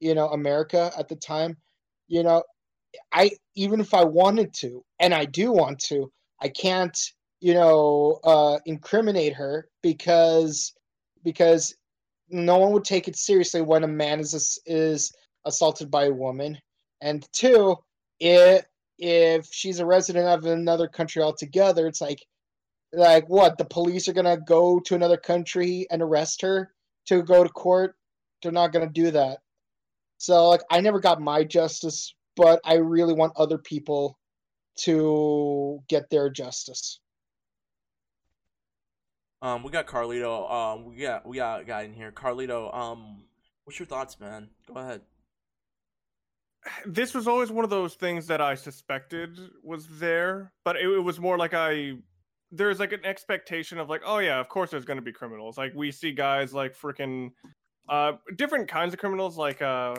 you 0.00 0.14
know 0.14 0.28
america 0.28 0.90
at 0.98 1.08
the 1.08 1.16
time 1.16 1.56
you 2.08 2.22
know 2.22 2.42
i 3.12 3.30
even 3.54 3.80
if 3.80 3.92
i 3.92 4.04
wanted 4.04 4.52
to 4.54 4.82
and 5.00 5.12
i 5.12 5.24
do 5.24 5.52
want 5.52 5.78
to 5.78 6.10
i 6.40 6.48
can't 6.48 6.98
you 7.40 7.52
know 7.52 8.18
uh 8.24 8.58
incriminate 8.66 9.34
her 9.34 9.68
because 9.82 10.72
because 11.24 11.74
no 12.28 12.58
one 12.58 12.72
would 12.72 12.84
take 12.84 13.08
it 13.08 13.16
seriously 13.16 13.62
when 13.62 13.84
a 13.84 13.88
man 13.88 14.20
is 14.20 14.58
is 14.66 15.12
assaulted 15.44 15.90
by 15.90 16.04
a 16.04 16.12
woman. 16.12 16.58
And 17.00 17.26
two 17.32 17.76
if 18.20 18.64
if 18.98 19.48
she's 19.50 19.80
a 19.80 19.86
resident 19.86 20.26
of 20.26 20.44
another 20.44 20.86
country 20.86 21.20
altogether 21.20 21.88
it's 21.88 22.00
like 22.00 22.24
like 22.92 23.28
what 23.28 23.58
the 23.58 23.64
police 23.64 24.08
are 24.08 24.12
gonna 24.12 24.36
go 24.36 24.78
to 24.80 24.94
another 24.94 25.16
country 25.16 25.86
and 25.90 26.00
arrest 26.00 26.42
her 26.42 26.72
to 27.06 27.22
go 27.22 27.42
to 27.42 27.50
court? 27.50 27.96
They're 28.42 28.52
not 28.52 28.72
gonna 28.72 28.88
do 28.88 29.10
that. 29.10 29.38
So 30.18 30.48
like 30.48 30.62
i 30.70 30.80
never 30.80 31.00
got 31.00 31.20
my 31.20 31.44
justice 31.44 32.14
but 32.36 32.60
i 32.64 32.74
really 32.74 33.14
want 33.14 33.32
other 33.36 33.58
people 33.58 34.18
to 34.76 35.80
get 35.88 36.10
their 36.10 36.30
justice 36.30 37.00
Um, 39.44 39.62
we 39.62 39.70
got 39.70 39.86
Carlito. 39.86 40.50
Um, 40.50 40.86
we 40.86 40.96
got 40.96 41.26
we 41.26 41.36
got 41.36 41.60
a 41.60 41.64
guy 41.64 41.82
in 41.82 41.92
here. 41.92 42.10
Carlito. 42.10 42.74
Um, 42.74 43.24
what's 43.64 43.78
your 43.78 43.84
thoughts, 43.84 44.18
man? 44.18 44.48
Go 44.66 44.80
ahead. 44.80 45.02
this 46.86 47.12
was 47.12 47.28
always 47.28 47.50
one 47.50 47.62
of 47.62 47.68
those 47.68 47.92
things 47.92 48.26
that 48.28 48.40
I 48.40 48.54
suspected 48.54 49.38
was 49.62 49.86
there, 49.98 50.50
but 50.64 50.76
it, 50.76 50.88
it 50.88 50.98
was 50.98 51.20
more 51.20 51.36
like 51.36 51.52
I 51.52 51.92
there's 52.52 52.80
like 52.80 52.92
an 52.92 53.04
expectation 53.04 53.78
of 53.78 53.90
like, 53.90 54.00
oh 54.06 54.18
yeah, 54.18 54.40
of 54.40 54.48
course 54.48 54.70
there's 54.70 54.86
going 54.86 54.96
to 54.96 55.02
be 55.02 55.12
criminals. 55.12 55.58
Like 55.58 55.74
we 55.74 55.92
see 55.92 56.12
guys 56.12 56.54
like 56.54 56.74
freaking 56.74 57.32
uh 57.90 58.12
different 58.36 58.66
kinds 58.66 58.94
of 58.94 58.98
criminals 58.98 59.36
like 59.36 59.60
uh 59.60 59.94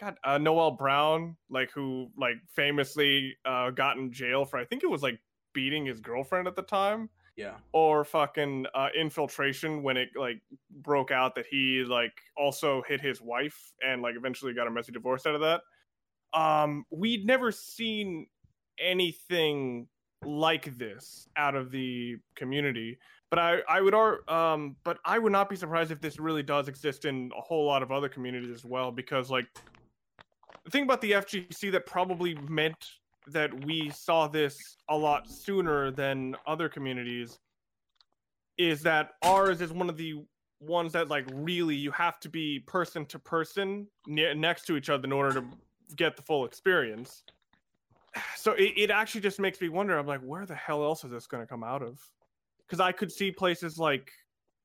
God, 0.00 0.16
uh, 0.24 0.38
Noel 0.38 0.70
Brown, 0.70 1.36
like 1.50 1.70
who 1.70 2.08
like 2.16 2.36
famously 2.56 3.36
uh 3.44 3.72
got 3.72 3.98
in 3.98 4.10
jail 4.10 4.46
for 4.46 4.58
I 4.58 4.64
think 4.64 4.84
it 4.84 4.90
was 4.90 5.02
like 5.02 5.20
beating 5.52 5.84
his 5.84 6.00
girlfriend 6.00 6.48
at 6.48 6.56
the 6.56 6.62
time 6.62 7.10
Yeah. 7.40 7.54
or 7.72 8.04
fucking 8.04 8.66
uh, 8.74 8.88
infiltration 8.94 9.82
when 9.82 9.96
it 9.96 10.10
like 10.14 10.42
broke 10.70 11.10
out 11.10 11.34
that 11.36 11.46
he 11.50 11.84
like 11.88 12.12
also 12.36 12.82
hit 12.86 13.00
his 13.00 13.22
wife 13.22 13.72
and 13.82 14.02
like 14.02 14.14
eventually 14.14 14.52
got 14.52 14.66
a 14.66 14.70
messy 14.70 14.92
divorce 14.92 15.24
out 15.24 15.34
of 15.34 15.40
that 15.40 15.62
um 16.38 16.84
we'd 16.90 17.24
never 17.26 17.50
seen 17.50 18.26
anything 18.78 19.88
like 20.24 20.76
this 20.76 21.28
out 21.36 21.54
of 21.54 21.70
the 21.70 22.16
community 22.36 22.98
but 23.30 23.38
i 23.38 23.60
i 23.68 23.80
would 23.80 23.94
ar- 23.94 24.20
um 24.28 24.76
but 24.84 24.98
i 25.06 25.18
would 25.18 25.32
not 25.32 25.48
be 25.48 25.56
surprised 25.56 25.90
if 25.90 26.00
this 26.00 26.20
really 26.20 26.42
does 26.42 26.68
exist 26.68 27.06
in 27.06 27.30
a 27.36 27.40
whole 27.40 27.64
lot 27.66 27.82
of 27.82 27.90
other 27.90 28.08
communities 28.08 28.50
as 28.50 28.64
well 28.64 28.92
because 28.92 29.30
like 29.30 29.46
the 30.64 30.70
thing 30.70 30.82
about 30.82 31.00
the 31.00 31.12
fgc 31.12 31.72
that 31.72 31.86
probably 31.86 32.34
meant 32.48 32.90
that 33.28 33.64
we 33.64 33.90
saw 33.90 34.26
this 34.26 34.76
a 34.88 34.96
lot 34.96 35.28
sooner 35.28 35.90
than 35.90 36.36
other 36.46 36.68
communities 36.68 37.38
is 38.58 38.82
that 38.82 39.12
ours 39.22 39.60
is 39.60 39.72
one 39.72 39.88
of 39.88 39.96
the 39.96 40.14
ones 40.60 40.92
that 40.92 41.08
like 41.08 41.24
really 41.32 41.74
you 41.74 41.90
have 41.90 42.20
to 42.20 42.28
be 42.28 42.60
person 42.66 43.06
to 43.06 43.18
person 43.18 43.86
ne- 44.06 44.34
next 44.34 44.66
to 44.66 44.76
each 44.76 44.90
other 44.90 45.04
in 45.04 45.12
order 45.12 45.40
to 45.40 45.46
get 45.96 46.16
the 46.16 46.22
full 46.22 46.44
experience. 46.44 47.22
So 48.36 48.52
it, 48.52 48.72
it 48.76 48.90
actually 48.90 49.20
just 49.22 49.38
makes 49.38 49.60
me 49.60 49.68
wonder 49.68 49.96
i'm 49.96 50.06
like 50.06 50.20
where 50.20 50.44
the 50.44 50.54
hell 50.54 50.82
else 50.82 51.04
is 51.04 51.10
this 51.10 51.26
going 51.26 51.42
to 51.42 51.46
come 51.46 51.62
out 51.62 51.82
of? 51.82 51.98
Because 52.66 52.80
i 52.80 52.92
could 52.92 53.10
see 53.10 53.30
places 53.30 53.78
like 53.78 54.10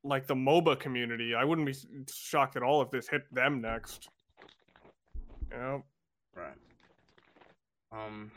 like 0.05 0.27
the 0.27 0.35
moba 0.35 0.79
community. 0.79 1.33
I 1.33 1.43
wouldn't 1.43 1.65
be 1.65 1.75
shocked 2.13 2.55
at 2.55 2.63
all 2.63 2.81
if 2.81 2.91
this 2.91 3.07
hit 3.07 3.23
them 3.33 3.59
next. 3.59 4.09
You 5.51 5.57
know? 5.57 5.83
Right. 6.35 6.53
Um, 7.91 8.31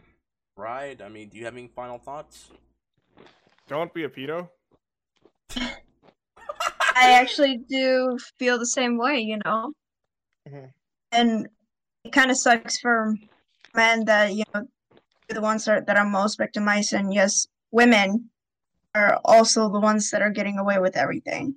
right. 0.59 1.01
I 1.01 1.09
mean, 1.09 1.28
do 1.30 1.39
you 1.39 1.44
have 1.47 1.55
any 1.55 1.68
final 1.68 1.98
thoughts? 1.98 2.51
don't 3.68 3.93
be 3.93 4.05
a 4.05 4.09
pedo 4.09 4.48
I 6.94 7.12
actually 7.12 7.59
do 7.68 8.18
feel 8.39 8.59
the 8.59 8.66
same 8.66 8.98
way, 8.98 9.18
you 9.20 9.39
know. 9.44 9.72
Mhm. 10.48 10.72
And 11.12 11.48
it 12.05 12.12
kind 12.12 12.30
of 12.30 12.36
sucks 12.36 12.78
for 12.80 13.14
men 13.74 14.05
that 14.06 14.35
you 14.35 14.43
know 14.52 14.66
they're 15.28 15.36
the 15.36 15.40
ones 15.40 15.64
that 15.66 15.72
are, 15.72 15.80
that 15.82 15.97
are 15.97 16.05
most 16.05 16.39
victimized, 16.39 16.93
and 16.93 17.14
yes, 17.14 17.47
women 17.70 18.30
are 18.94 19.20
also 19.24 19.70
the 19.70 19.78
ones 19.78 20.10
that 20.10 20.22
are 20.22 20.30
getting 20.30 20.59
away 20.59 20.78
with 20.78 20.97
everything 20.97 21.55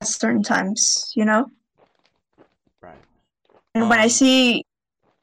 at 0.00 0.08
certain 0.08 0.42
times, 0.42 1.12
you 1.14 1.24
know. 1.24 1.46
Right. 2.82 2.98
And 3.74 3.88
when 3.88 4.00
I 4.00 4.04
Um, 4.04 4.10
see, 4.10 4.64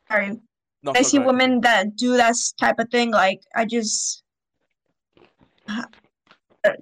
sorry, 0.09 0.39
No, 0.85 0.91
I 0.95 1.01
so 1.01 1.09
see 1.09 1.17
ahead, 1.17 1.25
women 1.27 1.61
that 1.61 1.95
do 1.95 2.15
that 2.15 2.35
type 2.59 2.77
of 2.77 2.89
thing, 2.89 3.09
like 3.09 3.41
I 3.55 3.65
just 3.65 4.23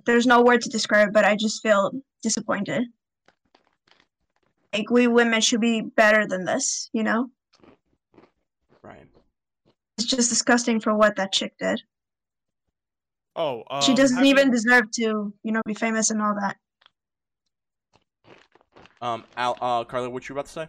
there's 0.06 0.28
no 0.28 0.42
word 0.42 0.62
to 0.62 0.70
describe, 0.70 1.10
it, 1.10 1.14
but 1.14 1.24
I 1.24 1.38
just 1.38 1.62
feel 1.62 1.92
disappointed. 2.22 2.84
Like 4.74 4.90
we 4.90 5.08
women 5.08 5.40
should 5.40 5.62
be 5.62 5.82
better 5.82 6.28
than 6.28 6.44
this, 6.44 6.90
you 6.92 7.04
know? 7.04 7.30
Right. 8.82 9.08
It's 9.98 10.08
just 10.08 10.30
disgusting 10.30 10.82
for 10.82 10.94
what 10.96 11.16
that 11.16 11.32
chick 11.32 11.54
did. 11.58 11.82
oh 13.38 13.64
um, 13.70 13.82
she 13.82 13.94
doesn't 13.94 14.18
have 14.18 14.26
you- 14.26 14.32
even 14.32 14.52
deserve 14.52 14.92
to, 14.96 15.34
you 15.44 15.52
know, 15.52 15.62
be 15.66 15.74
famous 15.74 16.10
and 16.10 16.22
all 16.22 16.36
that. 16.36 16.58
Um, 19.02 19.24
Al, 19.38 19.58
uh, 19.62 19.84
Carla, 19.86 20.10
what 20.10 20.28
you 20.28 20.34
about 20.36 20.46
to 20.48 20.52
say? 20.52 20.68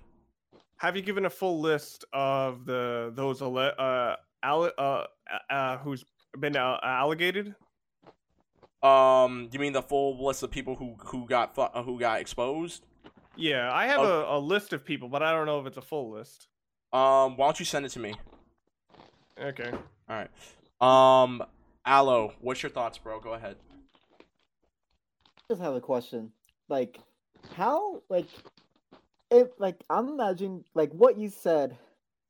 Have 0.76 0.96
you 0.96 1.02
given 1.02 1.24
a 1.26 1.30
full 1.30 1.60
list 1.60 2.04
of 2.12 2.64
the 2.66 3.12
those 3.14 3.40
alle- 3.42 3.72
uh, 3.78 4.16
alle- 4.42 4.72
uh, 4.78 5.04
uh, 5.50 5.78
who's 5.78 6.04
been 6.38 6.56
uh, 6.56 6.78
allegated? 6.82 7.54
Um, 8.82 9.48
you 9.50 9.58
mean 9.58 9.72
the 9.72 9.82
full 9.82 10.24
list 10.24 10.42
of 10.42 10.50
people 10.50 10.74
who 10.76 10.94
who 10.98 11.26
got 11.26 11.54
fu- 11.54 11.62
uh, 11.62 11.82
who 11.82 11.98
got 11.98 12.20
exposed? 12.20 12.84
Yeah, 13.36 13.72
I 13.72 13.86
have 13.86 14.00
Oh. 14.00 14.22
a, 14.22 14.38
a 14.38 14.40
list 14.40 14.72
of 14.72 14.84
people, 14.84 15.08
but 15.08 15.22
I 15.22 15.32
don't 15.32 15.46
know 15.46 15.60
if 15.60 15.66
it's 15.66 15.76
a 15.76 15.82
full 15.82 16.10
list. 16.10 16.46
Um, 16.92 17.36
why 17.36 17.46
don't 17.46 17.58
you 17.58 17.64
send 17.66 17.84
it 17.86 17.88
to 17.90 17.98
me? 17.98 18.14
Okay. 19.40 19.72
All 20.08 20.16
right. 20.16 20.30
Um, 20.80 21.42
Aloe, 21.84 22.34
what's 22.40 22.62
your 22.62 22.70
thoughts, 22.70 22.98
bro? 22.98 23.18
Go 23.20 23.32
ahead. 23.32 23.56
I 24.20 25.40
just 25.50 25.62
have 25.62 25.74
a 25.74 25.80
question. 25.80 26.30
Like, 26.68 27.00
how, 27.56 28.02
like, 28.08 28.28
if, 29.34 29.48
like, 29.58 29.82
I'm 29.90 30.08
imagining, 30.08 30.64
like, 30.74 30.92
what 30.92 31.18
you 31.18 31.28
said 31.28 31.76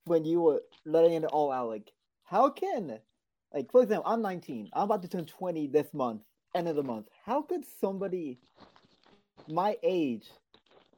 when 0.07 0.25
you 0.25 0.41
were 0.41 0.63
letting 0.87 1.13
it 1.13 1.25
all 1.25 1.53
out. 1.53 1.69
Like, 1.69 1.93
how 2.25 2.49
can, 2.49 2.99
like, 3.53 3.71
for 3.71 3.83
example, 3.83 4.11
I'm 4.11 4.23
19. 4.23 4.71
I'm 4.73 4.85
about 4.85 5.03
to 5.03 5.09
turn 5.09 5.27
20 5.27 5.67
this 5.67 5.93
month, 5.93 6.23
end 6.55 6.67
of 6.67 6.77
the 6.77 6.83
month. 6.83 7.09
How 7.25 7.43
could 7.43 7.65
somebody 7.81 8.39
my 9.49 9.77
age 9.83 10.31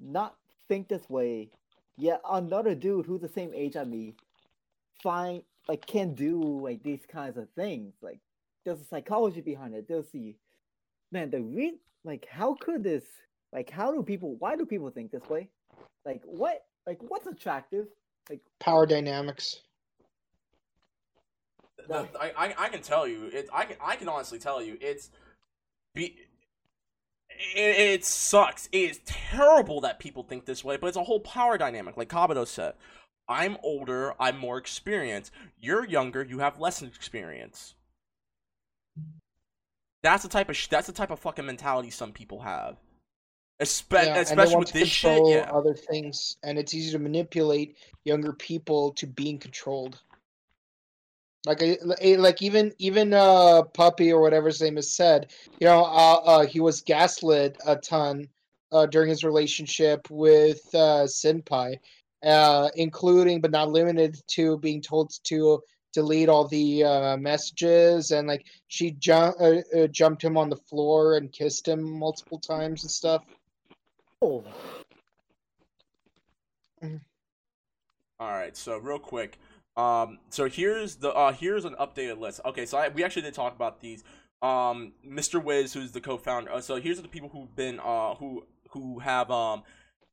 not 0.00 0.36
think 0.68 0.88
this 0.88 1.10
way? 1.10 1.50
Yet 1.98 2.20
another 2.30 2.74
dude 2.74 3.06
who's 3.06 3.22
the 3.22 3.28
same 3.28 3.52
age 3.54 3.74
as 3.74 3.88
me 3.88 4.14
find 5.02 5.42
like 5.68 5.86
can 5.86 6.14
do 6.14 6.60
like 6.60 6.82
these 6.82 7.00
kinds 7.10 7.36
of 7.36 7.48
things. 7.56 7.94
Like, 8.00 8.20
there's 8.64 8.80
a 8.80 8.84
psychology 8.84 9.40
behind 9.40 9.74
it. 9.74 9.88
There's 9.88 10.10
the 10.10 10.36
man. 11.10 11.30
The 11.30 11.40
re 11.40 11.78
like, 12.04 12.26
how 12.30 12.54
could 12.54 12.84
this? 12.84 13.04
Like, 13.52 13.70
how 13.70 13.92
do 13.92 14.02
people? 14.02 14.36
Why 14.38 14.56
do 14.56 14.66
people 14.66 14.90
think 14.90 15.10
this 15.10 15.28
way? 15.28 15.48
Like, 16.04 16.22
what? 16.24 16.62
Like, 16.86 16.98
what's 17.00 17.26
attractive? 17.26 17.86
Like, 18.30 18.40
Power 18.60 18.86
dynamics. 18.86 19.60
The- 21.88 22.08
I, 22.20 22.32
I 22.36 22.54
I 22.58 22.68
can 22.68 22.82
tell 22.82 23.06
you 23.06 23.26
it. 23.32 23.48
I 23.52 23.64
can 23.64 23.76
I 23.80 23.96
can 23.96 24.08
honestly 24.08 24.38
tell 24.38 24.62
you 24.62 24.76
it's 24.80 25.10
be. 25.94 26.16
It, 27.54 27.78
it 28.00 28.04
sucks. 28.04 28.68
It 28.72 28.78
is 28.90 29.00
terrible 29.04 29.80
that 29.82 29.98
people 29.98 30.22
think 30.22 30.46
this 30.46 30.64
way, 30.64 30.76
but 30.78 30.86
it's 30.88 30.96
a 30.96 31.04
whole 31.04 31.20
power 31.20 31.58
dynamic. 31.58 31.96
Like 31.96 32.08
Kabuto 32.08 32.46
said, 32.46 32.74
I'm 33.28 33.56
older. 33.62 34.14
I'm 34.18 34.38
more 34.38 34.58
experienced. 34.58 35.32
You're 35.60 35.86
younger. 35.86 36.22
You 36.24 36.38
have 36.38 36.58
less 36.58 36.82
experience. 36.82 37.74
That's 40.02 40.22
the 40.22 40.28
type 40.28 40.48
of 40.48 40.56
sh- 40.56 40.68
that's 40.68 40.86
the 40.86 40.92
type 40.92 41.10
of 41.10 41.18
fucking 41.20 41.46
mentality 41.46 41.90
some 41.90 42.12
people 42.12 42.40
have. 42.40 42.76
Espe- 43.60 44.04
Yeah, 44.04 44.18
especially 44.20 44.56
with 44.56 44.72
this 44.72 44.88
shit, 44.88 45.22
yeah. 45.26 45.50
other 45.50 45.74
things, 45.74 46.36
and 46.42 46.58
it's 46.58 46.74
easy 46.74 46.92
to 46.92 46.98
manipulate 46.98 47.76
younger 48.04 48.32
people 48.34 48.92
to 48.92 49.06
being 49.06 49.38
controlled. 49.38 50.00
Like, 51.46 51.62
I- 51.62 52.16
like 52.16 52.42
even 52.42 52.72
even 52.78 53.14
uh 53.14 53.62
Puppeh 53.72 54.10
or 54.10 54.20
whatever 54.20 54.48
his 54.48 54.60
name 54.60 54.76
is 54.78 54.92
said, 54.94 55.30
you 55.60 55.66
know, 55.66 55.84
uh, 55.84 56.20
uh 56.24 56.46
he 56.46 56.60
was 56.60 56.80
gaslit 56.82 57.56
a 57.64 57.76
ton 57.76 58.28
uh 58.72 58.86
during 58.86 59.08
his 59.08 59.24
relationship 59.24 60.10
with 60.10 60.60
uh 60.74 61.04
Senpai, 61.06 61.78
uh 62.24 62.68
including 62.74 63.40
but 63.40 63.52
not 63.52 63.70
limited 63.70 64.20
to 64.28 64.58
being 64.58 64.82
told 64.82 65.12
to 65.24 65.62
delete 65.92 66.28
all 66.28 66.46
the 66.48 66.84
uh 66.84 67.16
messages 67.16 68.10
and 68.10 68.26
like 68.28 68.44
she 68.68 68.90
jump 68.90 69.36
uh, 69.40 69.60
uh, 69.74 69.86
jumped 69.86 70.22
him 70.22 70.36
on 70.36 70.50
the 70.50 70.56
floor 70.56 71.16
and 71.16 71.32
kissed 71.32 71.66
him 71.68 71.80
multiple 71.82 72.38
times 72.40 72.82
and 72.82 72.90
stuff. 72.90 73.22
Oh, 74.22 74.44
All 78.18 78.30
right, 78.30 78.56
so 78.56 78.78
real 78.78 78.98
quick, 78.98 79.38
um, 79.76 80.18
so 80.30 80.48
here's 80.48 80.96
the 80.96 81.12
uh, 81.12 81.32
here's 81.32 81.64
an 81.66 81.74
updated 81.78 82.18
list. 82.18 82.40
Okay, 82.46 82.64
so 82.64 82.78
I, 82.78 82.88
we 82.88 83.04
actually 83.04 83.22
did 83.22 83.34
talk 83.34 83.54
about 83.54 83.80
these. 83.80 84.04
Um, 84.40 84.92
Mr. 85.06 85.42
Wiz, 85.42 85.74
who's 85.74 85.92
the 85.92 86.00
co-founder. 86.00 86.50
Uh, 86.50 86.60
so 86.60 86.76
here's 86.76 87.00
the 87.00 87.08
people 87.08 87.28
who've 87.28 87.54
been 87.54 87.78
uh 87.80 88.14
who 88.14 88.46
who 88.70 89.00
have 89.00 89.30
um 89.30 89.64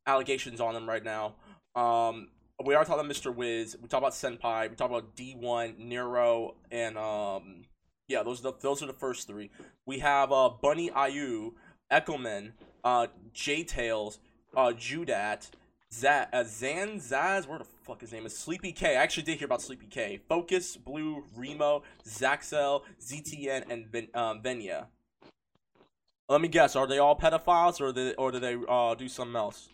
allegations 0.06 0.60
on 0.60 0.74
them 0.74 0.88
right 0.88 1.04
now. 1.04 1.36
Um, 1.76 2.30
we 2.66 2.76
are 2.76 2.84
talking 2.84 3.06
about 3.06 3.12
Mr. 3.12 3.34
Wiz. 3.34 3.78
We 3.82 3.88
talk 3.88 4.00
about 4.00 4.14
Senpai. 4.14 4.70
We 4.70 4.76
talk 4.76 4.90
about 4.90 5.16
D1, 5.16 5.80
Nairo, 5.80 6.56
and 6.72 6.98
um, 6.98 7.64
yeah, 8.10 8.24
those 8.24 8.40
are 8.42 8.52
the 8.52 8.54
those 8.62 8.84
are 8.84 8.88
the 8.88 8.94
first 8.94 9.28
three. 9.28 9.50
We 9.86 10.00
have 10.00 10.32
uh 10.34 10.50
Bunny 10.50 10.90
Ayu, 10.90 11.54
Eckelman, 11.92 12.52
uh 12.84 13.08
J 13.34 13.64
Tails, 13.64 14.20
uh 14.56 14.74
Judat, 14.74 15.50
Zaz, 15.92 16.28
uh, 16.34 16.44
Zan 16.44 17.00
Zaz, 17.00 17.48
where 17.48 17.60
the 17.60 17.66
fuck 17.66 18.02
his 18.02 18.12
name 18.12 18.26
is? 18.26 18.36
Sleepy 18.36 18.72
K. 18.72 18.98
I 18.98 19.02
actually 19.04 19.24
did 19.24 19.38
hear 19.38 19.46
about 19.46 19.62
Sleepy 19.62 19.88
K. 19.88 20.20
Focus, 20.28 20.76
Blue, 20.76 21.24
Remo, 21.36 21.84
Zaxel, 22.08 22.82
ZTN, 23.00 23.70
and 23.70 23.88
Ven- 23.88 24.10
um, 24.14 24.42
Venya. 24.42 24.88
Let 26.30 26.42
me 26.42 26.48
guess. 26.48 26.76
Are 26.76 26.88
they 26.88 26.98
all 26.98 27.18
pedophiles, 27.18 27.80
or 27.80 27.92
they, 27.92 28.16
or 28.16 28.32
do 28.32 28.40
they 28.40 28.58
uh, 28.68 28.96
do 28.96 29.08
something 29.08 29.36
else? 29.36 29.70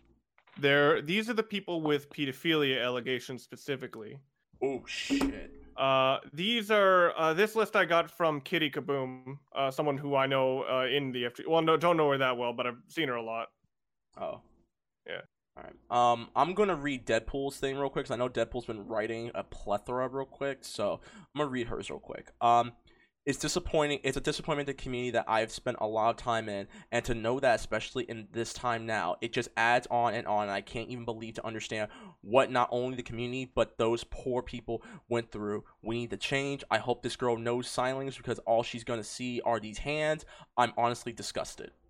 There, 0.59 1.01
these 1.01 1.29
are 1.29 1.33
the 1.33 1.43
people 1.43 1.81
with 1.81 2.09
pedophilia 2.09 2.83
allegations 2.83 3.43
specifically. 3.43 4.19
Oh 4.61 4.83
shit. 4.85 5.58
Uh, 5.79 6.19
these 6.33 6.69
are 6.69 7.17
uh, 7.17 7.33
this 7.33 7.55
list 7.55 7.75
I 7.75 7.85
got 7.85 8.11
from 8.11 8.41
Kitty 8.41 8.69
Kaboom, 8.69 9.37
uh, 9.55 9.71
someone 9.71 9.97
who 9.97 10.13
I 10.13 10.27
know 10.27 10.63
uh, 10.63 10.85
in 10.85 11.13
the 11.13 11.23
FT. 11.23 11.47
Well, 11.47 11.61
no, 11.61 11.77
don't 11.77 11.95
know 11.95 12.11
her 12.11 12.17
that 12.17 12.37
well, 12.37 12.51
but 12.51 12.67
I've 12.67 12.77
seen 12.87 13.07
her 13.07 13.15
a 13.15 13.23
lot. 13.23 13.47
Oh. 14.19 14.41
Yeah. 15.07 15.21
All 15.57 15.63
right. 15.63 16.11
Um, 16.11 16.27
I'm 16.35 16.53
gonna 16.53 16.75
read 16.75 17.05
Deadpool's 17.05 17.57
thing 17.57 17.77
real 17.77 17.89
quick 17.89 18.05
because 18.05 18.13
I 18.13 18.17
know 18.17 18.27
Deadpool's 18.29 18.65
been 18.65 18.87
writing 18.87 19.31
a 19.33 19.43
plethora 19.43 20.07
real 20.09 20.25
quick, 20.25 20.59
so 20.61 20.99
I'm 21.15 21.39
gonna 21.39 21.49
read 21.49 21.67
hers 21.67 21.89
real 21.89 21.99
quick. 21.99 22.31
Um, 22.41 22.73
it's 23.25 23.37
disappointing. 23.37 23.99
It's 24.03 24.17
a 24.17 24.21
disappointment 24.21 24.67
to 24.67 24.73
the 24.73 24.81
community 24.81 25.11
that 25.11 25.25
I've 25.27 25.51
spent 25.51 25.77
a 25.81 25.87
lot 25.87 26.09
of 26.11 26.17
time 26.17 26.49
in, 26.49 26.67
and 26.91 27.03
to 27.05 27.13
know 27.13 27.39
that, 27.39 27.55
especially 27.59 28.05
in 28.05 28.27
this 28.31 28.53
time 28.53 28.85
now, 28.85 29.17
it 29.21 29.33
just 29.33 29.49
adds 29.57 29.87
on 29.91 30.13
and 30.13 30.25
on. 30.25 30.43
And 30.43 30.51
I 30.51 30.61
can't 30.61 30.89
even 30.89 31.05
believe 31.05 31.35
to 31.35 31.45
understand 31.45 31.89
what 32.21 32.51
not 32.51 32.69
only 32.71 32.95
the 32.95 33.03
community 33.03 33.51
but 33.53 33.77
those 33.77 34.03
poor 34.03 34.41
people 34.41 34.83
went 35.09 35.31
through. 35.31 35.63
We 35.81 35.99
need 35.99 36.09
to 36.11 36.17
change. 36.17 36.63
I 36.71 36.77
hope 36.79 37.03
this 37.03 37.15
girl 37.15 37.37
knows 37.37 37.67
sign 37.67 37.95
language 37.95 38.17
because 38.17 38.39
all 38.39 38.63
she's 38.63 38.83
gonna 38.83 39.03
see 39.03 39.41
are 39.41 39.59
these 39.59 39.79
hands. 39.79 40.25
I'm 40.57 40.73
honestly 40.77 41.11
disgusted. 41.11 41.71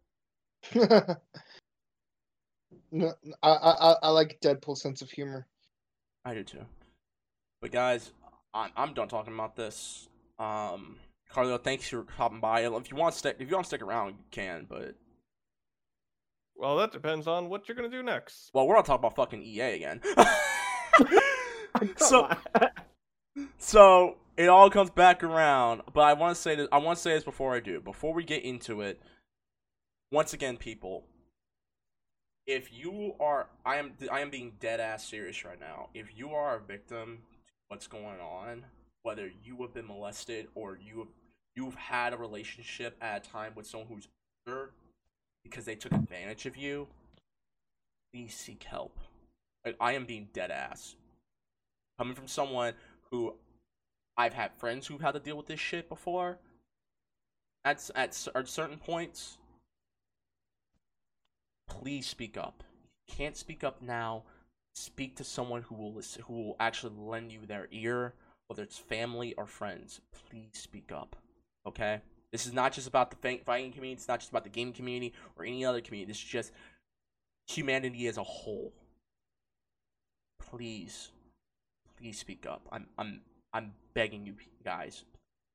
No, 2.92 3.14
I, 3.44 3.50
I 3.50 3.96
I 4.04 4.10
like 4.10 4.40
Deadpool's 4.42 4.82
sense 4.82 5.02
of 5.02 5.12
humor. 5.12 5.48
I 6.26 6.34
do 6.34 6.44
too. 6.44 6.66
But 7.62 7.72
guys, 7.72 8.12
I'm 8.54 8.72
I'm 8.76 8.94
done 8.94 9.08
talking 9.08 9.34
about 9.34 9.56
this. 9.56 10.10
Um, 10.40 10.98
Carlo, 11.30 11.58
thanks 11.58 11.88
for 11.88 12.06
hopping 12.18 12.40
by. 12.40 12.62
If 12.62 12.92
you 12.92 12.98
want 12.98 13.14
to 13.14 13.20
stick, 13.20 13.38
if 13.40 13.50
you 13.50 13.56
want 13.56 13.66
to 13.66 13.70
stick 13.70 13.82
around, 13.82 14.10
you 14.10 14.24
can. 14.32 14.66
But 14.68 14.96
Well, 16.56 16.78
that 16.78 16.92
depends 16.92 17.28
on 17.28 17.50
what 17.50 17.68
you're 17.68 17.76
gonna 17.76 17.90
do 17.90 18.04
next. 18.04 18.50
well, 18.54 18.68
we're 18.68 18.76
not 18.76 18.86
talking 18.86 19.02
about 19.06 19.16
fucking 19.16 19.44
EA 19.44 19.76
again. 19.76 20.02
so 21.98 22.26
on. 22.26 22.38
so 23.58 24.18
it 24.38 24.50
all 24.50 24.70
comes 24.70 24.90
back 24.90 25.24
around. 25.24 25.82
But 25.94 26.02
I 26.02 26.14
want 26.14 26.36
to 26.36 26.42
say 26.42 26.56
this. 26.56 26.68
I 26.72 26.78
want 26.80 26.98
to 26.98 27.02
say 27.02 27.14
this 27.14 27.24
before 27.24 27.56
I 27.56 27.60
do. 27.60 27.80
Before 27.80 28.14
we 28.14 28.24
get 28.24 28.44
into 28.44 28.82
it, 28.82 29.02
once 30.12 30.34
again, 30.34 30.58
people, 30.58 31.06
if 32.48 32.74
you 32.74 33.14
are, 33.20 33.48
I 33.66 33.76
am, 33.78 33.94
I 34.12 34.22
am 34.22 34.30
being 34.30 34.54
dead 34.60 34.80
ass 34.80 35.06
serious 35.08 35.46
right 35.46 35.60
now. 35.60 35.90
If 35.94 36.18
you 36.18 36.30
are 36.32 36.56
a 36.56 36.60
victim 36.60 37.20
to 37.46 37.54
what's 37.68 37.88
going 37.88 38.20
on, 38.20 38.66
whether 39.04 39.30
you 39.44 39.58
have 39.62 39.74
been 39.74 39.88
molested 39.88 40.48
or 40.56 40.78
you 40.82 41.00
have, 41.00 41.08
you've 41.60 41.76
had 41.76 42.14
a 42.14 42.18
relationship 42.18 42.96
at 43.02 43.28
a 43.28 43.30
time 43.30 43.52
with 43.54 43.68
someone 43.68 43.90
who's 43.90 44.08
older 44.48 44.72
because 45.44 45.66
they 45.66 45.76
took 45.76 45.92
advantage 45.92 46.46
of 46.46 46.56
you, 46.56 46.88
please 48.14 48.34
seek 48.34 48.64
help. 48.64 48.98
Like, 49.66 49.76
I 49.82 49.92
am 49.92 50.06
being 50.06 50.30
dead 50.32 50.52
ass. 50.52 50.96
Coming 51.98 52.16
from 52.16 52.28
someone 52.30 52.76
who 53.12 53.34
I've 54.16 54.34
had 54.34 54.54
friends 54.54 54.88
who've 54.88 55.02
had 55.02 55.16
to 55.16 55.20
deal 55.20 55.36
with 55.36 55.48
this 55.48 55.60
shit 55.60 55.90
before. 55.90 56.38
At 57.66 57.90
at, 57.94 58.28
at 58.34 58.48
certain 58.48 58.78
points, 58.78 59.38
please 61.68 62.08
speak 62.08 62.38
up. 62.38 62.64
If 63.06 63.14
you 63.14 63.18
can't 63.18 63.36
speak 63.36 63.66
up 63.66 63.82
now. 63.82 64.24
Speak 64.76 65.18
to 65.18 65.26
someone 65.26 65.64
who 65.64 65.76
will 65.76 65.94
listen, 65.94 66.24
who 66.26 66.34
will 66.36 66.56
actually 66.60 66.94
lend 66.96 67.34
you 67.34 67.40
their 67.46 67.68
ear, 67.72 68.14
whether 68.48 68.64
it's 68.64 68.78
family 68.78 69.34
or 69.34 69.46
friends. 69.46 70.00
Please 70.30 70.52
speak 70.54 70.92
up. 70.94 71.18
Okay. 71.68 72.02
This 72.32 72.46
is 72.46 72.54
not 72.54 72.74
just 72.74 72.88
about 72.88 73.10
the 73.12 73.18
fighting 73.46 73.72
community. 73.72 73.94
It's 74.00 74.08
not 74.08 74.20
just 74.20 74.30
about 74.30 74.44
the 74.44 74.50
gaming 74.50 74.74
community 74.74 75.14
or 75.36 75.46
any 75.46 75.66
other 75.66 75.82
community. 75.82 76.12
This 76.12 76.18
is 76.20 76.24
just 76.24 76.52
humanity 77.48 78.08
as 78.08 78.18
a 78.18 78.24
whole. 78.24 78.72
Please, 80.40 81.10
please 81.98 82.18
speak 82.20 82.46
up. 82.48 82.68
I'm 82.72 82.88
I'm 82.98 83.22
I'm 83.54 83.74
begging 83.94 84.26
you 84.26 84.36
guys, 84.64 85.04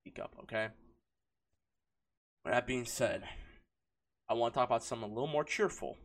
speak 0.04 0.18
up, 0.18 0.34
okay? 0.42 0.68
With 2.44 2.54
that 2.54 2.66
being 2.66 2.84
said, 2.84 3.22
I 4.28 4.34
want 4.34 4.52
to 4.52 4.58
talk 4.58 4.68
about 4.68 4.84
something 4.84 5.08
a 5.08 5.12
little 5.12 5.28
more 5.28 5.44
cheerful. 5.44 5.96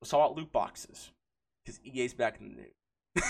Let's 0.00 0.10
talk 0.10 0.24
about 0.30 0.36
loot 0.36 0.52
boxes, 0.52 1.10
because 1.64 1.80
EA's 1.84 2.14
back 2.14 2.38
in 2.40 2.50
the 2.50 2.54
news. 2.54 3.24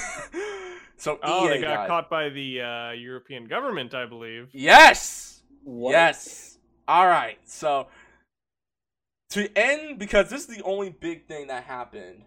so 0.97 1.19
Oh, 1.23 1.47
EA 1.47 1.49
they 1.55 1.61
got 1.63 1.77
guys- 1.77 1.89
caught 1.89 2.11
by 2.11 2.29
the 2.29 2.61
uh, 2.61 2.91
European 2.91 3.47
government, 3.47 3.95
I 3.95 4.05
believe. 4.07 4.49
Yes. 4.53 5.28
What? 5.69 5.91
Yes. 5.91 6.57
All 6.89 7.07
right. 7.07 7.39
So 7.45 7.89
to 9.31 9.59
end 9.59 9.99
because 9.99 10.31
this 10.31 10.49
is 10.49 10.57
the 10.57 10.63
only 10.63 10.89
big 10.89 11.27
thing 11.27 11.49
that 11.49 11.65
happened. 11.65 12.23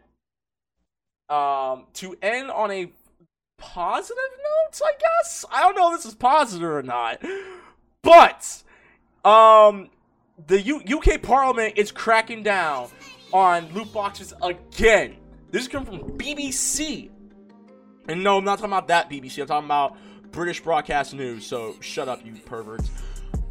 Um 1.28 1.88
to 1.96 2.16
end 2.22 2.52
on 2.52 2.70
a 2.70 2.92
positive 3.58 4.18
note, 4.18 4.82
I 4.86 4.92
guess. 5.00 5.44
I 5.52 5.62
don't 5.62 5.76
know 5.76 5.92
if 5.92 5.98
this 5.98 6.06
is 6.06 6.14
positive 6.14 6.70
or 6.70 6.84
not. 6.84 7.24
But 8.04 8.62
um 9.26 9.90
the 10.46 10.62
U- 10.62 11.00
UK 11.00 11.20
Parliament 11.24 11.74
is 11.78 11.92
cracking 11.92 12.44
down 12.44 12.90
on 13.34 13.74
loot 13.74 13.92
boxes 13.92 14.36
again. 14.44 15.18
This 15.50 15.64
is 15.64 15.68
coming 15.68 15.88
from 16.00 16.12
BBC. 16.12 17.10
And 18.08 18.24
no, 18.24 18.38
I'm 18.38 18.44
not 18.44 18.60
talking 18.60 18.72
about 18.72 18.88
that 18.90 19.10
BBC. 19.10 19.42
I'm 19.42 19.48
talking 19.48 19.66
about 19.66 19.98
British 20.32 20.62
broadcast 20.62 21.16
news. 21.16 21.46
So 21.46 21.76
shut 21.80 22.08
up, 22.08 22.24
you 22.24 22.34
perverts. 22.46 22.90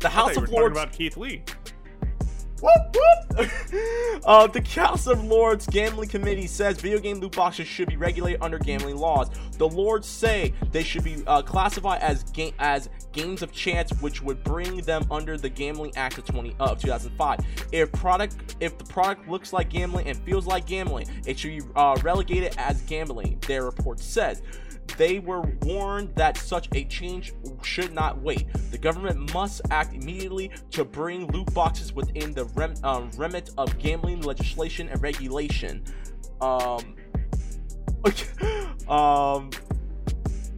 The 0.00 0.08
House 0.08 0.36
of 0.36 0.48
Lords. 0.50 0.72
about 0.72 0.92
Keith 0.92 1.16
Lee. 1.16 1.42
Whoop, 2.62 2.94
whoop. 2.94 3.48
uh, 4.24 4.46
the 4.46 4.60
House 4.74 5.06
of 5.06 5.22
Lords 5.24 5.66
Gambling 5.66 6.08
Committee 6.08 6.46
says 6.46 6.80
video 6.80 6.98
game 6.98 7.18
loot 7.20 7.36
boxes 7.36 7.66
should 7.66 7.88
be 7.88 7.96
regulated 7.96 8.42
under 8.42 8.58
gambling 8.58 8.96
laws. 8.96 9.30
The 9.56 9.68
Lords 9.68 10.06
say 10.06 10.52
they 10.70 10.82
should 10.82 11.04
be 11.04 11.22
uh, 11.26 11.42
classified 11.42 12.02
as 12.02 12.22
game 12.24 12.54
as 12.58 12.90
games 13.12 13.42
of 13.42 13.52
chance, 13.52 13.90
which 14.02 14.22
would 14.22 14.42
bring 14.44 14.78
them 14.82 15.06
under 15.10 15.38
the 15.38 15.48
Gambling 15.48 15.96
Act 15.96 16.18
of 16.18 16.24
20 16.26 16.56
uh, 16.60 16.64
of 16.64 16.80
2005. 16.80 17.40
If 17.72 17.92
product 17.92 18.56
if 18.60 18.76
the 18.76 18.84
product 18.84 19.28
looks 19.28 19.52
like 19.52 19.70
gambling 19.70 20.06
and 20.06 20.18
feels 20.18 20.46
like 20.46 20.66
gambling, 20.66 21.06
it 21.26 21.38
should 21.38 21.58
be 21.58 21.62
uh, 21.76 21.96
relegated 22.02 22.54
as 22.58 22.82
gambling. 22.82 23.38
Their 23.46 23.64
report 23.64 24.00
says. 24.00 24.42
They 24.96 25.18
were 25.18 25.42
warned 25.62 26.14
that 26.16 26.36
such 26.36 26.68
a 26.74 26.84
change 26.84 27.32
should 27.62 27.92
not 27.92 28.20
wait. 28.20 28.46
The 28.70 28.78
government 28.78 29.32
must 29.32 29.62
act 29.70 29.94
immediately 29.94 30.50
to 30.72 30.84
bring 30.84 31.26
loot 31.32 31.52
boxes 31.54 31.92
within 31.92 32.32
the 32.32 32.44
rem- 32.46 32.74
um, 32.84 33.10
remit 33.16 33.50
of 33.58 33.78
gambling 33.78 34.22
legislation 34.22 34.88
and 34.88 35.00
regulation. 35.02 35.84
Um, 36.40 36.96
um, 38.88 39.50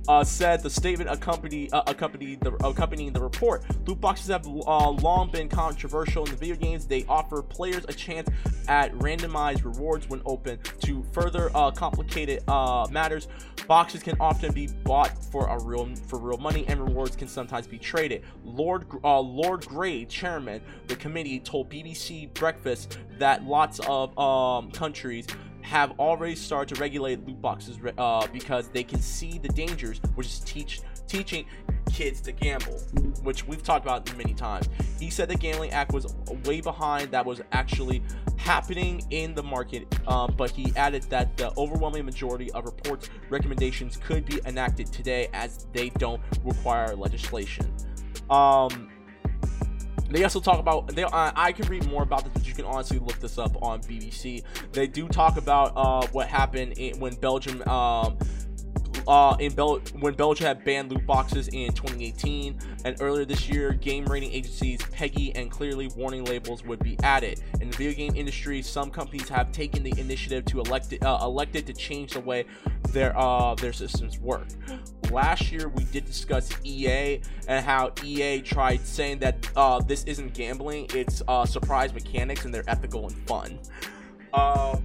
uh, 0.09 0.25
said 0.25 0.63
the 0.63 0.71
statement 0.71 1.11
accompany, 1.11 1.71
uh, 1.73 1.83
accompanied 1.87 2.41
the, 2.41 2.53
accompanying 2.67 3.13
the 3.13 3.21
report. 3.21 3.63
Loot 3.87 4.01
boxes 4.01 4.29
have 4.29 4.47
uh, 4.47 4.91
long 4.91 5.31
been 5.31 5.49
controversial 5.49 6.25
in 6.25 6.31
the 6.31 6.37
video 6.37 6.57
games. 6.57 6.87
They 6.87 7.05
offer 7.09 7.43
players 7.43 7.85
a 7.89 7.93
chance 7.93 8.29
at 8.69 8.93
randomized 8.95 9.65
rewards 9.65 10.09
when 10.09 10.23
open. 10.27 10.59
To 10.81 11.03
further 11.13 11.51
uh, 11.55 11.71
complicated 11.71 12.43
uh, 12.49 12.87
matters, 12.91 13.29
boxes 13.67 14.03
can 14.03 14.17
often 14.21 14.53
be 14.53 14.69
bought 14.85 15.17
for 15.25 15.47
a 15.47 15.63
real 15.63 15.87
for 16.07 16.19
real 16.19 16.39
money, 16.39 16.65
and 16.69 16.81
rewards 16.81 17.17
can 17.17 17.29
sometimes 17.29 17.67
be 17.67 17.79
traded. 17.79 18.23
Lord 18.45 18.87
uh, 19.05 19.21
Lord 19.21 19.67
Grade, 19.67 20.09
chairman 20.09 20.61
the 20.87 20.97
committee, 20.97 21.39
told 21.41 21.71
BBC 21.71 22.33
Breakfast 22.35 22.99
that 23.19 23.45
lots 23.45 23.81
of 23.87 24.17
um, 24.19 24.71
countries 24.71 25.27
have 25.63 25.99
already 25.99 26.35
started 26.35 26.75
to 26.75 26.81
regulate 26.81 27.27
loot 27.27 27.41
boxes 27.41 27.79
uh, 27.99 28.27
because 28.33 28.69
they 28.69 28.85
can 28.85 29.01
see 29.01 29.39
the 29.39 29.49
dangers, 29.49 30.01
which 30.15 30.27
is 30.27 30.41
teach 30.41 30.81
teaching 31.09 31.45
kids 31.93 32.21
to 32.23 32.33
gamble, 32.33 32.79
which 33.23 33.47
we've 33.47 33.63
talked 33.63 33.85
about 33.85 34.17
many 34.17 34.33
times. 34.33 34.69
He 34.99 35.11
said 35.11 35.29
the 35.29 35.35
Gambling 35.35 35.73
Act 35.73 35.93
was 35.93 36.15
way 36.45 36.61
behind 36.61 37.11
that 37.11 37.27
was 37.27 37.43
actually 37.53 38.03
happening 38.37 39.03
in 39.11 39.35
the 39.35 39.43
market, 39.43 39.87
um, 40.09 40.35
but 40.37 40.51
he 40.51 40.73
added 40.77 41.03
that 41.05 41.37
the 41.37 41.53
overwhelming 41.59 42.05
majority 42.05 42.51
of 42.53 42.65
reports 42.65 43.11
recommendations 43.29 43.97
could 43.97 44.25
be 44.25 44.41
enacted 44.47 44.87
today 44.87 45.29
as 45.33 45.67
they 45.73 45.91
don't 45.91 46.21
require 46.45 46.95
legislation. 46.97 47.73
Um, 48.31 48.92
they 50.15 50.25
also 50.25 50.41
talk 50.41 50.59
about 50.59 50.89
they. 50.95 51.05
Uh, 51.05 51.33
I 51.35 51.53
can 51.53 51.69
read 51.69 51.87
more 51.89 52.03
about 52.03 52.25
this, 52.25 52.33
but 52.33 52.47
you 52.47 52.55
can 52.55 52.65
honestly 52.65 52.99
look 52.99 53.19
this 53.21 53.39
up 53.39 53.61
on 53.63 53.81
BBC. 53.81 54.43
They 54.73 54.87
do 54.87 55.09
talk 55.09 55.37
about 55.37 55.73
uh, 55.75 56.07
what 56.09 56.29
happened 56.29 56.75
in, 56.79 56.99
when 57.01 57.15
Belgium. 57.15 57.67
Um, 57.69 58.17
uh, 59.07 59.37
in 59.41 59.55
Bel- 59.55 59.81
when 59.99 60.15
Belgium 60.15 60.47
had 60.47 60.65
banned 60.65 60.91
loot 60.91 61.07
boxes 61.07 61.49
in 61.49 61.73
2018, 61.73 62.59
and 62.85 62.97
earlier 63.01 63.25
this 63.25 63.49
year, 63.49 63.73
game 63.73 64.05
rating 64.07 64.33
agencies 64.33 64.81
PEGI 64.81 65.33
and 65.35 65.51
Clearly 65.51 65.89
warning 65.97 66.25
labels 66.25 66.65
would 66.65 66.79
be 66.81 66.97
added. 67.03 67.41
In 67.61 67.71
the 67.71 67.77
video 67.77 67.93
game 67.93 68.17
industry, 68.17 68.63
some 68.63 68.91
companies 68.91 69.29
have 69.29 69.53
taken 69.53 69.83
the 69.83 69.93
initiative 69.99 70.45
to 70.47 70.61
elect 70.61 70.93
uh, 71.03 71.19
elected 71.23 71.67
to 71.67 71.73
change 71.73 72.15
the 72.15 72.21
way 72.21 72.47
their 72.91 73.17
uh, 73.17 73.55
their 73.55 73.73
systems 73.73 74.19
work. 74.19 74.47
Last 75.11 75.53
year, 75.53 75.69
we 75.69 75.85
did 75.85 76.05
discuss 76.05 76.51
EA 76.65 77.21
and 77.49 77.65
how 77.65 77.93
EA 78.03 78.41
tried 78.41 78.81
saying 78.81 79.19
that 79.21 79.49
uh, 79.57 79.81
this 79.81 80.05
isn't 80.05 80.35
gambling; 80.35 80.87
it's 80.95 81.23
uh, 81.29 81.45
surprise 81.45 81.93
mechanics 81.93 82.45
and 82.45 82.55
they're 82.55 82.69
ethical 82.69 83.07
and 83.07 83.17
fun. 83.29 83.59
Uh, 84.33 84.77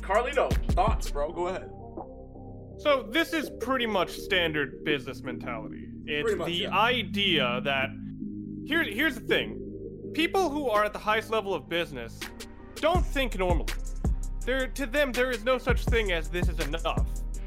Carlito, 0.00 0.50
thoughts, 0.72 1.10
bro? 1.10 1.30
Go 1.30 1.48
ahead. 1.48 1.70
So 2.78 3.02
this 3.02 3.32
is 3.32 3.50
pretty 3.60 3.86
much 3.86 4.10
standard 4.10 4.84
business 4.84 5.22
mentality. 5.22 5.88
It's 6.06 6.36
much, 6.36 6.46
the 6.46 6.52
yeah. 6.52 6.78
idea 6.78 7.60
that 7.64 7.88
here 8.64 8.84
here's 8.84 9.16
the 9.16 9.26
thing. 9.26 9.60
People 10.14 10.48
who 10.48 10.68
are 10.68 10.84
at 10.84 10.92
the 10.92 10.98
highest 10.98 11.30
level 11.30 11.54
of 11.54 11.68
business 11.68 12.20
don't 12.76 13.04
think 13.04 13.36
normally. 13.36 13.72
There 14.46 14.68
to 14.68 14.86
them 14.86 15.10
there 15.10 15.32
is 15.32 15.44
no 15.44 15.58
such 15.58 15.84
thing 15.86 16.12
as 16.12 16.28
this 16.28 16.48
is 16.48 16.60
enough. 16.60 17.04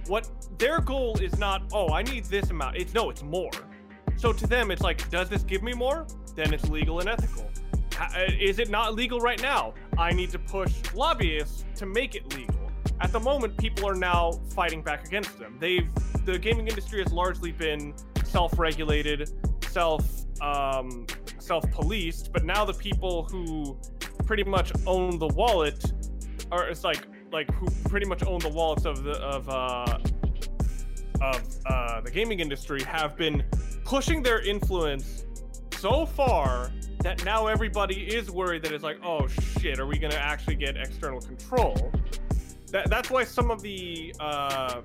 What 0.08 0.30
their 0.58 0.82
goal 0.82 1.18
is 1.20 1.38
not, 1.40 1.64
oh, 1.72 1.94
I 1.94 2.04
need 2.04 2.26
this 2.26 2.50
amount. 2.50 2.76
It's 2.76 2.94
no, 2.94 3.10
it's 3.10 3.24
more. 3.24 3.52
So 4.18 4.34
to 4.34 4.46
them 4.46 4.70
it's 4.70 4.82
like, 4.82 5.10
does 5.10 5.30
this 5.30 5.44
give 5.44 5.64
me 5.64 5.74
more? 5.74 6.06
Then 6.36 6.54
it's 6.54 6.70
legal 6.70 7.00
and 7.00 7.08
ethical. 7.08 7.50
Uh, 7.98 8.26
Is 8.40 8.60
it 8.60 8.70
not 8.70 8.96
legal 8.96 9.20
right 9.20 9.42
now? 9.42 9.76
I 9.98 10.12
need 10.12 10.32
to 10.32 10.40
push 10.40 10.74
lobbyists 10.94 11.66
to 11.76 11.86
make 11.86 12.16
it 12.16 12.36
legal 12.36 12.61
at 13.00 13.12
the 13.12 13.20
moment 13.20 13.58
people 13.58 13.88
are 13.88 13.96
now 13.96 14.32
fighting 14.50 14.82
back 14.82 15.06
against 15.06 15.38
them 15.40 15.58
they've 15.60 15.88
the 16.26 16.38
gaming 16.38 16.68
industry 16.68 17.02
has 17.02 17.12
largely 17.12 17.52
been 17.52 17.94
self-regulated 18.24 19.32
self 19.66 20.26
um, 20.42 21.06
self-policed 21.40 22.32
but 22.34 22.44
now 22.44 22.66
the 22.66 22.74
people 22.74 23.24
who 23.26 23.78
pretty 24.26 24.44
much 24.44 24.72
own 24.86 25.18
the 25.18 25.28
wallet 25.28 25.92
are 26.52 26.68
it's 26.68 26.84
like 26.84 27.08
like 27.32 27.52
who 27.56 27.68
pretty 27.90 28.06
much 28.06 28.24
own 28.24 28.40
the 28.40 28.50
wallets 28.50 28.86
of 28.86 29.04
the 29.04 29.14
of 29.22 29.48
uh 29.50 29.98
of 31.22 31.42
uh, 31.68 32.02
the 32.02 32.12
gaming 32.12 32.40
industry 32.40 32.82
have 32.84 33.16
been 33.16 33.44
pushing 33.86 34.24
their 34.24 34.42
influence 34.42 35.26
so 35.78 36.06
far 36.06 36.72
that 37.00 37.24
now 37.26 37.48
everybody 37.48 38.04
is 38.04 38.30
worried 38.30 38.64
that 38.64 38.72
it's 38.72 38.84
like, 38.84 38.98
oh 39.04 39.28
shit, 39.28 39.80
are 39.80 39.88
we 39.88 39.98
gonna 39.98 40.16
actually 40.16 40.56
get 40.56 40.78
external 40.78 41.20
control? 41.20 41.92
That, 42.72 42.90
that's 42.90 43.10
why 43.10 43.24
some 43.26 43.52
of 43.52 43.62
the 43.62 44.16
uh, 44.20 44.82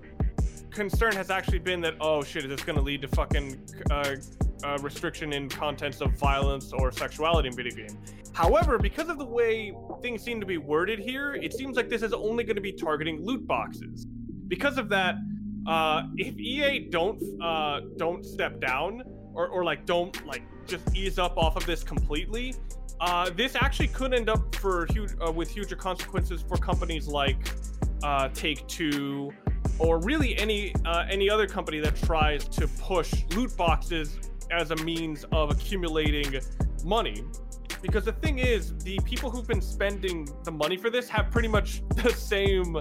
concern 0.71 1.13
has 1.13 1.31
actually 1.31 1.61
been 1.61 1.81
that, 1.83 1.95
oh 2.01 2.23
shit, 2.23 2.45
is 2.45 2.51
this 2.51 2.63
gonna 2.63 2.81
lead 2.81 3.03
to 3.03 3.09
fucking 3.09 3.61
uh, 3.91 4.17
uh, 4.65 4.79
restriction 4.83 5.33
in 5.33 5.49
contents 5.49 6.01
of 6.01 6.13
violence 6.19 6.73
or 6.73 6.91
sexuality 6.91 7.49
in 7.49 7.55
video 7.55 7.75
game? 7.75 7.99
However, 8.33 8.77
because 8.79 9.09
of 9.09 9.19
the 9.19 9.25
way 9.25 9.75
things 10.03 10.23
seem 10.23 10.41
to 10.41 10.47
be 10.47 10.59
worded 10.59 10.99
here, 10.99 11.35
it 11.35 11.55
seems 11.55 11.77
like 11.77 11.89
this 11.89 12.03
is 12.03 12.13
only 12.13 12.45
going 12.45 12.57
to 12.57 12.63
be 12.63 12.73
targeting 12.73 13.25
loot 13.25 13.47
boxes. 13.47 14.07
Because 14.49 14.79
of 14.79 14.89
that, 14.91 15.15
uh, 15.67 16.03
if 16.17 16.39
EA 16.39 16.89
don't 16.91 17.21
uh, 17.43 17.81
don't 17.97 18.25
step 18.25 18.61
down 18.61 19.03
or, 19.33 19.49
or 19.49 19.65
like 19.65 19.87
don't 19.87 20.25
like 20.27 20.43
just 20.67 20.95
ease 20.95 21.19
up 21.19 21.37
off 21.37 21.57
of 21.57 21.65
this 21.67 21.83
completely, 21.83 22.55
uh, 23.01 23.31
this 23.31 23.55
actually 23.55 23.89
could 23.89 24.15
end 24.15 24.29
up 24.29 24.55
for 24.55 24.87
huge 24.87 25.13
uh, 25.27 25.31
with 25.31 25.49
huger 25.51 25.77
consequences 25.77 26.43
for 26.43 26.57
companies 26.57 27.07
like 27.07 27.37
uh, 28.03 28.29
Take 28.29 28.67
Two 28.67 29.33
or 29.79 29.99
really 30.01 30.37
any 30.39 30.75
uh, 30.85 31.05
any 31.09 31.29
other 31.29 31.47
company 31.47 31.79
that 31.81 31.97
tries 31.97 32.49
to 32.49 32.69
push 32.69 33.13
loot 33.35 33.57
boxes 33.57 34.19
as 34.51 34.71
a 34.71 34.77
means 34.77 35.25
of 35.33 35.51
accumulating 35.51 36.41
money. 36.85 37.25
Because 37.83 38.05
the 38.05 38.13
thing 38.13 38.39
is, 38.39 38.75
the 38.79 38.99
people 39.05 39.31
who've 39.31 39.47
been 39.47 39.61
spending 39.61 40.29
the 40.45 40.51
money 40.51 40.77
for 40.77 40.89
this 40.89 41.09
have 41.09 41.31
pretty 41.31 41.49
much 41.49 41.83
the 41.97 42.11
same 42.11 42.81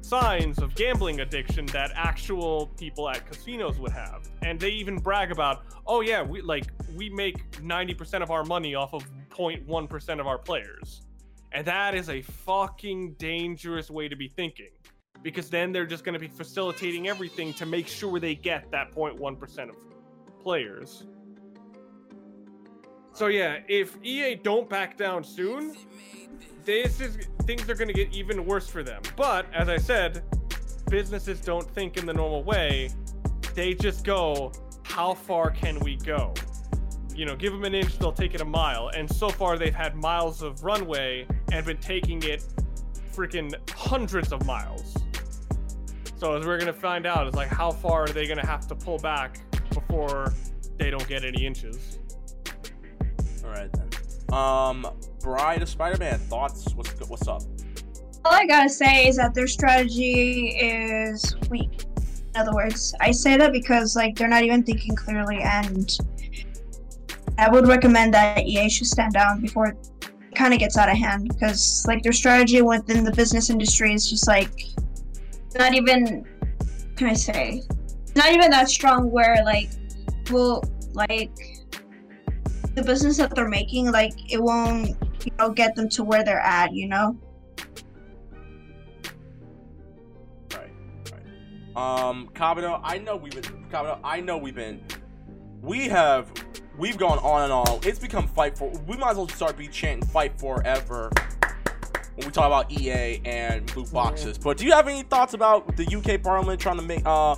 signs 0.00 0.58
of 0.58 0.74
gambling 0.74 1.20
addiction 1.20 1.64
that 1.66 1.90
actual 1.94 2.66
people 2.76 3.08
at 3.08 3.24
casinos 3.30 3.78
would 3.78 3.92
have. 3.92 4.28
And 4.42 4.58
they 4.58 4.70
even 4.70 4.96
brag 4.98 5.30
about, 5.30 5.64
oh 5.86 6.00
yeah, 6.00 6.22
we 6.22 6.42
like 6.42 6.66
we 6.96 7.08
make 7.08 7.50
90% 7.52 8.22
of 8.22 8.30
our 8.30 8.44
money 8.44 8.74
off 8.74 8.92
of 8.92 9.04
0.1% 9.34 10.20
of 10.20 10.26
our 10.26 10.38
players. 10.38 11.02
And 11.52 11.66
that 11.66 11.94
is 11.94 12.08
a 12.08 12.22
fucking 12.22 13.14
dangerous 13.14 13.90
way 13.90 14.08
to 14.08 14.16
be 14.16 14.28
thinking. 14.28 14.70
Because 15.22 15.50
then 15.50 15.70
they're 15.70 15.86
just 15.86 16.04
going 16.04 16.14
to 16.14 16.18
be 16.18 16.28
facilitating 16.28 17.08
everything 17.08 17.52
to 17.54 17.66
make 17.66 17.86
sure 17.86 18.18
they 18.18 18.34
get 18.34 18.70
that 18.72 18.92
0.1% 18.92 19.68
of 19.68 19.76
players. 20.40 21.04
So 23.12 23.26
yeah, 23.26 23.58
if 23.68 23.96
EA 24.02 24.34
don't 24.36 24.68
back 24.68 24.96
down 24.96 25.22
soon, 25.22 25.76
this 26.64 27.00
is 27.00 27.18
things 27.42 27.68
are 27.68 27.74
going 27.74 27.88
to 27.88 27.94
get 27.94 28.12
even 28.12 28.46
worse 28.46 28.68
for 28.68 28.82
them. 28.82 29.02
But 29.16 29.46
as 29.52 29.68
I 29.68 29.76
said, 29.76 30.22
businesses 30.88 31.40
don't 31.40 31.68
think 31.74 31.96
in 31.96 32.06
the 32.06 32.14
normal 32.14 32.42
way. 32.42 32.90
They 33.54 33.74
just 33.74 34.04
go, 34.04 34.52
how 34.82 35.14
far 35.14 35.50
can 35.50 35.78
we 35.80 35.96
go? 35.96 36.32
You 37.14 37.26
know, 37.26 37.36
give 37.36 37.52
them 37.52 37.64
an 37.64 37.74
inch, 37.74 37.98
they'll 37.98 38.12
take 38.12 38.34
it 38.34 38.40
a 38.40 38.44
mile. 38.44 38.88
And 38.88 39.10
so 39.10 39.28
far, 39.28 39.58
they've 39.58 39.74
had 39.74 39.94
miles 39.94 40.42
of 40.42 40.64
runway 40.64 41.26
and 41.52 41.64
been 41.64 41.76
taking 41.76 42.22
it 42.22 42.44
freaking 43.12 43.54
hundreds 43.70 44.32
of 44.32 44.46
miles. 44.46 44.96
So 46.16 46.36
as 46.36 46.46
we're 46.46 46.58
gonna 46.58 46.72
find 46.72 47.04
out, 47.04 47.26
is 47.26 47.34
like 47.34 47.48
how 47.48 47.70
far 47.70 48.04
are 48.04 48.08
they 48.08 48.26
gonna 48.26 48.46
have 48.46 48.66
to 48.68 48.74
pull 48.74 48.98
back 48.98 49.40
before 49.74 50.32
they 50.78 50.88
don't 50.90 51.06
get 51.08 51.24
any 51.24 51.44
inches? 51.44 51.98
All 53.44 53.50
right 53.50 53.70
then. 53.72 53.88
Um, 54.32 54.86
Bride 55.20 55.62
of 55.62 55.68
Spider-Man 55.68 56.18
thoughts? 56.20 56.72
What's 56.74 56.92
what's 57.08 57.28
up? 57.28 57.42
All 58.24 58.32
I 58.32 58.46
gotta 58.46 58.68
say 58.68 59.08
is 59.08 59.16
that 59.16 59.34
their 59.34 59.48
strategy 59.48 60.50
is 60.50 61.36
weak. 61.50 61.84
In 62.34 62.40
other 62.40 62.54
words, 62.54 62.94
I 63.00 63.10
say 63.10 63.36
that 63.36 63.52
because 63.52 63.96
like 63.96 64.16
they're 64.16 64.28
not 64.28 64.42
even 64.44 64.62
thinking 64.62 64.94
clearly, 64.94 65.40
and 65.42 65.98
I 67.38 67.50
would 67.50 67.66
recommend 67.66 68.14
that 68.14 68.46
EA 68.46 68.68
should 68.68 68.86
stand 68.86 69.14
down 69.14 69.40
before 69.40 69.66
it 69.68 69.90
kind 70.34 70.52
of 70.52 70.60
gets 70.60 70.76
out 70.76 70.88
of 70.88 70.96
hand. 70.96 71.28
Because 71.28 71.84
like 71.86 72.02
their 72.02 72.12
strategy 72.12 72.60
within 72.62 73.04
the 73.04 73.12
business 73.12 73.50
industry 73.50 73.94
is 73.94 74.08
just 74.08 74.26
like 74.26 74.64
not 75.58 75.74
even. 75.74 76.26
Can 76.96 77.08
I 77.08 77.14
say? 77.14 77.62
Not 78.14 78.32
even 78.32 78.50
that 78.50 78.68
strong. 78.68 79.10
Where 79.10 79.42
like 79.44 79.70
will 80.30 80.62
like 80.92 81.32
the 82.74 82.82
business 82.82 83.16
that 83.16 83.34
they're 83.34 83.48
making, 83.48 83.90
like 83.92 84.12
it 84.30 84.42
won't 84.42 84.90
you 85.24 85.32
know 85.38 85.50
get 85.50 85.74
them 85.74 85.88
to 85.90 86.04
where 86.04 86.24
they're 86.24 86.40
at. 86.40 86.72
You 86.72 86.88
know. 86.88 87.16
Right, 90.54 90.72
right. 91.74 91.76
Um, 91.76 92.30
Kabuto, 92.34 92.80
I 92.82 92.98
know 92.98 93.16
we've 93.16 93.32
been 93.32 93.64
Kabuto, 93.70 93.98
I 94.04 94.20
know 94.20 94.36
we've 94.36 94.54
been 94.54 94.82
we 95.62 95.88
have 95.88 96.30
we've 96.78 96.96
gone 96.96 97.18
on 97.18 97.42
and 97.42 97.52
on. 97.52 97.80
It's 97.82 97.98
become 97.98 98.26
fight 98.26 98.56
for 98.56 98.70
we 98.86 98.96
might 98.96 99.10
as 99.10 99.16
well 99.16 99.28
start 99.28 99.56
be 99.56 99.68
chanting 99.68 100.08
fight 100.08 100.38
forever 100.38 101.10
when 102.14 102.26
we 102.26 102.32
talk 102.32 102.46
about 102.46 102.70
EA 102.70 103.20
and 103.24 103.74
loot 103.76 103.92
boxes. 103.92 104.38
But 104.38 104.58
do 104.58 104.64
you 104.64 104.72
have 104.72 104.88
any 104.88 105.02
thoughts 105.02 105.34
about 105.34 105.76
the 105.76 105.86
UK 105.86 106.22
Parliament 106.22 106.60
trying 106.60 106.76
to 106.76 106.82
make 106.82 107.02
uh 107.04 107.36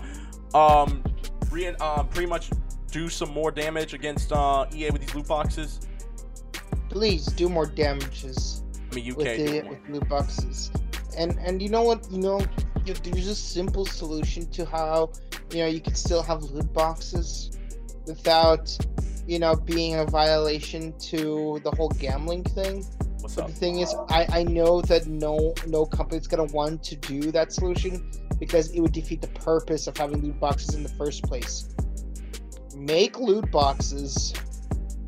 um 0.55 1.03
re- 1.51 1.75
uh, 1.81 2.03
pretty 2.05 2.29
much 2.29 2.51
do 2.91 3.09
some 3.09 3.31
more 3.31 3.51
damage 3.51 3.95
against 3.95 4.33
uh 4.33 4.67
EA 4.75 4.91
with 4.91 5.01
these 5.01 5.15
loot 5.15 5.27
boxes? 5.27 5.81
Please 6.89 7.27
do 7.27 7.49
more 7.49 7.67
damages 7.67 8.63
I 8.93 8.95
mean 8.95 9.11
UK. 9.13 9.17
with 9.19 9.27
the 9.27 9.63
with 9.69 9.89
loot 9.89 10.09
boxes. 10.09 10.71
And 11.17 11.39
and 11.39 11.63
you 11.63 11.69
know 11.69 11.83
what? 11.83 12.11
You 12.11 12.19
know, 12.19 12.41
there's 12.85 13.27
a 13.27 13.35
simple 13.35 13.87
solution 13.87 14.47
to 14.51 14.65
how 14.65 15.13
you 15.51 15.59
know 15.59 15.67
you 15.67 15.81
can 15.81 15.95
still 15.95 16.23
have 16.23 16.43
loot 16.43 16.73
boxes 16.73 17.57
without 18.07 18.77
you 19.27 19.39
know 19.39 19.55
being 19.55 19.97
a 19.97 20.05
violation 20.05 20.97
to 20.99 21.61
the 21.65 21.71
whole 21.73 21.89
gambling 21.91 22.45
thing. 22.45 22.85
What's 23.21 23.37
But 23.37 23.45
up? 23.45 23.51
the 23.51 23.57
thing 23.57 23.81
is, 23.81 23.95
I, 24.11 24.27
I 24.31 24.43
know 24.45 24.81
that 24.83 25.07
no 25.07 25.55
no 25.67 25.87
company's 25.87 26.27
gonna 26.27 26.45
want 26.53 26.83
to 26.85 26.97
do 26.97 27.31
that 27.33 27.53
solution 27.53 28.11
because 28.39 28.71
it 28.73 28.81
would 28.81 28.93
defeat 28.93 29.23
the 29.23 29.29
purpose 29.29 29.87
of 29.87 29.97
having 29.97 30.23
loot 30.23 30.39
boxes 30.41 30.75
in 30.75 30.83
the 30.83 30.89
first 30.91 31.23
place. 31.25 31.75
Make 32.77 33.19
loot 33.19 33.51
boxes 33.51 34.35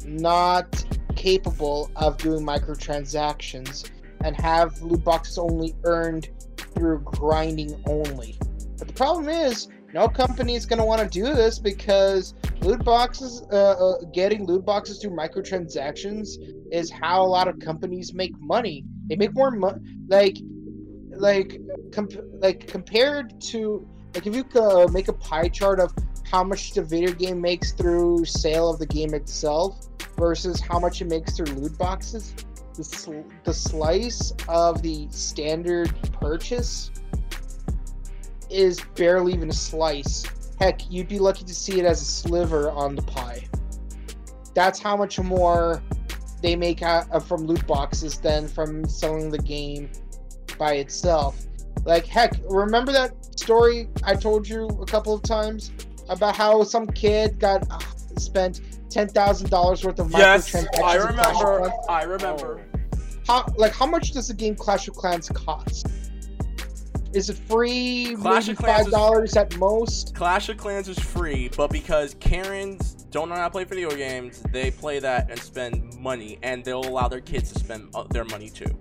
not 0.05 0.85
capable 1.17 1.91
of 1.97 2.17
doing 2.19 2.45
microtransactions 2.45 3.91
and 4.25 4.37
have 4.41 4.81
loot 4.83 5.03
boxes 5.05 5.39
only 5.39 5.75
earned 5.85 6.29
through 6.75 7.01
grinding 7.01 7.83
only. 7.87 8.39
But 8.79 8.89
the 8.89 8.95
problem 8.95 9.29
is, 9.29 9.69
no 9.93 10.09
company 10.09 10.55
is 10.55 10.67
going 10.67 10.79
to 10.79 10.85
want 10.85 11.01
to 11.01 11.09
do 11.09 11.35
this 11.35 11.59
because 11.59 12.35
loot 12.61 12.85
boxes, 12.85 13.43
uh, 13.53 13.57
uh, 13.57 13.95
getting 14.13 14.47
loot 14.47 14.65
boxes 14.65 15.01
through 15.01 15.13
microtransactions 15.13 16.29
is 16.73 16.91
how 16.91 17.23
a 17.23 17.27
lot 17.27 17.49
of 17.49 17.59
companies 17.59 18.13
make 18.15 18.33
money. 18.41 18.85
They 19.09 19.17
make 19.17 19.35
more 19.35 19.51
money, 19.51 19.79
like, 20.09 20.37
like, 21.11 21.61
comp- 21.93 22.25
like 22.41 22.67
compared 22.67 23.41
to, 23.43 23.87
like, 24.15 24.27
if 24.27 24.35
you 24.35 24.45
uh, 24.61 24.89
make 24.91 25.09
a 25.09 25.13
pie 25.13 25.49
chart 25.49 25.81
of 25.81 25.93
how 26.31 26.43
much 26.43 26.73
the 26.73 26.83
video 26.83 27.13
game 27.13 27.41
makes 27.41 27.73
through 27.73 28.25
sale 28.25 28.71
of 28.71 28.79
the 28.79 28.87
game 28.87 29.15
itself 29.15 29.87
versus 30.19 30.61
how 30.61 30.79
much 30.79 31.01
it 31.01 31.07
makes 31.07 31.37
through 31.37 31.47
loot 31.55 31.77
boxes, 31.79 32.35
the, 32.75 32.85
sl- 32.85 33.23
the 33.45 33.55
slice 33.55 34.33
of 34.49 34.83
the 34.83 35.07
standard 35.11 35.95
purchase 36.13 36.91
is 38.51 38.81
barely 38.95 39.33
even 39.35 39.51
a 39.51 39.53
slice. 39.53 40.25
Heck, 40.61 40.91
you'd 40.91 41.09
be 41.09 41.19
lucky 41.19 41.45
to 41.45 41.55
see 41.55 41.79
it 41.79 41.85
as 41.85 42.01
a 42.01 42.05
sliver 42.05 42.71
on 42.71 42.95
the 42.95 43.03
pie. 43.03 43.47
That's 44.55 44.79
how 44.79 44.97
much 44.97 45.19
more 45.21 45.83
they 46.43 46.57
make 46.57 46.83
out, 46.83 47.27
from 47.27 47.47
loot 47.47 47.67
boxes 47.67 48.19
than 48.19 48.49
from 48.49 48.87
selling 48.89 49.31
the 49.31 49.39
game 49.39 49.91
by 50.59 50.75
itself. 50.75 51.47
Like, 51.85 52.07
heck, 52.07 52.33
remember 52.49 52.93
that 52.93 53.39
story 53.39 53.89
I 54.03 54.15
told 54.15 54.49
you 54.49 54.67
a 54.81 54.87
couple 54.87 55.13
of 55.13 55.23
times 55.23 55.73
about 56.09 56.37
how 56.37 56.63
some 56.65 56.87
kid 56.87 57.39
got 57.39 57.71
uh, 57.71 57.79
spent 58.19 58.61
ten 58.91 59.09
thousand 59.09 59.51
dollars 59.51 59.85
worth 59.85 59.99
of 59.99 60.11
Yes, 60.11 60.51
microtransactions? 60.51 60.83
I 60.83 60.97
in 60.97 61.15
Clash 61.15 61.43
of 61.43 61.49
remember. 61.49 61.73
I 61.89 62.03
remember. 62.05 62.67
How 63.27 63.47
like 63.57 63.73
how 63.73 63.87
much 63.87 64.13
does 64.13 64.29
the 64.29 64.35
game 64.35 64.55
Clash 64.57 64.89
of 64.89 64.95
Clans 64.95 65.29
cost? 65.29 65.89
Is 67.13 67.31
it 67.31 67.37
free? 67.37 68.17
Clash 68.21 68.49
of 68.49 68.57
Clans 68.59 68.85
five 68.85 68.91
dollars 68.91 69.37
at 69.37 69.57
most. 69.57 70.15
Clash 70.15 70.49
of 70.49 70.57
Clans 70.57 70.89
is 70.89 70.99
free, 70.99 71.49
but 71.57 71.71
because 71.71 72.15
Karens 72.21 72.95
don't 73.11 73.29
know 73.29 73.37
how 73.37 73.45
to 73.45 73.51
play 73.51 73.65
video 73.65 73.91
games, 73.91 74.43
they 74.53 74.71
play 74.71 74.99
that 74.99 75.31
and 75.31 75.41
spend 75.41 75.99
money, 75.99 76.39
and 76.43 76.65
they'll 76.65 76.87
allow 76.87 77.09
their 77.09 77.21
kids 77.21 77.53
to 77.53 77.59
spend 77.59 77.89
uh, 77.95 78.05
their 78.11 78.25
money 78.25 78.51
too. 78.51 78.77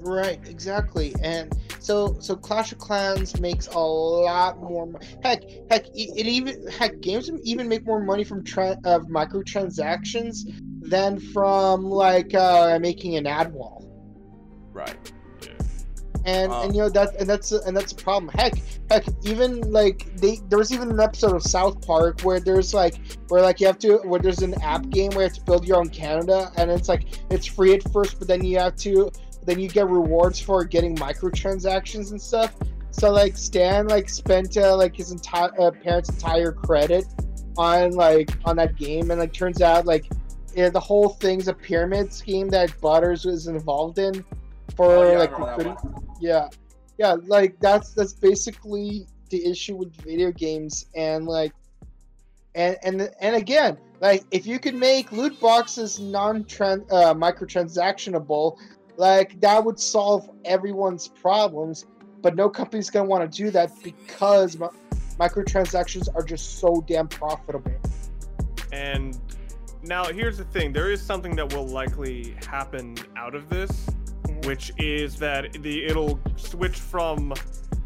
Right, 0.00 0.38
exactly. 0.46 1.14
And 1.22 1.56
so 1.78 2.16
so 2.20 2.36
Clash 2.36 2.72
of 2.72 2.78
Clans 2.78 3.40
makes 3.40 3.68
a 3.68 3.78
lot 3.78 4.60
more. 4.60 4.86
mo- 4.86 4.98
Heck, 5.22 5.42
heck, 5.70 5.86
it, 5.88 6.10
it 6.18 6.26
even 6.26 6.66
heck 6.66 7.00
games 7.00 7.30
even 7.44 7.68
make 7.68 7.86
more 7.86 8.04
money 8.04 8.24
from 8.24 8.44
tra- 8.44 8.78
of 8.84 9.04
microtransactions 9.06 10.40
than 10.82 11.18
from 11.18 11.84
like 11.84 12.34
uh, 12.34 12.78
making 12.82 13.16
an 13.16 13.26
ad 13.26 13.54
wall. 13.54 13.82
Right. 14.72 15.12
And 16.24 16.52
and 16.52 16.74
you 16.74 16.80
know 16.80 16.88
that 16.88 17.14
and 17.16 17.28
that's 17.28 17.52
and 17.52 17.76
that's 17.76 17.92
a 17.92 17.96
problem. 17.96 18.30
Heck 18.34 18.54
heck 18.90 19.04
even 19.22 19.60
like 19.72 20.14
they 20.16 20.40
there 20.48 20.58
was 20.58 20.72
even 20.72 20.90
an 20.90 21.00
episode 21.00 21.34
of 21.34 21.42
south 21.42 21.86
park 21.86 22.22
where 22.22 22.40
there's 22.40 22.72
like 22.72 22.96
where 23.28 23.42
like 23.42 23.60
you 23.60 23.66
have 23.66 23.78
to 23.80 23.98
where 23.98 24.20
there's 24.20 24.40
an 24.42 24.60
app 24.62 24.88
game 24.90 25.10
where 25.10 25.22
you 25.22 25.28
have 25.28 25.34
to 25.34 25.42
build 25.42 25.66
your 25.66 25.78
own 25.78 25.88
canada 25.88 26.50
and 26.56 26.70
it's 26.70 26.88
like 26.88 27.06
it's 27.30 27.46
free 27.46 27.74
at 27.74 27.92
first 27.92 28.18
but 28.18 28.28
then 28.28 28.44
you 28.44 28.58
have 28.58 28.76
to 28.76 29.10
then 29.44 29.60
you 29.60 29.68
get 29.68 29.86
rewards 29.88 30.40
for 30.40 30.64
getting 30.64 30.96
microtransactions 30.96 32.10
and 32.10 32.20
stuff. 32.20 32.54
So 32.90 33.10
like 33.10 33.36
stan 33.36 33.88
like 33.88 34.08
spent 34.08 34.56
uh, 34.56 34.76
like 34.76 34.96
his 34.96 35.10
entire 35.10 35.50
uh, 35.60 35.70
parents 35.72 36.08
entire 36.08 36.52
credit 36.52 37.04
on 37.58 37.92
like 37.92 38.30
on 38.44 38.56
that 38.56 38.76
game 38.76 39.10
and 39.10 39.20
like 39.20 39.32
turns 39.32 39.60
out 39.60 39.84
like 39.84 40.06
yeah, 40.54 40.68
the 40.70 40.80
whole 40.80 41.08
thing's 41.08 41.48
a 41.48 41.52
pyramid 41.52 42.12
scheme 42.12 42.48
that 42.50 42.80
butters 42.80 43.24
was 43.24 43.48
involved 43.48 43.98
in 43.98 44.24
for 44.76 44.86
Oh, 44.86 45.12
yeah, 45.12 45.18
like 45.18 45.38
recruiting? 45.38 45.76
yeah. 46.20 46.48
Yeah 46.98 47.16
like 47.26 47.58
that's 47.60 47.90
that's 47.90 48.12
basically 48.12 49.06
the 49.30 49.44
issue 49.50 49.74
with 49.74 49.94
video 49.96 50.30
games 50.30 50.86
and 50.94 51.26
like 51.26 51.52
and 52.54 52.76
and 52.84 53.10
and 53.20 53.34
again 53.34 53.76
like 54.00 54.22
if 54.30 54.46
you 54.46 54.58
could 54.60 54.74
make 54.76 55.10
loot 55.10 55.38
boxes 55.40 55.98
non 55.98 56.42
uh, 56.42 57.14
microtransactionable 57.14 58.56
like 58.96 59.40
that 59.40 59.64
would 59.64 59.80
solve 59.80 60.30
everyone's 60.44 61.08
problems 61.08 61.86
but 62.22 62.36
no 62.36 62.48
company's 62.48 62.90
gonna 62.90 63.08
want 63.08 63.30
to 63.30 63.36
do 63.44 63.50
that 63.50 63.70
because 63.82 64.56
mi- 64.56 64.68
microtransactions 65.18 66.08
are 66.14 66.22
just 66.22 66.58
so 66.58 66.82
damn 66.86 67.06
profitable. 67.08 67.72
And 68.72 69.18
now 69.82 70.04
here's 70.04 70.38
the 70.38 70.44
thing: 70.44 70.72
there 70.72 70.90
is 70.90 71.02
something 71.02 71.36
that 71.36 71.52
will 71.52 71.66
likely 71.66 72.34
happen 72.48 72.96
out 73.16 73.34
of 73.34 73.48
this, 73.48 73.86
which 74.44 74.72
is 74.78 75.16
that 75.18 75.52
the 75.62 75.84
it'll 75.84 76.20
switch 76.36 76.78
from 76.78 77.32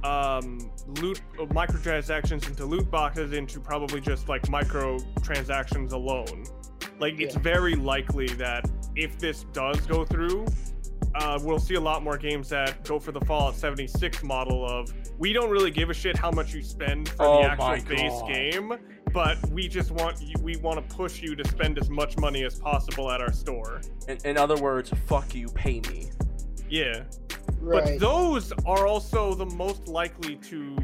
um, 0.04 0.70
loot 1.00 1.20
uh, 1.40 1.44
microtransactions 1.46 2.46
into 2.46 2.64
loot 2.64 2.90
boxes 2.90 3.32
into 3.32 3.60
probably 3.60 4.00
just 4.00 4.28
like 4.28 4.42
microtransactions 4.42 5.92
alone. 5.92 6.44
Like 7.00 7.20
it's 7.20 7.34
Yeah. 7.34 7.40
very 7.42 7.74
likely 7.74 8.28
that 8.28 8.64
if 8.96 9.18
this 9.18 9.44
does 9.52 9.80
go 9.82 10.04
through, 10.04 10.46
uh, 11.14 11.38
we'll 11.42 11.58
see 11.58 11.74
a 11.74 11.80
lot 11.80 12.02
more 12.02 12.16
games 12.18 12.48
that 12.50 12.84
go 12.84 12.98
for 12.98 13.12
the 13.12 13.20
Fallout 13.22 13.56
76 13.56 14.22
model 14.22 14.64
of 14.68 14.92
we 15.18 15.32
don't 15.32 15.50
really 15.50 15.70
give 15.70 15.90
a 15.90 15.94
shit 15.94 16.16
how 16.16 16.30
much 16.30 16.54
you 16.54 16.62
spend 16.62 17.08
for 17.10 17.24
Oh 17.24 17.42
the 17.42 17.48
actual 17.50 17.96
base 17.96 18.22
game, 18.28 18.74
but 19.12 19.36
we 19.50 19.66
just 19.68 19.90
want 19.90 20.20
you, 20.20 20.34
we 20.42 20.56
want 20.58 20.76
to 20.88 20.94
push 20.96 21.20
you 21.20 21.34
to 21.34 21.44
spend 21.48 21.76
as 21.78 21.90
much 21.90 22.16
money 22.18 22.44
as 22.44 22.58
possible 22.60 23.10
at 23.10 23.20
our 23.20 23.32
store. 23.32 23.80
In, 24.06 24.18
in 24.24 24.36
other 24.36 24.56
words, 24.56 24.92
fuck 25.06 25.34
you, 25.34 25.48
pay 25.48 25.80
me. 25.90 26.10
Yeah. 26.68 27.04
right 27.60 27.84
But 27.84 27.98
those 27.98 28.52
are 28.66 28.86
also 28.86 29.34
the 29.34 29.46
most 29.46 29.88
likely 29.88 30.36
to 30.36 30.76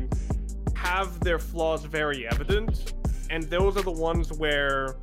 have 0.74 1.20
their 1.20 1.38
flaws 1.38 1.84
very 1.84 2.26
evident, 2.26 2.94
and 3.30 3.44
those 3.44 3.76
are 3.76 3.82
the 3.82 3.90
ones 3.90 4.32
where 4.32 4.96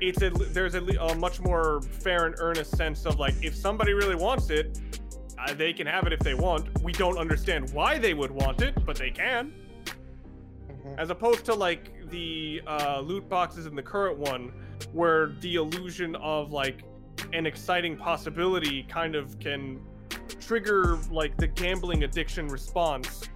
it's 0.00 0.20
a 0.22 0.30
there's 0.30 0.74
a, 0.74 0.82
a 0.82 1.14
much 1.14 1.40
more 1.40 1.80
fair 1.82 2.26
and 2.26 2.34
earnest 2.38 2.76
sense 2.76 3.06
of 3.06 3.18
like 3.20 3.34
if 3.42 3.54
somebody 3.54 3.92
really 3.92 4.16
wants 4.16 4.50
it, 4.50 4.80
uh, 5.38 5.54
they 5.54 5.72
can 5.72 5.86
have 5.86 6.06
it 6.06 6.12
if 6.12 6.20
they 6.20 6.34
want. 6.34 6.82
We 6.82 6.92
don't 6.92 7.18
understand 7.18 7.70
why 7.72 7.98
they 7.98 8.14
would 8.14 8.30
want 8.30 8.62
it, 8.62 8.84
but 8.84 8.96
they 8.96 9.10
can. 9.10 9.52
Mhm. 10.68 10.98
As 10.98 11.10
opposed 11.10 11.44
to 11.46 11.54
like 11.54 12.08
the 12.10 12.62
uh, 12.66 13.00
loot 13.00 13.28
boxes 13.28 13.66
in 13.66 13.76
the 13.76 13.82
current 13.82 14.18
one, 14.18 14.52
where 14.92 15.28
the 15.40 15.54
illusion 15.54 16.16
of 16.16 16.52
like 16.52 16.82
an 17.32 17.46
exciting 17.46 17.96
possibility 17.96 18.82
kind 18.84 19.14
of 19.14 19.38
can 19.38 19.80
trigger 20.46 20.98
like 21.10 21.36
the 21.36 21.46
gambling 21.46 22.04
addiction 22.04 22.48
response 22.48 23.28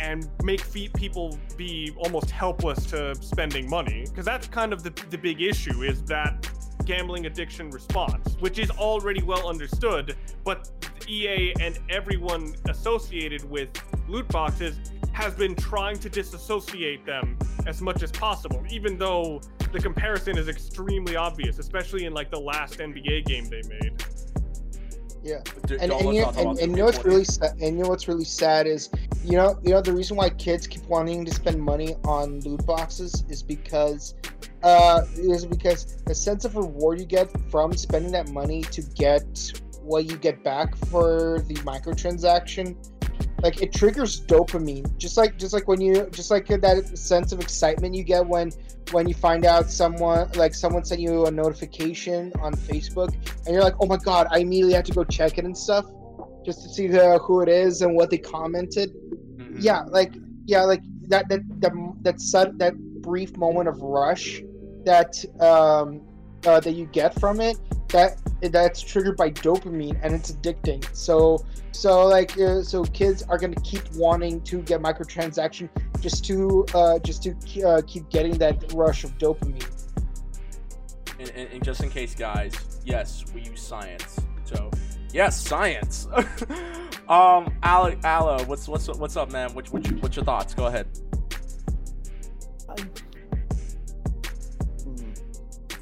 and 0.00 0.28
make 0.42 0.62
people 0.94 1.38
be 1.56 1.92
almost 1.98 2.30
helpless 2.30 2.86
to 2.86 3.14
spending 3.14 3.68
money 3.68 4.04
because 4.08 4.24
that's 4.24 4.46
kind 4.46 4.72
of 4.72 4.82
the, 4.82 4.90
the 5.10 5.18
big 5.18 5.40
issue 5.42 5.82
is 5.82 6.02
that 6.04 6.50
gambling 6.84 7.26
addiction 7.26 7.70
response 7.70 8.36
which 8.40 8.58
is 8.58 8.70
already 8.70 9.22
well 9.22 9.48
understood 9.48 10.16
but 10.44 10.70
ea 11.08 11.54
and 11.60 11.78
everyone 11.88 12.54
associated 12.68 13.48
with 13.48 13.68
loot 14.08 14.26
boxes 14.28 14.78
has 15.12 15.34
been 15.34 15.54
trying 15.54 15.98
to 15.98 16.08
disassociate 16.08 17.04
them 17.04 17.38
as 17.66 17.82
much 17.82 18.02
as 18.02 18.10
possible 18.10 18.64
even 18.70 18.96
though 18.96 19.40
the 19.72 19.78
comparison 19.78 20.38
is 20.38 20.48
extremely 20.48 21.14
obvious 21.14 21.58
especially 21.58 22.06
in 22.06 22.14
like 22.14 22.30
the 22.30 22.40
last 22.40 22.78
nba 22.78 23.24
game 23.26 23.44
they 23.44 23.62
made 23.68 24.02
Yeah. 25.22 25.40
And, 25.68 25.92
and, 25.92 26.14
you, 26.14 26.24
and, 26.24 26.58
and 26.58 26.72
you 26.72 26.76
know 26.78 26.86
what's 26.86 27.04
really 27.04 27.24
sad 27.24 27.52
and 27.60 27.76
you 27.76 27.82
know 27.82 27.90
what's 27.90 28.08
really 28.08 28.24
sad 28.24 28.66
is 28.66 28.88
you 29.22 29.36
know 29.36 29.58
you 29.62 29.70
know 29.70 29.82
the 29.82 29.92
reason 29.92 30.16
why 30.16 30.30
kids 30.30 30.66
keep 30.66 30.84
wanting 30.86 31.24
to 31.26 31.34
spend 31.34 31.60
money 31.60 31.94
on 32.04 32.40
loot 32.40 32.64
boxes 32.64 33.24
is 33.28 33.42
because 33.42 34.14
uh 34.62 35.02
is 35.16 35.44
because 35.44 35.96
the 36.06 36.14
sense 36.14 36.44
of 36.44 36.56
reward 36.56 36.98
you 36.98 37.04
get 37.04 37.28
from 37.50 37.72
spending 37.74 38.12
that 38.12 38.30
money 38.30 38.62
to 38.62 38.80
get 38.94 39.52
what 39.82 40.06
you 40.06 40.16
get 40.16 40.42
back 40.42 40.74
for 40.76 41.44
the 41.48 41.54
microtransaction 41.56 42.74
like 43.42 43.62
it 43.62 43.72
triggers 43.72 44.20
dopamine 44.26 44.96
just 44.98 45.16
like 45.16 45.36
just 45.38 45.52
like 45.52 45.66
when 45.68 45.80
you 45.80 46.08
just 46.10 46.30
like 46.30 46.46
that 46.46 46.98
sense 46.98 47.32
of 47.32 47.40
excitement 47.40 47.94
you 47.94 48.02
get 48.04 48.26
when 48.26 48.50
when 48.92 49.08
you 49.08 49.14
find 49.14 49.44
out 49.44 49.70
someone 49.70 50.28
like 50.34 50.54
someone 50.54 50.84
sent 50.84 51.00
you 51.00 51.26
a 51.26 51.30
notification 51.30 52.32
on 52.40 52.52
facebook 52.54 53.12
and 53.46 53.54
you're 53.54 53.62
like 53.62 53.74
oh 53.80 53.86
my 53.86 53.96
god 53.98 54.26
i 54.30 54.38
immediately 54.38 54.74
have 54.74 54.84
to 54.84 54.92
go 54.92 55.04
check 55.04 55.38
it 55.38 55.44
and 55.44 55.56
stuff 55.56 55.84
just 56.44 56.62
to 56.62 56.68
see 56.68 56.86
the, 56.86 57.18
who 57.18 57.42
it 57.42 57.48
is 57.48 57.82
and 57.82 57.94
what 57.94 58.10
they 58.10 58.18
commented 58.18 58.90
Mhm. 59.36 59.56
yeah 59.62 59.82
like 59.88 60.12
yeah 60.46 60.62
like 60.62 60.82
that 61.08 61.28
that 61.28 61.40
that 61.60 61.72
that 62.02 62.20
sud- 62.20 62.58
that 62.58 62.74
brief 63.02 63.36
moment 63.36 63.68
of 63.68 63.80
rush 63.80 64.42
that 64.84 65.14
um 65.40 66.00
uh, 66.46 66.58
that 66.60 66.72
you 66.72 66.86
get 66.86 67.18
from 67.20 67.40
it 67.40 67.58
that 67.92 68.18
that's 68.52 68.80
triggered 68.80 69.16
by 69.16 69.30
dopamine 69.30 69.98
and 70.02 70.14
it's 70.14 70.32
addicting 70.32 70.84
so 70.94 71.44
so 71.72 72.06
like 72.06 72.38
uh, 72.38 72.62
so 72.62 72.84
kids 72.84 73.22
are 73.24 73.38
going 73.38 73.52
to 73.52 73.60
keep 73.60 73.82
wanting 73.94 74.40
to 74.42 74.62
get 74.62 74.80
microtransaction 74.80 75.68
just 76.00 76.24
to 76.24 76.64
uh 76.74 76.98
just 77.00 77.22
to 77.22 77.34
uh, 77.62 77.82
keep 77.86 78.08
getting 78.08 78.36
that 78.38 78.72
rush 78.74 79.04
of 79.04 79.16
dopamine 79.18 79.66
and, 81.20 81.30
and, 81.36 81.52
and 81.52 81.64
just 81.64 81.82
in 81.82 81.90
case, 81.90 82.14
guys, 82.14 82.54
yes, 82.84 83.24
we 83.34 83.42
use 83.42 83.60
science. 83.60 84.18
So, 84.44 84.70
yes, 85.12 85.38
science. 85.40 86.08
um, 87.08 87.52
Alo, 87.62 87.94
Aloe, 88.02 88.42
what's 88.44 88.66
what's 88.66 88.88
what's 88.88 89.16
up, 89.16 89.30
man? 89.30 89.52
What, 89.52 89.70
what, 89.70 89.86
what's 90.02 90.16
your 90.16 90.24
thoughts? 90.24 90.54
Go 90.54 90.66
ahead. 90.66 90.88
I, 92.68 92.80
hmm. 94.82 95.12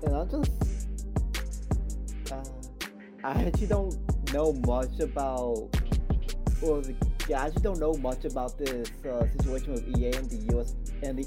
And 0.03 0.17
I 0.17 0.25
just, 0.25 0.53
uh, 2.33 2.43
I 3.25 3.43
actually 3.45 3.67
don't 3.67 3.97
know 4.33 4.53
much 4.67 5.01
about, 5.01 5.69
Well, 6.63 6.81
the, 6.83 6.95
yeah, 7.29 7.43
I 7.43 7.47
actually 7.47 7.63
don't 7.63 7.81
know 7.81 7.95
much 7.95 8.25
about 8.25 8.59
this 8.59 8.91
uh, 9.05 9.27
situation 9.37 9.73
with 9.75 9.89
EA 9.99 10.13
and 10.17 10.31
the 10.31 10.57
US 10.57 10.75
and 11.03 11.19
the, 11.19 11.27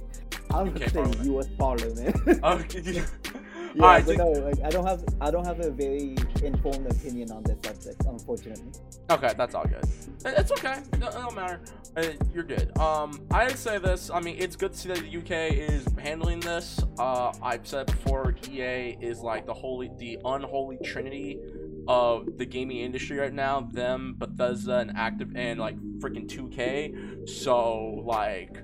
I 0.53 0.63
don't 0.63 0.75
UK 0.75 0.89
say 0.89 1.03
Parliament. 1.03 1.31
US 1.35 1.47
Parliament. 1.57 2.15
Okay. 2.43 3.03
Yeah, 3.73 3.83
Alright, 3.83 4.05
but 4.05 4.17
so- 4.17 4.33
no, 4.33 4.39
like, 4.41 4.59
I 4.63 4.69
don't 4.69 4.85
have 4.85 5.03
I 5.21 5.31
don't 5.31 5.45
have 5.45 5.59
a 5.61 5.71
very 5.71 6.15
informed 6.43 6.87
opinion 6.91 7.31
on 7.31 7.43
this 7.43 7.57
subject, 7.63 8.03
unfortunately. 8.05 8.71
Okay, 9.09 9.33
that's 9.37 9.55
all 9.55 9.65
good. 9.65 9.83
It's 10.25 10.51
okay. 10.51 10.79
It 10.93 10.99
don't 10.99 11.35
matter. 11.35 11.61
Uh, 11.95 12.03
You're 12.33 12.43
good. 12.43 12.77
Um, 12.77 13.21
I'd 13.31 13.57
say 13.57 13.77
this. 13.77 14.09
I 14.09 14.19
mean, 14.19 14.35
it's 14.39 14.55
good 14.55 14.73
to 14.73 14.77
see 14.77 14.89
that 14.89 14.99
the 14.99 15.17
UK 15.17 15.53
is 15.53 15.85
handling 15.97 16.39
this. 16.41 16.81
Uh, 16.99 17.33
I've 17.41 17.65
said 17.67 17.87
before, 17.87 18.35
EA 18.49 18.97
is 19.01 19.19
like 19.19 19.45
the 19.45 19.53
holy, 19.53 19.89
the 19.97 20.19
unholy 20.23 20.77
trinity 20.83 21.39
of 21.87 22.37
the 22.37 22.45
gaming 22.45 22.77
industry 22.77 23.17
right 23.17 23.33
now. 23.33 23.61
Them, 23.61 24.15
Bethesda, 24.17 24.77
and 24.79 24.91
Active, 24.95 25.31
and 25.35 25.59
like 25.59 25.77
freaking 25.99 26.27
2K. 26.27 27.27
So 27.29 28.01
like. 28.05 28.63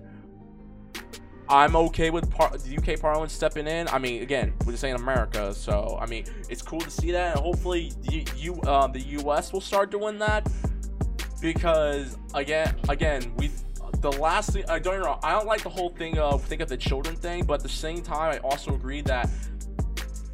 I'm 1.50 1.76
okay 1.76 2.10
with 2.10 2.30
par- 2.30 2.58
the 2.58 2.78
UK 2.78 3.00
Parliament 3.00 3.32
stepping 3.32 3.68
in. 3.68 3.88
I 3.88 4.00
mean, 4.00 4.22
again, 4.22 4.54
we're 4.66 4.74
just 4.74 4.82
saying 4.82 4.96
America, 4.96 5.54
so 5.54 5.98
I 6.02 6.06
mean, 6.06 6.26
it's 6.50 6.62
cool 6.62 6.82
to 6.82 6.92
see 6.92 7.12
that, 7.12 7.36
and 7.36 7.46
hopefully, 7.46 7.94
the 8.04 8.28
you 8.36 8.56
uh, 8.62 8.88
the 8.88 9.02
US 9.20 9.54
will 9.54 9.62
start 9.62 9.92
doing 9.92 10.18
that 10.20 10.48
because 11.42 12.18
again, 12.34 12.76
again, 12.90 13.34
we 13.38 13.50
the 14.02 14.12
last 14.14 14.52
thing 14.52 14.66
I 14.70 14.80
don't 14.80 15.00
wrong, 15.00 15.20
I 15.24 15.32
don't 15.32 15.48
like 15.48 15.64
the 15.64 15.70
whole 15.70 15.90
thing 15.90 16.18
of 16.18 16.44
think 16.44 16.62
of 16.62 16.70
the 16.70 16.78
children 16.78 17.16
thing, 17.16 17.46
but 17.46 17.56
at 17.56 17.64
the 17.64 17.70
same 17.70 18.02
time, 18.02 18.34
I 18.34 18.38
also 18.40 18.76
agree 18.76 19.02
that 19.02 19.30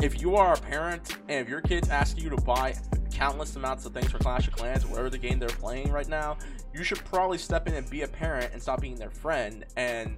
if 0.01 0.19
you 0.19 0.35
are 0.35 0.53
a 0.53 0.57
parent 0.57 1.17
and 1.29 1.45
if 1.45 1.49
your 1.49 1.61
kids 1.61 1.89
ask 1.89 2.19
you 2.19 2.29
to 2.29 2.35
buy 2.37 2.75
countless 3.11 3.55
amounts 3.55 3.85
of 3.85 3.93
things 3.93 4.11
for 4.11 4.17
Clash 4.17 4.47
of 4.47 4.55
Clans, 4.55 4.85
whatever 4.85 5.09
the 5.09 5.17
game 5.17 5.39
they're 5.39 5.47
playing 5.49 5.91
right 5.91 6.07
now, 6.07 6.37
you 6.73 6.83
should 6.83 7.03
probably 7.05 7.37
step 7.37 7.67
in 7.67 7.75
and 7.75 7.89
be 7.89 8.01
a 8.01 8.07
parent 8.07 8.51
and 8.51 8.61
stop 8.61 8.81
being 8.81 8.95
their 8.95 9.11
friend 9.11 9.65
and 9.77 10.17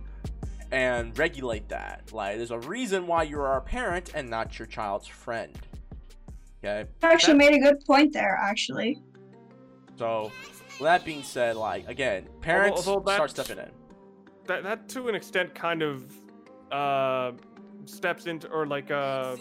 and 0.75 1.17
regulate 1.17 1.69
that. 1.69 2.11
Like, 2.11 2.35
there's 2.35 2.51
a 2.51 2.59
reason 2.59 3.07
why 3.07 3.23
you 3.23 3.39
are 3.39 3.47
our 3.47 3.61
parent 3.61 4.11
and 4.13 4.29
not 4.29 4.59
your 4.59 4.65
child's 4.65 5.07
friend. 5.07 5.57
Okay. 6.61 6.89
You 7.01 7.09
actually 7.09 7.35
made 7.37 7.53
a 7.53 7.59
good 7.59 7.85
point 7.85 8.11
there, 8.11 8.37
actually. 8.41 8.99
So, 9.97 10.33
with 10.71 10.81
that 10.81 11.05
being 11.05 11.23
said, 11.23 11.55
like 11.55 11.87
again, 11.87 12.27
parents 12.41 12.85
although 12.85 13.09
start 13.13 13.29
stepping 13.29 13.57
in. 13.59 13.71
that 14.47 14.63
that 14.63 14.89
to 14.89 15.07
an 15.07 15.15
extent 15.15 15.55
kind 15.55 15.81
of 15.81 16.11
uh 16.73 17.31
steps 17.85 18.25
into 18.25 18.49
or 18.49 18.65
like 18.65 18.91
uh 18.91 19.37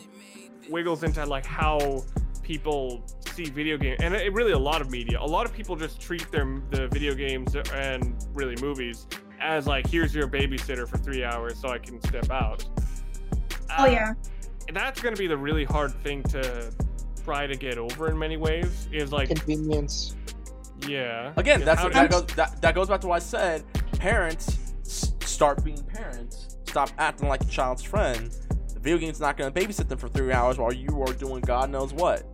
wiggles 0.70 1.02
into 1.02 1.24
like 1.27 1.44
how 1.44 2.05
people 2.43 3.02
see 3.35 3.44
video 3.44 3.77
game 3.77 3.97
and 4.01 4.15
it 4.15 4.32
really 4.32 4.52
a 4.52 4.59
lot 4.59 4.82
of 4.82 4.90
media 4.90 5.19
a 5.20 5.27
lot 5.27 5.47
of 5.47 5.52
people 5.52 5.74
just 5.74 5.98
treat 6.01 6.31
their 6.31 6.61
the 6.70 6.86
video 6.89 7.15
games 7.15 7.56
and 7.73 8.23
really 8.35 8.55
movies 8.61 9.06
as 9.44 9.66
like 9.66 9.86
here's 9.86 10.14
your 10.14 10.26
babysitter 10.26 10.88
for 10.88 10.96
three 10.96 11.22
hours 11.22 11.58
so 11.60 11.68
i 11.68 11.78
can 11.78 12.00
step 12.02 12.30
out 12.30 12.64
Oh 13.76 13.84
Uh, 13.84 13.86
yeah. 13.86 14.12
and 14.68 14.76
that's 14.76 15.00
going 15.00 15.14
to 15.14 15.18
be 15.18 15.26
the 15.26 15.36
really 15.36 15.64
hard 15.64 15.92
thing 16.02 16.22
to 16.24 16.72
try 17.24 17.46
to 17.46 17.56
get 17.56 17.76
over 17.78 18.08
in 18.10 18.18
many 18.18 18.36
ways 18.36 18.88
is 18.92 19.12
like 19.12 19.28
convenience 19.28 20.16
yeah 20.88 21.32
Again, 21.36 21.60
Yeah, 21.60 21.64
that's 21.66 21.82
what, 21.82 21.92
that 21.94 22.10
goes. 22.10 22.26
That, 22.36 22.60
that 22.62 22.74
goes 22.74 22.88
back 22.88 23.00
to 23.02 23.06
what 23.06 23.16
I 23.16 23.18
said. 23.20 23.64
Parents 23.98 24.58
s- 24.84 25.14
start 25.20 25.64
being 25.64 25.82
parents. 25.84 26.58
Stop 26.66 26.90
acting 26.98 27.28
like 27.28 27.40
a 27.42 27.46
child's 27.46 27.82
friend. 27.82 28.30
The 28.74 28.80
video 28.80 28.98
game's 28.98 29.20
not 29.20 29.36
going 29.38 29.50
to 29.50 29.58
babysit 29.60 29.88
them 29.88 29.96
for 29.98 30.08
three 30.08 30.32
hours 30.32 30.58
while 30.58 30.72
you 30.74 31.00
are 31.02 31.12
doing 31.14 31.40
God 31.40 31.70
knows 31.70 31.94
what. 31.94 32.26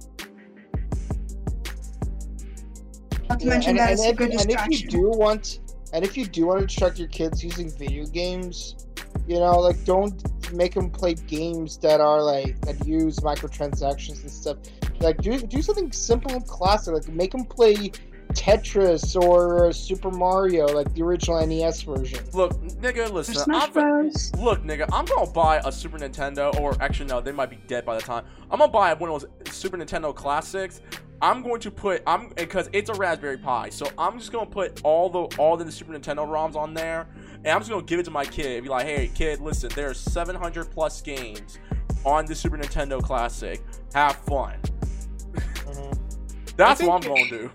Not 3.29 3.39
to 3.41 3.45
Yeah, 3.45 3.51
mention 3.51 3.71
and, 3.71 3.79
that 3.79 3.91
and 3.91 3.93
it's 3.93 4.05
a 4.05 4.09
if, 4.09 4.17
good 4.17 4.31
and 4.33 4.51
if 4.51 4.81
you 4.83 4.89
do 4.89 5.03
want 5.11 5.61
and 5.93 6.05
if 6.05 6.17
you 6.17 6.27
do 6.27 6.47
want 6.47 6.59
to 6.59 6.65
instruct 6.65 6.99
your 6.99 7.09
kids 7.09 7.43
using 7.43 7.71
video 7.71 8.05
games 8.07 8.87
you 9.27 9.39
know 9.39 9.59
like 9.59 9.83
don't 9.85 10.53
make 10.53 10.75
them 10.75 10.91
play 10.91 11.15
games 11.15 11.79
that 11.79 12.01
are 12.01 12.23
like 12.23 12.61
that 12.63 12.87
use 12.87 13.19
microtransactions 13.21 14.23
and 14.23 14.31
stuff 14.31 14.57
like 15.01 15.17
do, 15.19 15.39
do 15.39 15.63
something 15.63 15.91
simple 15.93 16.33
and 16.33 16.47
classic 16.47 16.95
like 16.95 17.09
make 17.09 17.33
them 17.33 17.45
play 17.45 17.91
tetris 18.33 19.21
or 19.21 19.67
uh, 19.67 19.73
super 19.73 20.11
mario 20.11 20.67
like 20.67 20.93
the 20.95 21.03
original 21.03 21.45
nes 21.47 21.83
version 21.83 22.25
Look, 22.33 22.53
nigga, 22.81 23.11
listen. 23.11 23.51
I'm, 23.53 23.73
look, 24.41 24.63
nigga, 24.63 24.89
I'm 24.93 25.05
gonna 25.05 25.31
buy 25.31 25.61
a 25.65 25.73
Super 25.73 25.99
Nintendo, 25.99 26.55
or 26.61 26.81
actually, 26.81 27.07
no, 27.07 27.21
they 27.21 27.33
might 27.33 27.51
be 27.51 27.59
dead 27.67 27.85
by 27.85 27.97
the 27.97 28.03
time. 28.03 28.25
I'm 28.51 28.61
gonna 28.61 28.71
buy 28.71 28.95
one 28.95 29.11
of 29.11 29.23
those 29.23 29.53
Super 29.53 29.77
Nintendo 29.77 30.15
classics. 30.15 30.81
I'm 31.23 31.43
going 31.43 31.61
to 31.61 31.71
put 31.71 32.03
I'm 32.07 32.27
eh, 32.37 32.45
because 32.45 32.71
it's 32.73 32.89
a 32.89 32.95
Raspberry 32.95 33.37
Pi, 33.39 33.69
so 33.71 33.87
I'm 33.99 34.19
just 34.19 34.33
gonna 34.33 34.47
put 34.47 34.81
all 34.85 35.11
the 35.11 35.23
all 35.39 35.57
the 35.57 35.71
Super 35.71 35.93
Nintendo 35.93 36.27
ROMs 36.27 36.57
on 36.57 36.73
there, 36.75 37.07
and 37.45 37.49
I'm 37.49 37.61
just 37.61 37.71
gonna 37.71 37.83
give 37.83 38.01
it 38.01 38.05
to 38.05 38.11
my 38.11 38.25
kid 38.25 38.57
and 38.57 38.63
be 38.63 38.69
like, 38.71 38.87
hey, 38.87 39.11
kid, 39.15 39.41
listen, 39.41 39.71
there's 39.75 39.99
700 39.99 40.71
plus 40.71 41.03
games 41.03 41.59
on 42.05 42.25
the 42.27 42.35
Super 42.35 42.57
Nintendo 42.57 43.03
Classic. 43.03 43.61
Have 43.95 44.17
fun. 44.17 44.55
Mm-hmm. 45.33 45.93
That's 46.57 46.81
I 46.81 46.87
what 46.87 47.05
I'm 47.05 47.11
gonna 47.15 47.29
do. 47.29 47.51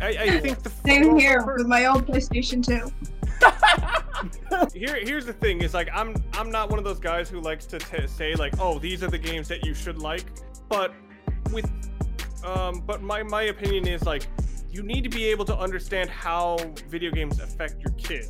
i, 0.00 0.08
I 0.08 0.40
think 0.40 0.62
the 0.62 0.70
Same 0.70 1.08
well, 1.08 1.18
here 1.18 1.42
for- 1.42 1.54
with 1.56 1.66
my 1.66 1.86
old 1.86 2.06
PlayStation 2.06 2.64
2. 2.64 2.90
here 4.74 4.96
here's 5.02 5.24
the 5.24 5.32
thing 5.32 5.62
is 5.62 5.72
like 5.72 5.88
i'm 5.94 6.14
i'm 6.34 6.50
not 6.50 6.68
one 6.68 6.78
of 6.78 6.84
those 6.84 7.00
guys 7.00 7.30
who 7.30 7.40
likes 7.40 7.64
to 7.64 7.78
t- 7.78 8.06
say 8.06 8.34
like 8.34 8.52
oh 8.60 8.78
these 8.78 9.02
are 9.02 9.08
the 9.08 9.16
games 9.16 9.48
that 9.48 9.64
you 9.64 9.72
should 9.72 9.96
like 9.96 10.26
but 10.68 10.92
with 11.50 11.64
um 12.44 12.82
but 12.86 13.02
my 13.02 13.22
my 13.22 13.42
opinion 13.44 13.86
is 13.86 14.04
like 14.04 14.26
you 14.70 14.82
need 14.82 15.02
to 15.02 15.10
be 15.10 15.24
able 15.26 15.44
to 15.44 15.56
understand 15.56 16.08
how 16.08 16.56
video 16.88 17.10
games 17.10 17.40
affect 17.40 17.80
your 17.82 17.92
kid. 17.94 18.26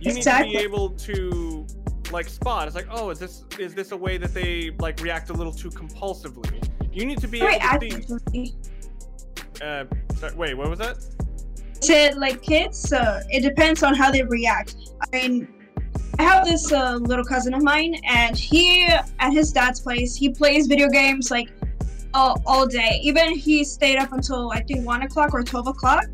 You 0.00 0.12
need 0.12 0.22
to 0.24 0.40
be 0.42 0.56
able 0.56 0.90
to 0.90 1.66
like 2.10 2.28
spot. 2.28 2.66
It's 2.66 2.76
like 2.76 2.88
oh 2.90 3.10
is 3.10 3.18
this 3.18 3.44
is 3.58 3.74
this 3.74 3.92
a 3.92 3.96
way 3.96 4.18
that 4.18 4.34
they 4.34 4.70
like 4.78 5.00
react 5.00 5.30
a 5.30 5.32
little 5.32 5.52
too 5.52 5.70
compulsively? 5.70 6.68
You 6.92 7.06
need 7.06 7.20
to 7.20 7.28
be 7.28 7.40
Very 7.40 7.56
able 7.56 8.00
to 8.00 8.20
see 8.30 8.54
uh 9.62 9.84
sorry, 10.16 10.34
wait 10.34 10.54
what 10.54 10.68
was 10.68 10.78
that? 10.78 10.96
Said 11.80 12.16
like 12.16 12.42
kids, 12.42 12.92
uh, 12.92 13.22
it 13.28 13.42
depends 13.42 13.82
on 13.82 13.94
how 13.94 14.10
they 14.10 14.22
react. 14.24 14.74
I 15.00 15.16
mean, 15.16 15.48
I 16.18 16.22
have 16.24 16.44
this 16.44 16.72
uh, 16.72 16.96
little 16.96 17.24
cousin 17.24 17.54
of 17.54 17.62
mine, 17.62 18.00
and 18.04 18.36
he 18.36 18.86
at 18.86 19.32
his 19.32 19.52
dad's 19.52 19.80
place, 19.80 20.16
he 20.16 20.30
plays 20.30 20.66
video 20.66 20.88
games 20.88 21.30
like 21.30 21.50
all, 22.14 22.42
all 22.46 22.66
day. 22.66 23.00
Even 23.02 23.36
he 23.36 23.64
stayed 23.64 23.98
up 23.98 24.12
until 24.12 24.50
I 24.50 24.62
think 24.62 24.86
one 24.86 25.02
o'clock 25.02 25.34
or 25.34 25.42
twelve 25.42 25.66
o'clock, 25.66 26.06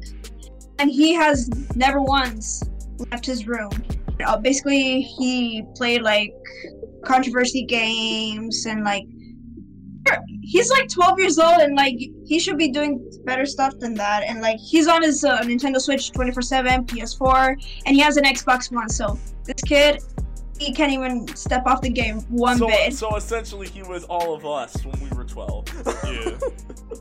and 0.78 0.90
he 0.90 1.14
has 1.14 1.48
never 1.74 2.00
once 2.00 2.62
left 3.10 3.26
his 3.26 3.46
room. 3.46 3.70
Uh, 4.24 4.36
basically, 4.36 5.02
he 5.02 5.64
played 5.74 6.02
like 6.02 6.32
controversy 7.04 7.64
games 7.64 8.66
and 8.66 8.84
like 8.84 9.04
he's 10.42 10.70
like 10.70 10.88
12 10.88 11.18
years 11.18 11.38
old 11.38 11.60
and 11.60 11.76
like 11.76 11.96
he 12.24 12.38
should 12.38 12.58
be 12.58 12.70
doing 12.70 13.10
better 13.24 13.46
stuff 13.46 13.78
than 13.78 13.94
that 13.94 14.22
and 14.24 14.40
like 14.40 14.58
he's 14.58 14.86
on 14.86 15.02
his 15.02 15.24
uh, 15.24 15.40
nintendo 15.42 15.80
switch 15.80 16.12
24-7 16.12 16.86
ps4 16.86 17.56
and 17.86 17.96
he 17.96 18.00
has 18.00 18.16
an 18.16 18.24
xbox 18.24 18.70
one 18.72 18.88
so 18.88 19.18
this 19.44 19.62
kid 19.66 20.02
he 20.64 20.72
can't 20.72 20.92
even 20.92 21.26
step 21.36 21.66
off 21.66 21.80
the 21.82 21.90
game 21.90 22.20
one 22.28 22.58
so, 22.58 22.66
bit 22.66 22.94
so 22.94 23.16
essentially, 23.16 23.68
he 23.68 23.82
was 23.82 24.04
all 24.04 24.34
of 24.34 24.44
us 24.46 24.84
when 24.84 24.98
we 25.00 25.16
were 25.16 25.24
12. 25.24 25.64
Yeah. 26.04 26.38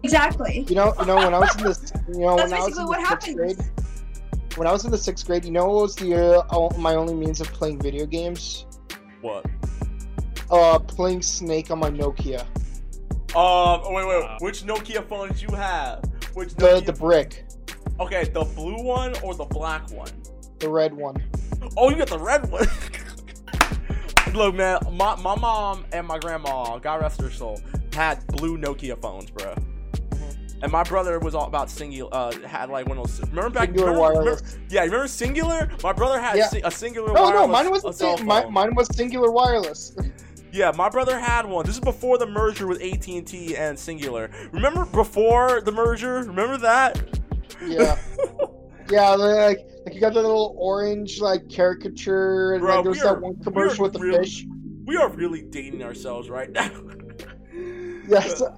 exactly 0.04 0.66
You 0.68 0.76
know, 0.76 0.94
you 1.00 1.06
know 1.06 1.16
when 1.16 1.34
I 1.34 1.40
was 1.40 1.56
in 1.58 1.64
the, 1.64 2.02
you 2.14 2.26
know, 2.26 2.36
That's 2.38 2.52
when 2.52 2.60
I 2.60 2.66
was 2.66 2.76
basically 2.76 2.98
in 2.98 3.04
the 3.04 3.10
sixth 3.10 3.36
grade. 3.36 4.58
When 4.58 4.68
I 4.68 4.72
was 4.72 4.86
in 4.86 4.92
the 4.92 4.98
sixth 4.98 5.26
grade, 5.26 5.46
you 5.46 5.52
know 5.52 5.66
what 5.66 5.82
was 5.84 5.96
the 5.96 6.44
uh, 6.50 6.78
my 6.78 6.96
only 6.96 7.14
means 7.14 7.42
of 7.42 7.48
playing 7.48 7.80
video 7.82 8.06
games? 8.06 8.66
what? 9.22 9.46
Uh, 10.52 10.78
playing 10.80 11.22
Snake 11.22 11.72
on 11.72 11.80
my 11.80 11.90
Nokia, 11.90 12.42
Um, 12.42 13.82
oh, 13.84 13.94
wait, 13.94 14.08
wait. 14.08 14.24
Wow. 14.24 14.38
Which 14.40 14.64
Nokia 14.64 15.08
phone 15.08 15.30
did 15.30 15.42
you 15.42 15.50
have? 15.56 16.04
Which 16.34 16.54
the 16.56 16.66
Nokia? 16.68 16.86
the 16.86 16.94
brick, 16.94 17.46
Okay, 18.00 18.26
the 18.26 18.44
blue 18.56 18.84
one 18.84 19.16
or 19.24 19.34
the 19.34 19.46
black 19.46 19.90
one? 19.92 20.10
the 20.60 20.70
red 20.70 20.94
one. 20.94 21.16
Oh, 21.78 21.90
you 21.90 21.96
got 21.98 22.08
the 22.08 22.20
red 22.20 22.50
one. 22.52 22.68
Look, 24.34 24.56
man, 24.56 24.80
my, 24.92 25.16
my 25.18 25.36
mom 25.36 25.86
and 25.92 26.08
my 26.08 26.18
grandma, 26.18 26.78
God 26.80 27.02
rest 27.02 27.22
her 27.22 27.30
soul, 27.30 27.62
had 27.94 28.26
blue 28.28 28.58
Nokia 28.58 29.00
phones, 29.00 29.30
bro. 29.30 29.54
And 30.64 30.72
my 30.72 30.84
brother 30.84 31.20
was 31.20 31.36
all 31.36 31.46
about 31.46 31.68
Cingular. 31.68 32.08
Uh, 32.12 32.48
had 32.48 32.70
like 32.70 32.88
one 32.88 32.98
of 32.98 33.06
those. 33.06 33.20
Remember 33.30 33.50
back? 33.50 33.70
Cingular 33.70 33.80
remember, 33.80 34.00
wireless. 34.00 34.42
remember- 34.56 34.74
yeah, 34.74 34.82
remember 34.84 35.06
Cingular? 35.08 35.84
My 35.84 35.92
brother 35.92 36.20
had 36.22 36.38
Yeah. 36.38 36.48
si- 36.48 36.60
a 36.62 36.70
Cingular. 36.70 37.14
No, 37.14 37.30
no, 37.32 37.46
mine 37.48 37.70
was 37.70 37.84
a 37.84 37.88
the 37.88 37.94
cell 37.94 38.18
same. 38.18 38.26
Mine, 38.26 38.44
phone. 38.44 38.54
mine 38.54 38.76
was 38.76 38.88
Cingular 38.90 39.32
wireless. 39.34 39.94
Yeah, 40.54 40.72
my 40.74 40.88
brother 40.88 41.20
had 41.20 41.46
one. 41.46 41.66
This 41.66 41.76
is 41.76 41.82
before 41.82 42.18
the 42.18 42.28
merger 42.28 42.66
with 42.66 42.82
AT 42.82 43.08
and 43.18 43.28
T 43.28 43.58
and 43.58 43.78
Cingular. 43.78 44.32
Remember 44.54 44.86
before 44.86 45.60
the 45.62 45.72
merger? 45.72 46.20
Remember 46.20 46.58
that? 46.60 47.02
yeah, 47.66 47.98
yeah, 48.94 49.10
like 49.10 49.60
like 49.86 49.94
you 49.96 50.00
got 50.02 50.14
the 50.14 50.22
little 50.22 50.56
orange 50.58 51.20
like 51.20 51.50
caricature, 51.50 52.54
and 52.54 52.62
Bro, 52.62 52.76
then 52.76 52.84
there's 52.86 52.98
we 52.98 53.02
that 53.04 53.08
are- 53.16 53.20
one 53.20 53.36
commercial 53.44 53.84
with 53.84 53.94
the 53.94 54.00
really- 54.00 54.20
fish. 54.20 54.46
we 54.86 54.96
are 54.98 55.10
really 55.10 55.42
dating 55.42 55.84
ourselves 55.84 56.30
right 56.30 56.52
now. 56.52 56.70
Yes. 58.08 58.42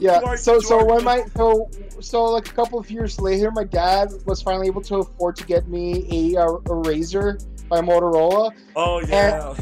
Yeah. 0.00 0.18
George- 0.20 0.38
So 0.40 0.60
so 0.60 0.78
George 0.78 0.86
when 0.90 1.04
my 1.04 1.24
so 1.36 1.68
so 2.00 2.24
like 2.24 2.48
a 2.48 2.52
couple 2.54 2.78
of 2.78 2.90
years 2.90 3.20
later, 3.20 3.50
my 3.50 3.64
dad 3.64 4.08
was 4.24 4.40
finally 4.40 4.66
able 4.66 4.80
to 4.82 4.96
afford 4.96 5.36
to 5.36 5.44
get 5.44 5.68
me 5.68 6.34
a, 6.36 6.40
a 6.40 6.46
RAZR 6.70 7.68
by 7.68 7.82
Motorola, 7.82 8.50
Oh 8.76 9.02
yeah. 9.02 9.54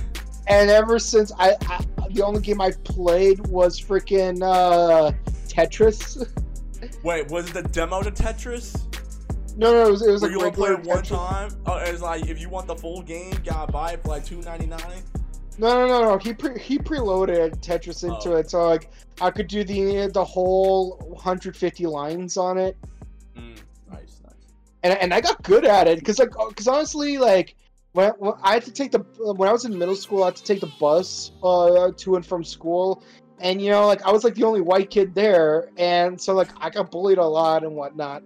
and 0.47 0.71
ever 0.71 1.01
since 1.01 1.33
I, 1.41 1.57
I 1.69 1.85
the 2.13 2.23
only 2.23 2.41
game 2.41 2.61
I 2.61 2.71
played 2.85 3.45
was 3.49 3.81
freaking 3.81 4.41
uh, 4.41 5.11
Tetris. 5.49 6.25
Wait, 7.03 7.27
was 7.33 7.49
it 7.49 7.55
the 7.55 7.63
demo 7.65 8.01
to 8.03 8.13
Tetris? 8.13 8.81
No, 9.59 9.73
no, 9.73 9.89
it 9.89 9.91
was, 9.91 10.03
it 10.07 10.11
was 10.13 10.23
like 10.23 10.31
you 10.31 10.39
only 10.39 10.53
play 10.53 10.71
it 10.71 10.85
one 10.85 11.03
time? 11.03 11.51
Oh, 11.67 11.79
it's 11.79 12.01
like 12.01 12.27
if 12.29 12.41
you 12.41 12.49
want 12.49 12.69
the 12.69 12.77
full 12.77 13.03
game, 13.03 13.35
gotta 13.45 13.71
buy 13.73 13.93
it 13.93 14.03
for 14.03 14.11
like 14.11 14.25
two 14.25 14.41
ninety 14.43 14.67
nine. 14.67 15.03
No, 15.59 15.85
no, 15.85 15.89
no, 15.89 16.11
no. 16.11 16.19
He 16.19 16.33
pre- 16.33 16.61
he 16.61 16.79
preloaded 16.79 17.57
Tetris 17.61 18.05
into 18.05 18.35
Oh. 18.35 18.37
it, 18.37 18.49
so 18.51 18.65
like 18.69 18.91
I 19.21 19.33
could 19.33 19.49
do 19.49 19.65
the 19.65 20.07
the 20.15 20.25
whole 20.25 20.93
150 21.01 21.87
lines 21.87 22.37
on 22.37 22.57
it. 22.57 22.77
Mm, 23.37 23.57
nice, 23.91 24.21
nice. 24.25 24.33
and, 24.85 24.97
and 24.97 25.13
I 25.13 25.21
got 25.21 25.43
good 25.43 25.65
at 25.65 25.89
it 25.89 25.99
because 25.99 26.21
like 26.21 26.31
because 26.49 26.69
honestly 26.69 27.19
like 27.19 27.57
when, 27.95 28.11
when 28.19 28.35
I 28.45 28.55
had 28.55 28.63
to 28.67 28.71
take 28.71 28.93
the 28.93 29.01
when 29.35 29.49
I 29.49 29.53
was 29.53 29.65
in 29.65 29.77
middle 29.77 29.97
school 29.97 30.23
I 30.23 30.27
had 30.27 30.37
to 30.37 30.45
take 30.45 30.61
the 30.61 30.71
bus 30.79 31.33
uh, 31.43 31.91
to 31.97 32.15
and 32.15 32.25
from 32.25 32.45
school 32.45 33.03
and 33.41 33.61
you 33.61 33.71
know 33.71 33.89
like 33.89 34.03
I 34.03 34.13
was 34.13 34.23
like 34.23 34.37
the 34.37 34.45
only 34.45 34.61
white 34.61 34.91
kid 34.91 35.17
there 35.17 35.69
and 35.77 36.21
so 36.21 36.33
like 36.35 36.51
I 36.61 36.71
got 36.71 36.93
bullied 36.93 37.19
a 37.19 37.27
lot 37.27 37.65
and 37.65 37.75
whatnot 37.75 38.23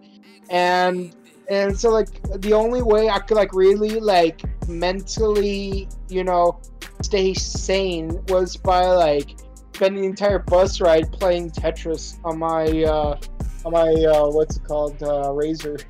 and 0.51 1.15
and 1.49 1.79
so 1.79 1.91
like 1.91 2.23
the 2.41 2.53
only 2.53 2.83
way 2.83 3.09
I 3.09 3.19
could 3.19 3.37
like 3.37 3.53
really 3.55 4.01
like 4.01 4.43
mentally 4.69 5.89
you 6.09 6.25
know 6.25 6.61
stay 7.03 7.35
sane 7.35 8.25
was 8.29 8.57
by 8.57 8.87
like 8.87 9.39
spending 9.75 10.03
the 10.03 10.09
entire 10.09 10.39
bus 10.39 10.81
ride 10.81 11.11
playing 11.13 11.51
Tetris 11.51 12.19
on 12.25 12.39
my 12.39 12.67
uh 12.85 13.19
on 13.65 13.73
my 13.73 13.91
uh 13.91 14.29
what's 14.29 14.57
it 14.57 14.65
called 14.65 15.03
uh 15.03 15.31
RAZR 15.31 15.85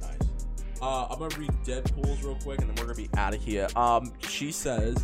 Nice. 0.00 0.18
Uh, 0.82 1.06
I'm 1.10 1.18
gonna 1.18 1.36
read 1.38 1.52
Deadpool's 1.64 2.22
real 2.22 2.36
quick, 2.36 2.60
and 2.60 2.70
then 2.70 2.76
we're 2.76 2.92
gonna 2.92 3.08
be 3.08 3.10
out 3.16 3.34
of 3.34 3.42
here. 3.42 3.68
Um, 3.76 4.12
she 4.26 4.50
says, 4.50 4.96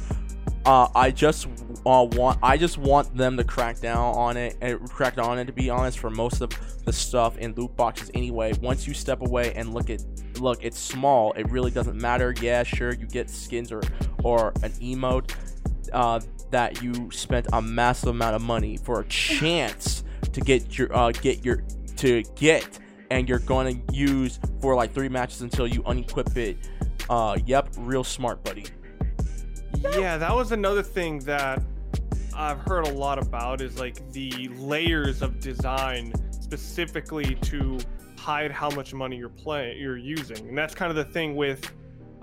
uh, 0.66 0.88
"I 0.94 1.10
just 1.10 1.46
uh, 1.86 2.06
want, 2.12 2.38
I 2.42 2.56
just 2.56 2.76
want 2.76 3.16
them 3.16 3.36
to 3.36 3.44
crack 3.44 3.80
down 3.80 4.14
on 4.14 4.36
it 4.36 4.56
and 4.60 4.80
crack 4.90 5.16
down 5.16 5.26
on 5.26 5.38
it. 5.38 5.46
To 5.46 5.52
be 5.52 5.70
honest, 5.70 5.98
for 5.98 6.10
most 6.10 6.40
of 6.40 6.50
the 6.84 6.92
stuff 6.92 7.38
in 7.38 7.54
loot 7.54 7.74
boxes, 7.76 8.10
anyway. 8.14 8.52
Once 8.60 8.86
you 8.86 8.92
step 8.92 9.22
away 9.22 9.54
and 9.54 9.72
look 9.72 9.88
at, 9.88 10.02
look, 10.40 10.62
it's 10.62 10.78
small. 10.78 11.32
It 11.32 11.50
really 11.50 11.70
doesn't 11.70 12.00
matter. 12.00 12.34
Yeah, 12.40 12.62
sure, 12.64 12.92
you 12.92 13.06
get 13.06 13.30
skins 13.30 13.72
or 13.72 13.82
or 14.22 14.48
an 14.62 14.72
emote, 14.72 15.34
uh, 15.92 16.20
that 16.50 16.82
you 16.82 17.10
spent 17.10 17.46
a 17.52 17.62
massive 17.62 18.10
amount 18.10 18.36
of 18.36 18.42
money 18.42 18.76
for 18.76 19.00
a 19.00 19.04
chance 19.06 20.04
to 20.32 20.40
get 20.40 20.76
your, 20.76 20.94
uh, 20.94 21.12
get 21.12 21.44
your, 21.44 21.62
to 21.96 22.22
get." 22.34 22.80
and 23.10 23.28
you're 23.28 23.38
going 23.38 23.82
to 23.86 23.94
use 23.94 24.40
for 24.60 24.74
like 24.74 24.92
three 24.92 25.08
matches 25.08 25.42
until 25.42 25.66
you 25.66 25.82
unequip 25.82 26.36
it. 26.36 26.56
Uh, 27.08 27.38
yep, 27.46 27.68
real 27.78 28.04
smart, 28.04 28.42
buddy. 28.42 28.64
Yeah, 29.82 30.16
that 30.18 30.34
was 30.34 30.52
another 30.52 30.82
thing 30.82 31.20
that 31.20 31.62
I've 32.34 32.58
heard 32.58 32.86
a 32.86 32.92
lot 32.92 33.18
about 33.18 33.60
is 33.60 33.78
like 33.78 34.10
the 34.12 34.48
layers 34.58 35.22
of 35.22 35.40
design 35.40 36.12
specifically 36.30 37.34
to 37.42 37.78
hide 38.18 38.50
how 38.50 38.70
much 38.70 38.92
money 38.92 39.16
you're 39.16 39.28
playing 39.28 39.78
you're 39.78 39.96
using. 39.96 40.48
And 40.48 40.56
that's 40.56 40.74
kind 40.74 40.90
of 40.90 40.96
the 40.96 41.04
thing 41.04 41.36
with 41.36 41.72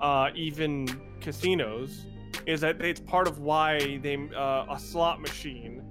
uh, 0.00 0.30
even 0.34 0.86
casinos 1.20 2.06
is 2.46 2.60
that 2.60 2.80
it's 2.80 3.00
part 3.00 3.26
of 3.26 3.38
why 3.38 3.98
they 4.02 4.16
uh, 4.36 4.66
a 4.70 4.78
slot 4.78 5.20
machine 5.20 5.82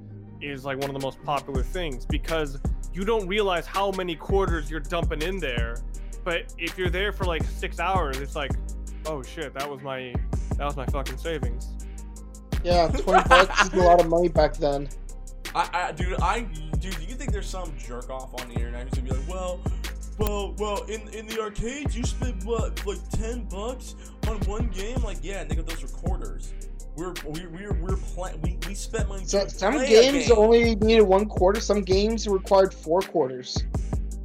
is 0.41 0.65
like 0.65 0.77
one 0.77 0.89
of 0.89 0.93
the 0.93 1.05
most 1.05 1.21
popular 1.23 1.63
things 1.63 2.05
because 2.05 2.59
you 2.93 3.03
don't 3.03 3.27
realize 3.27 3.65
how 3.65 3.91
many 3.91 4.15
quarters 4.15 4.69
you're 4.69 4.79
dumping 4.79 5.21
in 5.21 5.39
there. 5.39 5.77
But 6.23 6.53
if 6.57 6.77
you're 6.77 6.89
there 6.89 7.11
for 7.11 7.25
like 7.25 7.43
six 7.43 7.79
hours, 7.79 8.19
it's 8.19 8.35
like, 8.35 8.51
oh 9.05 9.23
shit, 9.23 9.53
that 9.53 9.69
was 9.69 9.81
my 9.81 10.13
that 10.57 10.65
was 10.65 10.75
my 10.75 10.85
fucking 10.85 11.17
savings. 11.17 11.69
Yeah, 12.63 12.87
twenty 12.97 13.27
bucks 13.27 13.65
is 13.65 13.73
a 13.73 13.77
lot 13.77 13.99
of 13.99 14.09
money 14.09 14.29
back 14.29 14.55
then. 14.55 14.89
I, 15.55 15.69
I, 15.73 15.91
dude, 15.91 16.19
I, 16.19 16.41
dude, 16.79 16.95
do 16.97 17.03
you 17.03 17.15
think 17.15 17.31
there's 17.31 17.47
some 17.47 17.73
jerk 17.77 18.09
off 18.09 18.39
on 18.41 18.49
the 18.49 18.55
internet 18.55 18.83
who's 18.83 18.99
gonna 18.99 19.09
be 19.09 19.15
like, 19.15 19.29
well, 19.29 19.59
well, 20.17 20.55
well, 20.57 20.83
in 20.83 21.07
in 21.09 21.27
the 21.27 21.39
arcades 21.41 21.95
you 21.95 22.03
spent 22.03 22.43
what, 22.45 22.85
like 22.85 23.07
ten 23.09 23.45
bucks 23.45 23.95
on 24.27 24.37
one 24.41 24.67
game? 24.69 25.01
Like, 25.03 25.17
yeah, 25.21 25.43
nigga, 25.43 25.65
those 25.65 25.83
are 25.83 25.87
quarters. 25.87 26.53
We're 26.95 27.13
we 27.25 27.45
we're 27.47 27.73
we're 27.73 27.97
playing. 27.97 28.41
We, 28.41 28.57
we 28.67 28.75
spent 28.75 29.09
money. 29.09 29.25
So, 29.25 29.43
to 29.43 29.49
some 29.49 29.73
play 29.73 29.85
a 29.85 29.87
games 29.87 30.27
game. 30.27 30.37
only 30.37 30.75
needed 30.75 31.01
one 31.01 31.25
quarter. 31.25 31.59
Some 31.59 31.81
games 31.81 32.27
required 32.27 32.73
four 32.73 33.01
quarters. 33.01 33.63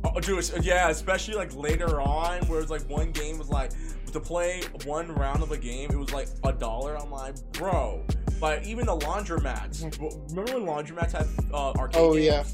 Oh, 0.05 0.21
dude, 0.21 0.49
yeah, 0.63 0.91
especially 0.91 1.35
like 1.35 1.55
later 1.57 2.01
on, 2.01 2.47
where 2.47 2.61
it's 2.61 2.71
like 2.71 2.89
one 2.89 3.11
game 3.11 3.39
was 3.39 3.49
like 3.49 3.73
to 4.13 4.21
play 4.21 4.63
one 4.85 5.13
round 5.15 5.43
of 5.43 5.53
a 5.53 5.59
game, 5.59 5.91
it 5.91 5.97
was 5.99 6.13
like 6.13 6.29
a 6.45 6.53
dollar. 6.53 6.97
I'm 6.97 7.11
like, 7.11 7.35
bro. 7.53 8.05
But 8.41 8.65
even 8.65 8.87
the 8.87 8.97
laundromats. 8.97 9.83
Remember 10.31 10.55
when 10.55 10.65
laundromats 10.67 11.13
had 11.13 11.27
uh, 11.53 11.73
arcade 11.73 12.01
Oh, 12.01 12.15
games? 12.15 12.25
yeah. 12.27 12.45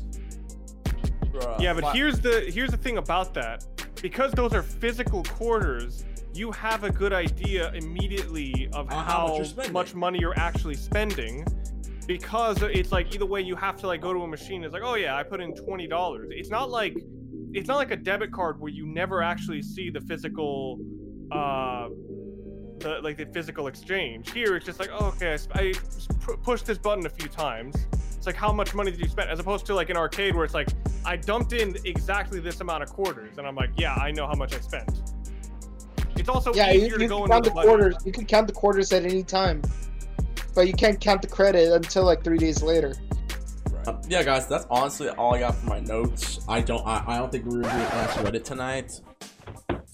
Bruh, 1.30 1.60
Yeah, 1.60 1.74
but 1.74 1.82
my- 1.84 1.92
here's 1.92 2.20
the 2.20 2.50
here's 2.52 2.70
the 2.70 2.76
thing 2.76 2.98
about 2.98 3.34
that. 3.34 3.64
Because 4.00 4.32
those 4.32 4.52
are 4.52 4.62
physical 4.62 5.22
quarters, 5.24 6.04
you 6.34 6.52
have 6.52 6.84
a 6.84 6.90
good 6.90 7.12
idea 7.12 7.72
immediately 7.72 8.68
of 8.72 8.90
Uh, 8.90 8.94
how 8.94 9.02
how, 9.28 9.38
much 9.56 9.70
much 9.70 9.94
money 9.94 10.18
you're 10.20 10.38
actually 10.38 10.74
spending. 10.74 11.44
Because 12.06 12.60
it's 12.62 12.92
like 12.92 13.14
either 13.14 13.24
way 13.24 13.40
you 13.40 13.56
have 13.56 13.76
to 13.78 13.86
like 13.86 14.00
go 14.02 14.12
to 14.12 14.20
a 14.22 14.26
machine. 14.28 14.62
It's 14.62 14.74
like, 14.74 14.82
oh 14.84 14.94
yeah, 14.94 15.16
I 15.16 15.22
put 15.22 15.40
in 15.40 15.54
twenty 15.54 15.86
dollars. 15.86 16.28
It's 16.32 16.50
not 16.50 16.70
like 16.70 16.96
it's 17.54 17.68
not 17.68 17.76
like 17.76 17.92
a 17.92 17.96
debit 17.96 18.30
card 18.32 18.60
where 18.60 18.70
you 18.70 18.86
never 18.86 19.22
actually 19.22 19.62
see 19.62 19.88
the 19.88 20.00
physical 20.02 20.78
uh 21.34 21.88
the 22.78 23.00
like 23.02 23.16
the 23.16 23.26
physical 23.26 23.66
exchange. 23.66 24.30
Here 24.30 24.56
it's 24.56 24.66
just 24.66 24.78
like, 24.80 24.90
oh, 24.92 25.06
okay, 25.16 25.32
I, 25.32 25.36
sp- 25.40 25.56
I 25.56 25.68
s- 25.70 26.06
pu- 26.20 26.36
pushed 26.38 26.66
this 26.66 26.78
button 26.78 27.06
a 27.06 27.10
few 27.10 27.28
times. 27.28 27.76
It's 28.16 28.26
like 28.26 28.36
how 28.36 28.52
much 28.52 28.74
money 28.74 28.90
did 28.90 29.00
you 29.00 29.08
spend, 29.08 29.30
as 29.30 29.38
opposed 29.38 29.66
to 29.66 29.74
like 29.74 29.90
an 29.90 29.96
arcade 29.96 30.34
where 30.34 30.44
it's 30.44 30.54
like 30.54 30.68
I 31.04 31.16
dumped 31.16 31.52
in 31.52 31.76
exactly 31.84 32.40
this 32.40 32.60
amount 32.60 32.82
of 32.82 32.90
quarters, 32.90 33.38
and 33.38 33.46
I'm 33.46 33.54
like, 33.54 33.70
yeah, 33.76 33.94
I 33.94 34.10
know 34.10 34.26
how 34.26 34.34
much 34.34 34.54
I 34.54 34.60
spent. 34.60 34.90
It's 36.16 36.28
also 36.28 36.54
Yeah, 36.54 36.70
you, 36.70 36.82
easier 36.86 36.92
you 36.92 36.98
to 36.98 37.06
go 37.08 37.20
can 37.22 37.28
count 37.30 37.44
the 37.44 37.50
the 37.50 37.62
quarters. 37.62 37.96
You 38.04 38.12
can 38.12 38.24
count 38.24 38.46
the 38.46 38.52
quarters 38.52 38.92
at 38.92 39.04
any 39.04 39.22
time, 39.22 39.62
but 40.54 40.66
you 40.66 40.72
can't 40.72 41.00
count 41.00 41.22
the 41.22 41.28
credit 41.28 41.72
until 41.72 42.04
like 42.04 42.22
three 42.24 42.38
days 42.38 42.62
later. 42.62 42.94
Yeah, 44.08 44.22
guys, 44.22 44.46
that's 44.46 44.66
honestly 44.70 45.10
all 45.10 45.34
I 45.34 45.40
got 45.40 45.54
for 45.56 45.66
my 45.66 45.80
notes. 45.80 46.40
I 46.48 46.62
don't, 46.62 46.86
I, 46.86 47.04
I 47.06 47.18
don't 47.18 47.30
think 47.30 47.44
we're 47.44 47.60
doing 47.62 47.66
Ask 47.66 48.16
Reddit 48.16 48.44
tonight. 48.44 49.00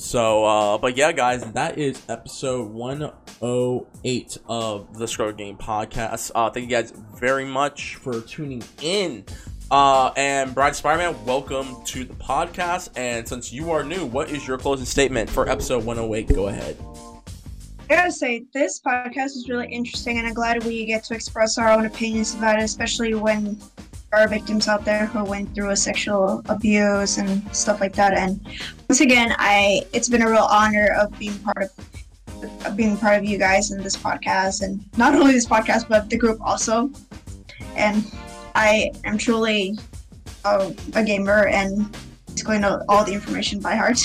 So, 0.01 0.47
uh, 0.47 0.79
but 0.79 0.97
yeah, 0.97 1.13
guys, 1.13 1.45
that 1.53 1.77
is 1.77 2.01
episode 2.09 2.71
108 2.71 4.39
of 4.49 4.99
the 4.99 5.07
Scrub 5.07 5.37
Club 5.37 5.61
Podcast. 5.61 6.31
Uh, 6.35 6.49
thank 6.49 6.65
you 6.65 6.75
guys 6.75 6.95
very 7.17 7.45
much 7.45 7.97
for 7.97 8.23
tuning 8.23 8.63
in. 8.81 9.27
Uh, 9.71 10.11
and 10.17 10.55
Bride 10.55 10.71
of 10.71 10.77
Spider-Man, 10.77 11.27
welcome 11.27 11.85
to 11.85 12.05
the 12.05 12.15
podcast. 12.15 12.89
And 12.97 13.29
since 13.29 13.53
you 13.53 13.73
are 13.73 13.85
new, 13.85 14.07
what 14.07 14.31
is 14.31 14.49
your 14.49 14.57
closing 14.57 14.87
statement 14.87 15.29
for 15.29 15.47
episode 15.51 15.85
108? 15.85 16.35
Go 16.35 16.49
ahead. 16.49 16.79
I 17.91 17.97
gotta 17.97 18.11
say, 18.11 18.47
this 18.55 18.81
podcast 18.81 19.37
is 19.37 19.51
really 19.51 19.69
interesting, 19.69 20.17
and 20.17 20.27
I'm 20.27 20.33
glad 20.33 20.65
we 20.65 20.87
get 20.87 21.05
to 21.05 21.15
express 21.15 21.59
our 21.59 21.69
own 21.69 21.85
opinions 21.85 22.35
about 22.35 22.59
it, 22.59 22.63
especially 22.63 23.13
when 23.13 23.61
are 24.13 24.27
victims 24.29 24.67
out 24.69 24.85
there 24.85 25.07
who 25.07 25.25
went 25.25 25.55
through 25.55 25.71
a 25.71 25.77
sexual 25.77 26.43
abuse 26.49 27.19
and 27.19 27.43
stuff 27.55 27.81
like 27.81 27.95
that. 27.95 28.13
And 28.15 28.41
once 28.89 29.01
again, 29.01 29.35
I 29.39 29.83
it's 29.93 30.09
been 30.09 30.23
a 30.23 30.29
real 30.31 30.49
honor 30.51 30.89
of 30.99 31.17
being 31.19 31.39
part 31.41 31.63
of 31.63 31.71
of 32.67 32.77
being 32.77 32.97
part 32.97 33.19
of 33.19 33.25
you 33.25 33.37
guys 33.39 33.71
in 33.71 33.83
this 33.83 33.97
podcast, 33.97 34.63
and 34.63 34.83
not 34.97 35.15
only 35.19 35.33
this 35.33 35.47
podcast, 35.47 35.89
but 35.89 36.09
the 36.11 36.17
group 36.17 36.39
also. 36.41 36.91
And 37.77 38.05
I 38.55 38.91
am 39.05 39.17
truly 39.19 39.79
a, 40.45 40.75
a 40.95 41.05
gamer, 41.05 41.47
and 41.47 41.95
it's 42.29 42.43
going 42.43 42.63
to 42.63 42.83
all 42.89 43.05
the 43.05 43.13
information 43.13 43.61
by 43.61 43.75
heart. 43.77 44.01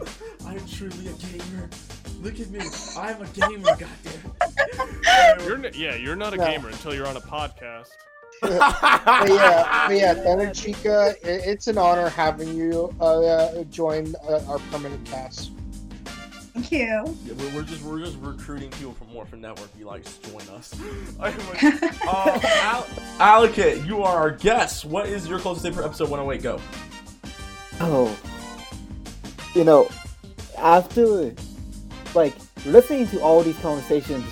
I'm 0.46 0.66
truly 0.66 1.06
a 1.08 1.12
gamer. 1.12 1.70
Look 2.20 2.40
at 2.40 2.50
me. 2.50 2.60
I'm 2.98 3.22
a 3.22 3.26
gamer, 3.28 3.76
goddamn. 3.78 5.46
You're 5.46 5.64
n- 5.64 5.72
yeah, 5.74 5.94
you're 5.94 6.16
not 6.16 6.34
a 6.34 6.36
No. 6.36 6.44
gamer 6.46 6.68
until 6.70 6.92
you're 6.94 7.06
on 7.06 7.16
a 7.16 7.20
podcast. 7.20 7.88
But 8.42 9.28
yeah, 9.28 9.84
but 9.88 9.96
yeah, 9.96 10.14
Thunder 10.24 10.52
Chica, 10.52 11.14
i- 11.24 11.28
it's 11.28 11.66
an 11.68 11.78
honor 11.78 12.08
having 12.08 12.54
you 12.54 12.94
uh, 13.00 13.64
join 13.64 14.14
uh, 14.28 14.44
our 14.48 14.58
permanent 14.70 15.04
cast. 15.06 15.52
Thank 16.54 16.72
you. 16.72 16.78
Yeah, 17.26 17.34
we're, 17.38 17.54
we're 17.56 17.62
just 17.62 17.82
we're 17.82 17.98
just 18.00 18.16
recruiting 18.18 18.70
people 18.70 18.92
from 18.94 19.08
Morphin 19.12 19.40
Network. 19.42 19.68
You 19.78 19.84
like 19.86 20.04
to 20.04 20.30
join 20.30 20.42
us. 20.56 20.74
I 21.20 21.28
uh, 22.08 22.40
Al- 22.62 22.86
Alec, 23.20 23.56
you 23.86 24.02
are 24.02 24.16
our 24.16 24.30
guest. 24.30 24.84
What 24.86 25.06
is 25.06 25.28
your 25.28 25.38
closest 25.38 25.64
date 25.64 25.74
for 25.74 25.84
episode 25.84 26.08
108? 26.08 26.42
Go. 26.42 26.60
Oh, 27.80 28.18
you 29.54 29.64
know, 29.64 29.88
after 30.56 31.34
like 32.14 32.34
listening 32.64 33.06
to 33.08 33.20
all 33.20 33.42
these 33.42 33.58
conversations 33.58 34.24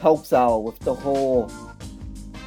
helps 0.00 0.32
out 0.32 0.58
with 0.58 0.78
the 0.80 0.94
whole 0.94 1.50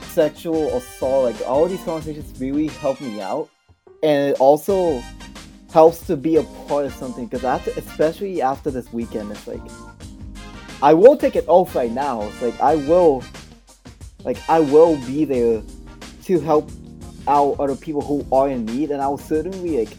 sexual 0.10 0.76
assault. 0.78 1.26
Like 1.26 1.48
all 1.48 1.68
these 1.68 1.84
conversations 1.84 2.40
really 2.40 2.68
help 2.68 3.00
me 3.02 3.22
out, 3.22 3.50
and 4.04 4.32
it 4.32 4.40
also 4.40 5.02
helps 5.72 6.06
to 6.08 6.18
be 6.18 6.38
a 6.38 6.44
part 6.68 6.86
of 6.86 6.94
something. 6.94 7.26
Because 7.28 7.46
after, 7.46 7.72
especially 7.78 8.42
after 8.42 8.72
this 8.72 8.92
weekend, 8.92 9.32
it's 9.32 9.48
like 9.48 9.62
I 10.82 10.94
will 10.94 11.18
take 11.18 11.36
it 11.36 11.46
off 11.48 11.76
right 11.76 11.92
now. 11.92 12.24
It's 12.24 12.42
like 12.42 12.60
I 12.60 12.76
will, 12.76 13.24
like 14.24 14.38
I 14.50 14.60
will 14.60 14.98
be 15.06 15.26
there 15.26 15.62
to 16.24 16.40
help 16.40 16.70
out 17.28 17.60
other 17.60 17.76
people 17.76 18.02
who 18.02 18.26
are 18.32 18.50
in 18.50 18.66
need, 18.66 18.92
and 18.92 19.02
I 19.02 19.08
will 19.08 19.18
certainly 19.18 19.80
like 19.80 19.90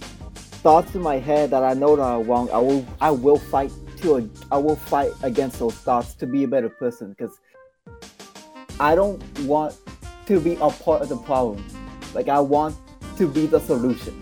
thoughts 0.60 0.94
in 0.94 1.02
my 1.02 1.16
head 1.16 1.50
that 1.50 1.62
I 1.62 1.74
know 1.74 1.96
that 1.96 2.02
are 2.02 2.22
wrong. 2.22 2.50
I 2.50 2.58
will 2.58 2.86
I 3.00 3.10
will 3.10 3.38
fight 3.38 3.72
to 3.98 4.30
I 4.50 4.58
will 4.58 4.76
fight 4.76 5.12
against 5.22 5.58
those 5.58 5.74
thoughts 5.74 6.14
to 6.14 6.26
be 6.26 6.44
a 6.44 6.48
better 6.48 6.68
person 6.68 7.10
because 7.10 7.38
I 8.78 8.94
don't 8.94 9.22
want 9.40 9.74
to 10.30 10.38
be 10.38 10.54
a 10.60 10.70
part 10.70 11.02
of 11.02 11.08
the 11.08 11.16
problem. 11.16 11.64
Like 12.14 12.28
I 12.28 12.38
want 12.38 12.76
to 13.16 13.26
be 13.26 13.46
the 13.46 13.58
solution. 13.58 14.14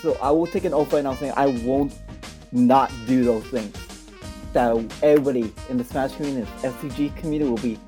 So 0.00 0.16
I 0.22 0.30
will 0.30 0.46
take 0.46 0.64
an 0.64 0.72
oath 0.72 0.92
right 0.92 1.02
now 1.02 1.14
saying 1.16 1.32
I 1.36 1.46
won't 1.64 1.92
not 2.52 2.92
do 3.08 3.24
those 3.24 3.44
things 3.46 3.74
that 4.52 4.72
everybody 5.02 5.52
in 5.68 5.76
the 5.76 5.82
Smash 5.82 6.14
community 6.14 6.48
and 6.62 6.72
FGC 6.72 7.16
community 7.16 7.50
will 7.50 7.58
be 7.58 7.80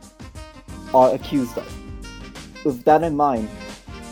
are 0.93 1.15
accused 1.15 1.57
of. 1.57 2.65
With 2.65 2.82
that 2.82 3.05
in 3.05 3.15
mind, 3.15 3.48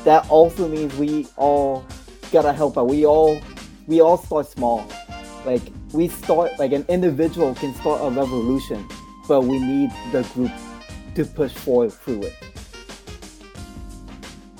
that 0.04 0.30
also 0.30 0.68
means 0.68 0.94
we 0.94 1.26
all 1.36 1.84
gotta 2.30 2.52
help 2.52 2.78
out. 2.78 2.86
We 2.86 3.04
all 3.04 3.40
we 3.88 4.00
all 4.00 4.18
start 4.18 4.46
small. 4.46 4.88
Like 5.44 5.62
we 5.92 6.06
start 6.06 6.52
like 6.60 6.70
an 6.70 6.84
individual 6.88 7.52
can 7.56 7.74
start 7.74 8.00
a 8.00 8.10
revolution, 8.10 8.86
but 9.26 9.42
we 9.42 9.58
need 9.58 9.90
the 10.12 10.22
group 10.34 10.52
to 11.16 11.24
push 11.24 11.52
forward 11.52 11.92
through 11.92 12.22
it. 12.22 12.47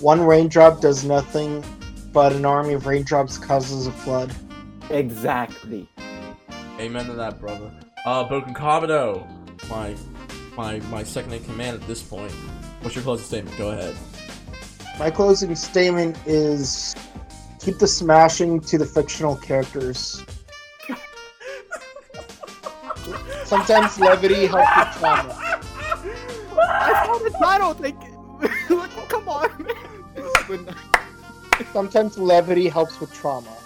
One 0.01 0.21
raindrop 0.21 0.81
does 0.81 1.05
nothing, 1.05 1.65
but 2.13 2.33
an 2.33 2.45
army 2.45 2.75
of 2.75 2.87
raindrops 2.87 3.37
causes 3.37 3.87
a 3.89 3.93
flood. 3.93 4.33
Exactly. 4.91 5.89
Amen 6.79 7.07
to 7.07 7.15
that, 7.15 7.41
brother. 7.41 7.73
Uh, 8.07 8.23
Broken 8.29 8.55
Kabuto, 8.55 9.27
my 9.69 9.97
my 10.57 10.79
my 10.89 11.03
second 11.03 11.33
in 11.33 11.43
command 11.43 11.81
at 11.81 11.87
this 11.89 12.03
point. 12.03 12.33
What's 12.81 12.95
your 12.95 13.03
closing 13.03 13.27
statement? 13.27 13.59
Go 13.59 13.71
ahead. 13.71 13.97
My 15.01 15.11
closing 15.11 15.55
statement 15.57 16.17
is 16.27 16.95
keep 17.59 17.79
the 17.79 17.89
smashing 17.89 18.61
to 18.61 18.79
the 18.79 18.87
fictional 18.87 19.35
characters. 19.37 20.25
Sometimes 23.45 23.99
levity 23.99 24.47
helps 24.47 24.77
with 24.77 24.97
trauma. 24.99 25.65
I 26.57 27.03
saw 27.05 27.19
the 27.19 27.31
title. 27.31 27.75
Like, 27.81 28.01
like 28.71 29.09
come 29.09 29.29
on. 29.29 29.88
Sometimes 31.73 32.19
levity 32.19 32.69
helps 32.69 33.01
with 33.01 33.13
trauma. 33.13 33.57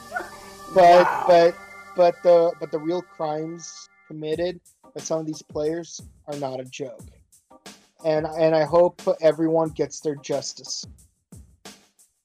But 0.75 1.05
but 1.27 1.55
but 1.97 2.23
the 2.23 2.53
but 2.59 2.71
the 2.71 2.79
real 2.79 3.03
crimes 3.03 3.89
committed 4.09 4.61
by 4.95 5.01
some 5.03 5.21
of 5.21 5.27
these 5.27 5.43
players 5.43 6.01
are 6.27 6.37
not 6.39 6.61
a 6.61 6.65
joke. 6.65 7.05
And 8.05 8.27
and 8.27 8.55
I 8.55 8.65
hope 8.65 9.03
everyone 9.21 9.69
gets 9.71 10.01
their 10.01 10.17
justice. 10.17 10.87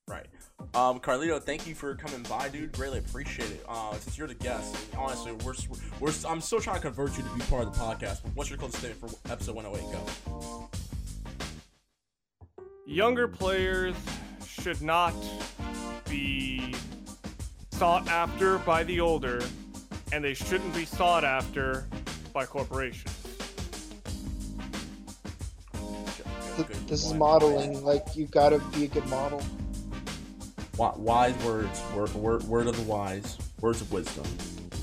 Right. 0.07 0.27
Um, 0.73 0.99
Carlito, 0.99 1.41
thank 1.41 1.67
you 1.67 1.75
for 1.75 1.95
coming 1.95 2.23
by, 2.23 2.49
dude. 2.49 2.71
Greatly 2.71 2.99
appreciate 2.99 3.51
it. 3.51 3.65
Uh, 3.67 3.93
since 3.93 4.17
you're 4.17 4.27
the 4.27 4.35
guest, 4.35 4.75
honestly, 4.97 5.33
we're, 5.43 5.53
we're 5.99 6.13
I'm 6.27 6.41
still 6.41 6.59
trying 6.59 6.77
to 6.77 6.81
convert 6.81 7.17
you 7.17 7.23
to 7.23 7.29
be 7.29 7.41
part 7.41 7.63
of 7.63 7.73
the 7.73 7.79
podcast. 7.79 8.23
But 8.23 8.35
what's 8.35 8.49
your 8.49 8.57
closing 8.57 8.79
statement 8.79 9.11
for 9.11 9.31
episode 9.31 9.55
108? 9.55 9.91
Go. 9.91 10.69
Younger 12.85 13.27
players 13.27 13.95
should 14.67 14.81
not 14.81 15.13
be 16.09 16.75
sought 17.71 18.05
after 18.09 18.57
by 18.57 18.83
the 18.83 18.99
older, 18.99 19.41
and 20.11 20.21
they 20.21 20.33
shouldn't 20.33 20.75
be 20.75 20.83
sought 20.83 21.23
after 21.23 21.87
by 22.33 22.45
corporations. 22.45 23.15
Th- 26.57 26.67
This 26.85 27.05
is 27.05 27.13
modeling. 27.13 27.81
Like 27.85 28.17
you've 28.17 28.29
gotta 28.31 28.59
be 28.75 28.83
a 28.83 28.87
good 28.89 29.07
model. 29.07 29.41
Wise 30.77 31.41
words, 31.45 31.81
word, 31.95 32.13
word, 32.13 32.43
word 32.43 32.67
of 32.67 32.75
the 32.75 32.83
wise, 32.83 33.37
words 33.61 33.79
of 33.79 33.89
wisdom. 33.93 34.25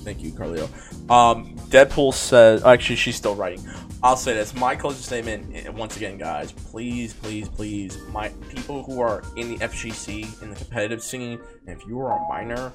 Thank 0.05 0.23
you, 0.23 0.31
Carlito. 0.33 0.69
Um, 1.11 1.57
Deadpool 1.71 2.13
says, 2.13 2.65
actually, 2.65 2.97
she's 2.97 3.17
still 3.17 3.35
writing. 3.35 3.67
I'll 4.03 4.17
say 4.17 4.35
this: 4.35 4.55
my 4.55 4.77
closing 4.77 5.03
statement. 5.03 5.55
eh, 5.57 5.69
Once 5.71 5.97
again, 5.97 6.19
guys, 6.19 6.53
please, 6.53 7.15
please, 7.15 7.49
please, 7.49 7.99
my 8.13 8.29
people 8.51 8.83
who 8.85 9.01
are 9.01 9.23
in 9.37 9.51
the 9.51 9.57
FGC 9.65 10.43
in 10.43 10.51
the 10.51 10.57
competitive 10.57 11.03
scene, 11.03 11.41
if 11.67 11.87
you 11.87 12.01
are 12.01 12.13
a 12.13 12.29
minor, 12.29 12.71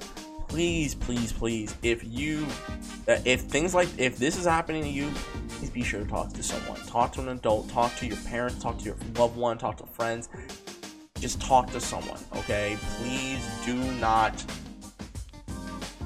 please, 0.48 0.94
please, 0.96 1.32
please, 1.32 1.74
if 1.82 2.02
you, 2.04 2.46
uh, 3.08 3.18
if 3.24 3.42
things 3.42 3.74
like 3.74 3.88
if 3.96 4.18
this 4.18 4.36
is 4.36 4.44
happening 4.44 4.82
to 4.82 4.88
you, 4.88 5.08
please 5.50 5.70
be 5.70 5.82
sure 5.82 6.00
to 6.00 6.06
talk 6.06 6.32
to 6.32 6.42
someone. 6.42 6.80
Talk 6.86 7.12
to 7.12 7.20
an 7.20 7.28
adult. 7.28 7.68
Talk 7.70 7.94
to 7.96 8.06
your 8.06 8.18
parents. 8.26 8.60
Talk 8.60 8.78
to 8.78 8.84
your 8.84 8.96
loved 9.16 9.36
one. 9.36 9.56
Talk 9.56 9.76
to 9.76 9.86
friends 9.86 10.28
just 11.20 11.40
talk 11.42 11.70
to 11.70 11.78
someone, 11.80 12.18
okay? 12.34 12.78
Please 12.96 13.46
do 13.66 13.74
not. 14.00 14.42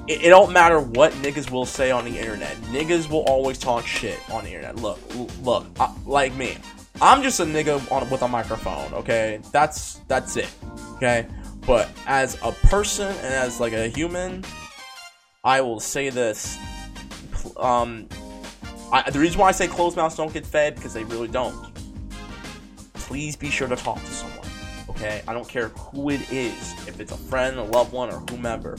It, 0.07 0.25
it 0.25 0.29
don't 0.29 0.51
matter 0.51 0.79
what 0.79 1.13
niggas 1.13 1.49
will 1.49 1.65
say 1.65 1.91
on 1.91 2.05
the 2.05 2.17
internet. 2.17 2.55
Niggas 2.71 3.09
will 3.09 3.23
always 3.23 3.57
talk 3.57 3.85
shit 3.85 4.19
on 4.31 4.43
the 4.43 4.51
internet. 4.51 4.77
Look, 4.77 4.99
look, 5.41 5.67
uh, 5.79 5.93
like 6.05 6.35
me, 6.35 6.57
I'm 7.01 7.23
just 7.23 7.39
a 7.39 7.43
nigga 7.43 7.91
on 7.91 8.09
with 8.09 8.21
a 8.21 8.27
microphone, 8.27 8.93
okay? 8.93 9.39
That's 9.51 9.95
that's 10.07 10.37
it, 10.37 10.49
okay? 10.95 11.27
But 11.65 11.89
as 12.05 12.37
a 12.43 12.51
person 12.51 13.07
and 13.07 13.33
as 13.33 13.59
like 13.59 13.73
a 13.73 13.87
human, 13.87 14.43
I 15.43 15.61
will 15.61 15.79
say 15.79 16.09
this. 16.09 16.57
Um, 17.57 18.07
I, 18.91 19.09
the 19.09 19.19
reason 19.19 19.39
why 19.39 19.49
I 19.49 19.51
say 19.51 19.67
closed 19.67 19.97
mouths 19.97 20.15
don't 20.15 20.33
get 20.33 20.45
fed 20.45 20.75
because 20.75 20.93
they 20.93 21.03
really 21.03 21.27
don't. 21.27 21.73
Please 22.93 23.35
be 23.35 23.49
sure 23.49 23.67
to 23.67 23.75
talk 23.75 23.99
to 23.99 24.11
someone 24.11 24.45
Okay, 24.95 25.21
I 25.27 25.33
don't 25.33 25.47
care 25.47 25.69
who 25.69 26.09
it 26.09 26.31
is, 26.31 26.73
if 26.87 27.01
it's 27.01 27.11
a 27.11 27.17
friend, 27.17 27.57
a 27.57 27.63
loved 27.63 27.91
one, 27.91 28.09
or 28.09 28.19
whomever. 28.29 28.77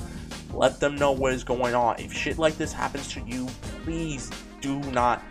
Let 0.56 0.80
them 0.80 0.96
know 0.96 1.12
what 1.12 1.34
is 1.34 1.44
going 1.44 1.74
on. 1.74 2.00
If 2.00 2.12
shit 2.12 2.38
like 2.38 2.56
this 2.56 2.72
happens 2.72 3.08
to 3.12 3.20
you, 3.20 3.46
please 3.84 4.30
do 4.60 4.78
not, 4.90 5.22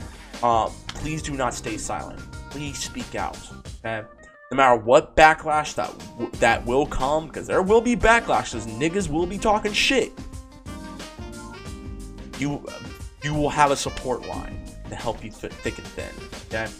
uh, 0.44 0.70
please 0.88 1.24
do 1.24 1.34
not 1.34 1.54
stay 1.54 1.78
silent. 1.78 2.20
Please 2.52 2.78
speak 2.78 3.16
out. 3.16 3.38
Okay, 3.84 4.08
no 4.52 4.58
matter 4.58 4.76
what 4.76 5.16
backlash 5.16 5.74
that 5.76 5.92
that 6.40 6.66
will 6.66 6.86
come, 6.86 7.28
because 7.28 7.48
there 7.48 7.64
will 7.64 7.82
be 7.82 7.96
backlashes. 7.96 8.68
Niggas 8.78 9.10
will 9.10 9.26
be 9.26 9.38
talking 9.38 9.74
shit. 9.74 10.12
You, 12.38 12.64
you 13.24 13.34
will 13.34 13.50
have 13.50 13.72
a 13.72 13.76
support 13.76 14.28
line 14.28 14.60
to 14.90 14.96
help 14.96 15.24
you 15.24 15.32
th- 15.32 15.52
thick 15.54 15.78
and 15.78 15.88
thin. 15.88 16.10
Okay. 16.48 16.72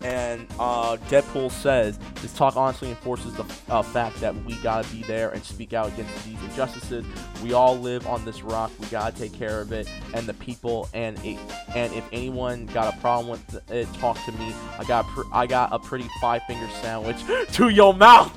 And 0.00 0.46
uh, 0.60 0.96
Deadpool 1.08 1.50
says 1.50 1.98
this 2.22 2.32
talk 2.32 2.56
honestly 2.56 2.88
enforces 2.90 3.34
the 3.34 3.44
uh, 3.68 3.82
fact 3.82 4.20
that 4.20 4.34
we 4.44 4.54
gotta 4.58 4.88
be 4.94 5.02
there 5.02 5.30
and 5.30 5.42
speak 5.42 5.72
out 5.72 5.88
against 5.88 6.24
these 6.24 6.40
injustices. 6.44 7.04
We 7.42 7.52
all 7.52 7.76
live 7.76 8.06
on 8.06 8.24
this 8.24 8.42
rock. 8.42 8.70
We 8.78 8.86
gotta 8.86 9.16
take 9.16 9.32
care 9.32 9.60
of 9.60 9.72
it 9.72 9.88
and 10.14 10.26
the 10.28 10.34
people. 10.34 10.88
And 10.94 11.18
it, 11.24 11.38
and 11.74 11.92
if 11.94 12.04
anyone 12.12 12.66
got 12.66 12.94
a 12.94 12.96
problem 12.98 13.28
with 13.30 13.70
it, 13.72 13.92
talk 13.94 14.22
to 14.24 14.32
me. 14.32 14.54
I 14.78 14.84
got 14.84 15.04
pr- 15.06 15.22
I 15.32 15.46
got 15.48 15.72
a 15.72 15.78
pretty 15.80 16.08
five 16.20 16.42
finger 16.46 16.68
sandwich 16.80 17.16
to 17.54 17.68
your 17.68 17.92
mouth. 17.94 18.32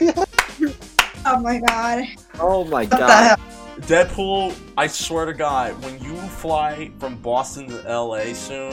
Oh 1.26 1.40
my 1.40 1.58
god. 1.58 2.04
Oh 2.40 2.64
my 2.64 2.82
What 2.84 2.90
the 2.90 2.96
god. 2.96 3.38
hell? 3.38 3.46
Deadpool, 3.80 4.56
I 4.78 4.86
swear 4.86 5.26
to 5.26 5.34
God, 5.34 5.80
when 5.84 6.02
you 6.02 6.16
fly 6.16 6.90
from 6.98 7.16
Boston 7.16 7.66
to 7.68 7.76
LA 8.00 8.32
soon, 8.32 8.72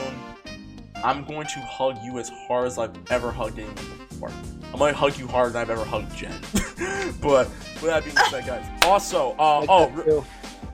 I'm 1.04 1.24
going 1.24 1.46
to 1.46 1.60
hug 1.60 1.98
you 2.02 2.18
as 2.18 2.30
hard 2.46 2.66
as 2.66 2.78
I've 2.78 2.96
ever 3.10 3.30
hugged 3.30 3.58
anyone 3.58 3.74
before. 4.08 4.30
I'm 4.72 4.78
gonna 4.78 4.92
hug 4.92 5.16
you 5.16 5.26
harder 5.26 5.52
than 5.52 5.62
I've 5.62 5.70
ever 5.70 5.84
hugged 5.84 6.14
Jen. 6.16 6.32
but 7.22 7.48
with 7.48 7.82
that 7.82 8.04
being 8.04 8.16
said, 8.30 8.46
guys, 8.46 8.66
also, 8.82 9.30
uh, 9.38 9.64
oh, 9.68 9.88
re- 9.90 10.22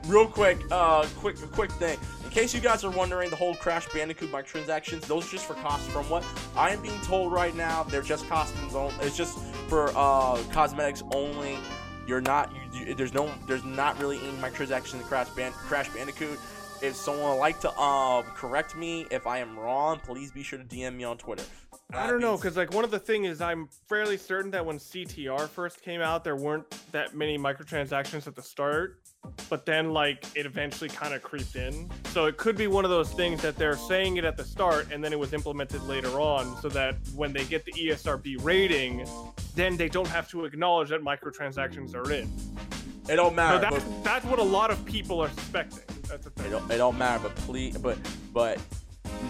real 0.06 0.26
quick, 0.26 0.58
uh, 0.70 1.06
quick, 1.16 1.36
quick 1.52 1.70
thing. 1.72 1.98
In 2.24 2.30
case 2.30 2.54
you 2.54 2.60
guys 2.60 2.82
are 2.82 2.90
wondering, 2.90 3.30
the 3.30 3.36
whole 3.36 3.54
Crash 3.54 3.86
Bandicoot 3.92 4.32
microtransactions, 4.32 5.02
those 5.02 5.28
are 5.28 5.30
just 5.30 5.46
for 5.46 5.54
costs. 5.54 5.86
From 5.88 6.08
what 6.08 6.24
I 6.56 6.70
am 6.70 6.80
being 6.82 7.00
told 7.02 7.32
right 7.32 7.54
now, 7.54 7.82
they're 7.82 8.02
just 8.02 8.26
costumes 8.28 8.74
only. 8.74 8.94
It's 9.02 9.16
just 9.16 9.38
for 9.68 9.92
uh, 9.94 10.42
cosmetics 10.50 11.02
only. 11.14 11.58
You're 12.06 12.22
not. 12.22 12.52
You, 12.72 12.86
you, 12.86 12.94
there's 12.94 13.12
no. 13.12 13.30
There's 13.46 13.64
not 13.64 14.00
really 14.00 14.18
any 14.18 14.36
microtransactions 14.38 14.94
in 14.94 15.00
Crash 15.00 15.28
Band, 15.30 15.54
Crash 15.54 15.90
Bandicoot. 15.90 16.38
If 16.82 16.96
someone 16.96 17.30
would 17.30 17.36
like 17.36 17.60
to 17.60 17.80
um 17.80 18.24
correct 18.34 18.76
me 18.76 19.06
if 19.12 19.26
I 19.26 19.38
am 19.38 19.56
wrong, 19.56 20.00
please 20.00 20.32
be 20.32 20.42
sure 20.42 20.58
to 20.58 20.64
DM 20.64 20.96
me 20.96 21.04
on 21.04 21.16
Twitter. 21.16 21.44
I 21.94 22.08
don't 22.08 22.20
know, 22.20 22.36
because 22.36 22.56
like 22.56 22.72
one 22.72 22.84
of 22.84 22.90
the 22.90 22.98
thing 22.98 23.24
is, 23.24 23.40
I'm 23.40 23.68
fairly 23.88 24.16
certain 24.16 24.50
that 24.50 24.64
when 24.64 24.78
CTR 24.78 25.48
first 25.48 25.82
came 25.82 26.00
out, 26.00 26.24
there 26.24 26.36
weren't 26.36 26.64
that 26.90 27.14
many 27.14 27.38
microtransactions 27.38 28.26
at 28.26 28.34
the 28.34 28.42
start, 28.42 28.98
but 29.48 29.64
then 29.64 29.92
like 29.92 30.26
it 30.34 30.44
eventually 30.46 30.88
kind 30.88 31.14
of 31.14 31.22
creeped 31.22 31.54
in. 31.54 31.88
So 32.06 32.26
it 32.26 32.36
could 32.36 32.56
be 32.56 32.66
one 32.66 32.84
of 32.84 32.90
those 32.90 33.12
things 33.12 33.42
that 33.42 33.56
they're 33.56 33.76
saying 33.76 34.16
it 34.16 34.24
at 34.24 34.36
the 34.36 34.44
start, 34.44 34.90
and 34.90 35.04
then 35.04 35.12
it 35.12 35.18
was 35.18 35.32
implemented 35.34 35.82
later 35.84 36.18
on, 36.20 36.56
so 36.62 36.68
that 36.70 36.96
when 37.14 37.32
they 37.32 37.44
get 37.44 37.64
the 37.64 37.72
ESRB 37.72 38.42
rating, 38.42 39.06
then 39.54 39.76
they 39.76 39.88
don't 39.88 40.08
have 40.08 40.28
to 40.30 40.46
acknowledge 40.46 40.88
that 40.88 41.02
microtransactions 41.02 41.94
are 41.94 42.10
in. 42.10 42.28
It 43.08 43.16
don't 43.16 43.30
So 43.30 43.34
matter. 43.36 43.58
that's 43.58 43.84
but- 43.84 44.04
that's 44.04 44.24
what 44.26 44.38
a 44.38 44.42
lot 44.42 44.70
of 44.70 44.84
people 44.84 45.20
are 45.22 45.30
suspecting. 45.30 45.80
That's 46.08 46.24
the 46.24 46.30
It 46.30 46.34
thing. 46.36 46.50
don't, 46.50 46.70
it 46.70 46.76
don't 46.78 46.98
matter, 46.98 47.22
but 47.24 47.34
please, 47.36 47.76
but 47.78 47.98
but 48.32 48.58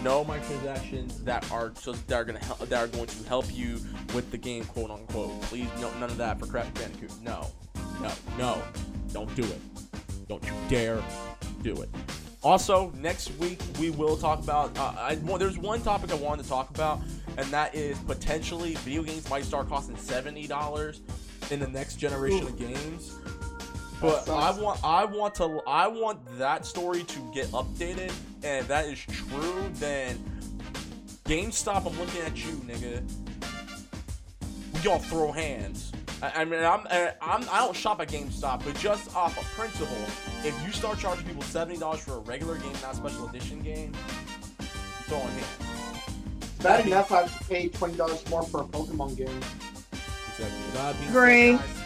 no 0.03 0.25
microtransactions 0.25 1.23
that 1.25 1.49
are 1.51 1.69
just 1.69 2.05
that 2.07 2.15
are 2.15 2.23
gonna 2.25 2.43
help 2.43 2.59
that 2.59 2.73
are 2.83 2.87
going 2.87 3.07
to 3.07 3.27
help 3.27 3.45
you 3.55 3.79
with 4.13 4.29
the 4.31 4.37
game, 4.37 4.63
quote 4.65 4.91
unquote. 4.91 5.39
Please, 5.43 5.67
no, 5.79 5.89
none 5.99 6.09
of 6.09 6.17
that 6.17 6.39
for 6.39 6.45
Crash 6.47 6.67
Bandicoot. 6.73 7.11
No, 7.21 7.47
no, 8.01 8.11
no, 8.37 8.61
don't 9.11 9.33
do 9.35 9.43
it. 9.43 9.59
Don't 10.27 10.43
you 10.43 10.51
dare 10.69 11.01
do 11.61 11.81
it. 11.81 11.89
Also, 12.43 12.91
next 12.97 13.31
week 13.37 13.61
we 13.79 13.89
will 13.91 14.17
talk 14.17 14.39
about. 14.39 14.77
Uh, 14.77 14.93
I, 14.97 15.17
well, 15.23 15.37
there's 15.37 15.57
one 15.57 15.81
topic 15.81 16.11
I 16.11 16.15
wanted 16.15 16.43
to 16.43 16.49
talk 16.49 16.69
about, 16.71 16.99
and 17.37 17.47
that 17.47 17.73
is 17.73 17.97
potentially 17.99 18.73
video 18.75 19.01
games 19.03 19.29
might 19.29 19.45
start 19.45 19.69
costing 19.69 19.95
seventy 19.97 20.47
dollars 20.47 21.01
in 21.51 21.59
the 21.59 21.67
next 21.67 21.95
generation 21.95 22.43
of 22.47 22.57
games. 22.57 23.17
But 24.03 24.27
I 24.29 24.51
want, 24.51 24.83
I 24.83 25.05
want 25.05 25.35
to, 25.35 25.61
I 25.65 25.87
want 25.87 26.19
that 26.37 26.65
story 26.65 27.03
to 27.05 27.19
get 27.33 27.47
updated, 27.47 28.11
and 28.43 28.59
if 28.59 28.67
that 28.67 28.85
is 28.85 28.99
true, 28.99 29.71
then 29.75 30.17
GameStop, 31.23 31.87
I'm 31.89 31.97
looking 31.97 32.19
at 32.21 32.35
you, 32.45 32.51
nigga. 32.67 33.01
We 34.73 34.79
gonna 34.81 34.99
throw 34.99 35.31
hands. 35.31 35.93
I, 36.21 36.41
I 36.41 36.43
mean, 36.45 36.59
I'm, 36.65 36.85
I- 36.91 37.13
I'm, 37.21 37.43
I 37.49 37.59
don't 37.59 37.73
shop 37.75 38.01
at 38.01 38.09
GameStop, 38.09 38.65
but 38.65 38.75
just 38.77 39.15
off 39.15 39.37
of 39.37 39.45
principle, 39.57 39.95
if 40.45 40.53
you 40.65 40.73
start 40.73 40.99
charging 40.99 41.25
people 41.25 41.43
seventy 41.43 41.79
dollars 41.79 42.01
for 42.01 42.15
a 42.17 42.19
regular 42.19 42.57
game, 42.57 42.73
not 42.81 42.91
a 42.93 42.95
special 42.97 43.29
edition 43.29 43.61
game, 43.61 43.93
you 44.59 44.65
throwing 45.05 45.27
hands. 45.29 46.57
Bad 46.61 46.85
enough 46.85 47.09
I 47.13 47.21
have 47.21 47.39
to 47.39 47.43
pay 47.45 47.69
twenty 47.69 47.95
dollars 47.95 48.29
more 48.29 48.43
for 48.43 48.63
a 48.63 48.65
Pokemon 48.65 49.15
game. 49.15 49.39
Exactly. 50.37 50.59
That 50.73 50.97
being 50.99 51.09
Agree. 51.09 51.51
said, 51.57 51.59
guys, 51.59 51.79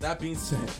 that 0.00 0.18
being 0.20 0.36
said, 0.36 0.70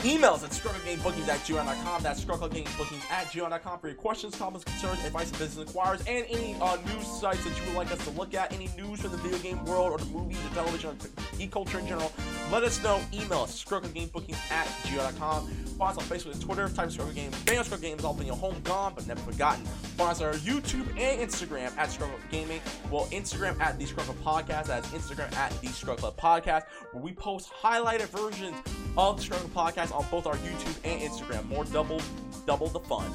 emails 0.00 0.44
at 0.44 0.50
strugglegamebookings 0.50 1.28
at 1.28 1.40
gmail.com. 1.40 2.02
That's 2.02 2.24
strugglegamebookings 2.24 3.10
at 3.10 3.26
gmail.com 3.26 3.78
for 3.78 3.88
your 3.88 3.96
questions, 3.96 4.36
comments, 4.36 4.64
concerns, 4.64 5.04
advice, 5.04 5.30
and 5.30 5.38
business 5.38 5.66
inquiries, 5.66 6.02
and 6.06 6.24
any 6.28 6.56
uh, 6.60 6.76
news 6.86 7.06
sites 7.06 7.44
that 7.44 7.56
you 7.58 7.66
would 7.66 7.74
like 7.74 7.90
us 7.90 8.02
to 8.04 8.10
look 8.10 8.34
at, 8.34 8.52
any 8.52 8.68
news 8.76 9.00
from 9.00 9.10
the 9.10 9.16
video 9.18 9.38
game 9.38 9.64
world 9.64 9.92
or 9.92 9.98
the 9.98 10.06
movies 10.06 10.38
or 10.44 10.54
television 10.54 10.90
or 10.90 11.46
culture 11.48 11.78
in 11.78 11.86
general. 11.86 12.12
Let 12.50 12.62
us 12.62 12.82
know. 12.82 13.00
Email 13.12 13.40
us 13.40 13.62
strugglegamebookings 13.64 14.50
at 14.50 14.66
gmail.com. 14.66 15.48
Follow 15.78 15.90
us 15.90 15.98
on 15.98 16.04
Facebook 16.04 16.32
and 16.32 16.42
Twitter. 16.42 16.68
Type 16.68 16.90
Struggle 16.90 17.14
Games. 17.14 17.36
Bang 17.44 17.62
Struggle 17.62 17.88
Games. 17.88 18.04
All 18.04 18.14
been 18.14 18.26
your 18.26 18.36
home 18.36 18.56
gone, 18.64 18.92
but 18.94 19.06
never 19.06 19.20
forgotten. 19.20 19.64
Follow 19.96 20.10
us 20.10 20.20
on 20.20 20.26
our 20.28 20.34
YouTube 20.34 20.88
and 20.98 21.20
Instagram 21.20 21.76
at 21.76 21.90
Struggle 21.90 22.18
Gaming. 22.30 22.60
Well, 22.90 23.06
Instagram 23.06 23.60
at 23.60 23.78
The 23.78 23.86
Struggle 23.86 24.14
Podcast. 24.24 24.66
That's 24.66 24.88
Instagram 24.88 25.32
at 25.34 25.58
The 25.60 25.68
Struggle 25.68 26.12
Podcast, 26.18 26.64
where 26.92 27.02
we 27.02 27.12
post 27.12 27.50
highlighted 27.52 28.08
versions 28.08 28.56
of 28.96 29.16
The 29.16 29.22
Struggle 29.22 29.50
Podcast 29.50 29.87
on 29.92 30.04
both 30.10 30.26
our 30.26 30.36
YouTube 30.36 30.76
and 30.84 31.00
Instagram. 31.00 31.48
More 31.48 31.64
double, 31.64 32.00
double 32.46 32.68
the 32.68 32.80
fun. 32.80 33.10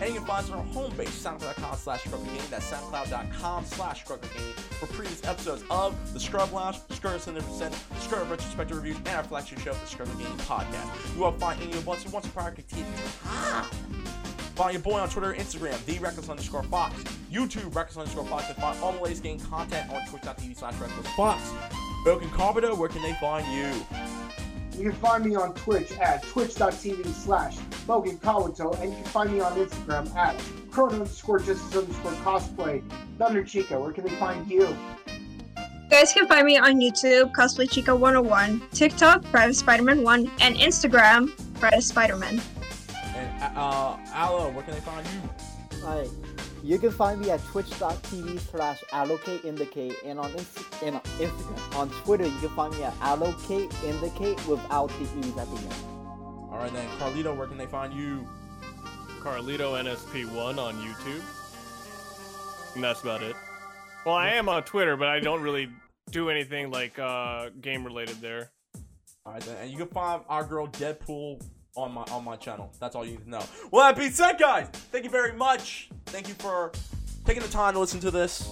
And 0.00 0.14
you 0.14 0.20
can 0.20 0.26
find 0.26 0.44
us 0.44 0.50
on 0.50 0.58
our 0.58 0.64
home 0.66 0.92
page, 0.92 1.08
soundcloud.com 1.08 1.76
slash 1.76 2.00
struggle 2.00 2.24
gaming. 2.26 2.42
That's 2.50 2.70
soundcloud.com 2.70 3.64
slash 3.64 4.04
struggle 4.04 4.28
gaming 4.36 4.52
for 4.52 4.86
previous 4.86 5.24
episodes 5.24 5.64
of 5.70 6.12
The 6.12 6.20
Scrub 6.20 6.52
Lounge, 6.52 6.76
Scrub 6.90 7.20
100%, 7.20 8.00
Scrub 8.00 8.30
Retrospective 8.30 8.76
Reviews, 8.76 8.96
and 8.98 9.08
our 9.08 9.24
flagship 9.24 9.58
show, 9.60 9.72
The 9.72 9.86
Struggle 9.86 10.14
Gaming 10.14 10.36
Podcast. 10.38 11.14
You 11.16 11.22
will 11.22 11.32
find 11.32 11.60
any 11.62 11.72
of 11.72 11.88
us 11.88 12.02
who 12.02 12.10
wants 12.10 12.28
to 12.28 12.34
prior 12.34 12.52
critique. 12.52 12.84
Follow 14.54 14.70
your 14.70 14.80
boy 14.80 14.98
on 14.98 15.08
Twitter 15.08 15.30
and 15.30 15.40
Instagram, 15.40 15.84
the 15.84 15.98
Reckless 16.00 16.28
underscore 16.28 16.64
Fox, 16.64 17.00
YouTube, 17.30 17.72
Reckless 17.76 17.96
underscore 17.96 18.24
Fox, 18.26 18.48
and 18.48 18.56
find 18.56 18.76
all 18.82 18.92
the 18.92 19.00
latest 19.00 19.22
game 19.22 19.38
content 19.38 19.88
on 19.92 20.04
twitch.tv 20.08 20.56
slash 20.56 20.74
Reckless 20.80 21.06
Fox. 21.14 21.52
Broken 22.02 22.28
Carpenter, 22.30 22.74
where 22.74 22.88
can 22.88 23.02
they 23.02 23.12
find 23.14 23.46
you? 23.52 24.17
You 24.78 24.90
can 24.90 25.00
find 25.00 25.24
me 25.24 25.34
on 25.34 25.54
Twitch 25.54 25.90
at 25.98 26.22
twitch.tv 26.22 27.04
slash 27.08 27.56
Broken 27.84 28.16
Kabuto, 28.18 28.80
and 28.80 28.90
you 28.90 28.96
can 28.96 29.06
find 29.06 29.32
me 29.32 29.40
on 29.40 29.52
Instagram 29.54 30.14
at 30.14 30.40
chrono 30.70 30.92
underscore 30.92 31.40
justice 31.40 31.76
underscore 31.76 32.12
cosplay. 32.12 32.80
Thunder 33.18 33.42
Chica, 33.42 33.80
where 33.80 33.90
can 33.92 34.04
they 34.04 34.14
find 34.14 34.48
you? 34.48 34.68
You 34.68 35.90
guys 35.90 36.12
can 36.12 36.28
find 36.28 36.46
me 36.46 36.58
on 36.58 36.76
YouTube, 36.76 37.32
Cosplay 37.32 37.68
Chica 37.68 37.96
101, 37.96 38.62
TikTok, 38.72 39.28
Bride 39.32 39.50
of 39.50 39.56
Spider-Man 39.56 40.04
1, 40.04 40.30
and 40.40 40.54
Instagram, 40.54 41.32
Bride 41.58 41.74
of 41.74 41.82
Spider-Man. 41.82 42.40
And 43.16 43.56
uh, 43.56 43.96
Aloe, 44.12 44.50
where 44.50 44.62
can 44.62 44.74
they 44.74 44.80
find 44.80 45.04
you? 45.08 45.80
Hi. 45.82 46.06
You 46.68 46.78
can 46.78 46.90
find 46.90 47.18
me 47.18 47.30
at 47.30 47.42
twitch.tv 47.46 48.40
slash 48.40 48.84
allocatindicate 48.92 49.94
and 50.04 50.18
on 50.18 50.30
Inst- 50.32 50.82
and 50.82 50.96
on 50.96 51.00
Instagram. 51.00 51.76
On 51.78 51.88
Twitter, 51.88 52.26
you 52.26 52.38
can 52.40 52.50
find 52.50 52.74
me 52.74 52.82
at 52.82 52.92
allocatindicate 53.00 54.46
without 54.46 54.88
the 54.88 55.04
e's 55.18 55.38
at 55.38 55.50
the 55.50 55.56
end. 55.56 55.74
All 56.50 56.58
right, 56.58 56.70
then, 56.70 56.86
Carlito, 56.98 57.34
where 57.34 57.46
can 57.46 57.56
they 57.56 57.64
find 57.64 57.94
you? 57.94 58.28
Carlito 59.20 59.82
NSP1 59.82 60.58
on 60.58 60.74
YouTube. 60.74 61.22
And 62.74 62.84
that's 62.84 63.00
about 63.00 63.22
it. 63.22 63.34
Well, 64.04 64.16
I 64.16 64.32
am 64.32 64.50
on 64.50 64.62
Twitter, 64.64 64.98
but 64.98 65.08
I 65.08 65.20
don't 65.20 65.40
really 65.40 65.70
do 66.10 66.28
anything 66.28 66.70
like 66.70 66.98
uh, 66.98 67.48
game 67.62 67.82
related 67.82 68.20
there. 68.20 68.50
All 69.24 69.32
right, 69.32 69.40
then, 69.40 69.56
and 69.62 69.70
you 69.70 69.78
can 69.78 69.88
find 69.88 70.20
our 70.28 70.44
girl 70.44 70.66
Deadpool 70.66 71.42
on 71.78 71.92
my 71.92 72.02
on 72.10 72.24
my 72.24 72.36
channel. 72.36 72.70
That's 72.80 72.94
all 72.96 73.04
you 73.04 73.12
need 73.12 73.24
to 73.24 73.30
know. 73.30 73.42
Well, 73.70 73.86
that 73.86 73.96
being 73.98 74.10
said, 74.10 74.38
guys, 74.38 74.68
thank 74.68 75.04
you 75.04 75.10
very 75.10 75.32
much. 75.32 75.88
Thank 76.06 76.28
you 76.28 76.34
for 76.34 76.72
taking 77.24 77.42
the 77.42 77.48
time 77.48 77.74
to 77.74 77.80
listen 77.80 78.00
to 78.00 78.10
this. 78.10 78.48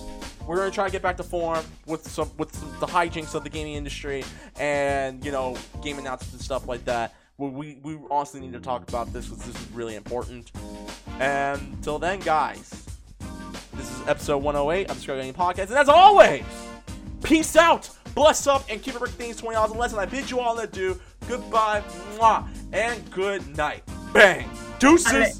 We're 0.46 0.56
gonna 0.56 0.70
try 0.70 0.86
to 0.86 0.92
get 0.92 1.02
back 1.02 1.16
to 1.16 1.24
form 1.24 1.64
with 1.86 2.08
some 2.08 2.30
with 2.38 2.54
some, 2.54 2.70
the 2.78 2.86
hijinks 2.86 3.34
of 3.34 3.42
the 3.42 3.50
gaming 3.50 3.74
industry 3.74 4.24
and 4.58 5.24
you 5.24 5.32
know 5.32 5.56
game 5.82 5.98
announcements 5.98 6.34
and 6.34 6.42
stuff 6.42 6.68
like 6.68 6.84
that. 6.84 7.14
We 7.36 7.48
we, 7.48 7.78
we 7.82 7.98
honestly 8.10 8.40
need 8.40 8.52
to 8.52 8.60
talk 8.60 8.88
about 8.88 9.12
this 9.12 9.26
because 9.26 9.44
this 9.44 9.60
is 9.60 9.70
really 9.72 9.96
important. 9.96 10.52
And 11.18 11.82
till 11.82 11.98
then, 11.98 12.20
guys, 12.20 12.86
this 13.74 13.90
is 13.90 14.06
episode 14.06 14.38
108 14.38 14.88
of 14.88 14.96
the 14.96 15.02
Scrub 15.02 15.18
Gaming 15.18 15.34
Podcast, 15.34 15.68
and 15.68 15.78
as 15.78 15.88
always, 15.88 16.44
peace 17.22 17.56
out. 17.56 17.90
Bless 18.16 18.46
up 18.46 18.64
and 18.70 18.82
keep 18.82 18.94
it 18.94 18.98
breaking 18.98 19.18
things 19.18 19.36
20 19.36 19.54
dollars 19.54 19.70
and 19.72 19.78
less. 19.78 19.92
And 19.92 20.00
I 20.00 20.06
bid 20.06 20.30
you 20.30 20.40
all 20.40 20.58
adieu. 20.58 20.98
Goodbye, 21.28 21.82
mwah, 22.16 22.48
and 22.72 23.08
good 23.10 23.46
night. 23.58 23.82
Bang. 24.14 24.48
Deuces. 24.78 25.38